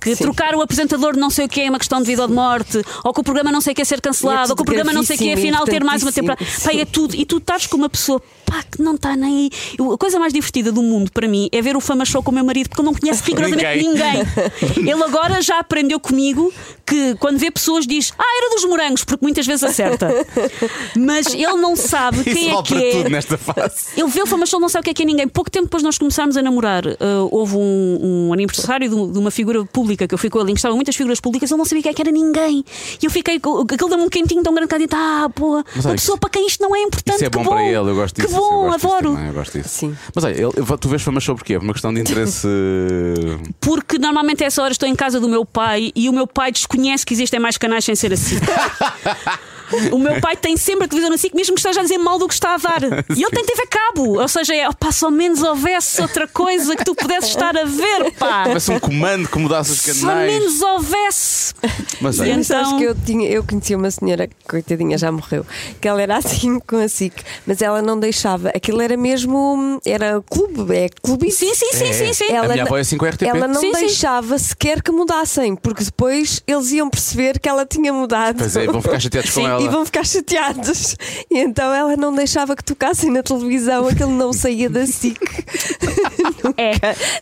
Que 0.00 0.14
trocar 0.14 0.54
o 0.54 0.60
apresentador 0.60 1.14
de 1.14 1.18
não 1.18 1.30
sei 1.30 1.46
o 1.46 1.48
que 1.48 1.62
é 1.62 1.70
uma 1.70 1.78
questão 1.78 2.00
de 2.00 2.06
vida 2.06 2.22
ou 2.22 2.28
de 2.28 2.34
morte, 2.34 2.84
ou 3.02 3.12
que 3.14 3.20
o 3.20 3.24
programa 3.24 3.50
não 3.50 3.60
sei 3.62 3.72
o 3.72 3.74
que 3.74 3.82
é 3.82 3.84
ser 3.84 3.96
é 3.96 4.00
cancelado, 4.00 4.42
tudo 4.42 4.50
ou 4.50 4.56
que 4.56 4.62
o 4.62 4.64
programa 4.66 4.92
não 4.92 5.02
sei 5.02 5.16
o 5.16 5.18
que 5.18 5.30
é 5.30 5.32
afinal 5.32 5.64
ter 5.64 5.82
mais 5.82 6.02
uma 6.02 6.12
temporada. 6.12 6.44
Pá, 6.62 6.72
é 6.74 6.84
tudo. 6.84 7.16
E 7.16 7.24
tu 7.24 7.38
estás 7.38 7.66
com 7.66 7.78
uma 7.78 7.88
pessoa 7.88 8.20
pá, 8.44 8.62
que 8.70 8.82
não 8.82 8.96
está 8.96 9.16
nem 9.16 9.50
aí. 9.50 9.50
A 9.92 9.96
coisa 9.96 10.18
mais 10.18 10.32
divertida 10.32 10.70
do 10.70 10.82
mundo 10.82 11.10
para 11.10 11.26
mim 11.26 11.48
é 11.52 11.62
ver 11.62 11.76
o 11.76 11.80
Fama 11.80 12.04
Show 12.04 12.22
com 12.22 12.30
o 12.30 12.34
meu 12.34 12.44
marido, 12.44 12.68
porque 12.68 12.82
ele 12.82 12.86
não 12.86 12.94
conhece 12.94 13.22
rigorosamente 13.24 13.84
Ninguém. 13.84 14.18
ninguém. 14.18 14.90
Ele 14.90 15.02
agora 15.02 15.40
já 15.40 15.58
aprendeu 15.58 15.98
comigo 16.00 16.52
que 16.84 17.14
quando 17.16 17.38
vê 17.38 17.50
pessoas 17.50 17.86
diz 17.86 18.12
Ah, 18.18 18.38
era 18.38 18.54
dos 18.54 18.64
morangos, 18.64 19.04
porque 19.04 19.24
muitas 19.24 19.46
vezes 19.46 19.62
acerta. 19.62 20.08
Mas 20.96 21.32
ele 21.32 21.56
não 21.56 21.76
sabe 21.76 22.18
Isso 22.18 22.24
quem 22.30 22.50
é 22.50 22.62
que 22.62 22.74
para 22.74 22.89
é. 22.90 22.96
tudo 22.98 23.10
nesta 23.10 23.38
fase. 23.38 23.86
Ele 23.96 24.08
vê 24.08 24.22
o 24.22 24.26
Fama 24.26 24.46
Show, 24.46 24.60
não 24.60 24.68
sabe 24.68 24.82
o 24.82 24.84
que 24.84 24.90
é 24.90 24.94
que 24.94 25.02
é 25.02 25.06
ninguém. 25.06 25.28
Pouco 25.28 25.50
tempo 25.50 25.64
depois 25.66 25.82
de 25.82 25.86
nós 25.86 25.98
começarmos 25.98 26.36
a 26.36 26.42
namorar, 26.42 26.86
uh, 26.86 26.96
houve 27.30 27.56
um, 27.56 28.28
um 28.28 28.32
aniversário 28.32 28.88
de, 28.88 29.12
de 29.12 29.18
uma 29.18 29.30
figura 29.30 29.64
pública 29.64 30.06
que 30.08 30.14
eu 30.14 30.18
fui 30.18 30.28
com 30.30 30.40
ele, 30.40 30.50
em 30.50 30.54
que 30.54 30.58
estavam 30.58 30.76
muitas 30.76 30.94
figuras 30.96 31.20
públicas, 31.20 31.50
ele 31.50 31.58
não 31.58 31.64
sabia 31.64 31.80
o 31.80 31.82
que 31.82 31.88
é 31.88 31.94
que 31.94 32.02
era 32.02 32.10
ninguém. 32.10 32.64
E 33.02 33.06
eu 33.06 33.10
fiquei, 33.10 33.38
com- 33.40 33.60
aquilo 33.60 33.88
deu-me 33.88 34.04
um 34.04 34.08
quentinho 34.08 34.42
tão 34.42 34.52
grande 34.54 34.68
que 34.68 34.74
eu 34.74 34.78
disse, 34.78 34.94
ah, 34.94 35.28
boa, 35.34 35.64
Mas 35.74 35.84
uma 35.84 35.90
olha, 35.90 35.98
pessoa 35.98 36.18
para 36.18 36.30
quem 36.30 36.46
isto 36.46 36.60
não 36.62 36.74
é 36.74 36.80
importante. 36.82 37.16
Isso 37.16 37.24
é 37.24 37.30
que 37.30 37.38
bom, 37.38 37.44
para 37.44 37.62
ele, 37.64 37.76
eu 37.76 37.94
gosto 37.94 38.16
disso. 38.16 38.28
Que 38.28 38.34
bom, 38.34 38.64
eu 38.64 38.70
gosto 38.70 38.76
disso 38.80 38.86
adoro. 38.94 39.12
também, 39.12 39.26
eu 39.28 39.34
gosto 39.34 39.58
disso. 39.58 39.68
Sim. 39.70 39.96
Mas 40.14 40.24
olha, 40.24 40.32
ele- 40.34 40.78
tu 40.80 40.88
vês 40.88 41.02
Fama 41.02 41.20
Show 41.20 41.34
porquê? 41.36 41.58
Por 41.58 41.64
uma 41.64 41.72
questão 41.72 41.92
de 41.92 42.00
interesse. 42.00 42.46
Porque 43.60 43.98
normalmente 43.98 44.42
a 44.42 44.46
essa 44.46 44.62
hora 44.62 44.72
estou 44.72 44.88
em 44.88 44.94
casa 44.94 45.20
do 45.20 45.28
meu 45.28 45.44
pai 45.44 45.92
e 45.94 46.08
o 46.08 46.12
meu 46.12 46.26
pai 46.26 46.50
desconhece 46.52 47.04
que 47.04 47.14
existem 47.14 47.38
mais 47.40 47.56
canais 47.58 47.84
sem 47.84 47.94
ser 47.94 48.12
assim. 48.12 48.36
O 49.92 49.98
meu 49.98 50.20
pai 50.20 50.36
tem 50.36 50.56
sempre 50.56 50.84
a 50.84 50.88
televisão 50.88 51.14
assim, 51.14 51.28
mesmo 51.34 51.54
que 51.54 51.60
esteja 51.60 51.80
a 51.80 51.82
dizer 51.82 51.98
mal 51.98 52.18
do 52.18 52.26
que 52.28 52.34
está 52.34 52.54
a 52.54 52.56
dar. 52.56 52.80
E 53.16 53.22
ele 53.22 53.30
tem 53.30 53.44
TV 53.44 53.66
cabo. 53.66 54.20
Ou 54.20 54.28
seja, 54.28 54.54
é, 54.54 54.68
pá, 54.72 54.90
se 54.92 55.04
ao 55.04 55.10
menos 55.10 55.42
houvesse 55.42 56.00
outra 56.02 56.26
coisa 56.28 56.74
que 56.76 56.84
tu 56.84 56.94
pudesses 56.94 57.30
estar 57.30 57.56
a 57.56 57.64
ver, 57.64 58.12
pá. 58.18 58.44
Tivesse 58.44 58.70
um 58.70 58.80
comando 58.80 59.28
que 59.28 59.38
mudasse 59.38 59.72
os 59.72 59.80
Se 59.80 59.90
ao 59.90 59.96
canais. 60.08 60.32
menos 60.32 60.60
houvesse. 60.62 61.54
Mas 62.00 62.16
Sim. 62.16 62.34
Mas 62.36 62.46
sabes 62.46 62.68
Então- 62.68 62.78
que 62.78 62.84
eu, 62.84 62.94
tinha, 62.94 63.28
eu 63.28 63.44
conhecia 63.44 63.76
uma 63.76 63.90
senhora, 63.90 64.28
coitadinha, 64.48 64.96
já 64.98 65.10
morreu, 65.12 65.44
que 65.80 65.86
ela 65.88 66.00
era 66.00 66.16
assim 66.16 66.58
com 66.60 66.76
a 66.76 66.88
SIC, 66.88 67.22
mas 67.46 67.60
ela 67.62 67.82
não 67.82 67.98
deixava. 67.98 68.48
Aquilo 68.50 68.80
era 68.80 68.96
mesmo. 68.96 69.80
Era 69.84 70.22
clube, 70.28 70.74
é 70.74 70.88
clube. 71.02 71.30
Sim, 71.30 71.54
sim, 71.54 71.72
sim, 71.72 71.84
É. 71.88 71.92
sim, 71.92 72.12
sim. 72.12 72.36
A 72.36 72.48
minha 72.48 72.62
avó 72.64 72.76
é 72.76 72.80
assim 72.80 72.96
com 72.96 73.04
a 73.04 73.08
RTP. 73.10 73.26
Ela 73.28 73.46
não 73.48 73.60
Sim, 73.60 73.72
sim. 73.74 73.80
deixava 73.80 74.38
sequer 74.38 74.82
que 74.82 74.90
mudassem, 74.90 75.54
porque 75.56 75.84
depois 75.84 76.42
eles 76.46 76.70
iam 76.72 76.88
perceber 76.88 77.38
que 77.38 77.48
ela 77.48 77.64
tinha 77.66 77.92
mudado. 77.92 78.38
Pois 78.38 78.56
é, 78.56 78.66
vão 78.66 78.80
ficar 78.82 78.98
chateados 79.00 79.30
com 79.30 79.40
Sim, 79.40 79.46
ela. 79.46 79.59
E 79.64 79.68
vão 79.68 79.84
ficar 79.84 80.04
chateados. 80.04 80.96
E 81.30 81.38
então 81.38 81.72
ela 81.72 81.96
não 81.96 82.14
deixava 82.14 82.56
que 82.56 82.64
tocassem 82.64 83.10
na 83.10 83.22
televisão, 83.22 83.88
aquele 83.88 84.12
não 84.12 84.32
saía 84.32 84.68
da 84.68 84.86
SIC. 84.86 85.20
É. 86.56 86.72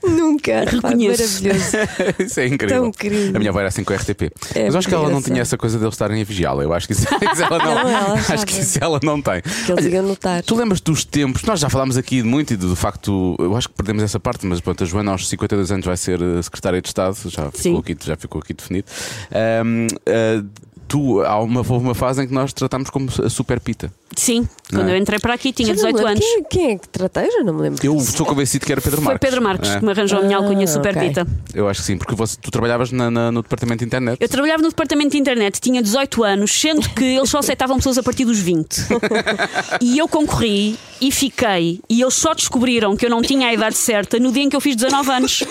Nunca. 0.09 0.65
Reconheço. 0.65 1.45
maravilhoso. 1.45 1.77
Isso 2.19 2.41
é 2.41 2.47
incrível. 2.47 2.83
Tão 2.83 2.93
querido. 2.93 3.37
A 3.37 3.39
minha 3.39 3.51
avó 3.51 3.59
era 3.61 3.69
assim 3.69 3.85
com 3.85 3.93
a 3.93 3.97
RTP. 3.97 4.23
É 4.55 4.65
Mas 4.65 4.75
eu 4.75 4.79
acho 4.79 4.89
que 4.89 4.95
ela 4.95 5.11
não 5.11 5.23
tinha 5.23 5.41
essa 5.41 5.57
coisa 5.57 5.79
de 5.79 5.85
eles 5.85 5.95
estarem 5.95 6.21
a 6.21 6.25
vigiá-la. 6.25 6.63
Eu 6.63 6.73
acho 6.73 6.87
que 6.87 6.93
isso, 6.93 7.07
isso 7.33 7.43
ela 7.43 7.59
não. 7.59 7.75
Não, 7.75 7.89
ela 7.89 8.15
acho 8.15 8.47
que 8.47 8.61
isso 8.61 8.79
ela 8.81 9.01
não 9.03 9.21
tem. 9.21 9.43
Que 9.43 9.73
eles 9.73 9.87
iam 9.87 10.03
notar. 10.03 10.43
Tu 10.43 10.55
lembras 10.55 10.81
dos 10.81 11.05
tempos? 11.05 11.43
Nós 11.43 11.61
já 11.61 11.69
falámos 11.69 11.97
aqui 11.97 12.23
muito 12.23 12.53
e 12.55 12.57
do, 12.57 12.75
facto, 12.77 13.37
eu 13.39 13.57
acho 13.57 13.69
que 13.69 13.75
perdemos 13.75 14.03
essa 14.03 14.19
parte, 14.19 14.47
mas 14.47 14.61
pronto, 14.61 14.83
a 14.83 14.87
Joana 14.87 15.13
aos 15.13 15.29
52 15.29 15.73
anos 15.73 15.87
vai 15.87 15.97
ser 15.97 16.21
eh, 16.21 16.43
secretária 16.43 16.81
de 16.81 16.89
Estado, 16.89 17.17
já 17.27 17.51
Sim. 17.53 17.63
ficou 17.63 17.81
aqui, 17.81 17.97
já 18.01 18.17
ficou 18.17 18.41
aqui 18.41 18.55
definido. 18.55 18.87
Ahm, 19.33 19.87
ah, 20.07 20.45
tu, 20.89 21.21
há 21.21 21.39
uma, 21.41 21.61
houve 21.61 21.85
uma 21.85 21.95
fase 21.95 22.23
em 22.23 22.27
que 22.27 22.33
nós 22.33 22.53
tratámos 22.53 22.91
como 22.91 23.09
a 23.23 23.29
super 23.29 23.61
pita. 23.61 23.93
Sim, 24.17 24.49
quando 24.71 24.89
é? 24.89 24.93
eu 24.95 24.97
entrei 24.97 25.19
para 25.21 25.35
aqui 25.35 25.53
tinha 25.53 25.69
Já 25.69 25.75
não 25.75 25.83
me 25.83 25.93
18 25.93 25.97
lembro. 25.97 26.11
anos. 26.11 26.25
Quem, 26.25 26.45
quem 26.45 26.71
é 26.75 26.79
que 26.79 26.89
tratei? 26.89 27.31
Já 27.31 27.45
não 27.45 27.55
me 27.55 27.63
lembro. 27.63 27.87
Eu 27.87 27.97
estou 27.97 28.27
convencido 28.27 28.67
que 28.67 28.73
era 28.73 28.81
Pedro 28.81 28.97
Foi 29.03 29.05
Marques. 29.13 29.29
Pedro 29.31 29.43
Marques 29.45 29.71
É. 29.71 29.79
que 29.79 29.85
me 29.85 29.91
arranjou 29.93 30.19
a 30.19 30.23
minha 30.23 30.37
alcunha 30.37 30.65
Ah, 30.65 30.67
Super 30.67 30.97
ok. 30.97 31.09
Pita. 31.09 31.27
Eu 31.55 31.69
acho 31.69 31.81
que 31.81 31.87
sim, 31.87 31.97
porque 31.99 32.15
você- 32.15 32.37
tu 32.41 32.51
trabalhavas 32.51 32.91
na- 32.91 33.11
na- 33.11 33.31
no 33.31 33.43
departamento 33.43 33.79
de 33.81 33.85
internet. 33.85 34.19
Eu 34.21 34.29
trabalhava 34.29 34.63
no 34.63 34.69
departamento 34.71 35.11
de 35.13 35.19
internet, 35.19 35.61
tinha 35.61 35.81
18 35.83 36.25
anos, 36.25 36.51
sendo 36.51 36.89
que 36.91 37.05
eles 37.05 37.29
só 37.31 37.39
aceitavam 37.39 37.77
pessoas 37.77 37.99
a 37.99 38.03
partir 38.03 38.25
dos 38.25 38.39
20. 38.39 38.77
E 39.81 39.99
eu 39.99 40.09
concorri 40.09 40.77
e 41.01 41.13
fiquei, 41.13 41.81
e 41.89 42.03
eles 42.03 42.15
só 42.15 42.35
descobriram 42.35 42.97
que 42.97 43.07
eu 43.07 43.11
não 43.11 43.23
tinha 43.23 43.49
a 43.49 43.55
idade 43.55 43.77
certa 43.77 44.19
no 44.19 44.33
dia 44.33 44.43
em 44.43 44.49
que 44.49 44.57
eu 44.57 44.61
fiz 44.61 44.75
19 44.75 45.11
anos. 45.11 45.45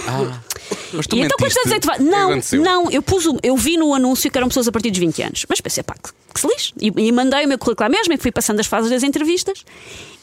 Mas 0.94 1.08
tu 1.08 1.16
E 1.16 1.22
então 1.22 1.38
quando 1.38 1.50
mentiste. 1.50 1.60
estás 1.60 1.66
a 1.66 1.78
dizer, 1.78 1.78
O 1.78 1.98
que 1.98 2.04
não, 2.04 2.32
aconteceu? 2.32 2.62
não, 2.62 2.92
eu 2.92 3.02
pus 3.02 3.26
o- 3.26 3.38
eu 3.42 3.56
vi 3.56 3.78
no 3.78 3.94
anúncio 3.94 4.30
que 4.30 4.38
eram 4.38 4.48
pessoas 4.48 4.68
a 4.68 4.72
partir 4.72 4.90
dos 4.90 5.00
20 5.00 5.22
anos, 5.22 5.46
mas 5.48 5.62
pensei, 5.62 5.84
pá, 5.84 5.96
que, 6.38 6.42
se 6.42 6.48
lixe. 6.48 6.74
E, 6.80 7.08
e 7.08 7.12
mandei 7.12 7.46
o 7.46 7.48
meu 7.48 7.58
currículo 7.58 7.90
lá 7.90 7.98
mesmo 7.98 8.14
e 8.14 8.18
fui 8.18 8.32
passando 8.32 8.60
as 8.60 8.68
fases 8.68 8.90
das 8.90 9.04
entrevistas 9.04 9.66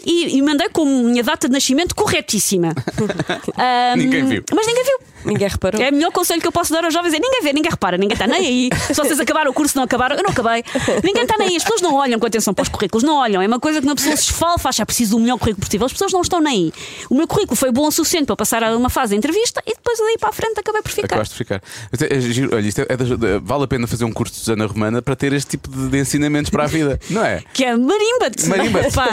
e, 0.05 0.36
e 0.36 0.42
mandei 0.42 0.68
com 0.68 0.82
a 0.82 0.84
minha 0.84 1.22
data 1.22 1.48
de 1.48 1.52
nascimento 1.52 1.94
corretíssima. 1.94 2.74
Ahm, 3.57 3.96
Ninguém 3.98 4.24
viu. 4.26 4.44
Mas 4.55 4.66
ninguém 4.66 4.84
viu. 4.84 4.98
Ninguém 5.24 5.48
reparou. 5.48 5.80
É 5.80 5.88
o 5.88 5.92
melhor 5.92 6.12
conselho 6.12 6.38
que 6.38 6.46
eu 6.46 6.52
posso 6.52 6.70
dar 6.70 6.84
aos 6.84 6.92
jovens: 6.92 7.14
é 7.14 7.18
ninguém 7.18 7.40
vê, 7.42 7.52
ninguém 7.55 7.70
repara, 7.70 7.96
ninguém 7.96 8.12
está 8.12 8.26
nem 8.26 8.46
aí. 8.46 8.70
Se 8.88 8.92
vocês 8.92 9.18
acabaram 9.18 9.50
o 9.50 9.55
curso, 9.55 9.74
não 9.74 9.84
acabaram, 9.84 10.16
eu 10.16 10.22
não 10.22 10.28
acabei. 10.30 10.62
Ninguém 11.02 11.22
está 11.22 11.36
nem 11.38 11.48
aí. 11.48 11.57
As 11.57 11.62
pessoas 11.62 11.80
não 11.80 11.94
olham 11.94 12.18
com 12.18 12.26
atenção 12.26 12.52
para 12.52 12.62
os 12.64 12.68
currículos, 12.68 13.02
não 13.02 13.16
olham. 13.16 13.40
É 13.40 13.46
uma 13.46 13.59
coisa 13.59 13.80
que 13.80 13.86
uma 13.86 13.94
pessoa 13.94 14.14
se 14.16 14.24
esfalfa, 14.24 14.68
acha 14.68 14.84
preciso 14.84 15.12
do 15.16 15.20
melhor 15.20 15.38
currículo 15.38 15.64
possível. 15.64 15.86
As 15.86 15.92
pessoas 15.92 16.12
não 16.12 16.20
estão 16.20 16.40
nem 16.42 16.64
aí. 16.66 16.72
O 17.09 17.14
meu 17.14 17.26
currículo 17.26 17.57
foi 17.57 17.70
bom 17.72 17.86
o 17.88 17.90
suficiente 17.90 18.26
para 18.26 18.36
passar 18.36 18.62
a 18.62 18.76
uma 18.76 18.90
fase 18.90 19.12
de 19.12 19.16
entrevista 19.16 19.62
e 19.66 19.72
depois 19.74 19.98
daí 19.98 20.18
para 20.18 20.28
a 20.28 20.32
frente 20.32 20.61
acabei 20.61 20.82
por 20.82 20.90
ficar. 20.92 21.07
Acabaste 21.07 21.32
de 21.34 21.38
ficar. 21.38 21.62
É- 21.98 22.16
é 22.16 22.20
giro. 22.20 22.55
Olha, 22.55 22.66
isto 22.68 22.80
é- 22.82 22.86
é 22.90 23.38
vale 23.42 23.64
a 23.64 23.66
pena 23.66 23.86
fazer 23.86 24.05
um 24.05 24.12
curso 24.12 24.34
de 24.34 24.40
Susana 24.40 24.66
Romana 24.66 25.00
para 25.00 25.16
ter 25.16 25.32
este 25.32 25.52
tipo 25.52 25.70
de, 25.70 25.88
de 25.88 25.98
ensinamentos 25.98 26.50
para 26.50 26.64
a 26.64 26.66
vida, 26.66 27.00
não 27.09 27.24
é? 27.24 27.42
Que 27.55 27.64
é 27.64 27.74
marimba-te. 27.74 28.46
Marimba. 28.46 28.80
Pá. 28.94 29.09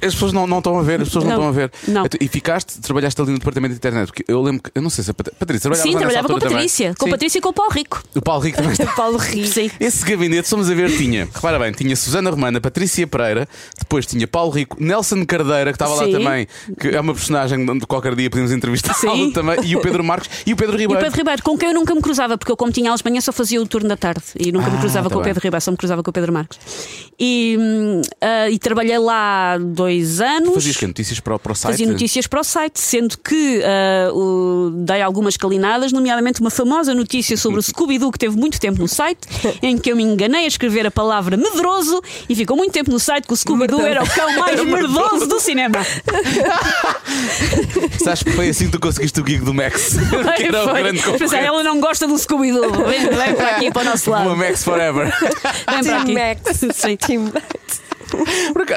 As 0.00 0.14
pessoas 0.14 0.32
não, 0.36 0.46
não 0.46 0.58
estão 0.58 0.78
a 0.78 0.82
ver, 0.82 1.00
as 1.00 1.08
pessoas 1.08 1.24
não, 1.24 1.30
Não. 1.32 1.36
estão 1.38 1.48
a 1.48 1.52
ver. 1.52 1.72
Não. 1.88 2.04
E 2.20 2.28
ficaste, 2.28 2.80
trabalhaste 2.80 3.20
ali 3.20 3.32
no 3.32 3.38
departamento 3.38 3.72
de 3.72 3.78
internet, 3.78 4.06
porque 4.12 4.24
eu 4.28 4.40
lembro 4.42 4.62
que, 4.62 4.70
eu 4.74 4.82
não 4.82 4.90
sei 4.90 5.02
se 5.04 5.10
a 5.10 5.14
Pat- 5.14 5.30
Patrícia 5.38 5.62
trabalhava 5.62 5.88
Sim, 5.90 5.96
trabalhava 5.96 6.26
com 6.28 6.32
a 6.32 6.36
altura 6.36 6.50
também. 6.50 6.64
Patrícia. 6.66 6.94
Com 6.98 7.06
a. 7.06 7.10
Patrícia 7.10 7.38
e 7.38 7.40
com 7.40 7.48
o 7.48 7.52
Paulo 7.52 7.72
Rico. 7.72 8.02
O 8.14 8.22
Paulo 8.22 8.42
Rico 8.42 8.56
também 8.58 8.72
está. 8.78 8.86
Paulo 8.92 9.16
Rio. 9.18 9.46
Sim. 9.46 9.70
Esse 9.80 10.04
gabinete, 10.04 10.48
somos 10.48 10.70
a 10.70 10.74
ver, 10.74 10.96
tinha, 10.96 11.28
repara 11.32 11.58
bem, 11.58 11.72
tinha 11.72 11.96
Susana 11.96 12.30
Romana, 12.30 12.60
Patrícia 12.60 13.06
Pereira, 13.06 13.48
depois 13.78 14.06
tinha 14.06 14.26
Paulo 14.28 14.50
Rico, 14.52 14.76
Nelson 14.78 15.24
Cardeira, 15.26 15.72
que 15.72 15.76
estava 15.76 15.94
lá 15.94 16.06
também, 16.08 16.46
que 16.78 16.88
é 16.88 17.00
uma 17.00 17.14
personagem 17.14 17.64
de 17.78 17.86
qualquer 17.86 18.14
dia 18.14 18.28
podemos 18.30 18.52
entrevistá-lo 18.52 19.32
também, 19.32 19.58
e 19.64 19.74
o 19.76 19.80
Pedro 19.80 20.04
Marques 20.04 20.30
e 20.46 20.52
o 20.52 20.56
Pedro 20.56 20.74
E 20.76 20.76
o 20.76 20.80
Ribeiro. 20.80 21.02
Pedro 21.02 21.16
Ribeiro, 21.18 21.42
com 21.42 21.56
quem 21.56 21.68
eu 21.70 21.74
nunca 21.74 21.94
me 21.94 22.02
cruzava, 22.02 22.36
porque 22.36 22.52
eu, 22.52 22.56
como 22.56 22.70
tinha 22.70 22.90
aulas 22.90 23.00
de 23.00 23.08
manhã, 23.10 23.20
só 23.20 23.32
fazia 23.32 23.60
o 23.62 23.66
turno 23.66 23.88
da 23.88 23.96
tarde 23.96 24.22
e 24.38 24.52
nunca 24.52 24.68
me 24.70 24.76
Ah, 24.76 24.80
cruzava 24.80 25.08
tá 25.08 25.14
com 25.14 25.20
o 25.20 25.22
bem. 25.22 25.30
Pedro 25.32 25.42
Ribeiro, 25.44 25.62
só 25.64 25.70
me 25.70 25.76
cruzava 25.76 26.02
com 26.02 26.10
o 26.10 26.12
Pedro 26.12 26.32
Marques. 26.32 26.58
E, 27.18 27.56
ah, 28.20 28.50
e 28.50 28.58
trabalhei 28.58 28.98
lá 28.98 29.56
dois 29.58 30.20
anos. 30.20 30.25
Fazias 30.54 30.76
que 30.76 30.86
notícias 30.86 31.20
para, 31.20 31.34
o- 31.34 31.38
para 31.38 31.52
o 31.52 31.54
site? 31.54 31.72
Fazia 31.72 31.86
notícias 31.86 32.26
para 32.26 32.40
o 32.40 32.44
site, 32.44 32.80
sendo 32.80 33.16
que 33.18 33.62
ah, 33.64 34.12
o- 34.12 34.70
dei 34.74 35.02
algumas 35.02 35.36
calinadas, 35.36 35.92
nomeadamente 35.92 36.40
uma 36.40 36.50
famosa 36.50 36.94
notícia 36.94 37.36
sobre 37.36 37.60
o 37.60 37.62
Scooby-Doo 37.62 38.10
que 38.12 38.18
teve 38.18 38.36
muito 38.36 38.58
tempo 38.60 38.78
no 38.80 38.88
site, 38.88 39.20
em 39.62 39.78
que 39.78 39.90
eu 39.92 39.96
me 39.96 40.02
enganei 40.02 40.44
a 40.44 40.48
escrever 40.48 40.86
a 40.86 40.90
palavra 40.90 41.36
medroso 41.36 42.00
e 42.28 42.34
ficou 42.34 42.56
muito 42.56 42.72
tempo 42.72 42.90
no 42.90 42.98
site 42.98 43.26
que 43.26 43.32
o 43.32 43.36
Scooby-Doo 43.36 43.80
era 43.86 44.02
o 44.02 44.08
cão 44.08 44.32
mais 44.38 44.62
merdoso 44.64 45.26
do 45.26 45.38
cinema. 45.40 45.78
Sabes 48.02 48.22
que 48.22 48.30
foi 48.32 48.48
assim 48.48 48.66
que 48.66 48.72
tu 48.72 48.80
conseguiste 48.80 49.20
o 49.20 49.26
gig 49.26 49.44
do 49.44 49.54
Max? 49.54 49.96
que 50.36 50.44
era 50.44 50.64
Foi. 50.64 50.82
grande 50.82 50.98
Pensei, 51.02 51.12
concorrente. 51.18 51.46
ela 51.46 51.62
não 51.62 51.80
gosta 51.80 52.06
do 52.06 52.16
Scooby-Doo. 52.18 52.84
Vem, 52.86 53.00
vem 53.08 53.34
para 53.34 53.48
aqui 53.56 53.70
para 53.70 53.82
o 53.82 53.84
nosso 53.84 54.10
lado. 54.10 54.26
Uma 54.28 54.36
Max 54.36 54.64
Forever. 54.64 55.12
Vem 55.20 55.84
para 55.84 56.00
aqui. 56.02 56.12
Max. 56.14 56.40
Sim. 56.74 56.96
Team 56.96 57.22
Max. 57.32 57.80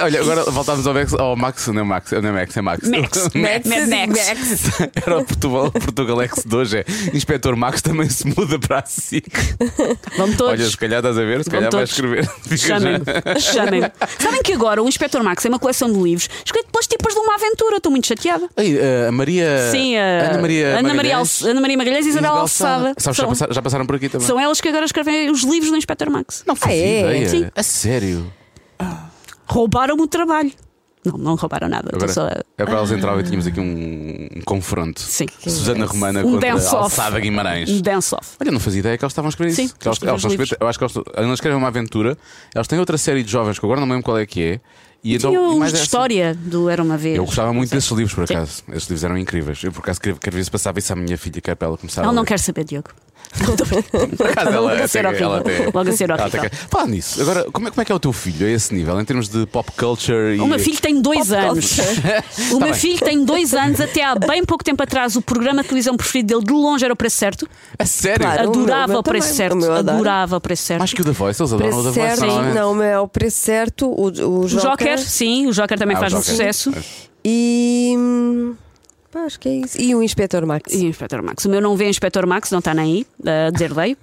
Olha, 0.02 0.20
agora 0.22 0.44
voltámos 0.46 0.86
ao 0.88 0.94
Max. 0.94 1.14
Ao 1.14 1.36
Max, 1.36 1.68
não 1.68 1.82
é 1.82 1.84
Max, 1.84 2.12
não 2.12 2.30
é 2.30 2.32
Max, 2.32 2.58
é 2.58 2.62
Max. 2.62 2.90
Max. 2.90 3.30
Max. 3.36 3.66
Mad 3.68 4.10
Max. 4.10 4.80
Era 4.96 5.18
o 5.20 5.26
Portugal, 5.26 5.72
Portugalex 5.72 6.44
de 6.46 6.56
hoje. 6.56 6.78
É. 6.80 6.86
Inspetor 7.14 7.56
Max 7.56 7.82
também 7.82 8.10
se 8.10 8.28
muda 8.28 8.58
para 8.60 8.80
a 8.80 8.86
SIC. 8.86 9.26
Vamos 10.18 10.36
todos. 10.38 10.54
Olha, 10.54 10.66
se 10.70 10.78
calhar 10.78 11.00
estás 11.00 11.18
a 11.18 11.22
ver, 11.24 11.44
se 11.44 11.50
calhar 11.50 11.72
vai 11.72 11.86
todos. 11.86 11.92
escrever. 11.92 12.30
Chamem-me. 12.58 13.04
já. 13.06 13.40
Chamem-me. 13.40 13.92
Sabem 14.20 14.42
que 14.44 14.54
agora 14.54 14.82
o 14.82 14.88
Inspector 14.88 15.24
Max 15.24 15.46
é 15.46 15.50
uma 15.50 15.60
coleção 15.60 15.92
de 15.92 16.00
livros 16.00 16.30
escrito 16.46 16.70
pelas 16.72 16.88
tipas 16.88 17.14
de 17.14 17.20
uma 17.20 17.36
aventura. 17.36 17.78
Estou 17.78 17.92
muito 17.92 18.08
chateada. 18.08 18.50
Ei, 18.58 18.78
eh, 18.78 19.08
a 19.08 19.12
Maria. 19.12 19.70
Sim, 19.72 19.98
a 19.98 20.30
Ana 20.32 20.42
Maria. 20.42 20.78
Ana 20.80 20.94
Maria, 20.94 21.18
Ana 21.46 21.62
Maria 21.62 21.78
Magalhães 21.78 22.06
e 22.06 22.10
Isabel 22.10 22.34
Alçada. 22.34 22.94
Sabes, 22.98 23.18
já, 23.18 23.28
passaram, 23.28 23.54
já 23.54 23.62
passaram 23.62 23.86
por 23.86 23.96
aqui 23.96 24.10
também. 24.10 24.26
são 24.28 24.40
elas 24.40 24.60
que 24.62 24.68
agora 24.70 24.86
escrevem 24.86 25.30
os 25.30 25.44
livros 25.44 25.70
do 25.72 25.78
Inspector 25.78 26.10
Max. 26.10 26.44
Não 26.46 26.56
fazia 26.56 26.76
Ah, 26.76 26.80
é? 26.80 27.00
ideia. 27.22 27.30
Sim. 27.30 27.48
A 27.56 27.64
sério. 27.64 28.32
Roubaram-me 29.50 30.02
o 30.04 30.08
trabalho. 30.08 30.52
Não, 31.06 31.18
não 31.18 31.36
roubaram 31.36 31.70
nada. 31.70 31.90
Agora, 31.94 32.12
só- 32.12 32.28
é 32.28 32.44
para 32.66 32.74
elas 32.74 32.92
entravam 32.92 33.22
e 33.22 33.24
tínhamos 33.24 33.48
aqui 33.48 33.60
um, 33.60 34.28
um 34.38 34.42
confronto. 34.42 35.00
Sim. 35.00 35.28
Susana 35.44 35.86
Romana 35.86 36.20
Um 36.26 36.34
contra. 36.34 36.52
Alçada 36.52 37.18
Guimarães. 37.20 37.70
Um 37.70 37.82
dance-off. 37.82 38.32
Olha, 38.40 38.52
não 38.52 38.60
fazia 38.60 38.82
ideia 38.82 38.98
que 38.98 39.06
elas 39.06 39.14
estavam 39.14 39.28
a 39.28 39.30
escrever 39.30 39.54
Sim, 39.54 39.64
isso. 39.64 39.76
Que 39.80 39.88
elas, 39.88 39.96
escrever 39.96 40.12
elas 40.12 40.24
eu 40.60 40.68
acho 40.68 40.78
que 40.78 40.84
elas, 40.84 40.94
elas 41.16 41.34
escrevem 41.34 41.58
uma 41.58 41.70
aventura. 41.70 42.18
Elas 42.54 42.68
têm 42.68 42.78
outra 42.80 42.98
série 42.98 43.24
de 43.24 43.32
jovens 43.32 43.58
que 43.58 43.66
agora 43.66 43.80
não 43.80 43.88
me 43.88 43.94
lembro 43.94 44.04
qual 44.06 44.18
é 44.18 44.26
que 44.26 44.44
é. 44.44 44.60
E 45.02 45.16
então, 45.16 45.32
Tinha 45.32 45.42
uns 45.42 45.68
de 45.70 45.74
essa. 45.76 45.84
história 45.84 46.36
do 46.36 46.70
Era 46.70 46.84
uma 46.84 46.98
Vez. 46.98 47.16
Eu 47.16 47.24
gostava 47.24 47.54
muito 47.54 47.70
desses 47.72 47.90
livros, 47.92 48.14
por 48.14 48.28
Sim. 48.28 48.34
acaso. 48.36 48.62
Esses 48.68 48.90
livros 48.90 49.04
eram 49.06 49.18
incríveis. 49.18 49.64
Eu, 49.64 49.72
por 49.72 49.80
acaso, 49.80 50.02
quero, 50.02 50.18
quero 50.18 50.36
ver 50.36 50.44
se 50.44 50.52
passava 50.52 50.78
isso 50.80 50.92
à 50.92 50.96
minha 50.98 51.18
filha, 51.18 51.40
que 51.40 51.50
é 51.50 51.56
para 51.56 51.70
ela 51.70 51.78
começar 51.78 52.04
Ela 52.04 52.12
não 52.12 52.26
quer 52.26 52.38
saber, 52.38 52.66
Diogo. 52.66 52.90
Por 54.18 54.28
acaso, 54.28 54.52
Logo 54.52 54.70
a 54.70 54.88
ser 54.88 55.06
horrível. 55.06 55.26
ela 55.36 55.44
Logo 55.74 55.90
a 55.90 55.92
ser 55.92 56.10
ela 56.10 56.22
horrível. 56.22 56.50
Fala 56.70 56.88
nisso. 56.88 57.22
Agora, 57.22 57.46
como 57.52 57.68
é, 57.68 57.72
como 57.72 57.82
é 57.82 57.86
que 57.86 57.92
é 57.92 57.96
o 57.96 58.00
teu 58.00 58.12
filho 58.12 58.46
a 58.48 58.50
esse 58.50 58.74
nível, 58.74 59.00
em 59.00 59.06
termos 59.06 59.30
de 59.30 59.46
pop 59.46 59.72
culture 59.78 60.36
e. 60.36 60.40
O 60.40 60.48
meu 60.48 60.60
filho 60.60 60.80
tem 60.82 61.00
dois 61.02 61.28
Pop 61.30 61.40
anos. 61.40 61.78
O 62.52 62.58
meu 62.60 62.72
bem. 62.72 62.74
filho 62.74 63.00
tem 63.00 63.24
dois 63.24 63.54
anos. 63.54 63.80
Até 63.80 64.04
há 64.04 64.16
bem 64.16 64.44
pouco 64.44 64.64
tempo 64.64 64.82
atrás, 64.82 65.16
o 65.16 65.22
programa 65.22 65.62
de 65.62 65.70
televisão 65.70 65.96
preferido 65.96 66.28
dele 66.34 66.46
de 66.46 66.52
longe 66.54 66.84
era 66.84 66.94
o 66.94 66.98
Preço 66.98 67.18
Certo. 67.18 67.48
A 67.78 67.86
sério? 67.86 68.26
Claro. 68.26 68.48
o 68.48 68.52
Adorava 68.52 68.86
o 68.86 68.90
meu 68.90 69.00
o 69.00 69.04
Preço 69.04 69.28
também. 69.28 69.38
Certo. 69.38 69.54
O 69.54 69.58
meu. 69.58 69.74
Adorava 69.74 70.38
o 70.38 70.42
Preço 70.42 70.64
Certo. 70.64 70.80
Mais 70.80 70.94
que 70.94 71.02
o 71.02 71.06
da 71.06 71.12
Voice, 71.12 71.42
eles 71.42 71.54
adoram 71.54 71.70
o 71.70 71.72
Preço 71.84 71.94
Voice. 71.94 72.00
certo, 72.18 72.26
normalmente. 72.26 72.56
não, 72.56 72.84
é 72.84 73.00
o 73.00 73.08
preço 73.08 73.38
certo, 73.38 73.86
o, 73.88 74.06
o 74.08 74.40
O 74.42 74.48
Joker, 74.48 74.70
Joker, 74.70 75.00
sim, 75.00 75.48
o 75.48 75.54
Joker 75.54 75.78
também 75.78 75.96
Ah, 75.96 76.00
o 76.00 76.02
faz 76.02 76.14
um 76.14 76.18
Joker. 76.18 76.32
sucesso. 76.34 76.74
e 77.24 77.94
hum, 77.98 78.56
Pá, 79.12 79.22
acho 79.22 79.40
que 79.40 79.50
é 79.50 79.54
isso. 79.54 79.82
E 79.82 79.96
o 79.96 80.04
Inspector 80.04 80.46
Max. 80.46 80.72
E 80.72 80.86
Inspector 80.86 81.24
Max. 81.24 81.46
O 81.46 81.50
meu 81.50 81.60
não 81.60 81.76
vê 81.76 81.90
Inspector 81.90 82.28
Max, 82.28 82.52
não 82.52 82.60
está 82.60 82.74
nem 82.74 82.86
aí, 82.86 83.08
a 83.48 83.50
dizer 83.50 83.76
leio. 83.76 83.98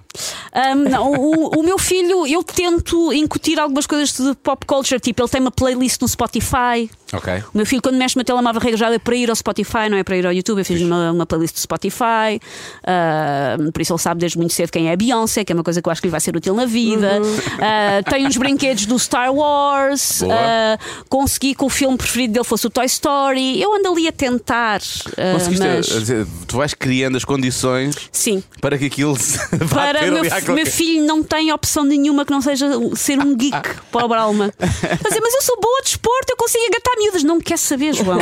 Um, 0.53 0.75
não, 0.89 1.11
o, 1.13 1.59
o 1.59 1.63
meu 1.63 1.77
filho, 1.77 2.25
eu 2.25 2.43
tento 2.43 3.13
incutir 3.13 3.59
algumas 3.59 3.85
coisas 3.85 4.11
de 4.17 4.35
pop 4.35 4.65
culture, 4.65 4.99
tipo, 4.99 5.21
ele 5.21 5.29
tem 5.29 5.39
uma 5.39 5.51
playlist 5.51 6.01
no 6.01 6.07
Spotify. 6.07 6.89
Ok. 7.13 7.43
O 7.53 7.57
meu 7.57 7.65
filho, 7.65 7.81
quando 7.81 7.95
mexe 7.95 8.17
no 8.17 8.23
telemóvel 8.23 8.61
regra 8.61 8.93
é 8.93 8.99
para 8.99 9.15
ir 9.15 9.29
ao 9.29 9.35
Spotify, 9.35 9.87
não 9.89 9.97
é 9.97 10.03
para 10.03 10.17
ir 10.17 10.25
ao 10.25 10.33
YouTube. 10.33 10.59
Eu 10.59 10.65
fiz 10.65 10.81
uma, 10.81 11.11
uma 11.11 11.25
playlist 11.25 11.55
do 11.55 11.61
Spotify, 11.61 12.41
ah, 12.83 13.55
por 13.71 13.81
isso 13.81 13.93
ele 13.93 13.99
sabe 13.99 14.19
desde 14.19 14.37
muito 14.37 14.53
cedo 14.53 14.71
quem 14.71 14.89
é 14.89 14.93
a 14.93 14.95
Beyoncé, 14.95 15.45
que 15.45 15.53
é 15.53 15.55
uma 15.55 15.63
coisa 15.63 15.81
que 15.81 15.87
eu 15.87 15.91
acho 15.91 16.01
que 16.01 16.07
lhe 16.07 16.11
vai 16.11 16.19
ser 16.19 16.35
útil 16.35 16.53
na 16.53 16.65
vida. 16.65 17.21
Ah, 17.61 18.03
tem 18.09 18.27
uns 18.27 18.35
brinquedos 18.35 18.85
do 18.85 18.99
Star 18.99 19.33
Wars. 19.33 20.21
Ah, 20.23 20.77
consegui 21.07 21.55
que 21.55 21.63
o 21.63 21.69
filme 21.69 21.97
preferido 21.97 22.33
dele 22.33 22.45
fosse 22.45 22.67
o 22.67 22.69
Toy 22.69 22.85
Story. 22.85 23.61
Eu 23.61 23.73
ando 23.73 23.89
ali 23.89 24.07
a 24.07 24.11
tentar. 24.11 24.81
Ah, 25.17 25.33
Conseguiste 25.33 25.65
mas... 25.65 25.85
dizer, 25.85 26.27
tu 26.47 26.57
vais 26.57 26.73
criando 26.73 27.17
as 27.17 27.25
condições 27.25 27.95
Sim. 28.11 28.43
para 28.61 28.77
que 28.77 28.85
aquilo 28.85 29.17
se 29.17 29.37
vá 29.65 29.93
Para 29.93 30.01
meu, 30.11 30.23
meu 30.55 30.65
filho 30.65 31.05
não 31.05 31.23
tem 31.23 31.51
opção 31.51 31.83
nenhuma 31.83 32.25
que 32.25 32.31
não 32.31 32.41
seja 32.41 32.67
ser 32.95 33.19
um 33.19 33.35
geek, 33.35 33.69
pobre 33.91 34.17
alma. 34.17 34.53
Quer 34.57 35.07
dizer, 35.07 35.21
mas 35.21 35.33
eu 35.33 35.41
sou 35.41 35.59
boa 35.61 35.81
de 35.81 35.85
desporto, 35.85 36.31
eu 36.31 36.37
consigo 36.37 36.63
agatar 36.65 36.93
miúdas. 36.97 37.23
Não 37.23 37.35
me 37.37 37.43
quer 37.43 37.57
saber, 37.57 37.93
João. 37.93 38.19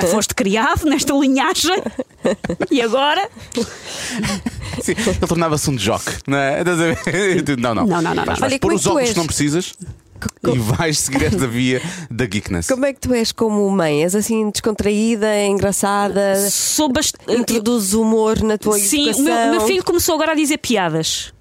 Tu 0.00 0.06
foste 0.08 0.34
criado 0.34 0.84
nesta 0.84 1.12
linhagem 1.14 1.82
e 2.70 2.80
agora? 2.80 3.28
Sim, 4.82 4.92
ele 4.92 5.26
tornava-se 5.26 5.70
um 5.70 5.78
jock, 5.78 6.04
não 6.26 6.38
é? 6.38 6.62
Não, 7.58 7.74
não. 7.74 7.86
Não, 7.86 8.02
não, 8.02 8.14
não, 8.14 8.24
não. 8.24 8.34
Olha, 8.40 8.58
pôr 8.58 8.60
como 8.60 8.72
é 8.72 8.76
os 8.76 8.86
óculos 8.86 9.02
és? 9.02 9.10
que 9.12 9.18
não 9.18 9.26
precisas 9.26 9.74
e 10.54 10.58
vais 10.58 10.98
seguir 10.98 11.24
esta 11.24 11.46
via 11.46 11.80
da 12.10 12.26
geekness. 12.26 12.68
Como 12.68 12.84
é 12.86 12.92
que 12.92 13.00
tu 13.00 13.12
és 13.12 13.32
como 13.32 13.68
mãe? 13.70 14.02
És 14.02 14.14
assim 14.14 14.50
descontraída, 14.50 15.44
engraçada? 15.44 16.34
Sou 16.50 16.88
bastante. 16.90 17.32
Introduzes 17.32 17.94
humor 17.94 18.42
na 18.42 18.58
tua 18.58 18.78
Sim, 18.78 19.08
educação? 19.08 19.24
meu, 19.24 19.36
o 19.36 19.50
meu 19.52 19.60
filho 19.62 19.84
começou 19.84 20.14
agora 20.14 20.32
a 20.32 20.34
dizer 20.34 20.58
piadas. 20.58 21.32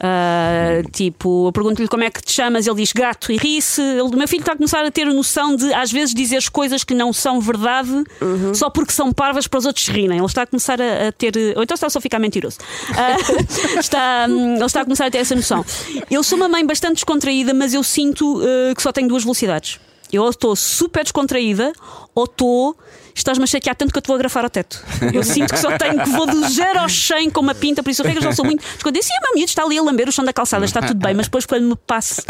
Ah, 0.00 0.80
tipo, 0.92 1.48
eu 1.48 1.52
pergunto-lhe 1.52 1.88
como 1.88 2.04
é 2.04 2.10
que 2.10 2.22
te 2.22 2.32
chamas, 2.32 2.66
ele 2.66 2.76
diz 2.76 2.92
gato 2.92 3.32
e 3.32 3.36
ri-se. 3.36 3.80
O 4.00 4.08
meu 4.16 4.28
filho 4.28 4.40
está 4.40 4.52
a 4.52 4.56
começar 4.56 4.84
a 4.84 4.90
ter 4.90 5.08
a 5.08 5.12
noção 5.12 5.56
de, 5.56 5.72
às 5.74 5.90
vezes, 5.90 6.14
dizer 6.14 6.48
coisas 6.50 6.84
que 6.84 6.94
não 6.94 7.12
são 7.12 7.40
verdade 7.40 7.88
Uhum. 8.20 8.54
só 8.54 8.70
porque 8.70 8.92
são 8.92 9.12
parvas 9.12 9.46
para 9.46 9.58
os 9.58 9.66
outros 9.66 9.88
rirem. 9.88 10.18
Ele 10.18 10.26
está 10.26 10.42
a 10.42 10.46
começar 10.46 10.80
a, 10.80 11.08
a 11.08 11.12
ter. 11.12 11.34
Ou 11.56 11.62
então 11.62 11.74
está 11.74 11.90
só 11.90 11.98
a 11.98 12.02
ficar 12.02 12.18
mentiroso. 12.18 12.58
Ah, 12.96 13.16
está, 13.78 14.26
hum, 14.28 14.56
ele 14.56 14.64
está 14.64 14.82
a 14.82 14.84
começar 14.84 15.06
a 15.06 15.10
ter 15.10 15.18
essa 15.18 15.34
noção. 15.34 15.64
Eu 16.10 16.22
sou 16.22 16.36
uma 16.36 16.48
mãe 16.48 16.64
bastante 16.64 16.94
descontraída, 16.94 17.52
mas 17.52 17.74
eu 17.74 17.82
sinto 17.82 18.40
ah, 18.42 18.74
que 18.74 18.82
só 18.82 18.92
tenho 18.92 19.08
duas 19.08 19.24
velocidades. 19.24 19.80
Eu 20.12 20.22
ou 20.22 20.30
estou 20.30 20.56
super 20.56 21.02
descontraída 21.02 21.72
ou 22.14 22.24
estou. 22.24 22.76
Estás-me 23.14 23.42
a 23.42 23.46
chatear 23.48 23.74
tanto 23.74 23.92
que 23.92 23.98
eu 23.98 24.02
te 24.02 24.06
vou 24.06 24.14
agrafar 24.14 24.44
ao 24.44 24.50
teto. 24.50 24.80
Eu 25.12 25.24
sinto 25.24 25.52
que 25.52 25.58
só 25.58 25.76
tenho 25.76 26.04
que 26.04 26.08
vou 26.10 26.24
do 26.24 26.48
0 26.48 26.78
ao 26.78 26.88
100 26.88 27.30
com 27.30 27.40
uma 27.40 27.54
pinta, 27.54 27.82
por 27.82 27.90
isso 27.90 28.00
eu 28.02 28.06
regras 28.06 28.24
não 28.24 28.32
sou 28.32 28.44
muito. 28.44 28.64
Quando 28.80 28.94
disse, 28.94 29.10
meu 29.22 29.34
miúdo 29.34 29.48
está 29.48 29.64
ali 29.64 29.76
a 29.76 29.82
lamber 29.82 30.08
o 30.08 30.12
chão 30.12 30.24
da 30.24 30.32
calçada, 30.32 30.64
está 30.64 30.80
tudo 30.80 31.04
bem, 31.04 31.14
mas 31.14 31.26
depois 31.26 31.44
quando 31.44 31.64
me 31.64 31.74
passe, 31.74 32.22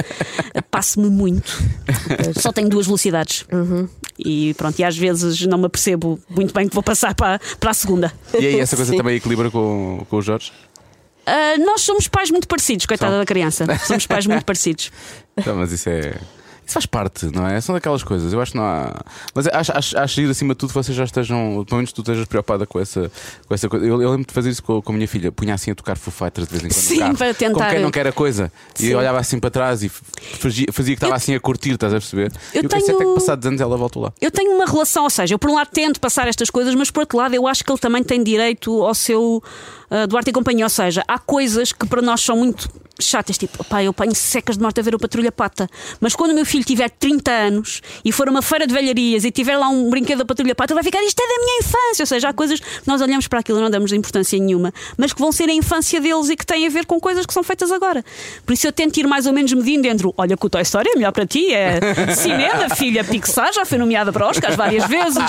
passo-me 0.71 1.11
muito. 1.11 1.63
Só 2.41 2.53
tenho 2.53 2.71
duas 2.71 2.87
velocidades. 2.87 3.45
E 4.19 4.55
pronto, 4.55 4.79
e 4.79 4.85
às 4.85 4.97
vezes 4.97 5.43
não 5.43 5.59
me 5.59 5.67
apercebo 5.67 6.19
muito 6.31 6.55
bem 6.55 6.67
que 6.67 6.75
vou 6.75 6.83
passar 6.83 7.15
para, 7.15 7.39
para 7.61 7.71
a 7.71 7.75
segunda. 7.75 8.11
E 8.33 8.47
aí 8.47 8.59
essa 8.59 8.75
coisa 8.75 8.91
Sim. 8.91 8.97
também 8.97 9.17
equilibra 9.17 9.51
com, 9.51 10.07
com 10.09 10.17
o 10.17 10.23
Jorge? 10.23 10.53
Ah, 11.27 11.59
nós 11.59 11.83
somos 11.83 12.09
pais 12.09 12.31
muito 12.31 12.49
parecidos, 12.49 12.87
coitada 12.87 13.13
São. 13.13 13.19
da 13.21 13.27
criança. 13.27 13.67
Somos 13.87 14.07
pais 14.07 14.27
muito 14.27 14.47
parecidos. 14.47 14.91
Então, 15.37 15.55
mas 15.57 15.71
isso 15.71 15.91
é. 15.91 16.15
Isso 16.69 16.75
faz 16.75 16.85
parte, 16.85 17.25
não 17.35 17.47
é? 17.47 17.59
São 17.63 17.75
daquelas 17.75 18.03
coisas. 18.03 18.31
Eu 18.31 18.43
acho 18.43 18.53
que 18.53 18.59
não 18.59 18.65
há. 18.65 18.93
Mas 19.35 19.47
acho, 19.47 19.73
acho, 19.75 19.99
acho 19.99 20.15
que 20.17 20.29
acima 20.29 20.53
de 20.53 20.59
tudo 20.59 20.71
vocês 20.75 20.95
já 20.95 21.05
estejam. 21.05 21.65
Pelo 21.67 21.77
menos 21.79 21.91
tu 21.95 22.03
estejas 22.03 22.27
preocupada 22.27 22.67
com 22.67 22.79
essa, 22.79 23.11
com 23.47 23.55
essa 23.55 23.71
coisa. 23.71 23.87
Eu, 23.87 24.03
eu 24.03 24.11
lembro 24.11 24.27
de 24.27 24.35
fazer 24.35 24.51
isso 24.51 24.63
com, 24.63 24.83
com 24.83 24.93
a 24.93 24.95
minha 24.95 25.09
filha. 25.09 25.33
Punha 25.33 25.55
assim 25.55 25.71
a 25.71 25.75
tocar 25.75 25.97
Foo 25.97 26.13
Fighters 26.13 26.47
de 26.47 26.53
vez 26.59 26.65
em 26.65 26.69
quando. 26.69 26.79
Sim, 26.85 26.99
carro, 26.99 27.17
para 27.17 27.33
tentar- 27.33 27.55
Como 27.59 27.71
quem 27.71 27.81
não 27.81 27.91
quer 27.91 28.07
a 28.07 28.13
coisa. 28.13 28.53
E 28.79 28.83
Sim. 28.83 28.87
eu 28.89 28.99
olhava 28.99 29.19
assim 29.19 29.41
para 29.41 29.49
trás 29.51 29.83
e 29.83 29.89
fazia, 29.89 30.67
fazia 30.71 30.95
que 30.95 30.99
estava 31.03 31.15
assim 31.15 31.35
a 31.35 31.41
curtir, 31.41 31.71
estás 31.71 31.95
a 31.95 31.97
perceber? 31.97 32.33
Eu 32.53 32.61
E 32.61 32.65
eu 32.67 32.69
pensei 32.69 32.87
tenho- 32.95 32.97
até 32.99 33.05
que 33.09 33.15
passados 33.15 33.47
anos 33.47 33.61
ela 33.63 33.77
voltou 33.79 34.03
lá. 34.03 34.13
Eu 34.21 34.31
tenho 34.31 34.53
uma 34.55 34.67
relação, 34.67 35.05
ou 35.05 35.11
seja, 35.11 35.33
eu 35.35 35.39
por 35.39 35.49
um 35.49 35.55
lado 35.55 35.71
tento 35.73 35.99
passar 35.99 36.29
estas 36.29 36.51
coisas, 36.51 36.75
mas 36.75 36.91
por 36.91 37.01
outro 37.01 37.17
lado 37.17 37.35
eu 37.35 37.47
acho 37.47 37.65
que 37.65 37.73
ele 37.73 37.79
também 37.79 38.05
tem 38.05 38.23
direito 38.23 38.83
ao 38.85 38.95
seu 38.95 39.43
ah, 39.91 40.05
Duarte 40.07 40.29
e 40.29 40.33
companhia. 40.35 40.67
Ou 40.67 40.71
seja, 40.71 41.03
há 41.09 41.19
coisas 41.19 41.73
que 41.73 41.87
para 41.87 42.03
nós 42.03 42.21
são 42.21 42.37
muito 42.37 42.69
chatas, 43.01 43.39
tipo, 43.39 43.63
pá, 43.65 43.83
eu 43.83 43.91
apanho 43.91 44.15
secas 44.15 44.57
de 44.57 44.63
morte 44.63 44.81
a 44.81 44.83
ver 44.83 44.95
o 44.95 44.99
Patrulha 44.99 45.31
Pata. 45.33 45.69
Mas 46.01 46.15
quando 46.15 46.33
o 46.33 46.35
meu 46.35 46.45
filho 46.47 46.65
tiver 46.65 46.91
30 46.91 47.31
anos 47.31 47.81
e 48.05 48.11
for 48.13 48.29
a 48.29 48.31
uma 48.31 48.43
feira 48.43 48.67
de 48.67 48.75
velharias 48.75 49.25
e 49.25 49.31
tiver 49.31 49.57
lá 49.57 49.69
um 49.69 49.89
brinquedo 49.91 50.19
da 50.19 50.25
Patrulha 50.25 50.55
Pata, 50.55 50.73
ele 50.73 50.81
vai 50.83 50.85
ficar, 50.85 51.03
isto 51.05 51.21
é 51.21 51.27
da 51.27 51.45
minha 51.45 51.59
infância. 51.61 52.03
Ou 52.03 52.07
seja, 52.07 52.29
há 52.29 52.33
coisas 52.33 52.59
que 52.61 52.67
nós 52.87 53.01
olhamos 53.01 53.29
para 53.29 53.41
aquilo 53.41 53.59
e 53.59 53.63
não 53.63 53.71
damos 53.71 53.93
importância 53.93 54.39
nenhuma, 54.39 54.73
mas 54.97 55.13
que 55.13 55.21
vão 55.21 55.31
ser 55.33 55.49
a 55.49 55.53
infância 55.55 56.01
deles 56.01 56.29
e 56.29 56.37
que 56.37 56.45
têm 56.47 56.67
a 56.67 56.71
ver 56.71 56.87
com 56.87 56.99
coisas 57.01 57.25
que 57.27 57.33
são 57.33 57.43
feitas 57.43 57.71
agora. 57.71 58.05
Por 58.45 58.53
isso 58.53 58.67
eu 58.67 58.73
tento 58.73 58.97
ir 58.99 59.07
mais 59.07 59.27
ou 59.27 59.33
menos 59.33 59.53
medindo 59.53 59.83
dentro. 59.83 60.13
Olha, 60.17 60.37
que 60.37 60.47
o 60.47 60.51
Toy 60.51 60.63
Story 60.63 60.91
é 60.91 60.95
melhor 60.97 61.13
para 61.13 61.27
ti, 61.27 61.53
é 61.53 61.81
cinema, 62.15 62.69
filha 62.77 63.05
Pixar, 63.05 63.53
já 63.53 63.65
foi 63.65 63.79
nomeada 63.79 64.13
para 64.13 64.27
Oscars 64.29 64.57
várias 64.57 64.87
vezes. 64.87 65.23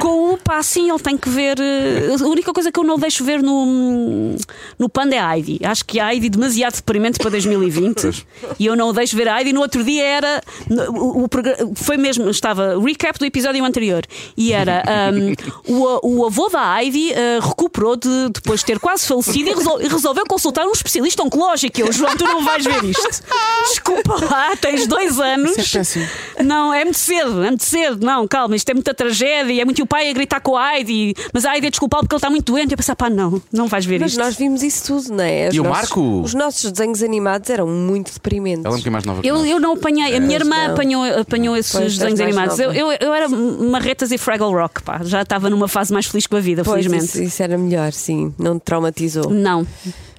Com 0.00 0.32
o 0.34 0.38
pá, 0.38 0.58
assim, 0.58 0.90
ele 0.90 0.98
tem 0.98 1.16
que 1.16 1.28
ver. 1.28 1.58
eh, 1.60 2.08
A 2.20 2.26
única 2.26 2.52
coisa 2.52 2.70
que 2.72 2.78
eu 2.80 2.84
não 2.84 2.98
deixo 2.98 3.24
ver 3.24 3.42
no, 3.42 4.34
no 4.78 4.88
Panda 4.88 5.14
é 5.14 5.18
a 5.18 5.36
Heidi. 5.36 5.60
Acho 5.64 5.84
que 5.84 6.00
a 6.00 6.12
Heidi 6.12 6.28
demasiado 6.28 6.82
deprimente 6.88 7.18
para 7.18 7.30
2020 7.30 8.26
e 8.58 8.64
eu 8.66 8.74
não 8.74 8.88
o 8.88 8.92
deixo 8.94 9.14
ver 9.16 9.28
a 9.28 9.38
Heidi. 9.38 9.52
No 9.52 9.60
outro 9.60 9.84
dia 9.84 10.02
era. 10.04 10.40
O, 10.88 11.24
o 11.24 11.28
foi 11.74 11.96
mesmo, 11.98 12.28
estava 12.30 12.80
recap 12.82 13.18
do 13.18 13.24
episódio 13.26 13.62
anterior 13.64 14.02
e 14.36 14.52
era 14.52 14.82
um, 15.12 15.74
o, 15.74 16.22
o 16.22 16.26
avô 16.26 16.48
da 16.48 16.82
Heidi 16.82 17.12
eh, 17.12 17.38
recuperou 17.40 17.96
de, 17.96 18.28
depois 18.32 18.60
de 18.60 18.66
ter 18.66 18.78
quase 18.78 19.06
falecido 19.06 19.50
e 19.50 19.52
resol- 19.54 19.80
e 19.82 19.88
resolveu 19.88 20.24
consultar 20.26 20.64
um 20.66 20.72
especialista 20.72 21.22
oncológico. 21.22 21.80
Eu, 21.80 21.92
João, 21.92 22.16
tu 22.16 22.24
não 22.24 22.42
vais 22.44 22.64
ver 22.64 22.82
isto. 22.84 23.22
Desculpa 23.68 24.16
lá, 24.24 24.56
tens 24.56 24.86
dois 24.86 25.18
anos. 25.20 25.58
É 25.58 25.62
péssimo. 25.78 26.06
Não, 26.44 26.72
é 26.72 26.84
muito 26.84 26.98
cedo, 26.98 27.42
é 27.44 27.48
muito 27.48 27.64
cedo. 27.64 28.04
Não, 28.04 28.26
calma, 28.26 28.56
isto 28.56 28.68
é 28.70 28.74
muita 28.74 28.94
tragédia. 28.94 29.60
É 29.60 29.64
muito 29.64 29.82
o 29.82 29.86
pai 29.86 30.08
a 30.08 30.12
gritar 30.12 30.40
com 30.40 30.56
a 30.56 30.76
Heidi, 30.78 31.14
mas 31.32 31.44
a 31.44 31.54
Heidi 31.54 31.66
a 31.66 31.70
desculpá-lo 31.70 32.04
porque 32.04 32.14
ele 32.14 32.18
está 32.18 32.30
muito 32.30 32.50
doente. 32.52 32.70
E 32.70 32.74
eu 32.74 32.76
pensar, 32.76 32.96
pá, 32.96 33.10
não, 33.10 33.42
não 33.52 33.66
vais 33.66 33.84
ver 33.84 34.00
Mas 34.00 34.12
isto. 34.12 34.20
nós 34.20 34.36
vimos 34.36 34.62
isso 34.62 34.86
tudo, 34.86 35.14
não 35.14 35.24
é? 35.24 35.48
Os 35.48 35.54
E 35.54 35.60
o 35.60 35.64
nossos- 35.64 35.78
Marco? 35.80 36.20
Os 36.22 36.34
nossos 36.34 36.72
desenhos 36.78 37.02
animados 37.02 37.50
eram 37.50 37.66
muito 37.66 38.12
deprimentes. 38.12 38.64
Ela 38.64 38.74
é 38.74 38.76
um 38.76 38.78
bocadinho 38.78 38.92
mais 38.92 39.04
nova 39.04 39.20
que 39.22 39.28
Eu, 39.28 39.34
nós. 39.36 39.48
eu 39.50 39.60
não 39.60 39.72
apanhei, 39.74 40.16
a 40.16 40.20
minha 40.20 40.38
Pois 40.38 40.40
irmã 40.48 40.64
não. 40.66 40.72
apanhou, 40.74 41.04
apanhou 41.20 41.56
esses 41.56 41.72
Pois, 41.72 41.98
desenhos 41.98 42.20
animados. 42.20 42.58
Eu, 42.58 42.72
eu, 42.72 42.92
eu 42.92 43.12
era 43.14 43.28
marretas 43.28 44.10
e 44.10 44.18
Fraggle 44.18 44.52
Rock, 44.52 44.82
pá, 44.82 45.00
já 45.04 45.22
estava 45.22 45.50
numa 45.50 45.68
fase 45.68 45.92
mais 45.92 46.06
feliz 46.06 46.26
com 46.26 46.36
a 46.36 46.40
vida, 46.40 46.62
Pois, 46.64 46.84
felizmente. 46.86 47.04
isso, 47.04 47.22
isso 47.22 47.42
era 47.42 47.58
melhor, 47.58 47.92
sim. 47.92 48.32
Não 48.38 48.58
te 48.58 48.62
traumatizou. 48.62 49.30
Não, 49.30 49.66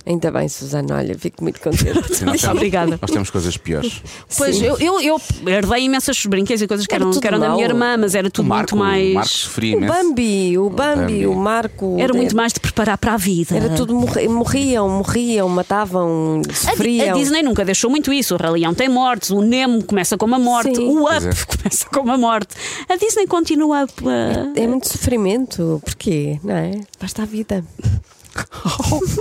Ainda 0.09 0.31
bem, 0.31 0.49
Susana, 0.49 0.95
olha, 0.97 1.15
fico 1.19 1.43
muito 1.43 1.61
contente. 1.61 1.93
Nós 2.25 2.41
temos- 2.41 2.43
Obrigada. 2.45 2.97
Nós 2.99 3.11
temos 3.11 3.29
coisas 3.29 3.55
piores. 3.57 4.01
Pois 4.35 4.59
eu, 4.59 4.75
eu, 4.79 4.99
eu 4.99 5.21
herdei 5.45 5.83
imensos 5.83 6.25
brinquedos 6.25 6.63
e 6.63 6.67
coisas 6.67 6.87
que 6.87 6.95
Era 6.95 7.03
eram, 7.03 7.11
tudo 7.11 7.21
que 7.21 7.27
eram 7.27 7.39
da 7.39 7.51
minha 7.51 7.63
irmã, 7.65 7.95
mas 7.95 8.15
era 8.15 8.27
O 8.27 8.31
tudo 8.31 8.47
Marco, 8.47 8.75
muito 8.75 8.89
mais. 8.89 9.11
o 9.11 9.13
Marco 9.13 9.29
sofria 9.29 9.77
O. 9.77 9.81
Bambi, 9.81 10.57
o 10.57 10.69
Bambi, 10.71 10.95
Bambi. 11.01 11.27
o 11.27 11.35
Marco. 11.35 11.95
Era 11.99 12.11
muito 12.13 12.31
é- 12.31 12.35
mais 12.35 12.51
de 12.53 12.59
preparar 12.59 12.97
para 12.97 13.13
a 13.13 13.17
vida. 13.17 13.55
Era 13.55 13.69
tudo 13.69 13.93
morri- 13.93 14.27
morriam, 14.27 14.89
morriam, 14.89 15.47
matavam, 15.47 16.41
A, 16.49 16.53
sofriam. 16.55 17.11
a 17.11 17.13
Disney 17.13 17.43
nunca 17.43 17.63
deixou 17.63 17.87
muito 17.91 18.11
isso. 18.11 18.33
O 18.33 18.37
Rei 18.37 18.49
Leão 18.49 18.73
tem 18.73 18.89
mortes, 18.89 19.29
o 19.29 19.41
Nemo 19.43 19.83
começa 19.83 20.17
com 20.17 20.25
uma 20.25 20.39
morte, 20.39 20.75
Sim. 20.75 20.87
o 20.87 21.03
Up 21.03 21.13
é. 21.17 21.29
começa 21.55 21.85
com 21.87 21.99
uma 21.99 22.17
morte. 22.17 22.55
A 22.89 22.95
Disney 22.95 23.27
continua 23.27 23.83
a. 23.83 24.59
É 24.59 24.65
muito 24.65 24.87
sofrimento. 24.87 25.79
Porquê? 25.85 26.39
Não 26.43 26.55
é? 26.55 26.71
Basta 26.99 27.21
a 27.21 27.25
vida. 27.25 27.63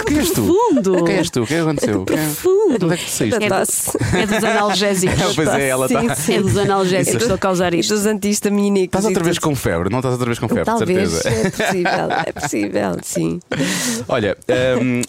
Quem 0.06 0.18
és 0.18 0.30
tu? 0.30 0.42
Profundo. 0.44 1.04
Quem 1.04 1.16
és 1.16 1.30
tu? 1.30 1.42
O 1.42 1.46
que 1.46 1.54
é 1.54 1.56
que 1.56 1.62
aconteceu? 1.62 2.04
Quem- 2.04 2.16
Profundo. 2.16 2.84
Onde 2.86 2.94
é 2.94 2.96
que 2.96 3.04
tu 3.04 3.10
saíste? 3.10 3.44
É, 3.44 3.48
Tosse. 3.48 3.90
é 4.16 4.26
dos 4.26 4.44
analgésicos. 4.44 5.18
Pois 5.38 5.48
é, 5.48 5.68
ela 5.68 5.86
está. 5.86 6.14
sim. 6.14 6.34
É 6.34 6.40
dos 6.42 6.56
analgésicos 6.56 7.16
que 7.16 7.22
estou 7.22 7.34
a 7.34 7.38
causar 7.38 7.72
isto. 7.74 7.94
dos 7.94 8.06
antihistamínicos. 8.06 8.86
Estás 8.98 9.04
outra 9.04 9.24
vez 9.24 9.36
tudo. 9.36 9.44
com 9.48 9.54
febre, 9.56 9.90
não 9.90 9.98
estás 9.98 10.12
outra 10.12 10.26
vez 10.26 10.38
com 10.38 10.48
febre, 10.48 10.64
de 10.64 10.66
Talvez, 10.66 11.10
certeza. 11.10 11.28
é 11.28 11.50
possível, 11.50 12.10
é 12.26 12.32
possível, 12.32 12.96
sim. 13.02 13.40
Olha, 14.08 14.36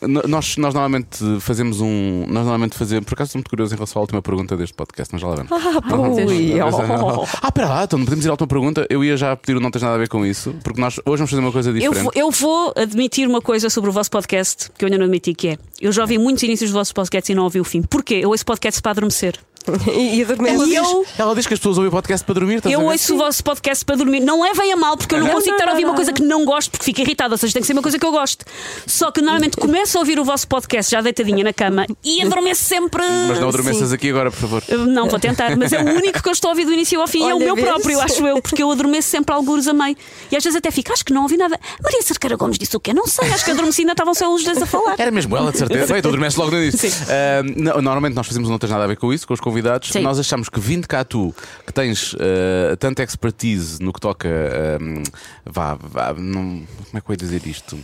no- 0.08 0.24
nós, 0.28 0.58
nós 0.58 0.74
normalmente 0.74 1.18
fazemos 1.40 1.82
um. 1.82 2.22
Nós 2.28 2.44
normalmente 2.44 2.78
fazemos. 2.78 3.06
Por 3.06 3.14
acaso 3.16 3.30
estou 3.30 3.40
muito 3.40 3.50
curioso 3.50 3.74
em 3.74 3.78
relação 3.78 4.00
à 4.00 4.02
última 4.04 4.22
pergunta 4.22 4.56
deste 4.56 4.74
podcast, 4.74 5.14
mas 5.14 5.22
já 5.22 5.28
lá 5.28 5.36
vamos. 5.36 5.52
Ah, 5.52 5.82
pui, 5.82 6.54
oh. 6.62 7.24
Ah, 7.42 7.48
espera 7.48 7.68
lá, 7.70 7.84
então 7.84 8.00
não 8.00 8.06
podemos 8.06 8.26
ir 8.26 8.30
à 8.30 8.32
última 8.32 8.48
pergunta. 8.48 8.86
Eu 8.90 9.04
ia 9.04 9.18
já 9.18 9.36
pedir 9.36 9.58
o 9.58 9.60
não 9.60 9.72
tens 9.72 9.82
nada 9.82 9.96
a 9.96 9.98
ver 9.98 10.08
com 10.10 10.26
isso, 10.26 10.54
porque 10.64 10.80
nós 10.80 11.00
hoje 11.06 11.18
vamos 11.18 11.30
fazer 11.32 11.42
uma 11.42 11.52
coisa 11.52 11.70
Eu 11.70 11.74
diferente. 11.74 12.04
vou, 12.04 12.12
eu 12.16 12.32
vou 12.32 12.74
admitir 12.76 13.28
uma 13.28 13.42
coisa 13.42 13.70
sobre 13.70 13.89
o 13.90 13.94
vosso 13.94 14.10
podcast 14.12 14.72
que 14.78 14.86
eu 14.86 14.88
ainda 14.88 14.98
não 14.98 15.06
admiti, 15.06 15.34
que 15.34 15.50
é 15.50 15.58
eu 15.82 15.92
já 15.92 16.02
ouvi 16.02 16.18
muitos 16.18 16.44
inícios 16.44 16.72
do 16.72 16.74
vosso 16.74 16.94
podcast 16.94 17.32
e 17.32 17.36
não 17.36 17.44
ouvi 17.44 17.60
o 17.60 17.64
fim. 17.64 17.82
Porquê? 17.82 18.16
Eu 18.16 18.30
ouço 18.30 18.46
podcast 18.46 18.82
para 18.82 18.92
adormecer. 18.92 19.40
E, 19.92 20.18
e 20.20 20.22
adormece. 20.24 20.66
E 20.66 20.76
eu- 20.76 21.06
Ela 21.18 21.36
diz 21.36 21.46
que 21.48 21.54
as 21.54 21.60
pessoas 21.60 21.78
ouvem 21.78 21.90
o 21.90 21.92
podcast 21.92 22.26
para 22.26 22.34
dormir. 22.36 22.62
Eu 22.66 22.82
ouço 22.82 23.16
o 23.16 23.18
vosso 23.18 23.44
podcast 23.44 23.84
para 23.86 23.96
dormir. 23.96 24.20
Não 24.20 24.42
levem 24.42 24.72
a 24.74 24.76
mal, 24.76 24.96
porque 24.98 25.16
eu 25.16 25.20
não 25.20 25.28
Não, 25.28 25.34
consigo 25.36 25.52
não, 25.52 25.58
estar 25.58 25.68
a 25.70 25.72
ouvir 25.72 25.84
não, 25.84 25.90
uma 25.92 25.96
coisa 25.96 26.14
que 26.14 26.22
não 26.24 26.46
gosto, 26.46 26.72
porque 26.72 26.86
fico 26.86 27.02
irritada. 27.02 27.34
Ou 27.34 27.38
seja, 27.38 27.54
tem 27.54 27.62
que 27.62 27.68
ser 27.68 27.74
uma 27.74 27.82
coisa 27.82 27.98
que 28.00 28.06
eu 28.06 28.12
gosto. 28.12 28.46
Só 28.86 29.12
que 29.12 29.22
normalmente 29.22 29.58
começo 29.58 29.98
a 29.98 30.02
ouvir 30.02 30.20
o 30.20 30.24
vosso 30.24 30.48
podcast 30.48 30.92
já 30.92 31.02
deitadinha 31.02 31.44
na 31.44 31.54
cama 31.54 31.86
e 32.04 32.22
adormeço 32.22 32.64
sempre. 32.64 33.04
Mas 33.28 33.40
não 33.40 33.50
adormeças 33.50 33.90
Sim. 33.90 33.96
aqui 33.96 34.10
agora, 34.10 34.32
por 34.32 34.40
favor. 34.40 34.64
Não, 34.88 35.08
vou 35.08 35.20
tentar, 35.20 35.56
mas 35.58 35.74
é 35.74 35.82
o 35.82 35.86
único 35.96 36.22
que 36.22 36.30
eu 36.30 36.34
estou 36.34 36.50
a 36.50 36.52
ouvir 36.52 36.66
do 36.66 36.74
início 36.74 37.00
ao 37.00 37.08
fim. 37.08 37.22
é 37.30 37.34
o 37.34 37.38
Olha, 37.38 37.46
meu 37.46 37.56
próprio, 37.58 38.00
acho 38.00 38.26
eu, 38.28 38.42
porque 38.42 38.62
eu 38.64 38.72
adormeço 38.72 39.10
sempre 39.10 39.34
algures 39.34 39.68
a 39.68 39.74
meio. 39.74 39.96
E 40.32 40.36
às 40.38 40.44
vezes 40.44 40.58
até 40.58 40.72
fico, 40.72 40.92
acho 40.94 41.04
que 41.06 41.14
não 41.14 41.24
ouvi 41.24 41.38
nada. 41.38 41.60
Maria 41.84 42.02
Cerqueira 42.02 42.36
Gomes 42.36 42.58
disse 42.58 42.76
o 42.76 42.80
quê? 42.80 42.94
Não 42.94 43.08
sei, 43.08 43.28
acho 43.30 43.44
que 43.46 43.52
adormeci 43.52 43.82
ainda 43.82 43.94
estavam 43.94 44.14
só 44.14 44.34
os 44.34 44.44
dois 44.44 44.62
a 44.62 44.66
falar. 44.66 44.96
Era 44.98 45.12
mesmo 45.12 45.36
ela, 45.36 45.52
de 45.52 45.58
certeza. 45.60 45.88
Bem, 45.94 46.02
tu 46.02 46.08
adormeces 46.08 46.38
logo 46.38 46.52
no 46.52 46.62
início. 46.62 46.92
Ah, 47.10 47.42
no- 47.44 47.82
normalmente 47.82 48.14
nós 48.16 48.28
fazemos 48.28 48.50
não 48.50 48.58
tens 48.58 48.70
nada 48.72 48.84
a 48.84 48.88
ver 48.88 48.98
com 48.98 49.14
isso, 49.14 49.28
com 49.28 49.34
os 49.34 49.40
convidados. 49.40 49.59
Sim. 49.94 50.02
Nós 50.02 50.20
achamos 50.20 50.50
que 50.50 50.60
vindo 50.60 50.88
cá 50.88 51.04
tu, 51.04 51.34
que 51.66 51.74
tens 51.74 52.16
ah, 52.20 52.76
tanta 52.78 53.04
expertise 53.04 53.82
no 53.82 53.92
que 53.94 54.00
toca. 54.00 54.28
ah, 54.30 55.02
vá, 55.46 55.76
vá, 55.82 56.14
não- 56.18 56.62
como 56.90 56.96
é 56.96 57.02
que 57.02 57.10
eu 57.10 57.14
ia 57.14 57.18
dizer 57.18 57.42
isto? 57.46 57.78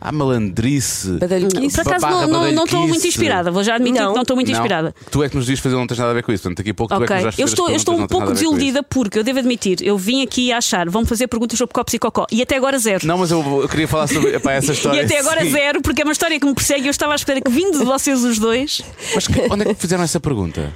À 0.00 0.12
malandrice. 0.12 1.10
Badalhoquice. 1.18 1.74
Por 1.74 1.88
acaso 1.88 2.06
barra 2.06 2.26
não, 2.28 2.44
não, 2.44 2.52
não 2.52 2.64
estou 2.64 2.86
muito 2.86 3.04
inspirada, 3.04 3.50
vou 3.50 3.64
já 3.64 3.74
admitir 3.74 4.00
Não. 4.00 4.10
que 4.10 4.14
não 4.14 4.22
estou 4.22 4.36
muito 4.36 4.46
Não, 4.48 4.56
inspirada. 4.56 4.94
Tu 5.10 5.24
é 5.24 5.28
que 5.28 5.34
nos 5.36 5.44
dizes 5.44 5.58
fazer 5.58 5.74
não 5.74 5.88
tens 5.88 5.98
nada 5.98 6.12
a 6.12 6.14
ver 6.14 6.22
com 6.22 6.30
isso. 6.32 6.44
Portanto, 6.44 6.58
daqui 6.58 6.70
a 6.70 6.74
pouco 6.74 6.94
tu 6.96 7.02
é 7.02 7.06
que 7.08 7.24
nos 7.24 7.36
eu 7.38 7.44
estou, 7.46 7.68
eu 7.68 7.74
estou 7.74 7.94
um 7.96 7.98
não 7.98 8.06
pouco 8.06 8.32
desiludida 8.32 8.80
porque 8.84 9.18
eu 9.18 9.24
devo 9.24 9.40
admitir, 9.40 9.78
eu 9.82 9.98
vim 9.98 10.22
aqui 10.22 10.52
a 10.52 10.58
achar, 10.58 10.88
vão 10.88 11.04
fazer 11.04 11.26
perguntas 11.26 11.58
sobre 11.58 11.74
copos 11.74 11.92
e 11.94 11.98
cocó 11.98 12.26
e 12.30 12.40
até 12.40 12.56
agora 12.56 12.78
zero. 12.78 13.04
Não, 13.08 13.18
mas 13.18 13.32
eu, 13.32 13.40
eu 13.62 13.68
queria 13.68 13.88
falar 13.88 14.06
sobre 14.06 14.36
epá, 14.36 14.52
essa 14.52 14.70
história. 14.72 15.00
E 15.00 15.04
até 15.04 15.18
agora 15.18 15.40
sim. 15.44 15.50
zero, 15.50 15.82
porque 15.82 16.00
é 16.02 16.04
uma 16.04 16.12
história 16.12 16.38
que 16.38 16.46
me 16.46 16.54
persegue 16.54 16.82
e 16.82 16.86
eu 16.86 16.90
estava 16.92 17.12
à 17.12 17.16
espera 17.16 17.40
que 17.40 17.50
vindo 17.50 17.76
de 17.80 17.84
vocês 17.84 18.22
os 18.22 18.38
dois. 18.38 18.80
Mas 19.16 19.26
que- 19.26 19.48
onde 19.50 19.62
é 19.68 19.74
que 19.74 19.80
fizeram 19.80 20.04
essa 20.04 20.20
pergunta? 20.20 20.72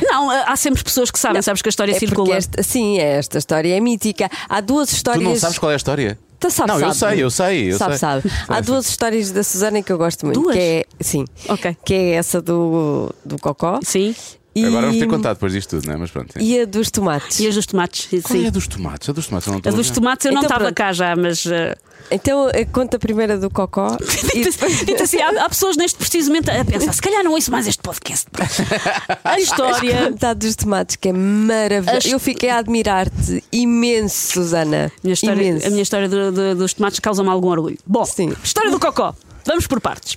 Não, 0.00 0.30
há 0.30 0.56
sempre 0.56 0.82
pessoas 0.82 1.10
que 1.10 1.18
sabem, 1.18 1.42
sabes 1.42 1.60
que 1.60 1.68
a 1.68 1.70
história 1.70 1.92
É 1.92 1.98
circula. 1.98 2.34
esta, 2.34 2.62
sim, 2.62 2.98
esta 2.98 3.38
história 3.38 3.76
é 3.76 3.80
mítica. 3.80 4.30
Há 4.48 4.60
duas 4.60 4.88
Tu 4.88 4.94
histórias. 4.96 5.22
não 5.24 5.36
sabes 5.36 5.58
qual 5.58 5.70
é 5.70 5.74
a 5.74 5.76
história? 5.76 6.18
Tu 6.40 6.50
sabes, 6.50 6.74
não, 6.74 6.80
eu 6.80 6.94
sabe. 6.94 7.14
sei, 7.16 7.24
eu 7.24 7.30
sei. 7.30 7.72
Eu 7.72 7.78
sabe, 7.78 7.90
sei. 7.92 7.98
sabe. 7.98 8.30
Há 8.48 8.60
duas 8.60 8.88
histórias 8.88 9.30
da 9.30 9.44
Susana 9.44 9.82
que 9.82 9.92
eu 9.92 9.98
gosto 9.98 10.24
muito. 10.26 10.40
Duas? 10.40 10.56
Que 10.56 10.60
é, 10.60 10.84
sim. 11.00 11.24
Ok. 11.48 11.76
Que 11.84 11.94
é 11.94 12.10
essa 12.14 12.40
do, 12.42 13.14
do 13.24 13.38
Cocó. 13.38 13.78
Sim. 13.84 14.14
E, 14.54 14.64
Agora 14.66 14.86
vamos 14.86 14.98
ter 15.00 15.06
contado 15.06 15.34
depois 15.36 15.52
disto 15.52 15.70
tudo, 15.70 15.86
não 15.86 15.94
é? 15.94 15.96
Mas 15.96 16.10
pronto. 16.10 16.32
sim. 16.32 16.40
E 16.44 16.60
a 16.60 16.64
dos 16.66 16.90
tomates. 16.90 17.40
E 17.40 17.46
as 17.48 17.54
dos 17.54 17.64
tomates? 17.66 18.06
Qual 18.22 18.38
é 18.38 18.42
Sim. 18.42 18.46
a 18.48 18.50
dos 18.50 18.66
tomates? 18.68 19.08
A 19.08 19.12
dos 19.12 19.26
tomates 19.26 19.46
eu 19.46 19.52
não 19.54 19.60
A 19.64 19.70
dos 19.76 19.90
tomates 19.90 20.26
eu 20.26 20.32
não 20.32 20.38
Então, 20.42 20.48
estava 20.48 20.64
pronto. 20.64 20.74
cá 20.76 20.92
já, 20.92 21.16
mas. 21.16 21.46
eh, 21.46 21.74
Então 22.10 22.50
eh, 22.52 22.66
conta 22.66 22.98
a 22.98 23.36
do 23.38 23.48
Cocó. 23.48 23.96
e 24.34 24.44
depois- 24.44 24.84
Dito 24.84 25.02
assim, 25.02 25.22
há, 25.22 25.44
há 25.44 25.48
pessoas 25.48 25.76
neste 25.78 25.96
precisamente 25.96 26.50
a 26.50 26.62
pensar, 26.66 26.92
se 26.92 27.00
calhar 27.00 27.24
não 27.24 27.32
ouço 27.32 27.50
mais 27.50 27.66
este 27.66 27.80
podcast. 27.82 28.26
A 29.24 29.40
história. 29.40 30.10
Contar 30.10 30.34
dos 30.34 30.54
tomates, 30.54 30.96
que 30.96 31.08
é 31.08 31.12
maravilhoso. 31.12 31.98
As- 31.98 32.04
Eu 32.12 32.18
fiquei 32.18 32.50
a 32.50 32.58
admirar-te 32.58 33.42
imenso, 33.50 34.32
Susana. 34.34 34.86
A 34.86 35.00
minha 35.02 35.14
história, 35.14 35.42
imenso. 35.42 35.66
a 35.66 35.70
minha 35.70 35.82
história 35.82 36.08
do- 36.08 36.30
do- 36.32 36.54
dos 36.56 36.74
tomates 36.74 37.00
causa-me 37.00 37.28
algum 37.30 37.48
orgulho. 37.48 37.78
Bom, 37.86 38.04
Sim. 38.04 38.34
história 38.44 38.70
do 38.70 38.78
cocó. 38.78 39.14
Vamos 39.46 39.66
por 39.66 39.80
partes. 39.80 40.16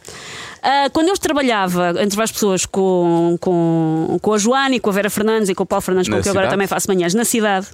Ah, 0.67 0.89
quando 0.91 1.09
eu 1.09 1.17
trabalhava 1.17 1.93
entre 2.01 2.15
várias 2.15 2.31
pessoas 2.31 2.65
com, 2.65 3.37
com, 3.39 4.17
com 4.19 4.33
a 4.33 4.37
Joana 4.39 4.73
e 4.75 4.79
com 4.79 4.89
a 4.89 4.93
Vera 4.93 5.11
Fernandes 5.11 5.47
e 5.47 5.53
com 5.53 5.61
o 5.61 5.65
Paulo 5.65 5.81
Fernandes, 5.83 6.09
com 6.09 6.15
Na 6.15 6.21
quem 6.23 6.29
eu 6.31 6.33
agora 6.33 6.49
também 6.49 6.65
faço 6.65 6.87
manhãs 6.87 7.13
na 7.13 7.23
cidade. 7.23 7.67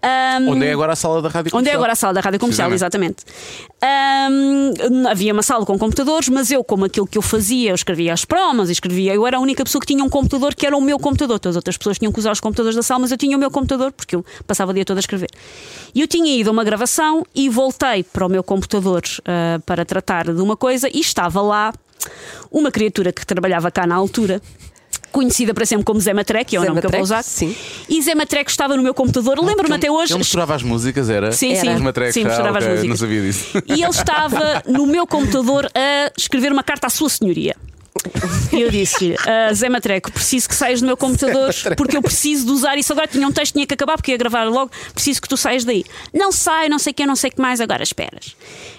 ah, 0.00 0.38
Onde 0.46 0.64
é 0.64 0.72
agora 0.72 0.92
a 0.92 0.96
sala 0.96 1.20
da 1.20 1.28
rádio 1.28 1.48
Onde 1.48 1.68
é 1.68 1.72
comercial? 1.72 1.76
agora 1.78 1.92
a 1.92 1.96
sala 1.96 2.14
da 2.14 2.20
rádio 2.20 2.38
comercial, 2.38 2.72
exatamente. 2.72 3.24
Ahm, 3.82 5.06
havia 5.10 5.32
uma 5.32 5.42
sala 5.42 5.66
com 5.66 5.76
computadores, 5.76 6.28
mas 6.28 6.50
eu, 6.52 6.62
como 6.62 6.84
aquilo 6.84 7.06
que 7.08 7.18
eu 7.18 7.22
fazia, 7.22 7.70
eu 7.70 7.74
escrevia 7.74 8.12
as 8.12 8.24
promas, 8.24 8.70
escrevia, 8.70 9.14
eu 9.14 9.26
era 9.26 9.36
a 9.36 9.40
única 9.40 9.64
pessoa 9.64 9.80
que 9.80 9.86
tinha 9.86 10.04
um 10.04 10.08
computador 10.08 10.54
que 10.54 10.64
era 10.64 10.76
o 10.76 10.80
meu 10.80 10.98
computador. 10.98 11.40
Todas 11.40 11.56
as 11.56 11.60
outras 11.60 11.76
pessoas 11.76 11.98
tinham 11.98 12.12
que 12.12 12.20
usar 12.20 12.30
os 12.30 12.38
computadores 12.40 12.76
da 12.76 12.82
sala, 12.82 13.00
mas 13.00 13.10
eu 13.10 13.16
tinha 13.16 13.36
o 13.36 13.40
meu 13.40 13.50
computador, 13.50 13.90
porque 13.90 14.14
eu 14.14 14.24
passava 14.46 14.70
o 14.70 14.74
dia 14.74 14.84
todo 14.84 14.96
a 14.98 15.00
escrever. 15.00 15.30
E 15.94 16.00
eu 16.00 16.06
tinha 16.06 16.32
ido 16.36 16.50
a 16.50 16.52
uma 16.52 16.62
gravação 16.62 17.24
e 17.34 17.48
voltei 17.48 18.04
para 18.04 18.24
o 18.24 18.28
meu 18.28 18.44
computador 18.44 19.02
ah, 19.26 19.60
para 19.66 19.84
tratar 19.84 20.32
de 20.32 20.40
uma 20.40 20.56
coisa 20.56 20.88
e 20.88 21.00
estava 21.00 21.40
lá 21.42 21.72
uma 22.50 22.70
criatura 22.70 23.12
que 23.12 23.24
trabalhava 23.26 23.70
cá 23.70 23.86
na 23.86 23.94
altura. 23.94 24.40
Conhecida 25.10 25.54
para 25.54 25.64
sempre 25.64 25.84
como 25.86 25.98
Zé 26.00 26.12
Matreque, 26.12 26.54
é 26.54 26.58
o 26.58 26.62
Zé 26.62 26.68
nome 26.68 26.80
que 26.82 26.86
eu 26.86 26.90
vou 26.90 27.00
usar. 27.00 27.22
sim. 27.22 27.56
E 27.88 28.00
Zé 28.02 28.14
Matreque 28.14 28.50
estava 28.50 28.76
no 28.76 28.82
meu 28.82 28.92
computador, 28.92 29.38
lembro-me 29.42 29.74
até 29.74 29.90
hoje. 29.90 30.12
Ele 30.12 30.18
misturava 30.18 30.54
as 30.54 30.62
músicas, 30.62 31.08
era? 31.08 31.32
Sim, 31.32 31.52
Era. 31.52 31.60
sim. 31.62 31.74
Os 31.74 31.80
matrecos, 31.80 32.14
sim, 32.14 32.22
ah, 32.24 32.28
misturava 32.28 32.58
ok, 32.58 32.68
as 32.68 32.74
músicas. 32.74 32.88
Não 32.88 32.96
sabia 33.08 33.22
disso. 33.22 33.62
E 33.66 33.72
ele 33.82 33.90
estava 33.90 34.62
no 34.66 34.86
meu 34.86 35.06
computador 35.06 35.66
a 35.74 36.12
escrever 36.16 36.52
uma 36.52 36.62
carta 36.62 36.88
à 36.88 36.90
sua 36.90 37.08
senhoria. 37.08 37.56
E 38.52 38.60
eu 38.60 38.70
disse-lhe, 38.70 39.16
"Ah, 39.26 39.52
Zé 39.52 39.68
Matreco, 39.68 40.12
preciso 40.12 40.48
que 40.48 40.54
saias 40.54 40.80
do 40.80 40.86
meu 40.86 40.96
computador 40.96 41.52
porque 41.76 41.96
eu 41.96 42.02
preciso 42.02 42.44
de 42.46 42.52
usar 42.52 42.76
isso 42.76 42.92
agora. 42.92 43.06
Tinha 43.08 43.26
um 43.26 43.32
texto, 43.32 43.54
tinha 43.54 43.66
que 43.66 43.74
acabar 43.74 43.96
porque 43.96 44.12
ia 44.12 44.16
gravar 44.18 44.44
logo. 44.44 44.70
Preciso 44.94 45.20
que 45.22 45.28
tu 45.28 45.36
saias 45.36 45.64
daí. 45.64 45.84
Não 46.14 46.30
sai, 46.30 46.68
não 46.68 46.78
sei 46.78 46.92
o 46.92 46.94
que, 46.94 47.06
não 47.06 47.16
sei 47.16 47.30
o 47.30 47.34
que 47.34 47.40
mais, 47.40 47.60
agora 47.60 47.82
esperas. 47.82 48.36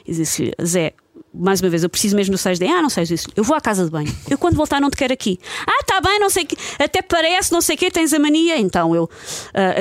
E 0.08 0.14
disse-lhe, 0.14 0.54
Zé, 0.64 0.94
mais 1.40 1.62
uma 1.62 1.70
vez, 1.70 1.84
eu 1.84 1.90
preciso 1.90 2.16
mesmo 2.16 2.34
do 2.34 2.38
sais 2.38 2.60
daí. 2.60 2.70
Ah, 2.70 2.82
não 2.82 2.90
sei 2.90 3.04
isso. 3.04 3.28
Eu 3.36 3.44
vou 3.44 3.56
à 3.56 3.62
casa 3.62 3.86
de 3.86 3.90
banho. 3.92 4.14
Eu 4.30 4.38
quando 4.38 4.56
voltar 4.56 4.80
não 4.82 4.90
te 4.90 4.98
quero 4.98 5.14
aqui. 5.14 5.40
Ah, 5.66 5.84
tá 5.86 6.02
bem, 6.02 6.20
não 6.20 6.30
sei 6.30 6.46
que. 6.46 6.56
Até 6.78 7.02
parece, 7.02 7.52
não 7.52 7.62
sei 7.62 7.76
o 7.76 7.78
que, 7.80 7.90
tens 7.90 8.14
a 8.14 8.20
mania. 8.20 8.58
Então 8.58 8.94
eu. 8.94 9.10
ah, 9.54 9.76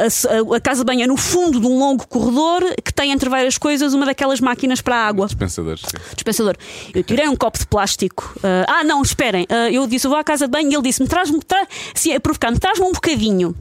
a, 0.00 0.52
a- 0.52 0.56
a 0.56 0.60
casa 0.60 0.80
de 0.80 0.86
banho 0.86 1.02
é 1.02 1.06
no 1.06 1.16
fundo 1.16 1.60
de 1.60 1.66
um 1.66 1.78
longo 1.78 2.06
corredor 2.08 2.62
que 2.84 2.92
tem 2.92 3.12
entre 3.12 3.28
várias 3.28 3.56
coisas 3.58 3.94
uma 3.94 4.06
daquelas 4.06 4.40
máquinas 4.40 4.80
para 4.80 4.96
a 4.96 5.06
água 5.06 5.26
Dispensadores, 5.26 5.82
sim. 5.82 5.96
dispensador. 6.14 6.56
Eu 6.94 7.02
tirei 7.02 7.28
um 7.28 7.36
copo 7.36 7.58
de 7.58 7.66
plástico. 7.66 8.34
ah, 8.42 8.80
ah, 8.80 8.84
não, 8.84 9.00
esperem. 9.02 9.46
Ah, 9.48 9.70
eu 9.70 9.86
disse, 9.86 10.06
eu 10.06 10.10
vou 10.10 10.18
à 10.18 10.24
casa 10.24 10.46
de 10.46 10.50
banho 10.50 10.70
e 10.70 10.74
ele 10.74 10.82
disse-me, 10.82 11.08
traz-me, 11.08 11.40
tra 11.42 11.66
assim, 11.94 12.12
a 12.14 12.20
provocar-me, 12.20 12.58
traz-me 12.58 12.84
um 12.84 12.92
bocadinho. 12.92 13.54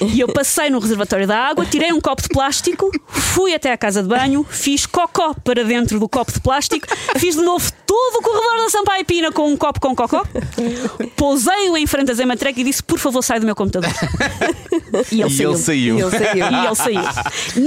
E 0.00 0.20
eu 0.20 0.28
passei 0.28 0.70
no 0.70 0.78
reservatório 0.78 1.26
da 1.26 1.38
água, 1.38 1.64
tirei 1.66 1.92
um 1.92 2.00
copo 2.00 2.22
de 2.22 2.28
plástico, 2.28 2.90
fui 3.08 3.54
até 3.54 3.72
à 3.72 3.76
casa 3.76 4.02
de 4.02 4.08
banho, 4.08 4.44
fiz 4.48 4.86
cocó 4.86 5.34
para 5.34 5.64
dentro 5.64 5.98
do 5.98 6.08
copo 6.08 6.32
de 6.32 6.40
plástico, 6.40 6.86
fiz 7.16 7.36
de 7.36 7.42
novo 7.42 7.70
todo 7.92 8.16
o 8.20 8.22
corredor 8.22 8.56
da 8.64 8.70
Sampaio 8.70 9.04
Pina 9.04 9.30
com 9.30 9.48
um 9.52 9.56
copo 9.56 9.78
com 9.80 9.94
cocó, 9.94 10.24
pousei-o 11.16 11.76
em 11.76 11.86
frente 11.86 12.10
a 12.10 12.14
Zé 12.14 12.24
Matreca 12.24 12.58
e 12.60 12.64
disse: 12.64 12.82
Por 12.82 12.98
favor, 12.98 13.22
sai 13.22 13.38
do 13.38 13.46
meu 13.46 13.54
computador. 13.54 13.90
E 15.10 15.22
ele 15.22 15.30
E 15.30 15.36
saiu. 15.36 15.50
ele 15.52 15.58
saiu. 15.58 15.98
E 15.98 16.02
ele 16.02 16.10
saiu. 16.10 16.46
E 16.52 16.66
ele 16.66 16.74
saiu. 16.74 17.00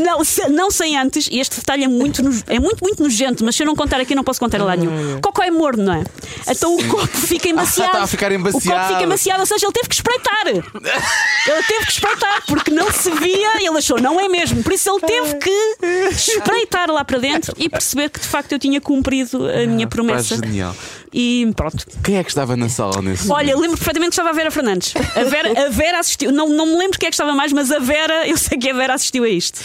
Não, 0.03 0.23
se- 0.23 0.47
não 0.49 0.69
sei 0.69 0.95
antes, 0.95 1.27
e 1.31 1.39
este 1.39 1.55
detalhe 1.59 1.83
é 1.83 1.87
muito, 1.87 2.21
é 2.47 2.59
muito, 2.59 2.83
muito 2.83 3.01
nojento, 3.01 3.43
mas 3.43 3.55
se 3.55 3.63
eu 3.63 3.67
não 3.67 3.75
contar 3.75 3.99
aqui, 3.99 4.13
não 4.13 4.23
posso 4.23 4.39
contar 4.39 4.61
lá 4.63 4.75
nenhum. 4.75 5.19
Cocó 5.21 5.41
é 5.43 5.49
morno, 5.49 5.83
não 5.85 5.93
é? 5.93 6.03
Então 6.47 6.75
o 6.75 6.87
copo 6.87 7.07
fica 7.07 7.49
embaciado. 7.49 7.91
está 7.93 8.03
a 8.03 8.07
ficar 8.07 8.31
O 8.31 8.35
copo 8.35 8.49
embaciado. 8.49 8.93
fica 8.93 9.03
embaciado, 9.03 9.39
ou 9.39 9.45
seja, 9.47 9.65
ele 9.65 9.73
teve 9.73 9.89
que 9.89 9.95
espreitar. 9.95 10.47
Ele 10.47 11.63
teve 11.67 11.85
que 11.85 11.91
espreitar, 11.91 12.43
porque 12.45 12.69
não 12.71 12.91
se 12.91 13.09
via, 13.11 13.57
ele 13.57 13.77
achou, 13.77 13.99
não 13.99 14.19
é 14.19 14.29
mesmo. 14.29 14.61
Por 14.61 14.71
isso 14.73 14.87
ele 14.89 14.99
teve 15.01 15.35
que 15.35 15.77
espreitar 16.11 16.89
lá 16.91 17.03
para 17.03 17.17
dentro 17.17 17.53
e 17.57 17.67
perceber 17.69 18.09
que 18.09 18.19
de 18.19 18.27
facto 18.27 18.51
eu 18.51 18.59
tinha 18.59 18.79
cumprido 18.79 19.47
a 19.49 19.65
minha 19.67 19.87
promessa. 19.87 20.14
увлажнял. 20.19 20.75
E 21.17 21.49
pronto. 21.55 21.85
Quem 22.03 22.17
é 22.17 22.23
que 22.23 22.29
estava 22.29 22.57
na 22.57 22.67
sala 22.67 23.01
nesse 23.01 23.31
Olha, 23.31 23.51
eu 23.51 23.57
lembro 23.59 23.77
perfeitamente 23.77 24.09
que 24.09 24.13
estava 24.15 24.31
a 24.31 24.33
Vera 24.33 24.51
Fernandes. 24.51 24.93
A 25.15 25.23
Vera, 25.23 25.65
a 25.65 25.69
Vera 25.69 25.99
assistiu, 25.99 26.29
não, 26.29 26.49
não 26.49 26.65
me 26.65 26.77
lembro 26.77 26.99
quem 26.99 27.07
é 27.07 27.09
que 27.09 27.13
estava 27.15 27.33
mais, 27.33 27.53
mas 27.53 27.71
a 27.71 27.79
Vera, 27.79 28.27
eu 28.27 28.35
sei 28.35 28.57
que 28.57 28.69
a 28.69 28.73
Vera 28.73 28.93
assistiu 28.95 29.23
a 29.23 29.29
isto. 29.29 29.61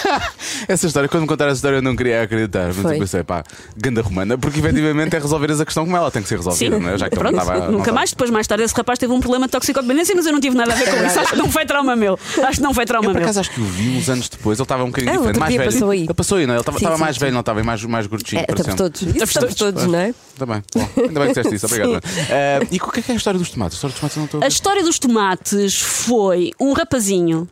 Essa 0.66 0.86
história, 0.86 1.06
quando 1.08 1.22
me 1.22 1.28
contaram 1.28 1.50
essa 1.50 1.58
história, 1.58 1.76
eu 1.76 1.82
não 1.82 1.94
queria 1.94 2.22
acreditar. 2.22 2.66
Mas 2.68 2.76
Foi. 2.76 2.94
eu 2.94 2.98
pensei, 3.00 3.22
pá, 3.22 3.44
ganda 3.76 4.00
romana, 4.00 4.38
porque 4.38 4.58
efetivamente 4.58 5.14
é 5.14 5.18
resolveres 5.18 5.60
a 5.60 5.64
questão 5.66 5.84
como 5.84 5.96
ela 5.96 6.10
tem 6.10 6.22
que 6.22 6.28
ser 6.28 6.36
resolvida, 6.36 6.78
não 6.78 6.88
é? 6.88 6.96
Já 6.98 7.10
que 7.10 7.16
Pronto, 7.16 7.38
estava. 7.38 7.70
nunca 7.70 7.92
mais, 7.92 8.10
depois 8.10 8.30
mais 8.30 8.46
tarde 8.46 8.64
esse 8.64 8.74
rapaz 8.74 8.98
teve 8.98 9.12
um 9.12 9.20
problema 9.20 9.46
de 9.46 9.52
toxicodependência, 9.52 10.14
mas 10.16 10.24
eu 10.26 10.32
não 10.32 10.40
tive 10.40 10.56
nada 10.56 10.72
a 10.72 10.76
ver 10.76 10.90
com 10.90 11.04
isso. 11.06 11.20
Acho 11.20 11.30
que 11.32 11.36
não 11.38 11.50
foi 11.50 11.66
trauma 11.66 11.94
meu. 11.94 12.18
Acho 12.42 12.56
que 12.56 12.62
não 12.62 12.72
foi 12.72 12.86
trauma 12.86 13.06
Eu 13.06 13.10
por 13.12 13.18
meu. 13.18 13.22
acaso 13.24 13.40
acho 13.40 13.50
que 13.50 13.60
o 13.60 13.64
vi 13.64 13.98
uns 13.98 14.08
anos 14.08 14.28
depois, 14.28 14.58
ele 14.58 14.64
estava 14.64 14.82
um 14.82 14.86
bocadinho 14.86 15.12
Ah, 15.12 15.16
diferente, 15.16 15.38
mais 15.40 15.54
velho. 15.56 15.70
passou 15.72 15.90
aí. 15.90 16.00
Ele 16.04 16.14
passou 16.14 16.38
aí, 16.38 16.46
não 16.46 16.54
é? 16.54 16.56
Ele 16.56 16.60
estava 16.62 16.78
Sim, 16.78 16.86
sim, 16.86 16.96
mais 17.00 17.16
sim. 17.16 17.20
velho, 17.20 17.32
não 17.34 17.40
estava 17.40 17.62
mais, 17.62 17.84
mais 17.84 18.06
gordinho. 18.06 18.40
É, 18.40 18.46
estamos 18.50 18.74
todos. 18.74 19.02
Estamos 19.02 19.32
todos. 19.34 19.54
todos, 19.54 19.84
não 19.84 19.98
é? 19.98 20.08
Está 20.32 20.46
bem. 20.46 20.62
Bom, 20.94 21.02
ainda 21.02 21.20
bem 21.20 21.32
que 21.32 21.40
disseste 21.40 21.54
isso, 21.54 21.66
obrigado. 21.66 22.00
Eh, 22.30 22.60
e 22.72 22.76
o 22.76 22.90
que 22.90 23.00
é 23.00 23.02
que 23.02 23.10
é 23.10 23.14
a 23.14 23.16
história 23.16 23.38
dos 23.38 23.50
tomates? 23.50 23.74
A 23.74 23.88
história 23.88 23.92
dos 23.92 24.00
tomates 24.00 24.16
não 24.16 24.24
estou 24.26 24.40
a 24.40 24.44
A 24.44 24.48
história 24.48 24.82
dos 24.84 24.98
tomates 24.98 25.80
foi 25.80 26.50
um 26.60 26.72
rapazinho 26.72 27.48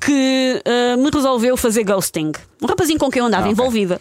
que 0.00 0.62
ah, 0.64 0.96
me 0.96 1.10
resolveu 1.12 1.56
fazer 1.56 1.82
ghosting. 1.84 2.32
Um 2.62 2.66
rapazinho 2.66 2.98
com 2.98 3.10
quem 3.10 3.20
eu 3.20 3.26
andava 3.26 3.46
Ah, 3.46 3.50
envolvida. 3.50 4.00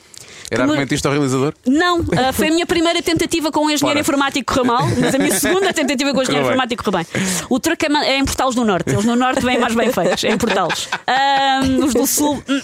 Era 0.50 0.62
Que 0.62 0.66
me- 0.68 0.72
argumentista 0.74 1.08
ao 1.10 1.14
realizador? 1.14 1.54
Não, 1.66 2.00
ah, 2.18 2.32
foi 2.32 2.48
a 2.48 2.52
minha 2.52 2.66
primeira 2.66 3.02
tentativa 3.02 3.52
com 3.52 3.66
o 3.66 3.70
engenheiro 3.70 3.98
Ora. 3.98 4.00
informático 4.00 4.45
que 4.54 4.60
correu 4.60 4.66
mal, 4.74 4.88
mas 5.00 5.14
a 5.14 5.18
minha 5.18 5.32
segunda 5.39 5.74
tentativa 5.74 6.12
com 6.14 6.20
o 6.20 6.24
engenheiro 6.24 6.45
Correu 6.48 6.58
bem. 6.68 6.76
informático 6.76 6.84
correu 6.84 7.04
bem. 7.06 7.45
O 7.50 7.60
truque 7.60 7.86
é 7.86 7.89
é 8.08 8.18
importá-los 8.18 8.56
do 8.56 8.64
norte. 8.64 8.89
Eles 8.91 9.04
no 9.06 9.16
norte 9.16 9.41
vêm 9.41 9.60
mais 9.60 9.76
bem 9.76 9.91
feitos, 9.91 10.24
é 10.24 10.30
importá-los. 10.32 10.88
Ah, 11.06 11.60
os 11.86 11.93
do 11.93 12.08
sul. 12.08 12.41
hum. 12.48 12.62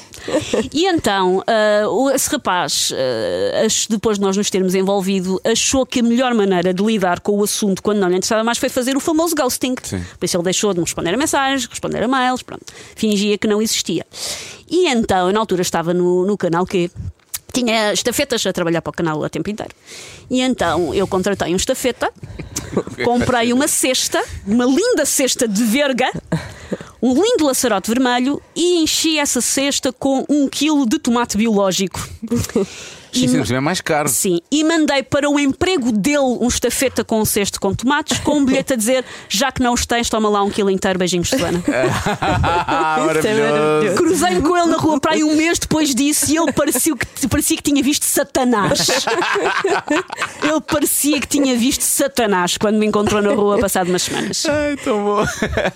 E 0.72 0.86
então, 0.88 1.44
o- 1.92 2.10
esse 2.10 2.30
rapaz, 2.30 2.94
ach- 3.66 3.88
depois 3.90 4.18
de 4.18 4.24
nós 4.24 4.38
nos 4.38 4.50
termos 4.50 4.74
envolvido, 4.76 5.42
achou 5.44 5.86
que 5.86 6.00
a 6.00 6.04
melhor 6.04 6.34
maneira 6.34 6.74
de 6.74 6.82
lidar 6.84 7.20
com 7.20 7.38
o 7.38 7.44
assunto 7.44 7.84
quando 7.84 7.98
não 8.00 8.08
lhe 8.08 8.16
interessava 8.16 8.44
mais 8.44 8.58
foi 8.58 8.70
fazer 8.70 8.96
o 8.96 9.00
famoso 9.00 9.36
ghosting. 9.36 9.76
Sim. 9.84 10.02
Por 10.18 10.26
isso 10.26 10.38
ele 10.38 10.44
deixou 10.44 10.72
de 10.74 10.80
me 10.80 10.86
responder 10.86 11.14
a 11.14 11.18
mensagens, 11.18 11.66
responder 11.66 12.02
a 12.04 12.08
mails, 12.08 12.42
pronto. 12.44 12.64
Fingia 12.96 13.38
que 13.38 13.48
não 13.48 13.62
existia. 13.62 14.06
E 14.70 14.88
então, 14.88 15.28
eu 15.28 15.34
na 15.34 15.40
altura 15.40 15.62
estava 15.62 15.94
no, 15.94 16.26
no 16.26 16.38
canal 16.38 16.66
Q. 16.66 16.90
tinha 17.54 17.94
estafetas 17.94 18.46
a 18.46 18.52
trabalhar 18.52 18.82
para 18.82 18.90
o 18.90 18.94
canal 18.94 19.24
a 19.24 19.30
tempo 19.30 19.50
inteiro. 19.50 19.74
E 20.30 20.42
então 20.42 20.94
eu 20.94 21.08
contratei 21.08 21.54
um 21.54 21.56
estafeta, 21.56 22.12
comprei 23.06 23.54
uma 23.54 23.68
cesta, 23.68 24.22
uma 24.46 24.66
linda 24.66 25.06
cesta 25.06 25.48
de 25.48 25.64
verga, 25.64 26.12
um 27.02 27.14
lindo 27.14 27.46
laçarote 27.46 27.90
vermelho 27.90 28.42
e 28.56 28.82
enchi 28.82 29.20
essa 29.20 29.40
cesta 29.40 29.94
com 29.94 30.26
um 30.28 30.50
quilo 30.50 30.86
de 30.88 30.98
tomate 30.98 31.38
biológico. 31.38 32.00
Sim, 33.14 33.28
sim, 33.28 33.38
mas 33.38 33.52
é 33.52 33.60
mais 33.60 33.80
caro. 33.82 34.10
Sim, 34.10 34.40
e 34.52 34.64
mandei 34.64 35.04
para 35.04 35.30
o 35.30 35.40
emprego 35.40 35.92
dele 35.92 36.18
um 36.20 36.48
estafeta 36.48 37.04
com 37.04 37.22
um 37.22 37.26
cesto 37.26 37.60
com 37.60 37.74
tomates, 37.74 38.18
com 38.20 38.38
um 38.40 38.46
bilhete 38.46 38.74
a 38.74 38.76
dizer: 38.76 39.06
já 39.30 39.52
que 39.52 39.62
não 39.62 39.74
os 39.74 39.86
tens, 39.86 40.10
toma 40.10 40.30
lá 40.30 40.44
um 40.44 40.50
quilo 40.50 40.70
inteiro, 40.70 40.98
beijinhos, 41.00 41.30
Susana. 41.30 41.64
Maravilhoso. 43.06 43.96
Cruzei-me 43.96 44.42
com 44.42 44.58
ele 44.58 44.68
na 44.68 44.78
rua 44.78 45.00
para 45.00 45.14
aí 45.14 45.24
um 45.24 45.36
mês 45.36 45.60
depois 45.60 45.94
disso 45.94 46.32
e 46.32 46.38
ele 46.38 46.52
parecia 46.52 46.96
que, 46.96 47.28
parecia 47.28 47.58
que 47.58 47.64
tinha 47.64 47.82
visto 47.84 48.04
Satanás. 48.06 48.88
ele 50.44 50.62
parecia 50.62 51.20
que 51.20 51.28
tinha 51.28 51.56
visto 51.56 51.82
Satanás 51.82 52.58
quando 52.58 52.78
me 52.78 52.86
encontrou 52.86 53.22
na 53.22 53.34
rua 53.34 53.60
passado 53.60 53.90
umas 53.90 54.04
semanas. 54.04 54.46
Ai, 54.46 54.76
tão 54.78 55.04
bom. 55.04 55.24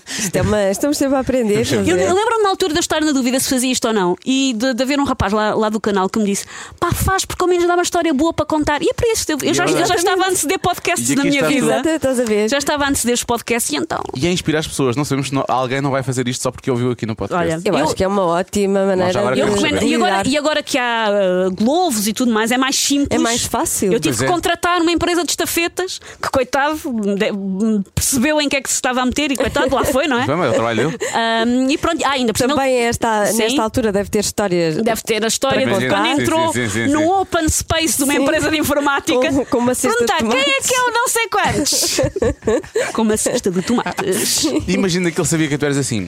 Isto 0.07 0.35
é 0.35 0.41
uma- 0.41 0.69
estamos 0.71 0.97
sempre 0.97 1.15
a 1.15 1.19
aprender. 1.19 1.61
estamos 1.61 1.87
a 1.87 1.91
Eu, 1.91 1.97
eu 1.97 2.13
lembro-me 2.15 2.43
na 2.43 2.49
altura 2.49 2.73
de 2.73 2.77
eu 2.79 2.81
estar 2.81 3.01
na 3.01 3.11
dúvida 3.11 3.39
se 3.39 3.49
fazia 3.49 3.71
isto 3.71 3.87
ou 3.87 3.93
não 3.93 4.15
e 4.25 4.53
de, 4.55 4.73
de 4.73 4.83
haver 4.83 4.99
um 4.99 5.03
rapaz 5.05 5.33
lá, 5.33 5.53
lá 5.53 5.69
do 5.69 5.79
canal 5.79 6.09
que 6.09 6.19
me 6.19 6.25
disse: 6.25 6.45
pá, 6.79 6.91
faz 6.91 7.25
porque 7.27 7.43
ao 7.43 7.47
menos 7.49 7.67
dá 7.67 7.73
uma 7.73 7.83
história 7.83 8.13
boa 8.13 8.33
para 8.33 8.45
contar. 8.45 8.81
E 8.81 8.87
é 8.89 8.93
para 8.93 9.11
isso, 9.11 9.25
eu, 9.31 9.37
eu 9.41 9.53
já, 9.53 9.65
eu 9.65 9.85
já 9.85 9.95
estava 9.95 10.23
a 10.23 10.27
anteceder 10.27 10.59
podcasts 10.59 11.09
na 11.15 11.23
minha 11.23 11.47
vida. 11.47 11.81
Estás 11.95 12.19
a 12.19 12.23
ver? 12.23 12.49
Já 12.49 12.57
estava 12.57 12.85
a 12.85 12.89
anteceder 12.89 13.13
os 13.15 13.23
podcasts 13.23 13.71
e 13.71 13.75
então. 13.75 14.01
E 14.15 14.25
a 14.27 14.31
inspirar 14.31 14.59
as 14.59 14.67
pessoas. 14.67 14.95
Não 14.95 15.03
sabemos 15.05 15.29
se 15.29 15.35
não- 15.35 15.45
alguém 15.47 15.81
não 15.81 15.91
vai 15.91 16.03
fazer 16.03 16.27
isto 16.27 16.41
só 16.41 16.51
porque 16.51 16.69
ouviu 16.71 16.91
aqui 16.91 17.05
no 17.05 17.15
podcast. 17.15 17.53
Olha, 17.55 17.61
Eu, 17.63 17.73
Eu- 17.77 17.83
acho 17.85 17.95
que 17.95 18.03
é 18.03 18.07
uma 18.07 18.23
ótima 18.25 18.85
maneira 18.85 19.19
agora 19.19 19.35
de, 19.35 19.41
Eu 19.41 19.47
recomendo. 19.49 19.83
E 19.83 19.95
agora, 19.95 20.23
e 20.27 20.37
agora 20.37 20.63
que 20.63 20.77
há 20.77 21.07
uh, 21.47 21.51
Globos 21.55 22.07
e 22.07 22.13
tudo 22.13 22.31
mais, 22.31 22.51
é 22.51 22.57
mais 22.57 22.75
simples. 22.75 23.07
É 23.11 23.17
mais 23.21 23.43
fácil. 23.45 23.91
Eu 23.91 23.99
tive 23.99 24.15
Pois 24.15 24.19
que 24.19 24.25
é. 24.25 24.27
contratar 24.27 24.81
uma 24.81 24.91
empresa 24.91 25.23
de 25.23 25.31
estafetas 25.31 25.99
que, 26.21 26.29
coitado, 26.31 26.75
de- 27.15 27.83
percebeu 27.93 28.39
em 28.41 28.47
que 28.49 28.55
é 28.55 28.61
que 28.61 28.69
se 28.69 28.75
estava 28.75 29.01
a 29.01 29.05
meter 29.05 29.31
e, 29.31 29.35
coitado, 29.35 29.73
lá 29.75 29.83
foi, 29.83 30.07
não 30.07 30.19
é? 30.19 30.25
Vamos, 30.27 30.47
é 30.47 30.51
trabalho. 30.51 30.93
Um, 31.47 31.69
e 31.69 31.77
pronto, 31.77 32.03
ah, 32.05 32.11
ainda 32.11 32.33
por 32.33 32.47
Também 32.47 32.75
esta, 32.77 33.25
Sim. 33.27 33.37
nesta 33.39 33.61
altura 33.63 33.91
deve 33.91 34.09
ter 34.09 34.19
histórias 34.19 34.75
Deve 34.77 35.01
ter 35.01 35.23
a 35.23 35.27
história 35.27 35.65
de 35.65 35.87
quando 35.89 36.05
Sim, 36.05 36.21
entrou 36.21 36.53
sim, 36.53 36.69
sim, 36.69 36.87
sim, 36.87 36.93
no 36.93 37.01
open 37.21 37.47
space 37.49 37.97
de 37.97 38.03
uma 38.03 38.13
Sim. 38.13 38.21
empresa 38.21 38.49
de 38.49 38.57
informática. 38.57 39.31
Com- 39.33 39.45
com 39.45 39.57
uma 39.57 39.75
cesta 39.75 39.89
de 39.99 40.05
Perguntar, 40.05 40.17
quem 40.31 40.39
é 40.39 40.43
tomates." 40.43 40.67
que 40.69 40.75
é 40.75 40.81
o 40.81 40.91
não 40.91 41.07
sei 41.07 41.27
quantos? 41.27 42.01
com 42.93 43.01
uma 43.01 43.17
cesta 43.17 43.51
de 43.51 43.61
tomates. 43.61 44.43
E 44.67 44.71
imagina 44.73 45.11
que 45.11 45.19
ele 45.19 45.27
sabia 45.27 45.47
que 45.47 45.57
tu 45.57 45.65
eras 45.65 45.77
assim. 45.77 46.07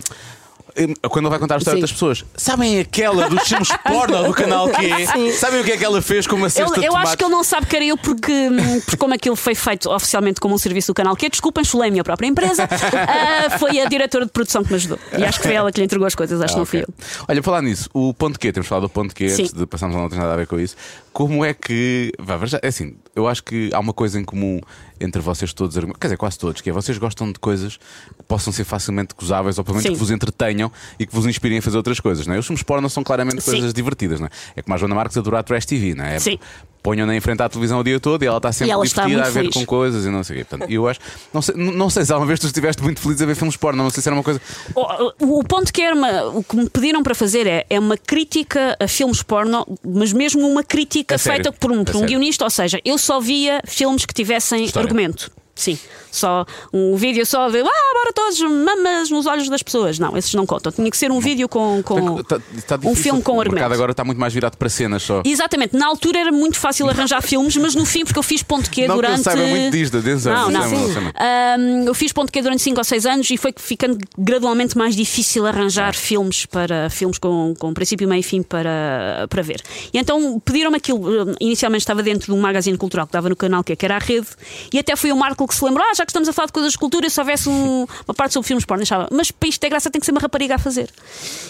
Hum, 0.78 0.94
Quando 1.10 1.26
ele 1.26 1.30
vai 1.30 1.40
contar 1.40 1.56
a 1.56 1.58
história 1.60 1.78
Sim. 1.78 1.82
das 1.82 1.92
pessoas, 1.92 2.26
sabem 2.36 2.80
aquela 2.80 3.30
dos 3.30 3.44
filmes 3.48 3.70
porno 3.88 4.24
do 4.24 4.34
canal 4.34 4.70
Q? 4.70 5.32
Sabem 5.34 5.62
o 5.62 5.64
que 5.64 5.72
é 5.72 5.78
que 5.78 5.86
ela 5.86 6.02
fez 6.02 6.28
com 6.28 6.36
uma 6.36 6.50
cesta 6.50 6.72
Ele- 6.74 6.80
de 6.82 6.86
eu 6.86 6.92
tomates? 6.92 7.10
acho 7.10 7.18
que 7.18 7.24
ele 7.24 7.32
não 7.32 7.44
sabe 7.44 7.66
que 7.68 7.76
era 7.76 7.86
eu 7.86 7.98
porque, 7.98 8.32
hum, 8.32 8.80
porque 8.82 8.98
como 8.98 9.14
aquilo 9.14 9.36
foi 9.36 9.56
feito 9.56 9.90
oficialmente 9.90 10.40
como 10.40 10.56
um 10.56 10.58
serviço 10.58 10.92
do 10.92 10.94
canal 10.96 11.16
que 11.16 11.30
desculpem, 11.30 11.64
chulei 11.64 11.90
a 11.90 11.92
minha 11.92 12.04
própria 12.04 12.28
empresa, 12.28 12.68
ah, 12.70 13.58
foi 13.58 13.80
a 13.80 13.86
diretora 13.88 14.26
de 14.26 14.32
produção 14.32 14.64
que 14.64 14.70
me 14.70 14.76
ajudou. 14.76 15.00
E 15.18 15.24
acho 15.24 15.40
que 15.40 15.46
foi 15.48 15.56
ela 15.56 15.72
que 15.72 15.80
lhe 15.80 15.86
entregou 15.86 16.06
as 16.08 16.16
coisas, 16.16 16.42
acho 16.42 16.54
que 16.54 16.60
não 16.60 16.66
fui 16.66 16.82
eu. 16.82 16.88
Olha, 17.28 17.42
falar 17.44 17.62
nisso, 17.62 17.90
o 17.94 18.14
ponto 18.14 18.40
Q, 18.40 18.52
temos 18.52 18.68
falado 18.68 18.84
do 18.84 18.90
ponto 18.90 19.14
Q 19.16 19.26
antes 19.26 19.54
de 19.54 19.66
passarmos 19.66 19.96
a 19.98 20.00
não 20.00 20.10
tem 20.10 20.20
nada 20.20 20.34
a 20.34 20.38
ver 20.38 20.48
com 20.48 20.60
isso. 20.60 20.76
Como 21.12 21.44
é 21.44 21.54
que. 21.54 22.12
Vá, 22.20 22.46
já- 22.46 22.60
é 22.62 22.68
assim, 22.68 22.96
eu 23.16 23.28
acho 23.28 23.44
que 23.44 23.70
há 23.74 23.80
uma 23.80 23.94
coisa 23.94 24.20
em 24.20 24.24
comum 24.24 24.60
entre 25.00 25.22
vocês 25.22 25.54
todos, 25.54 25.76
quer 25.76 26.08
dizer, 26.08 26.18
quase 26.18 26.38
todos, 26.38 26.62
que 26.62 26.70
é 26.70 26.74
vocês 26.74 26.98
gostam 26.98 27.32
de 27.32 27.40
coisas 27.40 27.78
que 27.78 28.24
possam 28.28 28.52
ser 28.52 28.64
facilmente 28.64 29.14
gozáveis 29.18 29.58
ou 29.58 29.64
pelo 29.64 29.76
menos 29.76 29.88
Sim. 29.88 29.94
que 29.94 30.00
vos 30.00 30.12
entretenham 30.12 30.72
e 31.00 31.06
que 31.06 31.14
vos 31.14 31.26
inspirem 31.26 31.58
a 31.58 31.62
fazer 31.62 31.78
outras 31.78 32.00
coisas, 32.00 32.28
não 32.28 32.36
é? 32.36 32.40
Os 32.40 32.46
filmes 32.46 32.64
porno 32.64 32.90
são 32.90 33.04
claramente 33.04 33.42
Sim. 33.42 33.52
coisas 33.52 33.74
divertidas, 33.74 34.20
não 34.20 34.28
é? 34.28 34.30
É 34.56 34.62
como 34.62 34.76
a 34.76 34.78
Joana 34.78 34.96
Marques 34.96 35.18
adorar 35.18 35.40
a 35.42 35.44
Trash 35.44 35.66
TV, 35.66 35.96
não? 35.96 36.06
É- 36.06 36.20
Sim. 36.20 36.38
Ponham-na 36.82 37.14
em 37.16 37.20
frente 37.20 37.42
à 37.42 37.50
televisão 37.50 37.80
o 37.80 37.84
dia 37.84 38.00
todo 38.00 38.24
e 38.24 38.28
ela 38.28 38.38
está 38.38 38.52
sempre 38.52 38.72
ela 38.72 38.86
divertida 38.86 39.22
a 39.22 39.26
ver 39.26 39.32
feliz. 39.34 39.54
com 39.54 39.66
coisas 39.66 40.06
e 40.06 40.10
não 40.10 40.24
sei 40.24 40.36
o 40.36 40.40
quê. 40.40 40.46
Portanto, 40.46 40.72
eu 40.72 40.88
acho. 40.88 41.00
Não 41.34 41.42
sei, 41.42 41.56
não 41.56 41.90
sei 41.90 42.06
se 42.06 42.12
alguma 42.14 42.28
vez 42.28 42.40
tu 42.40 42.46
estiveste 42.48 42.82
muito 42.82 43.02
feliz 43.02 43.22
a 43.22 43.26
ver 43.26 43.36
filmes 43.36 43.58
porno, 43.58 43.84
não 43.84 43.90
sei 43.90 44.02
se 44.02 44.08
era 44.08 44.16
uma 44.16 44.24
coisa. 44.24 44.42
O, 44.74 45.40
o 45.40 45.44
ponto 45.44 45.74
que 45.74 45.82
era 45.82 45.94
uma, 45.96 46.24
o 46.30 46.44
que 46.44 46.56
me 46.56 46.70
pediram 46.70 47.04
para 47.04 47.14
fazer 47.14 47.46
é, 47.48 47.66
é 47.70 47.80
uma 47.80 47.98
crítica 47.98 48.78
a 48.80 48.88
filmes 48.88 49.22
porno, 49.22 49.66
mas 49.86 50.14
mesmo 50.14 50.48
uma 50.48 50.64
crítica 50.64 51.16
A 51.16 51.18
sério? 51.18 51.44
feita 51.44 51.52
por 51.60 51.72
um, 51.72 51.82
A 51.82 51.86
por 51.86 51.96
um 51.96 52.00
sério? 52.00 52.08
guionista, 52.10 52.44
ou 52.46 52.50
seja, 52.50 52.80
eu 52.86 52.98
só 52.98 53.20
via 53.20 53.62
filmes 53.68 54.06
que 54.06 54.14
tivessem 54.14 54.64
História. 54.64 54.86
argumento. 54.88 55.32
Sim, 55.60 55.78
só 56.10 56.46
um 56.72 56.96
vídeo 56.96 57.26
só 57.26 57.50
de 57.50 57.60
ah, 57.60 57.64
bora 57.64 58.14
todos 58.16 58.40
mamas 58.40 59.10
nos 59.10 59.26
olhos 59.26 59.50
das 59.50 59.62
pessoas. 59.62 60.00
Não, 60.00 60.16
esses 60.18 60.34
não 60.34 60.46
contam. 60.46 60.72
Tinha 60.72 60.90
que 60.90 60.96
ser 60.96 61.12
um 61.12 61.20
vídeo 61.20 61.50
com, 61.50 61.84
com 61.84 62.20
Está- 62.22 62.40
está 62.56 62.76
um 62.76 62.80
difícil, 62.80 62.96
filme 63.04 63.22
com 63.22 63.34
O 63.34 63.38
mercado 63.40 63.74
agora 63.74 63.92
está 63.92 64.06
muito 64.06 64.18
mais 64.20 64.34
virado 64.34 64.56
para 64.56 64.70
cenas 64.70 65.04
só. 65.04 65.22
Exatamente, 65.26 65.76
na 65.76 65.86
altura 65.86 66.20
era 66.20 66.32
muito 66.32 66.58
fácil 66.58 66.88
arranjar 66.90 67.22
filmes, 67.22 67.58
mas 67.58 67.76
no 67.76 67.86
fim, 67.86 68.06
porque 68.06 68.18
eu 68.18 68.24
fiz 68.24 68.42
ponto 68.42 68.72
Q 68.72 68.88
Não 68.88 68.88
que 68.88 68.92
eu 68.92 68.96
durante. 69.10 69.24
saiba 69.24 69.44
muito 69.46 69.72
disto, 69.76 69.98
atenção, 69.98 70.34
Não, 70.34 70.50
não 70.50 70.70
não. 70.70 71.12
Ahm, 71.20 71.86
eu 71.88 71.94
fiz 71.94 72.14
ponto 72.14 72.32
Q 72.32 72.42
durante 72.42 72.62
5 72.62 72.78
ou 72.78 72.84
6 72.86 73.06
anos 73.06 73.30
e 73.30 73.36
foi 73.38 73.54
ficando 73.58 73.98
gradualmente 74.18 74.78
mais 74.78 74.96
difícil 74.96 75.46
arranjar 75.46 75.94
filmes 75.94 76.46
para 76.46 76.90
filmes 76.90 77.18
com, 77.18 77.54
com 77.60 77.74
princípio, 77.74 78.08
meio 78.08 78.22
e 78.22 78.24
fim 78.24 78.42
para, 78.42 79.28
para 79.30 79.42
ver. 79.42 79.62
E 79.94 79.98
então 79.98 80.40
pediram-me 80.40 80.78
aquilo. 80.78 81.36
Inicialmente 81.42 81.82
estava 81.82 82.02
dentro 82.02 82.28
de 82.28 82.40
um 82.40 82.42
magazine 82.42 82.78
cultural 82.78 83.06
que 83.06 83.12
dava 83.14 83.28
no 83.28 83.36
canal, 83.36 83.62
que 83.64 83.74
é 83.74 83.76
que 83.76 83.86
era 83.86 83.96
a 83.98 84.00
rede, 84.00 84.28
e 84.74 84.80
até 84.80 84.96
foi 84.96 85.12
o 85.12 85.18
Marco 85.18 85.49
que 85.50 85.56
se 85.56 85.66
lembrou: 85.66 85.86
ah, 85.86 85.94
já 85.94 86.06
que 86.06 86.12
estamos 86.12 86.30
a 86.30 86.34
falar 86.34 86.46
de 86.48 86.54
coisas 86.54 86.72
de 86.72 86.78
cultura, 86.78 87.10
se 87.10 87.20
houvesse 87.20 87.50
um- 87.50 87.86
uma 88.08 88.14
parte 88.14 88.34
sobre 88.34 88.48
filmes 88.48 88.64
porno, 88.66 88.84
achava, 88.84 89.08
mas 89.12 89.32
para 89.32 89.50
isto 89.50 89.60
ter 89.60 89.70
graça 89.70 89.90
tem 89.92 90.00
que 90.00 90.06
ser 90.06 90.12
uma 90.12 90.22
rapariga 90.22 90.56
a 90.56 90.58
fazer. 90.60 90.90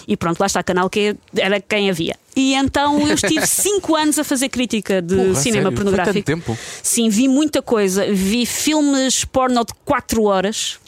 E 0.08 0.16
pronto, 0.16 0.40
lá 0.40 0.46
está, 0.46 0.62
canal 0.62 0.90
que 0.90 1.14
era 1.36 1.60
quem 1.60 1.88
havia. 1.90 2.16
E 2.34 2.54
então 2.54 3.06
eu 3.06 3.14
estive 3.14 3.44
5 3.46 3.94
anos 3.96 4.18
a 4.18 4.24
fazer 4.24 4.48
crítica 4.48 5.00
de 5.02 5.14
Porra, 5.16 5.34
cinema 5.34 5.36
sério? 5.36 5.62
Foi 5.62 5.72
pornográfico. 5.76 6.14
tanto 6.14 6.24
tempo? 6.26 6.58
Sim, 6.82 7.08
vi 7.08 7.28
muita 7.28 7.60
coisa. 7.62 8.06
Vi 8.12 8.46
filmes 8.46 9.24
porno 9.24 9.64
de 9.64 9.72
4 9.84 10.22
horas. 10.24 10.78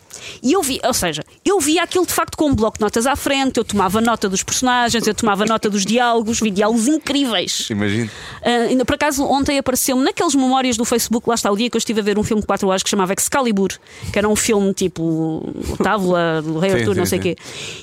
E 0.42 0.52
eu 0.52 0.62
vi, 0.62 0.80
ou 0.84 0.94
seja, 0.94 1.22
eu 1.44 1.60
via 1.60 1.82
aquilo 1.82 2.06
de 2.06 2.12
facto 2.12 2.36
com 2.36 2.48
um 2.48 2.54
bloco 2.54 2.78
de 2.78 2.82
notas 2.82 3.06
à 3.06 3.16
frente, 3.16 3.58
eu 3.58 3.64
tomava 3.64 4.00
nota 4.00 4.28
dos 4.28 4.42
personagens, 4.42 5.06
eu 5.06 5.14
tomava 5.14 5.44
nota 5.44 5.68
dos 5.68 5.84
diálogos, 5.84 6.40
vi 6.40 6.50
diálogos 6.50 6.88
incríveis. 6.88 7.68
Imagino. 7.70 8.10
Ainda 8.68 8.84
por 8.84 8.94
acaso, 8.94 9.24
ontem 9.24 9.58
apareceu-me 9.58 10.04
naqueles 10.04 10.34
memórias 10.34 10.76
do 10.76 10.84
Facebook, 10.84 11.28
lá 11.28 11.34
está 11.34 11.50
o 11.50 11.56
dia 11.56 11.70
que 11.70 11.76
eu 11.76 11.78
estive 11.78 12.00
a 12.00 12.02
ver 12.02 12.18
um 12.18 12.22
filme 12.22 12.40
de 12.40 12.46
4 12.46 12.68
horas 12.68 12.82
que 12.82 12.90
chamava 12.90 13.12
Excalibur, 13.12 13.70
que 14.12 14.18
era 14.18 14.28
um 14.28 14.36
filme 14.36 14.72
tipo 14.74 15.42
Távola 15.82 16.42
do 16.42 16.58
Rei 16.58 16.70
Sim, 16.70 16.76
Arthur, 16.78 16.96
não 16.96 17.06
sei 17.06 17.18
o 17.18 17.22
quê. 17.22 17.36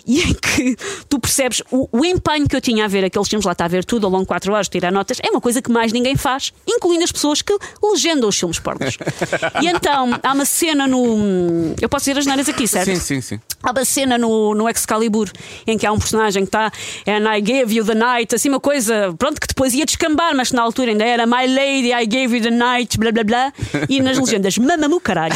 E 0.06 0.22
em 0.22 0.34
que 0.34 0.76
tu 1.08 1.20
percebes 1.20 1.62
o, 1.72 1.88
o 1.92 2.06
empenho 2.06 2.48
que 2.48 2.56
eu 2.56 2.62
tinha 2.62 2.86
a 2.86 2.88
ver 2.88 3.04
aqueles 3.04 3.28
filmes, 3.28 3.46
lá 3.46 3.54
está 3.54 3.66
a 3.66 3.68
ver 3.68 3.84
tudo 3.86 4.06
ao 4.06 4.12
longo 4.12 4.24
de 4.24 4.28
4 4.28 4.54
horas, 4.54 4.70
tirar 4.70 4.92
notas, 4.92 5.18
é 5.24 5.30
uma 5.30 5.42
coisa 5.42 5.62
que 5.62 5.72
mais 5.72 5.92
ninguém 5.92 6.16
faz, 6.16 6.54
incluindo 6.68 7.04
as 7.04 7.12
pessoas 7.12 7.42
que 7.42 7.58
legendam 7.82 8.30
os 8.30 8.38
filmes 8.38 8.60
pornos. 8.60 8.98
e 9.62 9.68
então, 9.68 10.20
há 10.22 10.34
uma 10.34 10.46
cena 10.46 10.88
no. 10.88 11.76
Eu 11.82 11.90
posso 11.90 12.06
dizer 12.06 12.19
as 12.20 12.26
neiras 12.26 12.48
aqui, 12.50 12.68
certo? 12.68 12.86
Sim, 12.86 13.00
sim, 13.00 13.22
sim. 13.22 13.40
Há 13.62 13.72
uma 13.72 13.84
cena 13.84 14.18
no, 14.18 14.56
no 14.56 14.70
Excalibur 14.70 15.30
em 15.68 15.78
que 15.78 15.86
há 15.86 15.92
um 15.92 16.00
personagem 16.00 16.44
que 16.44 16.48
está 16.48 16.72
And 17.06 17.28
I 17.30 17.42
gave 17.42 17.74
you 17.74 17.84
the 17.84 17.96
night, 17.96 18.34
assim 18.34 18.50
uma 18.50 18.60
coisa, 18.60 19.14
pronto, 19.18 19.40
que 19.42 19.48
depois 19.48 19.74
ia 19.74 19.86
descambar, 19.86 20.36
mas 20.36 20.50
que 20.50 20.56
na 20.56 20.62
altura 20.62 20.92
ainda 20.92 21.04
era 21.04 21.26
My 21.26 21.46
lady, 21.46 21.92
I 21.92 22.06
gave 22.06 22.38
you 22.38 22.42
the 22.42 22.52
night, 22.52 22.98
blá 22.98 23.12
blá 23.12 23.24
blá, 23.24 23.54
e 23.90 24.02
nas 24.02 24.18
legendas, 24.18 24.58
mama-me 24.58 24.94
o 24.94 25.00
caralho. 25.00 25.36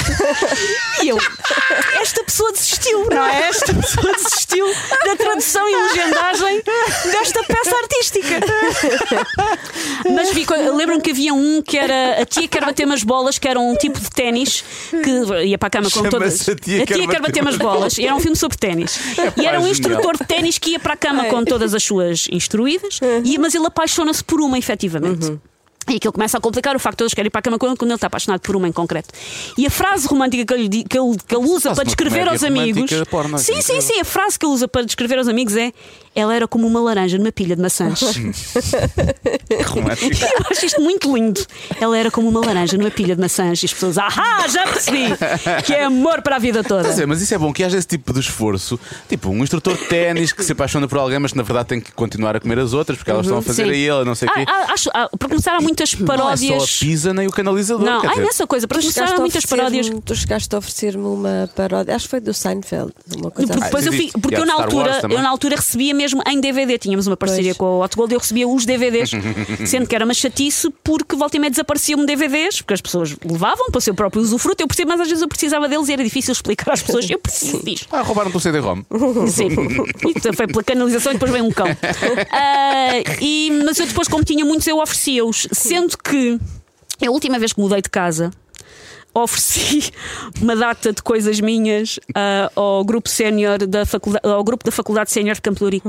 E 1.01 1.09
eu, 1.09 1.17
esta 2.01 2.23
pessoa 2.23 2.51
desistiu, 2.51 3.09
não 3.09 3.25
é? 3.25 3.49
Esta 3.49 3.73
pessoa 3.73 4.13
desistiu 4.13 4.65
da 5.05 5.15
tradução 5.15 5.67
e 5.67 5.75
legendagem 5.75 6.61
desta 7.11 7.43
peça 7.43 7.75
artística. 7.75 8.39
Mas 10.13 10.31
lembro-me 10.75 11.01
que 11.01 11.11
havia 11.11 11.33
um 11.33 11.61
que 11.61 11.77
era 11.77 12.21
a 12.21 12.25
tia 12.25 12.47
quer 12.47 12.63
bater 12.65 12.85
umas 12.85 13.03
bolas, 13.03 13.37
que 13.37 13.47
era 13.47 13.59
um 13.59 13.75
tipo 13.75 13.99
de 13.99 14.09
ténis 14.09 14.63
que 14.89 15.45
ia 15.45 15.57
para 15.57 15.67
a 15.67 15.69
cama 15.69 15.89
com 15.89 16.09
todas. 16.09 16.47
A 16.47 16.55
Tia 16.55 16.72
Quer 16.85 17.07
quer 17.07 17.21
bater 17.21 17.41
umas 17.41 17.57
bolas. 17.57 17.97
E 17.97 18.05
era 18.05 18.15
um 18.15 18.19
filme 18.19 18.35
sobre 18.35 18.57
ténis. 18.57 18.99
E 19.37 19.45
era 19.45 19.59
um 19.59 19.67
instrutor 19.67 20.17
de 20.17 20.25
ténis 20.25 20.57
que 20.57 20.71
ia 20.71 20.79
para 20.79 20.93
a 20.93 20.97
cama 20.97 21.25
com 21.25 21.43
todas 21.43 21.73
as 21.73 21.83
suas 21.83 22.27
instruídas, 22.31 22.99
e, 23.23 23.37
mas 23.37 23.55
ele 23.55 23.65
apaixona-se 23.65 24.23
por 24.23 24.41
uma, 24.41 24.57
efetivamente. 24.57 25.39
E 25.89 25.95
aquilo 25.97 26.13
começa 26.13 26.37
a 26.37 26.41
complicar 26.41 26.75
o 26.75 26.79
facto 26.79 26.95
de 26.95 26.97
todos 26.99 27.13
querem 27.13 27.27
ir 27.27 27.29
para 27.31 27.39
a 27.39 27.41
cama 27.41 27.57
quando 27.59 27.81
ele 27.83 27.93
está 27.93 28.07
apaixonado 28.07 28.39
por 28.41 28.55
uma 28.55 28.67
em 28.67 28.71
concreto. 28.71 29.09
E 29.57 29.65
a 29.65 29.69
frase 29.69 30.07
romântica 30.07 30.45
que 30.45 30.53
ele, 30.53 30.69
que 30.83 30.97
ele, 30.97 31.17
que 31.27 31.35
ele 31.35 31.45
usa 31.45 31.73
para 31.75 31.83
descrever 31.83 32.27
aos 32.27 32.43
amigos. 32.43 32.89
porno, 33.09 33.37
sim, 33.37 33.61
sim, 33.61 33.81
sim. 33.81 33.99
A 33.99 34.05
frase 34.05 34.37
que 34.39 34.45
ele 34.45 34.53
usa 34.53 34.67
para 34.67 34.83
descrever 34.85 35.17
aos 35.17 35.27
amigos 35.27 35.55
é: 35.57 35.71
Ela 36.15 36.33
era 36.35 36.47
como 36.47 36.65
uma 36.67 36.79
laranja 36.81 37.17
numa 37.17 37.31
pilha 37.31 37.55
de 37.55 37.61
maçãs. 37.61 37.99
Romântico. 39.65 40.25
Eu 40.25 40.45
acho 40.51 40.65
isto 40.65 40.81
muito 40.81 41.13
lindo. 41.15 41.41
Ela 41.79 41.97
era 41.97 42.11
como 42.11 42.27
uma 42.29 42.39
laranja 42.45 42.77
numa 42.77 42.91
pilha 42.91 43.15
de 43.15 43.21
maçãs 43.21 43.61
e 43.61 43.65
as 43.65 43.73
pessoas, 43.73 43.97
ahá, 43.97 44.47
já 44.47 44.63
percebi 44.63 45.09
que 45.65 45.73
é 45.73 45.83
amor 45.85 46.21
para 46.21 46.35
a 46.37 46.39
vida 46.39 46.63
toda. 46.63 46.83
Mas 47.07 47.21
isso 47.21 47.33
é 47.33 47.37
bom 47.37 47.51
que 47.51 47.63
haja 47.63 47.77
esse 47.77 47.87
tipo 47.87 48.13
de 48.13 48.19
esforço. 48.19 48.79
Tipo, 49.09 49.29
um 49.29 49.43
instrutor 49.43 49.75
de 49.77 49.85
ténis 49.85 50.31
que 50.31 50.43
se 50.43 50.51
apaixona 50.51 50.87
por 50.87 50.97
alguém, 50.97 51.19
mas 51.19 51.31
que 51.31 51.37
na 51.37 51.43
verdade 51.43 51.67
tem 51.69 51.81
que 51.81 51.91
continuar 51.91 52.35
a 52.35 52.39
comer 52.39 52.59
as 52.59 52.73
outras 52.73 52.97
porque 52.97 53.11
elas 53.11 53.25
estão 53.25 53.39
a 53.39 53.41
fazer 53.41 53.63
Sim. 53.65 53.71
a 53.71 53.73
ele, 53.75 54.05
não 54.05 54.15
sei 54.15 54.27
o 54.27 54.31
Ah, 54.31 54.35
quê. 54.35 54.45
ah, 54.47 54.73
acho, 54.73 54.89
ah, 54.93 55.09
há 55.51 55.61
muita 55.61 55.72
muitas 55.73 55.93
Não 55.93 56.05
é 56.05 56.07
só 56.07 56.13
a 56.13 56.17
paródias. 56.17 56.79
pizza 56.79 57.13
nem 57.13 57.27
o 57.27 57.31
canalizador. 57.31 57.83
Não, 57.85 57.97
há 57.99 58.07
dizer, 58.09 58.21
imensa 58.21 58.47
coisa, 58.47 58.67
porque 58.67 58.81
Tu 58.81 58.85
mostraram 58.85 59.07
chegaste 59.07 59.19
a 59.19 59.21
muitas 59.21 59.45
paródias. 59.45 59.85
oferecer-me- 59.87 60.01
Tu 60.01 60.15
chegaste 60.15 60.55
a 60.55 60.57
oferecer-me 60.57 61.05
uma 61.05 61.49
paródia, 61.55 61.95
acho 61.95 62.05
que 62.05 62.09
foi 62.11 62.19
do 62.19 62.33
Seinfeld, 62.33 62.93
uma 63.17 63.31
coisa 63.31 63.51
Porque 63.51 63.63
Ah, 63.63 63.65
depois 63.65 63.83
isso 63.83 63.93
eu 63.93 63.97
fi- 63.97 64.03
existe. 64.03 64.19
porque 64.21 64.35
há 64.35 64.39
eu 64.39 64.45
na 64.45 64.53
altura, 64.53 65.01
eu 65.09 65.21
na 65.21 65.29
altura 65.29 65.55
recebia 65.55 65.93
mesmo 65.93 66.21
em 66.27 66.39
DVD, 66.39 66.77
tínhamos 66.77 67.07
uma 67.07 67.17
parceria 67.17 67.55
Pois. 67.55 67.57
com 67.57 67.81
a 67.81 67.85
Hot 67.85 67.95
Gold, 67.95 68.13
eu 68.13 68.19
recebia 68.19 68.47
os 68.47 68.65
DVDs, 68.65 69.11
sendo 69.65 69.87
que 69.87 69.95
era 69.95 70.05
uma 70.05 70.13
chatice 70.13 70.69
porque 70.83 71.15
volta 71.15 71.35
e 71.37 71.39
meia 71.39 71.49
desapareciam-me 71.49 72.05
DVDs, 72.05 72.61
porque 72.61 72.73
as 72.73 72.81
pessoas 72.81 73.15
levavam 73.23 73.67
para 73.67 73.77
o 73.77 73.81
seu 73.81 73.93
próprio 73.93 74.21
usufruto, 74.21 74.61
eu 74.63 74.67
percebo, 74.67 74.89
mas 74.91 75.01
às 75.01 75.07
vezes 75.07 75.21
eu 75.21 75.27
precisava 75.27 75.67
deles 75.67 75.89
e 75.89 75.93
era 75.93 76.03
difícil 76.03 76.31
explicar 76.31 76.71
às 76.73 76.81
pessoas, 76.81 77.09
eu 77.09 77.19
preciso 77.19 77.63
disto. 77.63 77.87
Ah, 77.91 78.01
roubaram 78.01 78.29
pelo 78.31 78.41
CD-ROM. 78.41 78.83
Sim, 79.27 79.47
e 80.07 80.33
foi 80.35 80.47
pela 80.47 80.63
canalização 80.63 81.11
e 81.11 81.15
depois 81.15 81.31
vem 81.31 81.41
um 81.41 81.51
cão. 81.51 81.67
Ah, 82.31 82.99
e, 83.21 83.51
mas 83.65 83.79
eu 83.79 83.85
depois, 83.85 84.07
como 84.07 84.23
tinha 84.23 84.43
muitos, 84.43 84.65
eu 84.67 84.79
oferecia-os. 84.79 85.47
Sendo 85.63 85.97
que 85.97 86.39
a 87.05 87.11
última 87.11 87.39
vez 87.39 87.53
que 87.53 87.61
mudei 87.61 87.81
de 87.81 87.89
casa. 87.89 88.31
Ofereci 89.13 89.91
uma 90.41 90.55
data 90.55 90.91
de 90.91 91.01
coisas 91.03 91.39
minhas 91.39 91.99
ah, 92.15 92.51
ao 92.55 92.83
grupo 92.83 93.07
sénior 93.09 93.59
da 93.67 93.85
faculdade, 93.85 94.25
ao 94.27 94.43
grupo 94.43 94.65
da 94.65 94.71
Faculdade 94.71 95.11
Sénior 95.11 95.35
de 95.35 95.41
Campo 95.41 95.69
de 95.69 95.81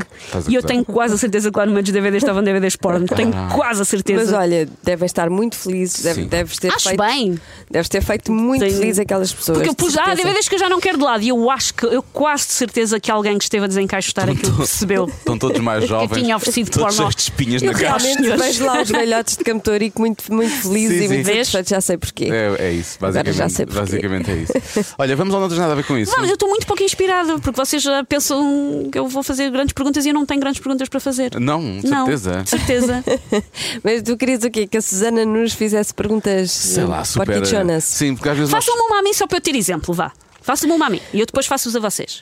E 0.49 0.55
eu 0.55 0.63
tenho 0.63 0.85
quase 0.85 1.15
a 1.15 1.19
certeza 1.19 1.51
que 1.51 1.59
lá 1.59 1.65
no 1.67 1.73
meio 1.73 1.83
dos 1.83 1.93
DVDs 1.93 2.23
estavam 2.23 2.43
DVDs 2.43 2.77
porno. 2.77 3.07
Tenho 3.07 3.33
quase 3.55 3.81
a 3.83 3.85
certeza. 3.85 4.25
Mas 4.25 4.33
olha, 4.33 4.69
devem 4.83 5.07
estar 5.07 5.31
muito 5.31 5.57
felizes, 5.57 6.03
deve- 6.03 6.23
Sim. 6.23 6.29
deves 6.29 6.59
ter 6.59 6.73
Acho 6.73 6.89
feito. 6.91 7.03
bem. 7.03 7.41
Deves 7.71 7.89
ter 7.89 8.03
feito 8.03 8.31
muito 8.31 8.61
Tenho- 8.61 8.77
feliz 8.79 8.99
aquelas 8.99 9.33
pessoas. 9.33 9.59
Porque 9.59 9.71
eu 9.71 9.75
pus, 9.75 9.97
ah. 9.97 10.15
DVDs 10.15 10.49
que 10.49 10.55
eu 10.57 10.59
já 10.59 10.69
não 10.69 10.81
quero 10.81 10.99
de 10.99 11.05
lado. 11.05 11.23
E 11.23 11.29
eu 11.29 11.51
acho 11.51 11.75
que, 11.75 11.87
eu 11.87 12.03
quase 12.03 12.47
de 12.49 12.53
certeza 12.53 13.01
que 13.01 13.11
alguém 13.11 13.39
que 13.39 13.45
esteve 13.45 13.65
a 13.65 13.69
desencaixotar 13.69 14.29
aquilo 14.29 14.57
percebeu. 14.57 15.07
Estão 15.07 15.39
todos 15.39 15.61
mais 15.61 15.87
jovens. 15.89 16.21
tinha 16.23 16.37
oferecido 16.37 16.71
todos 16.71 16.97
porno. 16.97 17.15
de 17.15 17.23
espinhas 17.23 17.63
Eu 17.63 17.73
na 17.73 17.79
cara. 17.79 17.97
realmente 17.99 18.37
vejo 18.37 18.65
lá 18.67 18.83
os 18.83 18.89
velhotes 18.91 19.37
de 19.37 19.45
Campo 19.45 19.71
de 19.71 19.93
muito, 19.99 20.33
muito 20.33 20.51
felizes 20.63 20.99
Sim, 20.99 21.05
e 21.05 21.09
muito 21.09 21.27
sim. 21.27 21.35
satisfeitos, 21.35 21.71
já 21.71 21.81
sei 21.81 21.97
porquê. 21.97 22.29
É, 22.31 22.57
é 22.67 22.73
isso, 22.73 22.97
Agora 23.21 23.33
basicamente. 23.33 23.37
já 23.37 23.49
sei 23.57 23.67
porquê. 23.67 23.81
basicamente 23.81 24.31
é 24.31 24.35
isso. 24.37 24.95
Olha, 24.99 25.17
vamos 25.17 25.35
ao 25.35 25.41
não 25.41 25.49
tens 25.49 25.59
nada 25.59 25.73
a 25.73 25.77
ver 25.77 25.85
com 25.85 25.97
isso. 25.99 26.13
Não, 26.13 26.19
mas 26.21 26.29
eu 26.31 26.35
estou 26.35 26.49
muito 26.49 26.67
pouco 26.67 26.83
inspirada, 26.83 27.39
porque 27.39 27.57
vocês 27.59 27.83
já 27.83 28.03
pensam 28.05 28.89
que 28.91 28.99
eu 28.99 29.09
vou 29.09 29.23
fazer 29.23 29.51
grandes 29.51 29.73
perguntas 29.73 30.05
e 30.05 30.09
eu 30.09 30.15
não 30.15 30.25
tenho 30.27 30.41
grandes 30.41 30.61
perguntas 30.61 30.89
para 30.89 31.01
fazer. 31.01 31.39
Não, 31.39 31.61
de 31.81 31.89
Não, 31.89 32.07
certeza. 32.07 32.43
de 32.43 32.51
certeza. 32.51 33.05
Mas 33.83 34.03
tu 34.03 34.17
querias 34.17 34.43
o 34.45 34.51
quê? 34.51 34.67
Que 34.67 34.77
a 34.79 34.83
Susana 34.83 35.25
nos 35.25 35.53
fizesse 35.53 35.93
perguntas 35.95 36.51
Sei 36.51 36.85
lá, 36.85 37.05
super. 37.05 37.45
Sim, 37.81 38.15
porque 38.15 38.29
às 38.29 38.37
vezes 38.37 38.53
nós- 38.53 38.65
Façam-me 38.65 38.87
uma 38.87 38.99
a 38.99 39.03
mim 39.03 39.13
só 39.13 39.27
para 39.27 39.39
eu 39.39 39.41
ter 39.41 39.55
exemplo, 39.55 39.95
vá. 39.95 40.13
Façam-me 40.45 40.75
uma 40.77 40.87
a 40.87 40.91
mim 40.91 41.01
e 41.13 41.21
eu 41.21 41.27
depois 41.27 41.47
faço-os 41.47 41.75
a 41.75 41.81
vocês. 41.81 42.21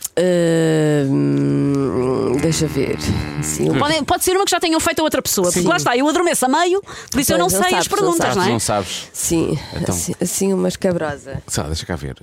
Hum, 1.11 2.37
deixa 2.41 2.67
ver. 2.67 2.97
Sim, 3.43 3.71
um- 3.71 3.79
Pode, 3.79 4.05
pode 4.05 4.25
ser 4.25 4.37
uma 4.37 4.45
que 4.45 4.51
já 4.51 4.61
tenham 4.61 4.79
feito 4.79 5.01
a 5.01 5.03
outra 5.03 5.21
pessoa, 5.21 5.49
porque 5.49 5.61
Sim. 5.63 5.67
lá 5.69 5.77
está, 5.77 5.97
eu 5.97 6.09
adormeço 6.09 6.45
a 6.47 6.49
meio, 6.49 6.81
por 7.11 7.21
isso 7.21 7.33
eu 7.33 7.39
não 7.39 7.47
não 7.47 7.51
sei 7.51 7.59
as 7.61 7.71
sabes, 7.71 7.89
não 7.89 7.97
perguntas, 7.97 8.19
sabes, 8.27 8.37
não, 8.37 8.45
é? 8.45 8.49
não 8.51 8.61
sabes. 8.61 9.09
sim 9.13 9.59
Então. 9.75 9.95
assim, 9.95 10.15
assim 10.21 10.53
uma 10.53 10.69
escabrosa. 10.69 11.43
Sei 11.49 11.63
lá, 11.63 11.69
deixa 11.69 11.85
cá 11.85 11.97
ver. 11.97 12.17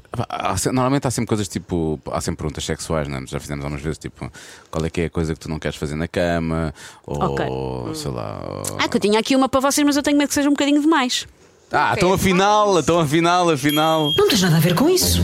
Normalmente 0.67 1.07
há 1.07 1.11
sempre 1.11 1.27
coisas 1.27 1.47
tipo. 1.47 1.99
Há 2.11 2.21
sempre 2.21 2.37
perguntas 2.37 2.63
sexuais, 2.63 3.07
não 3.07 3.17
é? 3.17 3.27
Já 3.27 3.39
fizemos 3.39 3.63
algumas 3.63 3.83
vezes, 3.83 3.97
tipo, 3.97 4.31
qual 4.71 4.85
é 4.85 4.89
que 4.89 5.01
é 5.01 5.05
a 5.05 5.09
coisa 5.09 5.33
que 5.33 5.39
tu 5.39 5.49
não 5.49 5.59
queres 5.59 5.77
fazer 5.77 5.95
na 5.95 6.07
cama? 6.07 6.73
Ou 7.05 7.17
Ok. 7.21 7.45
sei 7.95 8.11
lá. 8.11 8.39
ou- 8.47 8.77
Ah, 8.79 8.87
que 8.87 8.95
eu 8.97 9.01
tinha 9.01 9.19
aqui 9.19 9.35
uma 9.35 9.49
para 9.49 9.59
vocês, 9.59 9.85
mas 9.85 9.97
eu 9.97 10.03
tenho 10.03 10.17
medo 10.17 10.29
que 10.29 10.33
seja 10.33 10.47
um 10.47 10.53
bocadinho 10.53 10.81
demais. 10.81 11.27
Ah, 11.71 11.93
então 11.95 12.11
afinal, 12.11 12.79
então 12.79 12.99
afinal, 12.99 13.49
afinal. 13.49 14.11
Não 14.17 14.27
tens 14.27 14.41
nada 14.41 14.57
a 14.57 14.59
ver 14.59 14.73
com 14.73 14.89
isso. 14.89 15.21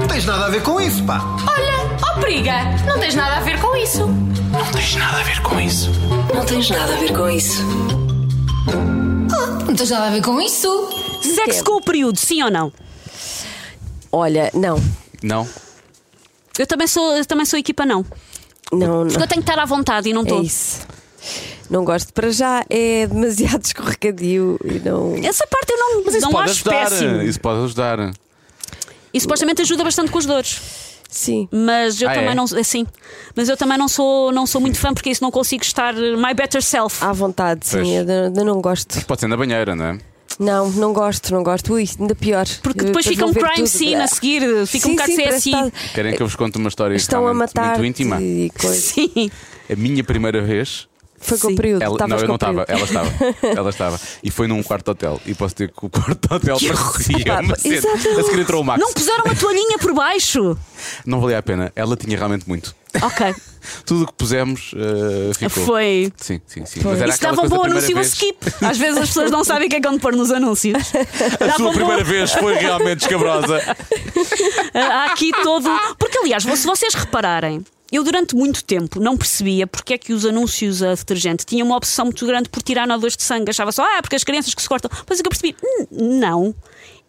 Não 0.00 0.06
tens 0.06 0.24
nada 0.26 0.46
a 0.46 0.50
ver 0.50 0.62
com 0.62 0.78
isso, 0.80 1.02
pá. 1.04 1.18
Olha, 1.48 1.98
ó 2.10 2.20
briga, 2.20 2.52
não 2.86 2.98
tens 3.00 3.14
nada 3.14 3.36
a 3.36 3.40
ver 3.40 3.58
com 3.60 3.74
isso. 3.76 4.06
Não 4.06 4.64
tens 4.72 4.96
nada 4.96 5.18
a 5.18 5.22
ver 5.22 5.40
com 5.42 5.58
isso. 5.60 5.90
Não 6.34 6.44
tens 6.44 6.70
nada 6.70 6.92
a 6.94 6.96
ver 6.98 7.12
com 7.16 7.28
isso. 7.30 7.62
Não 9.66 9.74
tens 9.74 9.90
nada 9.90 10.06
a 10.06 10.10
ver 10.10 10.22
com 10.22 10.40
isso. 10.40 10.88
Sexo 11.22 11.64
com 11.64 11.76
o 11.76 11.80
período, 11.82 12.18
sim 12.18 12.42
ou 12.42 12.50
não? 12.50 12.72
Olha, 14.12 14.50
não, 14.54 14.82
Não? 15.22 15.48
Eu 16.58 16.66
também 16.66 16.86
sou, 16.86 17.16
eu 17.16 17.24
também 17.24 17.44
sou 17.46 17.58
equipa 17.58 17.86
não. 17.86 18.04
não, 18.72 19.00
Porque 19.04 19.14
não. 19.16 19.22
eu 19.22 19.28
tenho 19.28 19.42
que 19.42 19.50
estar 19.50 19.58
à 19.62 19.64
vontade 19.64 20.08
e 20.08 20.12
não 20.12 20.22
É 20.22 20.24
estou. 20.24 20.42
isso. 20.42 20.80
Não 21.70 21.84
gosto. 21.84 22.12
Para 22.12 22.30
já 22.30 22.64
é 22.70 23.06
demasiado 23.06 23.62
escorregadio 23.66 24.58
e 24.64 24.78
não. 24.80 25.14
Essa 25.16 25.46
parte 25.46 25.70
eu 25.72 25.78
não, 25.78 26.04
Mas 26.04 26.14
isso 26.14 26.24
não 26.24 26.32
pode 26.32 26.50
acho 26.50 26.68
ajudar. 26.68 26.90
péssimo. 26.90 27.22
Isso 27.22 27.40
pode 27.40 27.64
ajudar. 27.64 28.12
E 29.12 29.20
supostamente 29.20 29.62
ajuda 29.62 29.84
bastante 29.84 30.10
com 30.10 30.18
as 30.18 30.26
dores. 30.26 30.60
Sim. 31.10 31.48
Mas 31.50 32.00
eu 32.02 32.08
Ah, 32.10 32.14
também 32.14 32.30
é? 32.30 32.34
não 32.34 32.44
assim, 32.44 32.86
mas 33.34 33.48
eu 33.48 33.56
também 33.56 33.78
não 33.78 33.88
sou 33.88 34.30
não 34.30 34.46
sou 34.46 34.60
muito 34.60 34.78
fã 34.78 34.92
porque 34.92 35.08
isso 35.08 35.22
não 35.24 35.30
consigo 35.30 35.62
estar 35.64 35.94
my 35.94 36.34
better 36.34 36.62
self. 36.62 37.02
À 37.02 37.12
vontade, 37.12 37.66
sim. 37.66 37.96
Eu, 37.96 38.04
eu 38.06 38.44
não 38.44 38.60
gosto. 38.60 39.02
Pode 39.06 39.20
ser 39.22 39.26
na 39.26 39.36
banheira, 39.36 39.74
não 39.74 39.84
é? 39.86 39.98
Não, 40.38 40.70
não 40.70 40.92
gosto, 40.92 41.32
não 41.34 41.42
gosto. 41.42 41.72
Ui, 41.72 41.88
ainda 41.98 42.14
pior. 42.14 42.46
Porque 42.62 42.84
depois 42.84 43.06
fica 43.06 43.24
um 43.24 43.32
ver 43.32 43.40
crime 43.40 43.56
tudo. 43.56 43.68
scene 43.68 43.94
a 43.96 44.06
seguir, 44.06 44.66
fica 44.66 44.86
Sim, 44.86 44.92
um 44.92 44.96
bocado 44.96 45.10
sim, 45.12 45.22
parece 45.24 45.38
CSI. 45.38 45.50
que 45.50 45.56
está- 45.78 45.94
Querem 45.94 46.14
que 46.16 46.22
eu 46.22 46.26
vos 46.26 46.36
conte 46.36 46.58
uma 46.58 46.68
história 46.68 46.94
Estão 46.94 47.20
a 47.20 47.22
realmente 47.32 47.54
matar 47.56 47.78
muito 47.78 47.86
íntima? 48.02 48.20
e 48.20 48.50
coisa. 48.56 48.76
Sim. 48.76 49.30
A 49.72 49.74
minha 49.76 50.04
primeira 50.04 50.42
vez. 50.42 50.86
Foi 51.20 51.38
com 51.38 51.48
o 51.48 51.56
período. 51.56 51.82
Ela, 51.82 52.06
não, 52.06 52.16
eu 52.18 52.28
não 52.28 52.34
estava, 52.36 52.64
ela 52.68 52.84
estava. 52.84 53.10
Ela 53.42 53.70
estava. 53.70 54.00
E 54.22 54.30
foi 54.30 54.46
num 54.46 54.62
quarto 54.62 54.90
hotel. 54.90 55.20
E 55.26 55.34
posso 55.34 55.54
dizer 55.54 55.70
que 55.72 55.84
o 55.86 55.90
quarto 55.90 56.34
hotel 56.34 56.56
Que 56.58 56.68
parecia 56.68 57.40
uma 57.40 57.56
cena. 57.56 57.92
A 58.20 58.22
seguir 58.22 58.40
entrou 58.40 58.62
o 58.62 58.64
Max. 58.64 58.80
Não 58.80 58.92
puseram 58.92 59.24
uma 59.24 59.34
toalhinha 59.34 59.78
por 59.78 59.92
baixo. 59.94 60.56
Não 61.04 61.20
valia 61.20 61.38
a 61.38 61.42
pena. 61.42 61.72
Ela 61.76 61.96
tinha 61.96 62.16
realmente 62.16 62.48
muito. 62.48 62.74
Ok. 63.02 63.34
Tudo 63.84 64.04
o 64.04 64.06
que 64.06 64.12
pusemos 64.14 64.70
eh, 64.74 65.34
ficou. 65.34 65.64
Foi. 65.66 66.10
Sim, 66.16 66.40
sim, 66.46 66.64
sim. 66.64 66.80
Foi. 66.80 66.92
Mas 66.92 67.00
era 67.02 67.10
Isso 67.10 67.20
dava 67.20 67.42
um 67.42 67.48
bom 67.48 67.62
da 67.62 67.66
anúncio 67.72 67.94
vez. 67.94 68.06
skip. 68.08 68.38
Às 68.64 68.78
vezes 68.78 68.96
as 68.96 69.08
pessoas 69.08 69.30
não 69.30 69.44
sabem 69.44 69.66
o 69.66 69.70
que 69.70 69.76
é 69.76 69.80
que 69.80 69.88
vão 69.88 69.98
pôr 69.98 70.14
nos 70.14 70.30
anúncios. 70.30 70.78
A 71.38 71.44
Dava 71.44 71.56
sua 71.58 71.72
primeira 71.72 72.02
bom- 72.04 72.10
vez 72.10 72.32
foi 72.32 72.54
realmente 72.54 73.02
escabrosa. 73.02 73.60
Há 74.72 75.04
aqui 75.12 75.30
todo. 75.42 75.68
Porque, 75.98 76.16
aliás, 76.18 76.44
se 76.44 76.66
vocês 76.66 76.94
repararem, 76.94 77.62
eu 77.90 78.04
durante 78.04 78.34
muito 78.36 78.62
tempo 78.64 79.00
não 79.00 79.16
percebia 79.16 79.66
porque 79.66 79.94
é 79.94 79.98
que 79.98 80.12
os 80.12 80.24
anúncios 80.26 80.82
a 80.82 80.94
detergente 80.94 81.44
tinham 81.46 81.66
uma 81.66 81.76
obsessão 81.76 82.06
muito 82.06 82.24
grande 82.26 82.48
por 82.48 82.62
tirar 82.62 82.86
nódulos 82.86 83.16
de 83.16 83.22
sangue. 83.22 83.50
Achava 83.50 83.72
só, 83.72 83.82
ah, 83.82 84.02
porque 84.02 84.16
as 84.16 84.24
crianças 84.24 84.54
que 84.54 84.60
se 84.62 84.68
cortam. 84.68 84.90
Mas 85.08 85.18
o 85.18 85.22
que 85.22 85.26
eu 85.26 85.30
percebi, 85.30 85.56
"Hum, 85.90 86.18
não. 86.18 86.54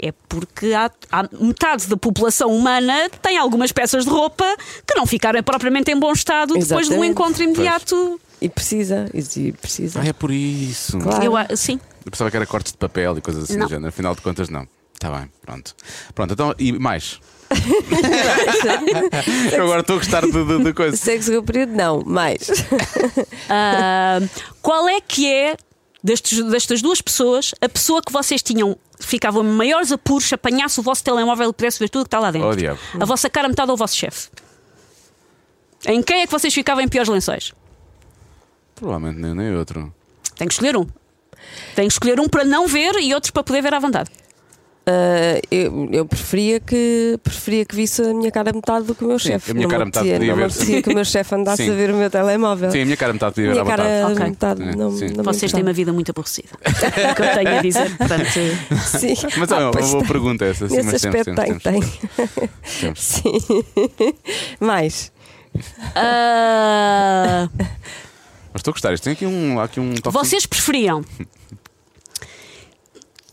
É 0.02 0.14
porque 0.30 0.74
há, 0.74 0.90
há 1.12 1.24
metade 1.42 1.86
da 1.88 1.98
população 1.98 2.56
humana 2.56 3.10
tem 3.22 3.38
algumas 3.38 3.72
peças 3.74 4.06
de 4.06 4.10
roupa 4.10 4.46
que 4.88 4.96
não 4.98 5.06
ficaram 5.06 5.44
propriamente 5.44 5.92
em 5.92 6.00
bom 6.00 6.14
estado 6.14 6.54
depois 6.54 6.68
de 6.68 6.74
um 6.74 6.78
Exatamente. 7.04 7.12
encontro 7.12 7.44
imediato. 7.44 8.22
E 8.42 8.48
precisa, 8.48 9.10
e 9.14 9.52
precisa. 9.52 10.00
Ah, 10.02 10.06
é 10.08 10.14
por 10.14 10.32
isso. 10.32 10.98
Claro. 11.00 11.22
Eu, 11.26 11.36
a- 11.36 11.48
sim. 11.54 11.78
Eu 12.06 12.12
pensava 12.12 12.32
que 12.32 12.38
era 12.38 12.46
cortes 12.46 12.72
de 12.72 12.78
papel 12.78 13.18
e 13.18 13.22
coisas 13.22 13.44
assim 13.44 13.58
Não. 13.58 13.66
do 13.66 13.70
género. 13.70 13.90
Afinal 13.90 14.16
de 14.16 14.22
contas, 14.22 14.48
não. 14.48 14.66
Está 14.94 15.12
bem, 15.12 15.30
pronto. 15.42 15.76
Pronto, 16.16 16.34
então, 16.34 16.56
e 16.58 16.72
mais? 16.72 17.20
Eu 19.52 19.64
agora 19.64 19.82
estou 19.82 19.96
a 19.96 20.00
gostar 20.00 20.22
de, 20.22 20.32
de, 20.32 20.64
de 20.64 20.74
coisas. 20.74 21.00
Sexo 21.00 21.32
com 21.32 21.38
o 21.40 21.44
período, 21.44 21.74
não, 21.74 22.04
mais. 22.06 22.50
Ah, 23.52 24.20
qual 24.62 24.88
é 24.88 25.02
que 25.02 25.26
é 25.26 25.58
destes, 26.04 26.44
destas 26.46 26.84
duas 26.84 27.02
pessoas 27.02 27.52
a 27.60 27.68
pessoa 27.68 28.00
que 28.00 28.12
vocês 28.12 28.44
tinham 28.44 28.78
ficavam 29.00 29.44
maiores 29.44 29.92
apuros 29.92 30.26
se 30.26 30.36
apanhasse 30.36 30.80
o 30.80 30.84
vosso 30.84 31.04
telemóvel 31.04 31.50
e 31.50 31.54
pudesse 31.54 31.80
ver 31.80 31.90
tudo 31.90 32.02
o 32.02 32.06
que 32.06 32.10
está 32.10 32.20
lá 32.20 32.30
dentro? 32.30 32.48
Oh, 32.48 32.56
diabo. 32.56 32.80
a 33.00 33.06
vossa 33.06 33.28
cara 33.28 33.48
metade 33.48 33.70
ou 33.70 33.74
o 33.74 33.78
vosso 33.78 33.96
chefe? 33.96 34.30
Em 35.88 36.04
quem 36.04 36.22
é 36.22 36.26
que 36.28 36.32
vocês 36.32 36.54
ficavam 36.54 36.84
em 36.84 36.88
piores 36.88 37.10
lençóis? 37.10 37.54
Provavelmente 38.76 39.20
nem, 39.20 39.34
nem 39.34 39.56
outro. 39.56 39.92
Tem 40.36 40.48
que 40.48 40.54
escolher 40.54 40.78
um. 40.78 40.86
Tem 41.76 41.88
que 41.88 41.94
escolher 41.94 42.20
um 42.20 42.28
para 42.28 42.44
não 42.44 42.68
ver 42.68 42.96
e 42.96 43.14
outro 43.14 43.34
para 43.34 43.44
poder 43.44 43.62
ver 43.62 43.74
à 43.74 43.80
vontade. 43.80 44.10
Ah, 44.92 45.40
eu, 45.52 45.88
eu 45.92 46.04
preferia 46.06 46.60
que 46.60 47.20
preferia 47.24 47.64
que 47.64 47.76
visse 47.76 48.02
a 48.02 48.12
minha 48.12 48.32
cara 48.32 48.52
metade 48.52 48.88
do 48.88 48.96
que 48.96 49.04
o 49.06 49.08
meu 49.08 49.20
chefe. 49.20 49.52
a 49.52 49.54
minha 49.54 49.68
Não 49.68 49.70
cara 49.72 49.86
metade 49.86 50.10
podia 50.10 50.28
não 50.30 50.36
ver. 50.36 50.44
apetecia 50.46 50.82
que 50.82 50.90
o 50.90 50.96
meu 50.96 51.06
chefe 51.06 51.36
andasse 51.36 51.64
Sim. 51.64 51.70
a 51.72 51.74
ver 51.76 51.92
o 51.92 51.96
meu 51.96 52.10
telemóvel. 52.10 52.72
Sim, 52.72 52.82
a 52.82 52.86
minha 52.86 52.98
cara 52.98 53.14
metade 53.14 53.36
podia 53.36 53.52
a 53.52 53.54
ver 53.54 53.60
vontade. 53.60 53.82
cara 53.82 54.08
Ok. 54.14 54.26
metade 54.26 54.64
É, 54.64 54.76
não, 54.76 54.90
não 54.90 55.24
Vocês 55.24 55.52
têm 55.52 55.62
uma 55.62 55.74
vida 55.74 55.94
muito 55.94 56.10
aborrecida. 56.10 56.50
É 57.00 57.12
o 57.12 57.16
que 57.16 57.22
eu 57.22 57.34
tenho 57.36 57.60
a 57.60 57.62
dizer. 57.62 57.98
Portanto, 57.98 58.26
Sim. 58.30 59.14
Mas 59.38 59.52
é 59.52 59.56
uma 59.56 59.72
boa 59.72 60.06
pergunta 60.06 60.46
essa. 60.46 60.68
Sim, 60.68 60.78
Nesse 60.78 61.08
aspecto 61.08 61.36
tem, 61.36 61.60
tem. 61.60 61.82
Sim. 62.96 63.34
Mais. 64.60 65.12
ah, 65.96 67.48
Mas 68.54 68.56
estou 68.60 68.72
a 68.72 68.74
gostar. 68.74 68.94
Isto 68.94 69.04
tem 69.04 69.14
aqui 69.14 69.26
um, 69.26 69.60
aqui 69.60 69.80
um 69.80 69.94
Vocês 70.12 70.46
preferiam 70.46 71.04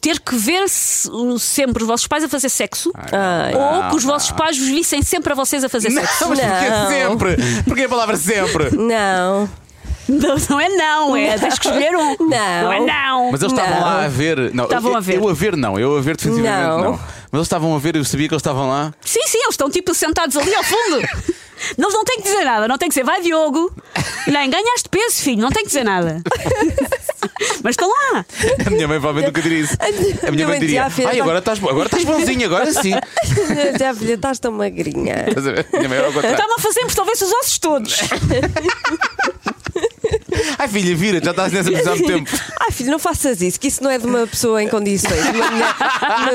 ter 0.06 0.20
que 0.20 0.36
ver 0.36 0.68
se- 0.68 1.10
sempre 1.40 1.82
os 1.82 1.88
vossos 1.88 2.06
pais 2.06 2.22
a 2.22 2.28
fazer 2.28 2.48
sexo 2.48 2.92
Ai. 2.94 3.52
ou 3.54 3.90
que 3.90 3.96
os 3.96 4.04
vossos 4.04 4.30
pais 4.30 4.56
vos 4.56 4.68
vissem 4.68 5.02
sempre 5.02 5.32
a 5.32 5.34
vocês 5.34 5.64
a 5.64 5.68
fazer 5.68 5.90
sexo? 5.90 6.22
Não, 6.22 6.30
mas 6.30 6.38
porquê 6.40 6.70
Não. 6.70 6.88
sempre? 6.88 7.62
Porquê 7.64 7.82
a 7.82 7.88
palavra 7.88 8.16
sempre? 8.16 8.70
Não. 8.76 9.50
Não, 10.08 10.36
não 10.48 10.60
é 10.60 10.68
não, 10.68 11.16
é 11.16 11.36
tens 11.36 11.58
que 11.58 11.66
escolher 11.66 11.96
um. 11.96 12.16
Não. 12.20 12.62
Não 12.62 12.72
é 12.72 12.78
não. 12.80 13.32
Mas 13.32 13.42
eles 13.42 13.52
estavam 13.52 13.74
Não. 13.74 13.80
lá 13.84 14.04
a 14.04 14.08
ver. 14.08 14.54
Não, 14.54 14.64
Estavam 14.64 14.92
eu, 14.92 14.96
a 14.96 15.00
ver. 15.00 15.16
Eu 15.16 15.28
a 15.28 15.32
ver, 15.32 15.56
não. 15.56 15.76
Eu 15.80 15.98
a 15.98 16.00
ver 16.00 16.16
definitivamente 16.16 16.68
não. 16.68 16.80
Não. 16.80 16.92
Mas 16.92 17.32
eles 17.40 17.46
estavam 17.46 17.74
a 17.74 17.78
ver, 17.80 17.96
eu 17.96 18.04
sabia 18.04 18.28
que 18.28 18.34
eles 18.34 18.40
estavam 18.40 18.68
lá. 18.68 18.94
Sim, 19.04 19.22
sim, 19.26 19.38
eles 19.38 19.50
estão 19.54 19.68
tipo 19.68 19.92
sentados 19.92 20.36
ali 20.36 20.54
ao 20.54 20.62
fundo. 20.62 20.98
Eles 20.98 21.76
não 21.92 22.04
têm 22.04 22.18
que 22.18 22.22
dizer 22.22 22.44
nada, 22.44 22.68
não 22.68 22.78
têm 22.78 22.88
que 22.88 22.94
dizer 22.94 23.04
vai 23.04 23.20
Diogo. 23.20 23.72
Nem 24.28 24.48
ganhaste 24.48 24.88
peso, 24.88 25.16
filho, 25.22 25.42
não 25.42 25.50
tem 25.50 25.64
que 25.64 25.68
dizer 25.70 25.82
nada. 25.84 26.22
Mas 27.62 27.72
estão 27.72 27.88
lá. 27.88 28.24
A 28.66 28.70
minha 28.70 28.88
mãe 28.88 29.00
provavelmente 29.00 29.26
nunca 29.26 29.42
diria 29.42 29.58
isso. 29.60 29.76
A 30.26 30.30
minha 30.30 30.46
mãe 30.46 30.60
diria: 30.60 30.86
Ai, 31.06 31.20
agora 31.20 31.38
estás, 31.38 31.58
agora 31.62 31.86
estás 31.86 32.04
bonzinho, 32.04 32.46
agora 32.46 32.72
sim. 32.72 32.92
Já, 33.78 33.94
filha, 33.94 34.14
estás 34.14 34.38
tão 34.38 34.52
magrinha. 34.52 35.26
Está-me 35.28 36.54
a 36.56 36.60
fazer 36.60 36.86
talvez 36.94 37.20
os 37.20 37.32
ossos 37.32 37.58
todos. 37.58 38.00
Ai, 40.66 40.72
filha, 40.72 40.96
vira, 40.96 41.20
já 41.24 41.30
estás 41.30 41.52
nessa 41.52 41.70
posição 41.70 41.92
há 41.92 41.96
muito 41.96 42.08
tempo. 42.08 42.30
Ai, 42.60 42.70
filho, 42.72 42.90
não 42.90 42.98
faças 42.98 43.40
isso, 43.40 43.60
que 43.60 43.68
isso 43.68 43.82
não 43.82 43.90
é 43.90 43.98
de 43.98 44.06
uma 44.06 44.26
pessoa 44.26 44.62
em 44.62 44.68
condições, 44.68 45.22
de 45.22 45.30
uma, 45.30 45.50
menina, 45.50 45.74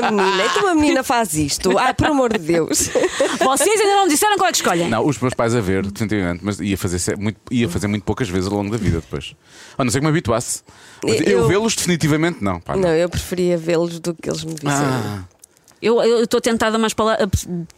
uma 0.00 0.10
menina. 0.22 0.44
Então 0.46 0.62
uma 0.64 0.74
menina 0.74 1.02
faz 1.02 1.34
isto. 1.34 1.76
Ai, 1.78 1.92
por 1.94 2.06
amor 2.06 2.32
de 2.32 2.38
Deus. 2.38 2.88
Vocês 3.44 3.80
ainda 3.80 3.94
não 3.96 4.04
me 4.04 4.10
disseram 4.10 4.36
qual 4.36 4.48
é 4.48 4.52
que 4.52 4.56
escolhem. 4.58 4.88
Não, 4.88 5.06
os 5.06 5.18
meus 5.18 5.34
pais 5.34 5.54
a 5.54 5.60
ver, 5.60 5.84
definitivamente, 5.86 6.40
mas 6.42 6.58
ia 6.60 6.76
fazer, 6.78 7.16
muito, 7.18 7.38
ia 7.50 7.68
fazer 7.68 7.86
muito 7.86 8.04
poucas 8.04 8.28
vezes 8.28 8.48
ao 8.50 8.54
longo 8.56 8.70
da 8.70 8.76
vida 8.78 9.00
depois. 9.00 9.34
A 9.76 9.84
não 9.84 9.90
ser 9.90 9.98
que 9.98 10.04
me 10.04 10.10
habituasse. 10.10 10.62
Mas 11.04 11.20
eu, 11.20 11.40
Eu- 11.40 11.48
vê-los, 11.48 11.74
definitivamente, 11.74 12.38
não. 12.42 12.60
Pá, 12.60 12.74
não. 12.74 12.82
Não, 12.82 12.88
eu 12.90 13.08
preferia 13.08 13.58
vê-los 13.58 13.98
do 14.00 14.14
que 14.14 14.28
eles 14.30 14.44
me 14.44 14.54
disseram. 14.54 14.74
Ah, 14.74 15.24
Eu 15.82 16.22
estou 16.22 16.40
tentada 16.40 16.78
mais 16.78 16.94
para. 16.94 17.28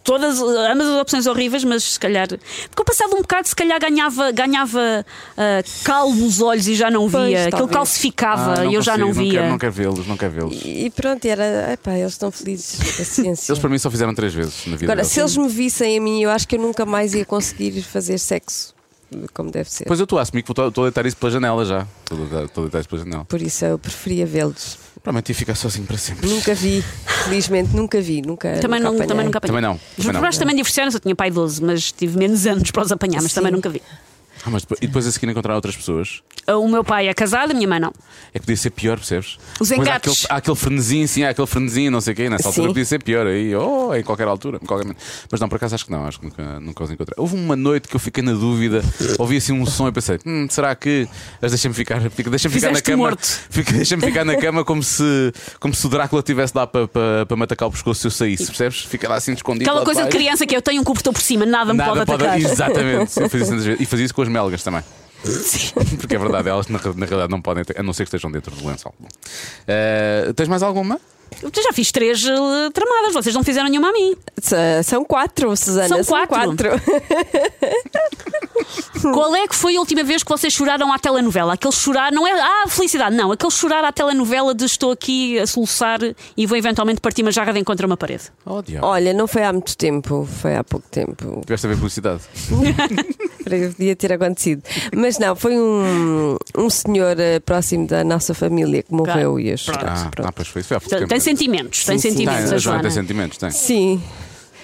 Todas, 0.02 0.38
ambas 0.38 0.86
as 0.88 1.00
opções 1.00 1.26
horríveis, 1.26 1.64
mas 1.64 1.82
se 1.84 1.98
calhar. 1.98 2.28
Porque 2.28 2.80
eu 2.80 2.84
passava 2.84 3.14
um 3.14 3.22
bocado, 3.22 3.48
se 3.48 3.56
calhar 3.56 3.80
ganhava, 3.80 4.30
ganhava 4.30 5.06
ah, 5.38 5.62
cal 5.82 6.10
nos 6.10 6.42
olhos 6.42 6.68
e 6.68 6.74
já 6.74 6.90
não 6.90 7.10
Pois, 7.10 7.28
via. 7.28 7.48
Aquilo 7.48 7.66
calcificava 7.66 8.60
ah, 8.60 8.66
e 8.66 8.74
eu 8.74 8.82
já 8.82 8.92
consigo, 8.92 9.06
não 9.08 9.14
via. 9.14 9.32
quero, 9.32 9.48
não 9.48 9.58
quero 9.58 9.72
vê-los, 9.72 10.06
não 10.06 10.16
quero 10.18 10.32
vê-los. 10.32 10.60
E 10.62 10.90
pronto, 10.90 11.24
era. 11.24 11.72
Epá, 11.72 11.92
eles 11.96 12.12
estão 12.12 12.30
felizes. 12.30 12.76
Paciência. 12.98 13.50
Eles 13.50 13.58
para 13.58 13.70
mim 13.70 13.78
só 13.78 13.90
fizeram 13.90 14.14
três 14.14 14.34
vezes 14.34 14.66
na 14.66 14.76
vida. 14.76 14.84
Agora, 14.84 14.96
deles. 14.96 15.12
se 15.12 15.20
eles 15.20 15.36
me 15.38 15.48
vissem 15.48 15.96
a 15.96 16.00
mim, 16.00 16.22
eu 16.22 16.30
acho 16.30 16.46
que 16.46 16.56
eu 16.56 16.60
nunca 16.60 16.84
mais 16.84 17.14
ia 17.14 17.24
conseguir 17.24 17.80
fazer 17.82 18.18
sexo 18.18 18.74
como 19.32 19.50
deve 19.50 19.70
ser. 19.70 19.84
Pois 19.84 20.00
eu 20.00 20.04
estou 20.04 20.18
a 20.18 20.22
assumir 20.22 20.42
que 20.42 20.50
estou 20.50 20.66
a 20.66 20.70
deitar 20.70 21.06
isso 21.06 21.16
pela 21.16 21.30
janela 21.32 21.64
já. 21.64 21.86
Estou 22.02 22.64
a 22.64 22.66
deitar 22.66 22.80
isso 22.80 22.88
pela 22.88 23.04
janela. 23.04 23.24
Por 23.24 23.40
isso 23.40 23.64
eu 23.64 23.78
preferia 23.78 24.26
vê-los. 24.26 24.83
Provavelmente 25.04 25.28
ia 25.28 25.34
ficar 25.34 25.54
sozinho 25.54 25.86
para 25.86 25.98
sempre. 25.98 26.26
Nunca 26.26 26.54
vi, 26.54 26.82
felizmente 27.24 27.76
nunca 27.76 28.00
vi. 28.00 28.22
Nunca, 28.22 28.58
Também, 28.58 28.80
nunca 28.80 28.84
não, 28.84 28.88
apanhei. 28.94 29.06
também 29.06 29.24
nunca 29.26 29.36
apanhei. 29.38 29.54
Também 29.54 29.62
não, 29.62 29.74
Os 29.74 29.80
também 29.80 30.04
meus 30.06 30.14
não. 30.14 30.20
pais 30.22 30.38
também 30.38 30.56
divorciaram-se, 30.56 30.96
eu 30.96 31.00
tinha 31.00 31.14
pai 31.14 31.30
12, 31.30 31.62
mas 31.62 31.92
tive 31.92 32.18
menos 32.18 32.46
anos 32.46 32.70
para 32.70 32.82
os 32.84 32.90
apanhar, 32.90 33.20
mas 33.20 33.30
Sim. 33.30 33.34
também 33.34 33.52
nunca 33.52 33.68
vi. 33.68 33.82
Ah, 34.46 34.50
mas 34.50 34.62
depois, 34.62 34.78
e 34.82 34.86
depois 34.86 35.06
a 35.06 35.12
seguir 35.12 35.28
encontrar 35.28 35.54
outras 35.54 35.74
pessoas. 35.76 36.20
O 36.46 36.68
meu 36.68 36.84
pai 36.84 37.08
é 37.08 37.14
casado, 37.14 37.52
a 37.52 37.54
minha 37.54 37.66
mãe 37.66 37.80
não. 37.80 37.92
É 38.34 38.38
que 38.38 38.40
podia 38.40 38.56
ser 38.56 38.70
pior, 38.70 38.96
percebes? 38.98 39.38
Os 39.58 39.68
Depois 39.70 39.88
há 39.88 39.90
engates. 39.92 40.12
aquele, 40.24 40.32
há 40.32 40.36
aquele 40.36 40.56
frenesinho, 40.56 41.08
sim, 41.08 41.22
há 41.24 41.30
aquele 41.30 41.46
frenesinho, 41.46 41.90
não 41.90 42.00
sei 42.02 42.12
o 42.12 42.16
quê. 42.16 42.28
Nessa 42.28 42.48
altura 42.48 42.64
Sim. 42.66 42.68
podia 42.74 42.84
ser 42.84 43.02
pior 43.02 43.26
aí, 43.26 43.54
ou 43.54 43.96
em 43.96 44.02
qualquer 44.02 44.28
altura, 44.28 44.58
em 44.62 44.66
qualquer. 44.66 44.94
Mas 45.30 45.40
não, 45.40 45.48
por 45.48 45.56
acaso 45.56 45.74
acho 45.74 45.86
que 45.86 45.90
não, 45.90 46.04
acho 46.06 46.18
que 46.20 46.26
nunca, 46.26 46.60
nunca 46.60 46.84
os 46.84 46.90
encontrei. 46.90 47.14
Houve 47.16 47.36
uma 47.36 47.56
noite 47.56 47.88
que 47.88 47.96
eu 47.96 48.00
fiquei 48.00 48.22
na 48.22 48.32
dúvida, 48.32 48.82
ouvi 49.18 49.38
assim 49.38 49.52
um 49.52 49.64
som 49.64 49.88
e 49.88 49.92
pensei, 49.92 50.18
hum, 50.26 50.46
será 50.50 50.74
que. 50.74 51.08
Mas 51.40 51.52
deixa-me 51.52 51.74
ficar, 51.74 52.00
fica- 52.10 52.28
deixa-me 52.28 52.54
ficar 52.54 52.72
na 52.72 52.82
cama. 52.82 52.96
morto. 52.98 53.24
Fica, 53.48 53.72
deixa-me 53.72 54.02
ficar 54.02 54.24
na 54.26 54.36
cama 54.36 54.62
como 54.64 54.82
se, 54.82 55.32
como 55.58 55.72
se 55.72 55.86
o 55.86 55.88
Drácula 55.88 56.20
estivesse 56.20 56.52
lá 56.54 56.66
para 56.66 56.86
para 56.86 57.24
para 57.26 57.36
me 57.38 57.44
atacar 57.44 57.68
o 57.68 57.72
pescoço 57.72 58.00
se 58.02 58.06
eu 58.06 58.10
saísse, 58.10 58.46
percebes? 58.46 58.80
Fica 58.82 59.08
lá 59.08 59.14
assim 59.14 59.32
escondido. 59.32 59.70
Aquela 59.70 59.84
coisa 59.84 60.02
de 60.04 60.10
criança 60.10 60.44
que 60.46 60.54
eu 60.54 60.60
tenho 60.60 60.82
um 60.82 60.84
cobertor 60.84 61.12
por 61.14 61.22
cima, 61.22 61.46
nada 61.46 61.72
me 61.72 61.82
pode 61.82 62.00
atacar. 62.00 62.38
Exatamente. 62.38 63.18
Eu 63.18 63.30
fazia 63.30 63.56
isso. 63.56 63.70
E 63.84 63.86
fazia 63.86 64.04
isso 64.04 64.14
com 64.14 64.22
as 64.22 64.28
melgas 64.34 64.62
também. 64.62 64.82
Porque 66.00 66.16
é 66.16 66.18
verdade, 66.18 66.48
elas 66.50 66.68
na, 66.68 66.78
na 66.78 67.06
realidade 67.06 67.30
não 67.30 67.40
podem 67.40 67.64
ter, 67.64 67.78
a 67.80 67.82
não 67.82 67.92
ser 67.94 68.02
que 68.04 68.08
estejam 68.08 68.30
dentro 68.30 68.54
do 68.54 68.66
lençol. 68.66 68.94
Eh, 69.66 70.32
tens 70.36 70.48
mais 70.48 70.62
alguma? 70.62 71.00
Eu 71.42 71.50
já 71.62 71.72
fiz 71.72 71.90
três 71.90 72.24
eh, 72.26 72.70
tramadas, 72.72 73.14
vocês 73.14 73.34
não 73.34 73.42
fizeram 73.42 73.68
nenhuma 73.70 73.88
a 73.88 73.92
mim. 73.92 74.14
S- 74.40 74.82
São 74.84 75.02
quatro, 75.04 75.56
Susana. 75.56 76.02
São 76.04 76.26
quatro. 76.26 76.68
Qual 79.02 79.34
é 79.34 79.46
que 79.48 79.54
foi 79.54 79.76
a 79.76 79.80
última 79.80 80.02
vez 80.02 80.22
que 80.22 80.30
vocês 80.30 80.52
choraram 80.52 80.92
à 80.92 80.98
telenovela? 80.98 81.54
Aquele 81.54 81.72
chorar, 81.74 82.12
não 82.12 82.26
é 82.26 82.32
ah, 82.32 82.64
felicidade, 82.68 83.16
não. 83.16 83.32
Aquele 83.32 83.50
chorar 83.52 83.84
à 83.84 83.92
telenovela 83.92 84.54
de 84.54 84.64
estou 84.64 84.92
aqui 84.92 85.38
a 85.38 85.46
soluçar 85.46 85.98
e 86.36 86.46
vou 86.46 86.56
eventualmente 86.56 87.00
partir 87.00 87.22
uma 87.22 87.32
jarra 87.32 87.52
de 87.52 87.58
encontro 87.60 87.84
a 87.84 87.88
uma 87.88 87.96
parede. 87.96 88.24
Oh. 88.46 88.62
Olha, 88.82 89.12
não 89.12 89.26
foi 89.26 89.42
há 89.42 89.52
muito 89.52 89.76
tempo, 89.76 90.26
foi 90.40 90.56
há 90.56 90.64
pouco 90.64 90.86
tempo. 90.88 91.40
Tiveste 91.42 91.66
a 91.66 91.70
ver 91.70 91.76
publicidade. 91.76 92.22
Podia 93.44 93.94
ter 93.96 94.12
acontecido. 94.12 94.62
Mas 94.96 95.18
não, 95.18 95.36
foi 95.36 95.58
um, 95.58 96.36
um 96.56 96.70
senhor 96.70 97.18
eh, 97.20 97.40
próximo 97.40 97.86
da 97.86 98.02
nossa 98.02 98.32
família 98.34 98.82
que 98.82 98.92
morreu 98.92 99.38
e 99.38 99.50
eu 99.50 99.58
chorei. 99.58 99.80
Ah, 99.86 100.08
Pronto. 100.10 100.28
ah, 100.28 100.32
pois 100.32 100.48
foi. 100.48 100.60
Isso 100.60 100.68
foi 100.68 100.80
pouco 100.80 100.96
Tem, 100.96 101.06
tem 101.06 101.20
sentimentos, 101.20 101.84
tem 101.84 101.98
Sim, 101.98 102.10
sim. 102.10 102.16
sentimentos, 102.16 102.44
Tem, 102.48 102.54
a 102.54 102.58
Joana 102.58 102.82
tem 102.82 102.90
sentimentos, 102.90 103.38
tem. 103.38 103.50
Sim, 103.50 104.02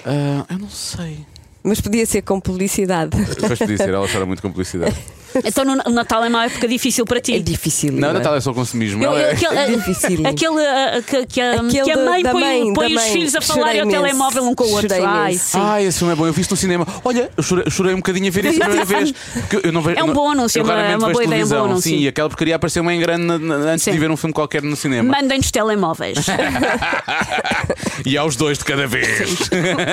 Ah, 0.05 0.45
eu 0.51 0.59
não 0.59 0.69
sei. 0.71 1.19
mas 1.63 1.81
podia 1.81 2.07
ser 2.07 2.23
com 2.23 2.41
publicidade. 2.41 3.11
Depois 3.17 3.59
podia 3.59 3.77
ser, 3.77 3.91
ela 3.91 4.09
chora 4.09 4.25
muito 4.27 4.41
com 4.43 4.51
publicidade. 4.51 4.97
Então 5.45 5.65
no 5.65 5.81
o 5.87 5.91
Natal 5.91 6.25
é 6.25 6.29
uma 6.29 6.45
época 6.47 6.67
difícil 6.69 7.05
para 7.05 7.21
ti. 7.21 7.35
É 7.35 7.39
difícil. 7.39 7.93
Não, 7.93 8.13
Natal 8.13 8.35
é 8.37 8.41
só 8.41 8.53
consumismo. 8.53 9.03
Eu- 9.03 9.11
Ela 9.13 9.21
eu- 9.21 9.27
é- 9.27 9.33
aquele, 9.33 9.57
É 9.59 9.67
difícil. 9.77 10.27
aquele, 10.27 10.61
ah, 10.67 11.03
que, 11.07 11.27
que 11.27 11.41
a, 11.41 11.53
Aquele 11.61 11.83
que 11.85 11.91
a 11.91 11.97
mãe 11.97 12.23
da 12.23 12.33
põe, 12.33 12.43
mãe, 12.43 12.73
põe 12.75 12.75
da 12.75 12.87
os 12.87 12.93
mãe. 12.95 13.13
filhos 13.13 13.35
a 13.35 13.41
falar 13.41 13.69
ao 13.71 13.75
imenso. 13.75 13.91
telemóvel 13.91 14.45
um 14.45 14.55
com 14.55 14.65
o 14.65 14.71
outro. 14.73 14.89
Ai, 15.07 15.35
sim. 15.35 15.59
Ah, 15.61 15.83
esse 15.83 15.99
filme 15.99 16.13
é 16.13 16.17
bom, 16.17 16.27
eu 16.27 16.33
vi 16.33 16.41
isso 16.41 16.51
no 16.51 16.57
cinema. 16.57 16.87
Olha, 17.05 17.31
eu 17.37 17.43
chorei, 17.43 17.65
chorei 17.71 17.93
um 17.95 17.99
bocadinho 17.99 18.27
a 18.29 18.31
ver 18.31 18.45
isso 18.47 18.61
a 18.63 18.65
primeira 18.67 18.85
vez. 18.85 19.15
Eu 19.63 19.73
não 19.73 19.83
vejo, 19.83 19.99
É 19.99 20.05
um 20.05 20.09
eu 20.09 20.15
é 20.15 20.63
uma- 20.63 20.83
é 20.83 20.97
uma 20.97 21.11
boa 21.11 21.25
ideia, 21.25 21.43
é 21.43 21.45
um 21.47 21.65
anúncio. 21.65 21.91
Sim, 21.91 21.99
e 21.99 22.09
aquela 22.09 22.29
porcaria 22.29 22.57
apareceu 22.57 22.83
uma 22.83 22.95
engrande 22.95 23.25
na- 23.25 23.39
na- 23.39 23.55
antes 23.73 23.85
Sim. 23.85 23.93
de 23.93 23.99
ver 23.99 24.11
um 24.11 24.17
filme 24.17 24.33
qualquer 24.33 24.63
no 24.63 24.77
cinema. 24.77 25.17
Mandem-nos 25.17 25.51
telemóveis. 25.51 26.19
e 28.07 28.17
aos 28.17 28.37
dois 28.37 28.59
de 28.59 28.65
cada 28.65 28.87
vez. 28.87 29.51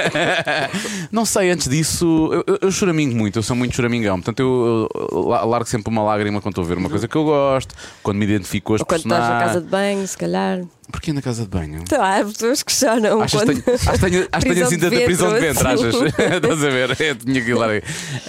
não 1.11 1.25
sei, 1.25 1.49
antes 1.51 1.67
disso, 1.67 2.29
eu, 2.33 2.43
eu, 2.47 2.59
eu 2.63 2.71
choramingo 2.71 3.15
muito, 3.15 3.37
eu 3.39 3.43
sou 3.43 3.55
muito 3.55 3.75
choramingão. 3.75 4.15
Portanto, 4.21 4.39
eu, 4.39 5.26
largo 5.27 5.65
sempre 5.67 5.91
uma 5.91 6.03
lágrima 6.03 6.41
quando 6.41 6.53
estou 6.53 6.63
a 6.63 6.67
ver 6.67 6.77
uma 6.77 6.89
coisa 6.89 7.07
que 7.07 7.15
eu 7.15 7.23
gosto, 7.23 7.75
quando 8.01 8.17
me 8.17 8.25
identifico 8.25 8.67
com 8.67 8.73
as 8.75 8.81
Ou 8.81 8.85
quando 8.85 8.99
estás 8.99 9.19
na 9.19 9.25
personagens. 9.27 9.53
casa 9.53 9.61
de 9.61 9.69
banho, 9.69 10.07
se 10.07 10.17
calhar. 10.17 10.61
Porquê 10.91 11.11
na 11.11 11.21
casa 11.21 11.43
de 11.43 11.49
banho? 11.49 11.79
Então, 11.81 12.01
há 12.03 12.23
pessoas 12.23 12.63
que 12.63 12.71
choram. 12.71 13.21
Achas 13.21 13.41
que 13.41 13.45
quando... 13.45 13.61
tenho, 13.61 13.77
acho 13.77 13.91
que 13.91 14.09
tenho, 14.09 14.27
acho 14.31 14.45
que 14.45 14.53
tenho 14.53 14.55
Prisão 14.55 14.67
assim 14.67 14.77
de 14.77 14.89
tanta 14.89 15.03
prisão 15.03 15.33
de 15.33 15.39
ventre, 15.39 15.67
achas? 15.67 15.95
Estás 16.35 16.63
a 16.63 16.69
ver? 16.69 17.01
Eu 17.01 17.15
tinha 17.15 17.41
que 17.43 17.49
ir 17.49 17.53
lá. 17.53 17.67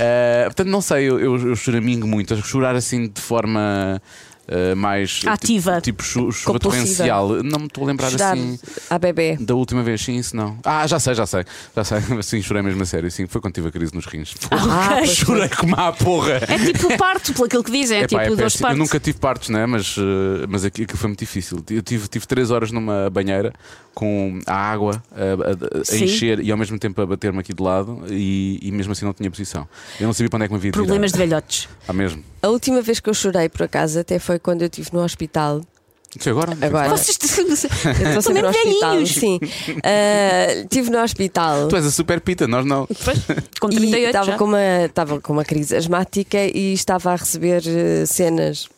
Eh, 0.00 0.44
portanto, 0.46 0.68
não 0.68 0.80
sei, 0.80 1.08
eu, 1.08 1.20
eu, 1.20 1.48
eu 1.48 1.56
choramingo 1.56 2.06
muito. 2.06 2.36
Chorar 2.42 2.74
assim 2.74 3.08
de 3.08 3.20
forma 3.20 4.02
eh, 4.48 4.74
mais 4.74 5.20
Ativa. 5.26 5.80
Tipo, 5.80 6.02
tipo 6.02 6.02
chu- 6.02 6.32
chuva 6.32 6.58
Compulsiva. 6.58 6.84
torrencial. 6.84 7.28
Não 7.44 7.58
me 7.60 7.66
estou 7.66 7.84
a 7.84 7.86
lembrar 7.86 8.10
Chorar 8.10 8.32
assim. 8.32 8.58
à 8.90 8.98
bebê. 8.98 9.36
Da 9.40 9.54
última 9.54 9.82
vez, 9.82 10.00
sim, 10.02 10.16
isso 10.16 10.34
não. 10.36 10.58
Ah, 10.64 10.86
já 10.86 10.98
sei, 10.98 11.14
já 11.14 11.26
sei. 11.26 11.44
Já 11.76 11.84
sei. 11.84 11.98
Sim, 12.22 12.42
chorei 12.42 12.62
mesmo 12.62 12.82
a 12.82 12.86
sério. 12.86 13.10
Sim, 13.10 13.26
foi 13.26 13.40
quando 13.40 13.54
tive 13.54 13.68
a 13.68 13.70
crise 13.70 13.94
nos 13.94 14.06
rins. 14.06 14.34
Ah, 14.50 14.96
pois 14.98 15.10
chorei 15.10 15.48
como 15.48 15.74
a 15.76 15.92
porra. 15.92 16.40
É 16.48 16.58
tipo 16.72 16.96
parto, 16.96 17.32
por 17.34 17.46
aquilo 17.46 17.62
que 17.62 17.70
dizem, 17.70 17.98
é, 17.98 18.00
Epá, 18.00 18.08
tipo 18.08 18.20
é 18.20 18.24
dores 18.26 18.36
de 18.36 18.42
péssimo. 18.44 18.62
parto. 18.62 18.74
eu 18.74 18.78
nunca 18.78 19.00
tive 19.00 19.18
partos, 19.18 19.48
né? 19.50 19.66
mas, 19.66 19.96
eh, 19.98 20.46
mas 20.48 20.64
aqui- 20.64 20.82
aquilo 20.82 20.98
foi 20.98 21.08
muito 21.08 21.20
difícil. 21.20 21.62
Eu 21.70 21.82
tive, 21.82 22.08
tive 22.08 22.26
três 22.26 22.50
horas 22.50 22.70
numa 22.72 23.08
banheira 23.10 23.52
com 23.94 24.38
a 24.46 24.54
água 24.54 25.02
a, 25.12 25.16
a- 25.16 25.94
a 25.94 25.98
encher 25.98 26.38
e 26.40 26.50
ao 26.52 26.56
mesmo 26.58 26.78
tempo 26.78 27.00
a 27.02 27.06
bater-me 27.06 27.40
aqui 27.40 27.52
de 27.52 27.62
lado 27.62 28.02
e, 28.08 28.58
e 28.62 28.70
mesmo 28.70 28.92
assim 28.92 29.04
não 29.04 29.12
tinha 29.12 29.30
posição. 29.30 29.66
Eu 30.00 30.06
não 30.06 30.12
sabia 30.12 30.28
para 30.30 30.36
onde 30.38 30.44
é 30.44 30.48
que 30.48 30.52
me 30.54 30.58
havia 30.58 30.70
virar. 30.70 30.82
Problemas 30.84 31.12
de 31.12 31.18
velhotes. 31.18 31.68
Ah, 31.86 31.92
mesmo. 31.92 32.22
A 32.42 32.48
última 32.48 32.80
vez 32.80 33.00
que 33.00 33.10
eu 33.10 33.14
chorei, 33.14 33.48
por 33.48 33.62
acaso, 33.64 33.98
até 33.98 34.18
foi 34.18 34.38
quando 34.38 34.62
eu 34.62 34.66
estive 34.66 34.90
no 34.92 35.02
hospital. 35.02 35.60
Isso 36.18 36.28
é 36.28 36.32
agora? 36.32 36.56
Agora. 36.60 36.88
Vocês 36.88 37.18
Eu 38.14 38.22
sempre 38.22 38.42
no 38.42 38.48
hospital. 38.48 38.90
velhinhos. 38.92 39.14
Sim. 39.14 39.38
Ah, 39.84 40.52
Estive 40.62 40.90
no 40.90 41.02
hospital. 41.02 41.68
Tu 41.68 41.76
és 41.76 41.84
a 41.86 41.90
super 41.90 42.20
pita, 42.20 42.46
nós 42.46 42.64
não. 42.64 42.86
Pois, 42.86 43.18
com 43.60 43.68
E 43.70 43.76
38 43.76 44.06
estava 44.06 44.38
com, 44.38 44.44
uma, 44.44 44.84
estava 44.86 45.20
com 45.20 45.32
uma 45.34 45.44
crise 45.44 45.76
asmática 45.76 46.38
e 46.38 46.72
estava 46.72 47.12
a 47.12 47.16
receber 47.16 47.62
eh, 47.66 48.06
cenas 48.06 48.68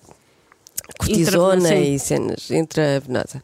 cortisona 0.99 1.75
e 1.77 1.99
cenas 1.99 2.51
intravenosa. 2.51 3.41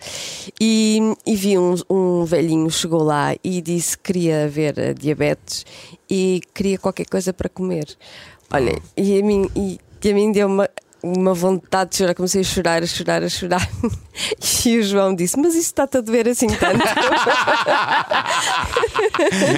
E, 0.60 0.98
e 1.24 1.36
vi 1.36 1.56
um, 1.56 1.74
um 1.88 2.24
velhinho 2.24 2.68
chegou 2.70 3.02
lá 3.02 3.34
e 3.42 3.60
disse 3.62 3.96
que 3.96 4.12
queria 4.12 4.48
ver 4.48 4.78
a 4.80 4.92
diabetes 4.92 5.64
e 6.10 6.40
queria 6.52 6.76
qualquer 6.78 7.06
coisa 7.06 7.32
para 7.32 7.48
comer. 7.48 7.86
Olha, 8.50 8.80
e 8.96 9.18
a 9.18 9.22
mim, 9.22 9.48
e, 9.56 9.78
e 10.04 10.10
a 10.10 10.14
mim 10.14 10.32
deu 10.32 10.46
uma. 10.46 10.68
Uma 11.16 11.34
vontade 11.34 11.90
de 11.90 11.96
chorar, 11.98 12.14
comecei 12.14 12.40
a 12.40 12.44
chorar, 12.44 12.82
a 12.82 12.86
chorar, 12.86 13.22
a 13.22 13.28
chorar. 13.28 13.68
E 14.64 14.78
o 14.78 14.82
João 14.82 15.14
disse: 15.14 15.38
Mas 15.38 15.50
isso 15.54 15.66
está-te 15.66 15.98
a 15.98 16.00
doer 16.00 16.26
assim 16.28 16.46
tanto? 16.48 16.82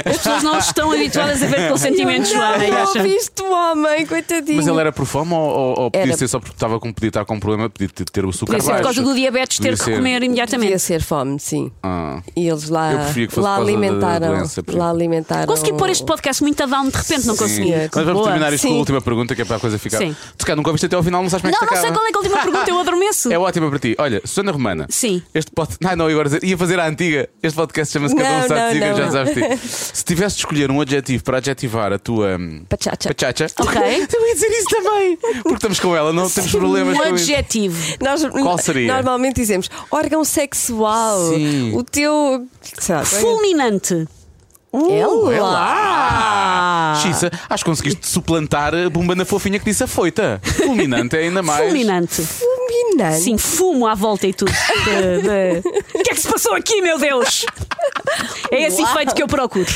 As 0.05 0.17
pessoas 0.19 0.43
não 0.43 0.59
estão 0.59 0.93
habituadas 0.93 1.43
a 1.43 1.47
ver 1.47 1.71
com 1.71 1.77
sentimentos, 1.77 2.33
não, 2.33 2.63
e 2.63 2.71
não 2.71 2.79
acham- 2.83 3.03
ouviste 3.03 3.43
o 3.43 3.53
homem, 3.53 4.07
coitadinho. 4.07 4.57
Mas 4.57 4.67
ele 4.67 4.81
era 4.81 4.93
por 4.93 5.07
fome 5.07 5.33
ou, 5.33 5.41
ou, 5.41 5.81
ou 5.83 5.91
podia 5.91 6.09
Era- 6.09 6.17
ser 6.17 6.29
só 6.29 6.39
porque 6.41 6.55
estava 6.55 6.79
com, 6.81 6.93
podia 6.93 7.09
estar 7.09 7.25
com 7.25 7.35
um 7.35 7.41
problema, 7.41 7.71
podia 7.71 7.89
ter- 7.89 8.05
ter 8.05 8.25
o 8.25 8.31
açúcar 8.31 8.53
Podia 8.57 8.61
ser 8.67 8.75
por 8.77 8.83
causa 8.83 9.03
do 9.03 9.15
diabetes 9.15 9.59
ter 9.59 9.63
Podia 9.71 9.77
que 9.79 9.85
ser. 9.85 9.97
comer 9.97 10.23
imediatamente. 10.23 10.79
ser 10.79 11.01
fome, 11.03 11.39
sim. 11.39 11.71
Ah. 11.83 12.21
E 12.37 12.49
eles 12.49 12.69
lá, 12.69 12.93
Eu 12.93 12.99
preferia 12.99 13.29
que 13.29 13.35
fosse 13.35 13.45
lá 13.47 13.57
alimentaram. 13.57 14.29
doença, 14.37 14.63
lá 14.73 14.91
alimentaram. 14.91 15.47
Consegui 15.47 15.73
pôr 15.75 15.89
este 15.91 16.05
podcast 16.05 16.43
muito 16.43 16.63
a 16.63 16.67
down 16.67 16.89
de 16.89 16.97
repente, 16.97 17.27
não 17.27 17.35
Sim. 17.35 17.43
consegui. 17.43 17.71
Mas 17.73 17.91
vamos 18.05 18.13
Boa. 18.13 18.25
terminar 18.25 18.53
isto 18.53 18.63
com 18.67 18.73
a 18.73 18.73
Sim. 18.75 18.79
última 18.81 19.01
pergunta, 19.01 19.35
que 19.35 19.43
é 19.43 19.45
para 19.45 19.57
a 19.57 19.61
coisa 19.61 19.79
ficar. 19.79 19.99
Sim. 19.99 20.15
Tu 20.37 20.45
cá 20.45 20.55
nunca 20.57 20.69
ouviste 20.71 20.87
até 20.87 20.97
ao 20.97 21.03
final, 21.03 21.23
não 21.23 21.31
sabes 21.31 21.38
sabes 21.41 21.57
como 21.59 21.70
é 21.70 21.70
que 21.70 21.74
Não, 21.74 21.82
não 21.82 21.82
sei 21.82 21.93
qual 21.93 22.07
é 22.07 22.11
que 22.11 22.16
é 22.16 22.18
a 22.18 22.22
última 22.22 22.43
pergunta, 22.43 22.70
eu 22.70 22.78
adormeço. 22.80 23.32
É 23.32 23.39
ótima 23.39 23.68
para 23.70 23.78
ti. 23.78 23.95
Olha, 23.99 24.20
Susana 24.24 24.53
Romana. 24.53 24.86
Sim. 24.89 25.22
Este 25.34 25.51
pod... 25.51 25.76
Ai, 25.84 25.95
não, 25.97 26.07
agora 26.07 26.39
ia 26.43 26.57
fazer 26.59 26.78
a 26.80 26.86
antiga. 26.86 27.28
Este 27.43 27.57
podcast 27.57 27.93
chama-se 27.93 28.14
Cada 28.14 28.45
um 28.45 28.49
sabe 28.49 28.78
já 28.78 29.11
sabes 29.11 29.34
ti. 29.34 29.68
Se 29.95 30.05
tivesse 30.05 30.36
de 30.36 30.41
escolher 30.43 30.70
um 30.70 30.80
adjetivo 30.80 31.22
para 31.24 31.39
adjetivar 31.39 31.93
a 31.93 31.99
tua 31.99 32.36
hum, 32.39 32.64
Pachacha. 32.68 33.14
pachacha, 33.14 33.47
Ok. 33.61 33.80
eu 34.12 34.26
ia 34.28 34.34
dizer 34.34 34.49
isso 34.49 34.68
também. 34.70 35.16
Porque 35.16 35.55
estamos 35.55 35.80
com 35.80 35.97
ela, 35.97 36.12
não 36.12 36.28
temos 36.28 36.51
problemas 36.51 36.95
Um 36.97 37.01
com 37.01 37.14
isso. 37.14 37.24
adjetivo. 37.30 37.97
Nós 38.01 38.24
Qual 38.24 38.59
seria? 38.59 38.93
normalmente 38.93 39.36
dizemos 39.36 39.70
órgão 39.91 40.24
sexual. 40.24 41.30
Sim. 41.32 41.76
O 41.76 41.82
teu. 41.82 42.47
Fulminante. 43.05 44.07
É 44.73 44.99
é 45.37 45.41
lá. 45.41 46.95
Xissa, 47.03 47.31
acho 47.49 47.64
que 47.64 47.71
conseguiste 47.71 48.07
suplantar 48.07 48.75
a 48.75 48.91
bomba 48.91 49.14
na 49.14 49.25
fofinha 49.25 49.59
que 49.59 49.64
disse 49.64 49.83
a 49.85 49.87
foita. 49.87 50.41
Fulminante 50.43 51.16
é 51.16 51.21
ainda 51.21 51.43
mais. 51.43 51.64
Fulminante. 51.64 52.23
Fulminante. 52.83 53.20
Sim, 53.22 53.39
fumo 53.39 53.87
à 53.87 53.95
volta 53.95 54.26
e 54.26 54.33
tudo. 54.33 54.51
De- 54.85 55.22
de- 55.22 55.68
O 55.99 56.03
que 56.03 56.11
é 56.11 56.14
que 56.14 56.20
se 56.20 56.29
passou 56.29 56.55
aqui, 56.55 56.81
meu 56.81 56.99
Deus? 56.99 57.45
É 58.51 58.64
esse 58.66 58.81
Uau. 58.83 58.93
efeito 58.93 59.14
que 59.14 59.22
eu 59.22 59.26
procuro. 59.26 59.66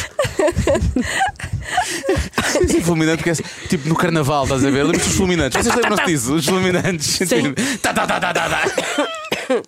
Sim, 2.69 2.81
fulminante, 2.83 3.23
porque 3.23 3.31
é 3.31 3.69
tipo 3.69 3.89
no 3.89 3.95
carnaval, 3.95 4.45
estás 4.45 4.65
a 4.65 4.71
ver? 4.71 4.83
Lembras 4.85 5.07
dos 5.07 5.17
fulminantes? 5.17 5.61
Vocês 5.63 5.75
lembram-se 5.75 6.05
disso? 6.07 6.35
Os 6.35 6.47
fulminantes. 6.47 7.07
Sim. 7.07 7.27
Tipo, 7.27 7.79
tá, 7.79 7.93
tá, 7.95 8.07
tá, 8.07 8.21
tá, 8.21 8.33
tá, 8.33 8.49
tá. 8.49 8.63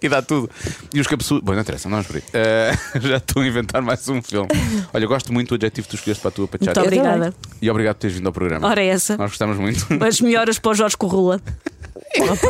E 0.03 0.09
dá 0.09 0.22
tudo. 0.22 0.51
E 0.95 1.01
os 1.01 1.07
cabeçudos. 1.07 1.45
Bom, 1.45 1.53
não 1.53 1.61
interessa, 1.61 1.89
não 1.89 1.97
vamos 2.03 2.07
por 2.07 2.16
aí. 2.16 2.22
Eh, 2.32 2.72
já 3.01 3.16
estou 3.18 3.43
a 3.43 3.47
inventar 3.47 3.82
mais 3.82 4.09
um 4.09 4.22
filme. 4.22 4.49
Olha, 4.93 5.07
gosto 5.07 5.32
muito 5.32 5.49
do 5.51 5.55
adjetivo 5.57 5.87
que 5.87 5.91
tu 5.91 5.97
escolheste 5.97 6.22
para 6.22 6.28
a 6.30 6.32
tua 6.32 6.43
Muito 6.51 6.59
pachata. 6.59 6.82
obrigada. 6.82 7.35
E 7.61 7.70
obrigado 7.70 7.95
por 7.97 8.01
teres 8.01 8.16
vindo 8.16 8.26
ao 8.26 8.32
programa. 8.32 8.66
Ora, 8.68 8.82
é 8.82 8.87
essa. 8.89 9.16
Nós 9.16 9.30
gostamos 9.30 9.57
muito. 9.59 9.87
As 10.03 10.20
melhoras 10.20 10.59
para 10.59 10.70
o 10.70 10.74
Jorge 10.74 10.97
Corrula. 10.97 11.41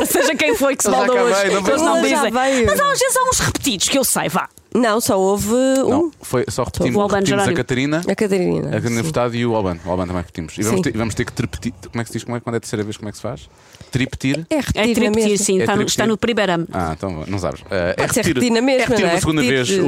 Seja 0.07 0.35
quem 0.35 0.55
foi 0.55 0.75
que 0.75 0.83
se 0.83 0.89
acabei, 0.89 1.21
hoje. 1.21 1.49
não 1.49 1.67
Eles 1.67 1.81
não 1.81 2.01
dizem. 2.01 2.31
Mas 2.31 2.79
às 2.79 2.99
vezes 2.99 3.17
há 3.17 3.23
uns 3.29 3.39
repetidos 3.39 3.89
que 3.89 3.97
eu 3.97 4.03
sei, 4.03 4.29
vá. 4.29 4.47
Não, 4.73 4.99
só 4.99 5.17
houve 5.17 5.53
um. 5.53 5.89
Não, 5.89 6.11
foi 6.21 6.43
só 6.49 6.65
repetimos, 6.65 6.95
O 6.97 7.01
Albano 7.01 7.25
repetimos 7.25 7.41
a 7.41 7.45
Jerónimo. 7.45 7.57
Catarina. 7.57 7.97
A 8.05 8.15
Catarina. 8.15 8.67
A 8.67 8.71
Catarina. 8.73 9.03
Furtado 9.03 9.35
e 9.35 9.45
o 9.45 9.55
Alban. 9.55 9.77
O 9.85 9.89
Alban 9.89 10.05
também 10.05 10.21
repetimos. 10.21 10.57
E 10.57 10.63
vamos 10.63 10.81
ter, 10.81 10.97
vamos 10.97 11.15
ter 11.15 11.23
que 11.23 11.41
repetir. 11.41 11.73
Como 11.89 12.01
é 12.01 12.03
que 12.03 12.09
se 12.09 12.17
diz? 12.17 12.23
Como 12.25 12.35
é, 12.35 12.41
quando 12.41 12.55
é 12.55 12.57
a 12.57 12.59
terceira 12.59 12.83
vez? 12.83 12.97
Como 12.97 13.07
é 13.07 13.11
que 13.11 13.17
se 13.17 13.21
faz? 13.21 13.49
Tripetir? 13.91 14.45
É 14.49 14.55
É 14.55 14.57
repetir, 14.61 14.95
tripetir, 14.95 15.29
mesma. 15.29 15.45
sim. 15.45 15.59
É 15.59 15.63
está, 15.63 15.83
está 15.83 16.07
no 16.07 16.17
primeiro 16.17 16.51
Ah, 16.73 16.93
então 16.97 17.23
não 17.27 17.39
sabes. 17.39 17.61
Eh, 17.69 17.93
Pode 17.97 18.13
ser 18.13 18.25
repetir 18.25 18.51
na 18.51 18.61
mesma, 18.61 18.81
É 18.83 18.85
repetir 18.85 19.03
não 19.05 19.09
é? 19.09 19.13
uma 19.13 19.19
segunda 19.19 19.41
Repetir 19.41 19.65
vez 19.81 19.85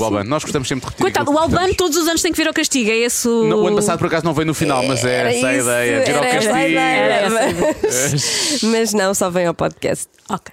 o 0.00 0.04
Alban. 0.04 0.24
Nós 0.24 0.42
gostamos 0.44 0.68
sempre 0.68 0.82
de 0.86 0.86
repetir. 0.90 1.02
Coitado, 1.02 1.30
o 1.32 1.38
Albano 1.38 1.74
todos 1.74 1.96
os 1.96 2.06
anos 2.08 2.20
tem 2.22 2.32
que 2.32 2.36
vir 2.38 2.46
ao 2.48 2.54
castigo. 2.54 2.90
É 2.90 2.96
esse 2.96 3.26
o. 3.28 3.44
No, 3.44 3.62
o 3.62 3.66
ano 3.66 3.76
passado 3.76 3.98
por 3.98 4.06
acaso 4.08 4.24
não 4.24 4.34
veio 4.34 4.46
no 4.46 4.54
final, 4.54 4.82
mas 4.84 5.04
é 5.04 5.14
Era 5.20 5.34
essa 5.34 5.46
a 5.48 5.54
ideia. 5.56 6.04
Vir 6.04 6.14
ao 6.16 6.22
castigo. 6.22 6.56
ideia. 6.56 6.80
Era 6.80 7.14
essa. 7.86 8.66
Mas 8.66 8.92
não, 8.92 9.14
só 9.14 9.30
vem 9.30 9.46
ao 9.46 9.54
podcast. 9.54 10.06
Ok. 10.28 10.52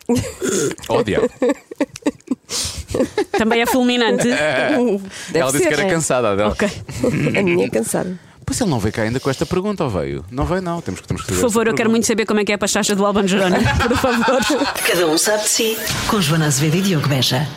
Diabo. 1.03 1.29
Também 3.31 3.61
é 3.61 3.65
fulminante. 3.65 4.23
Deve 4.29 5.39
Ela 5.39 5.51
disse 5.51 5.63
ser. 5.63 5.67
que 5.69 5.73
era 5.81 5.89
cansada 5.89 6.35
dela. 6.35 6.51
Ok. 6.51 6.69
A 7.37 7.41
minha 7.43 7.65
é 7.65 7.69
cansada. 7.69 8.17
Pois 8.53 8.61
ele 8.61 8.69
não 8.69 8.79
veio 8.79 8.93
cá 8.93 9.01
ainda 9.01 9.19
com 9.19 9.31
esta 9.31 9.47
pergunta, 9.47 9.83
ou 9.83 9.89
veio? 9.89 10.23
Não 10.29 10.45
veio, 10.45 10.61
não. 10.61 10.79
Temos 10.79 11.01
que, 11.01 11.07
temos 11.07 11.23
que 11.23 11.29
Por 11.29 11.41
favor, 11.41 11.61
eu 11.61 11.73
quero 11.73 11.75
pergunta. 11.75 11.89
muito 11.89 12.05
saber 12.05 12.23
como 12.27 12.39
é 12.39 12.45
que 12.45 12.51
é 12.51 12.55
a 12.55 12.57
pachacha 12.59 12.95
do 12.95 13.03
Albano 13.03 13.27
Jerónimo. 13.27 13.63
Por 13.87 13.97
favor. 13.97 14.39
Cada 14.87 15.07
um 15.07 15.17
sabe 15.17 15.41
de 15.41 15.49
si. 15.49 15.77
Com 16.07 16.21
Joana 16.21 16.45
Azevedo 16.45 16.77
e 16.77 16.81
Diogo 16.81 17.07
Beja. 17.07 17.47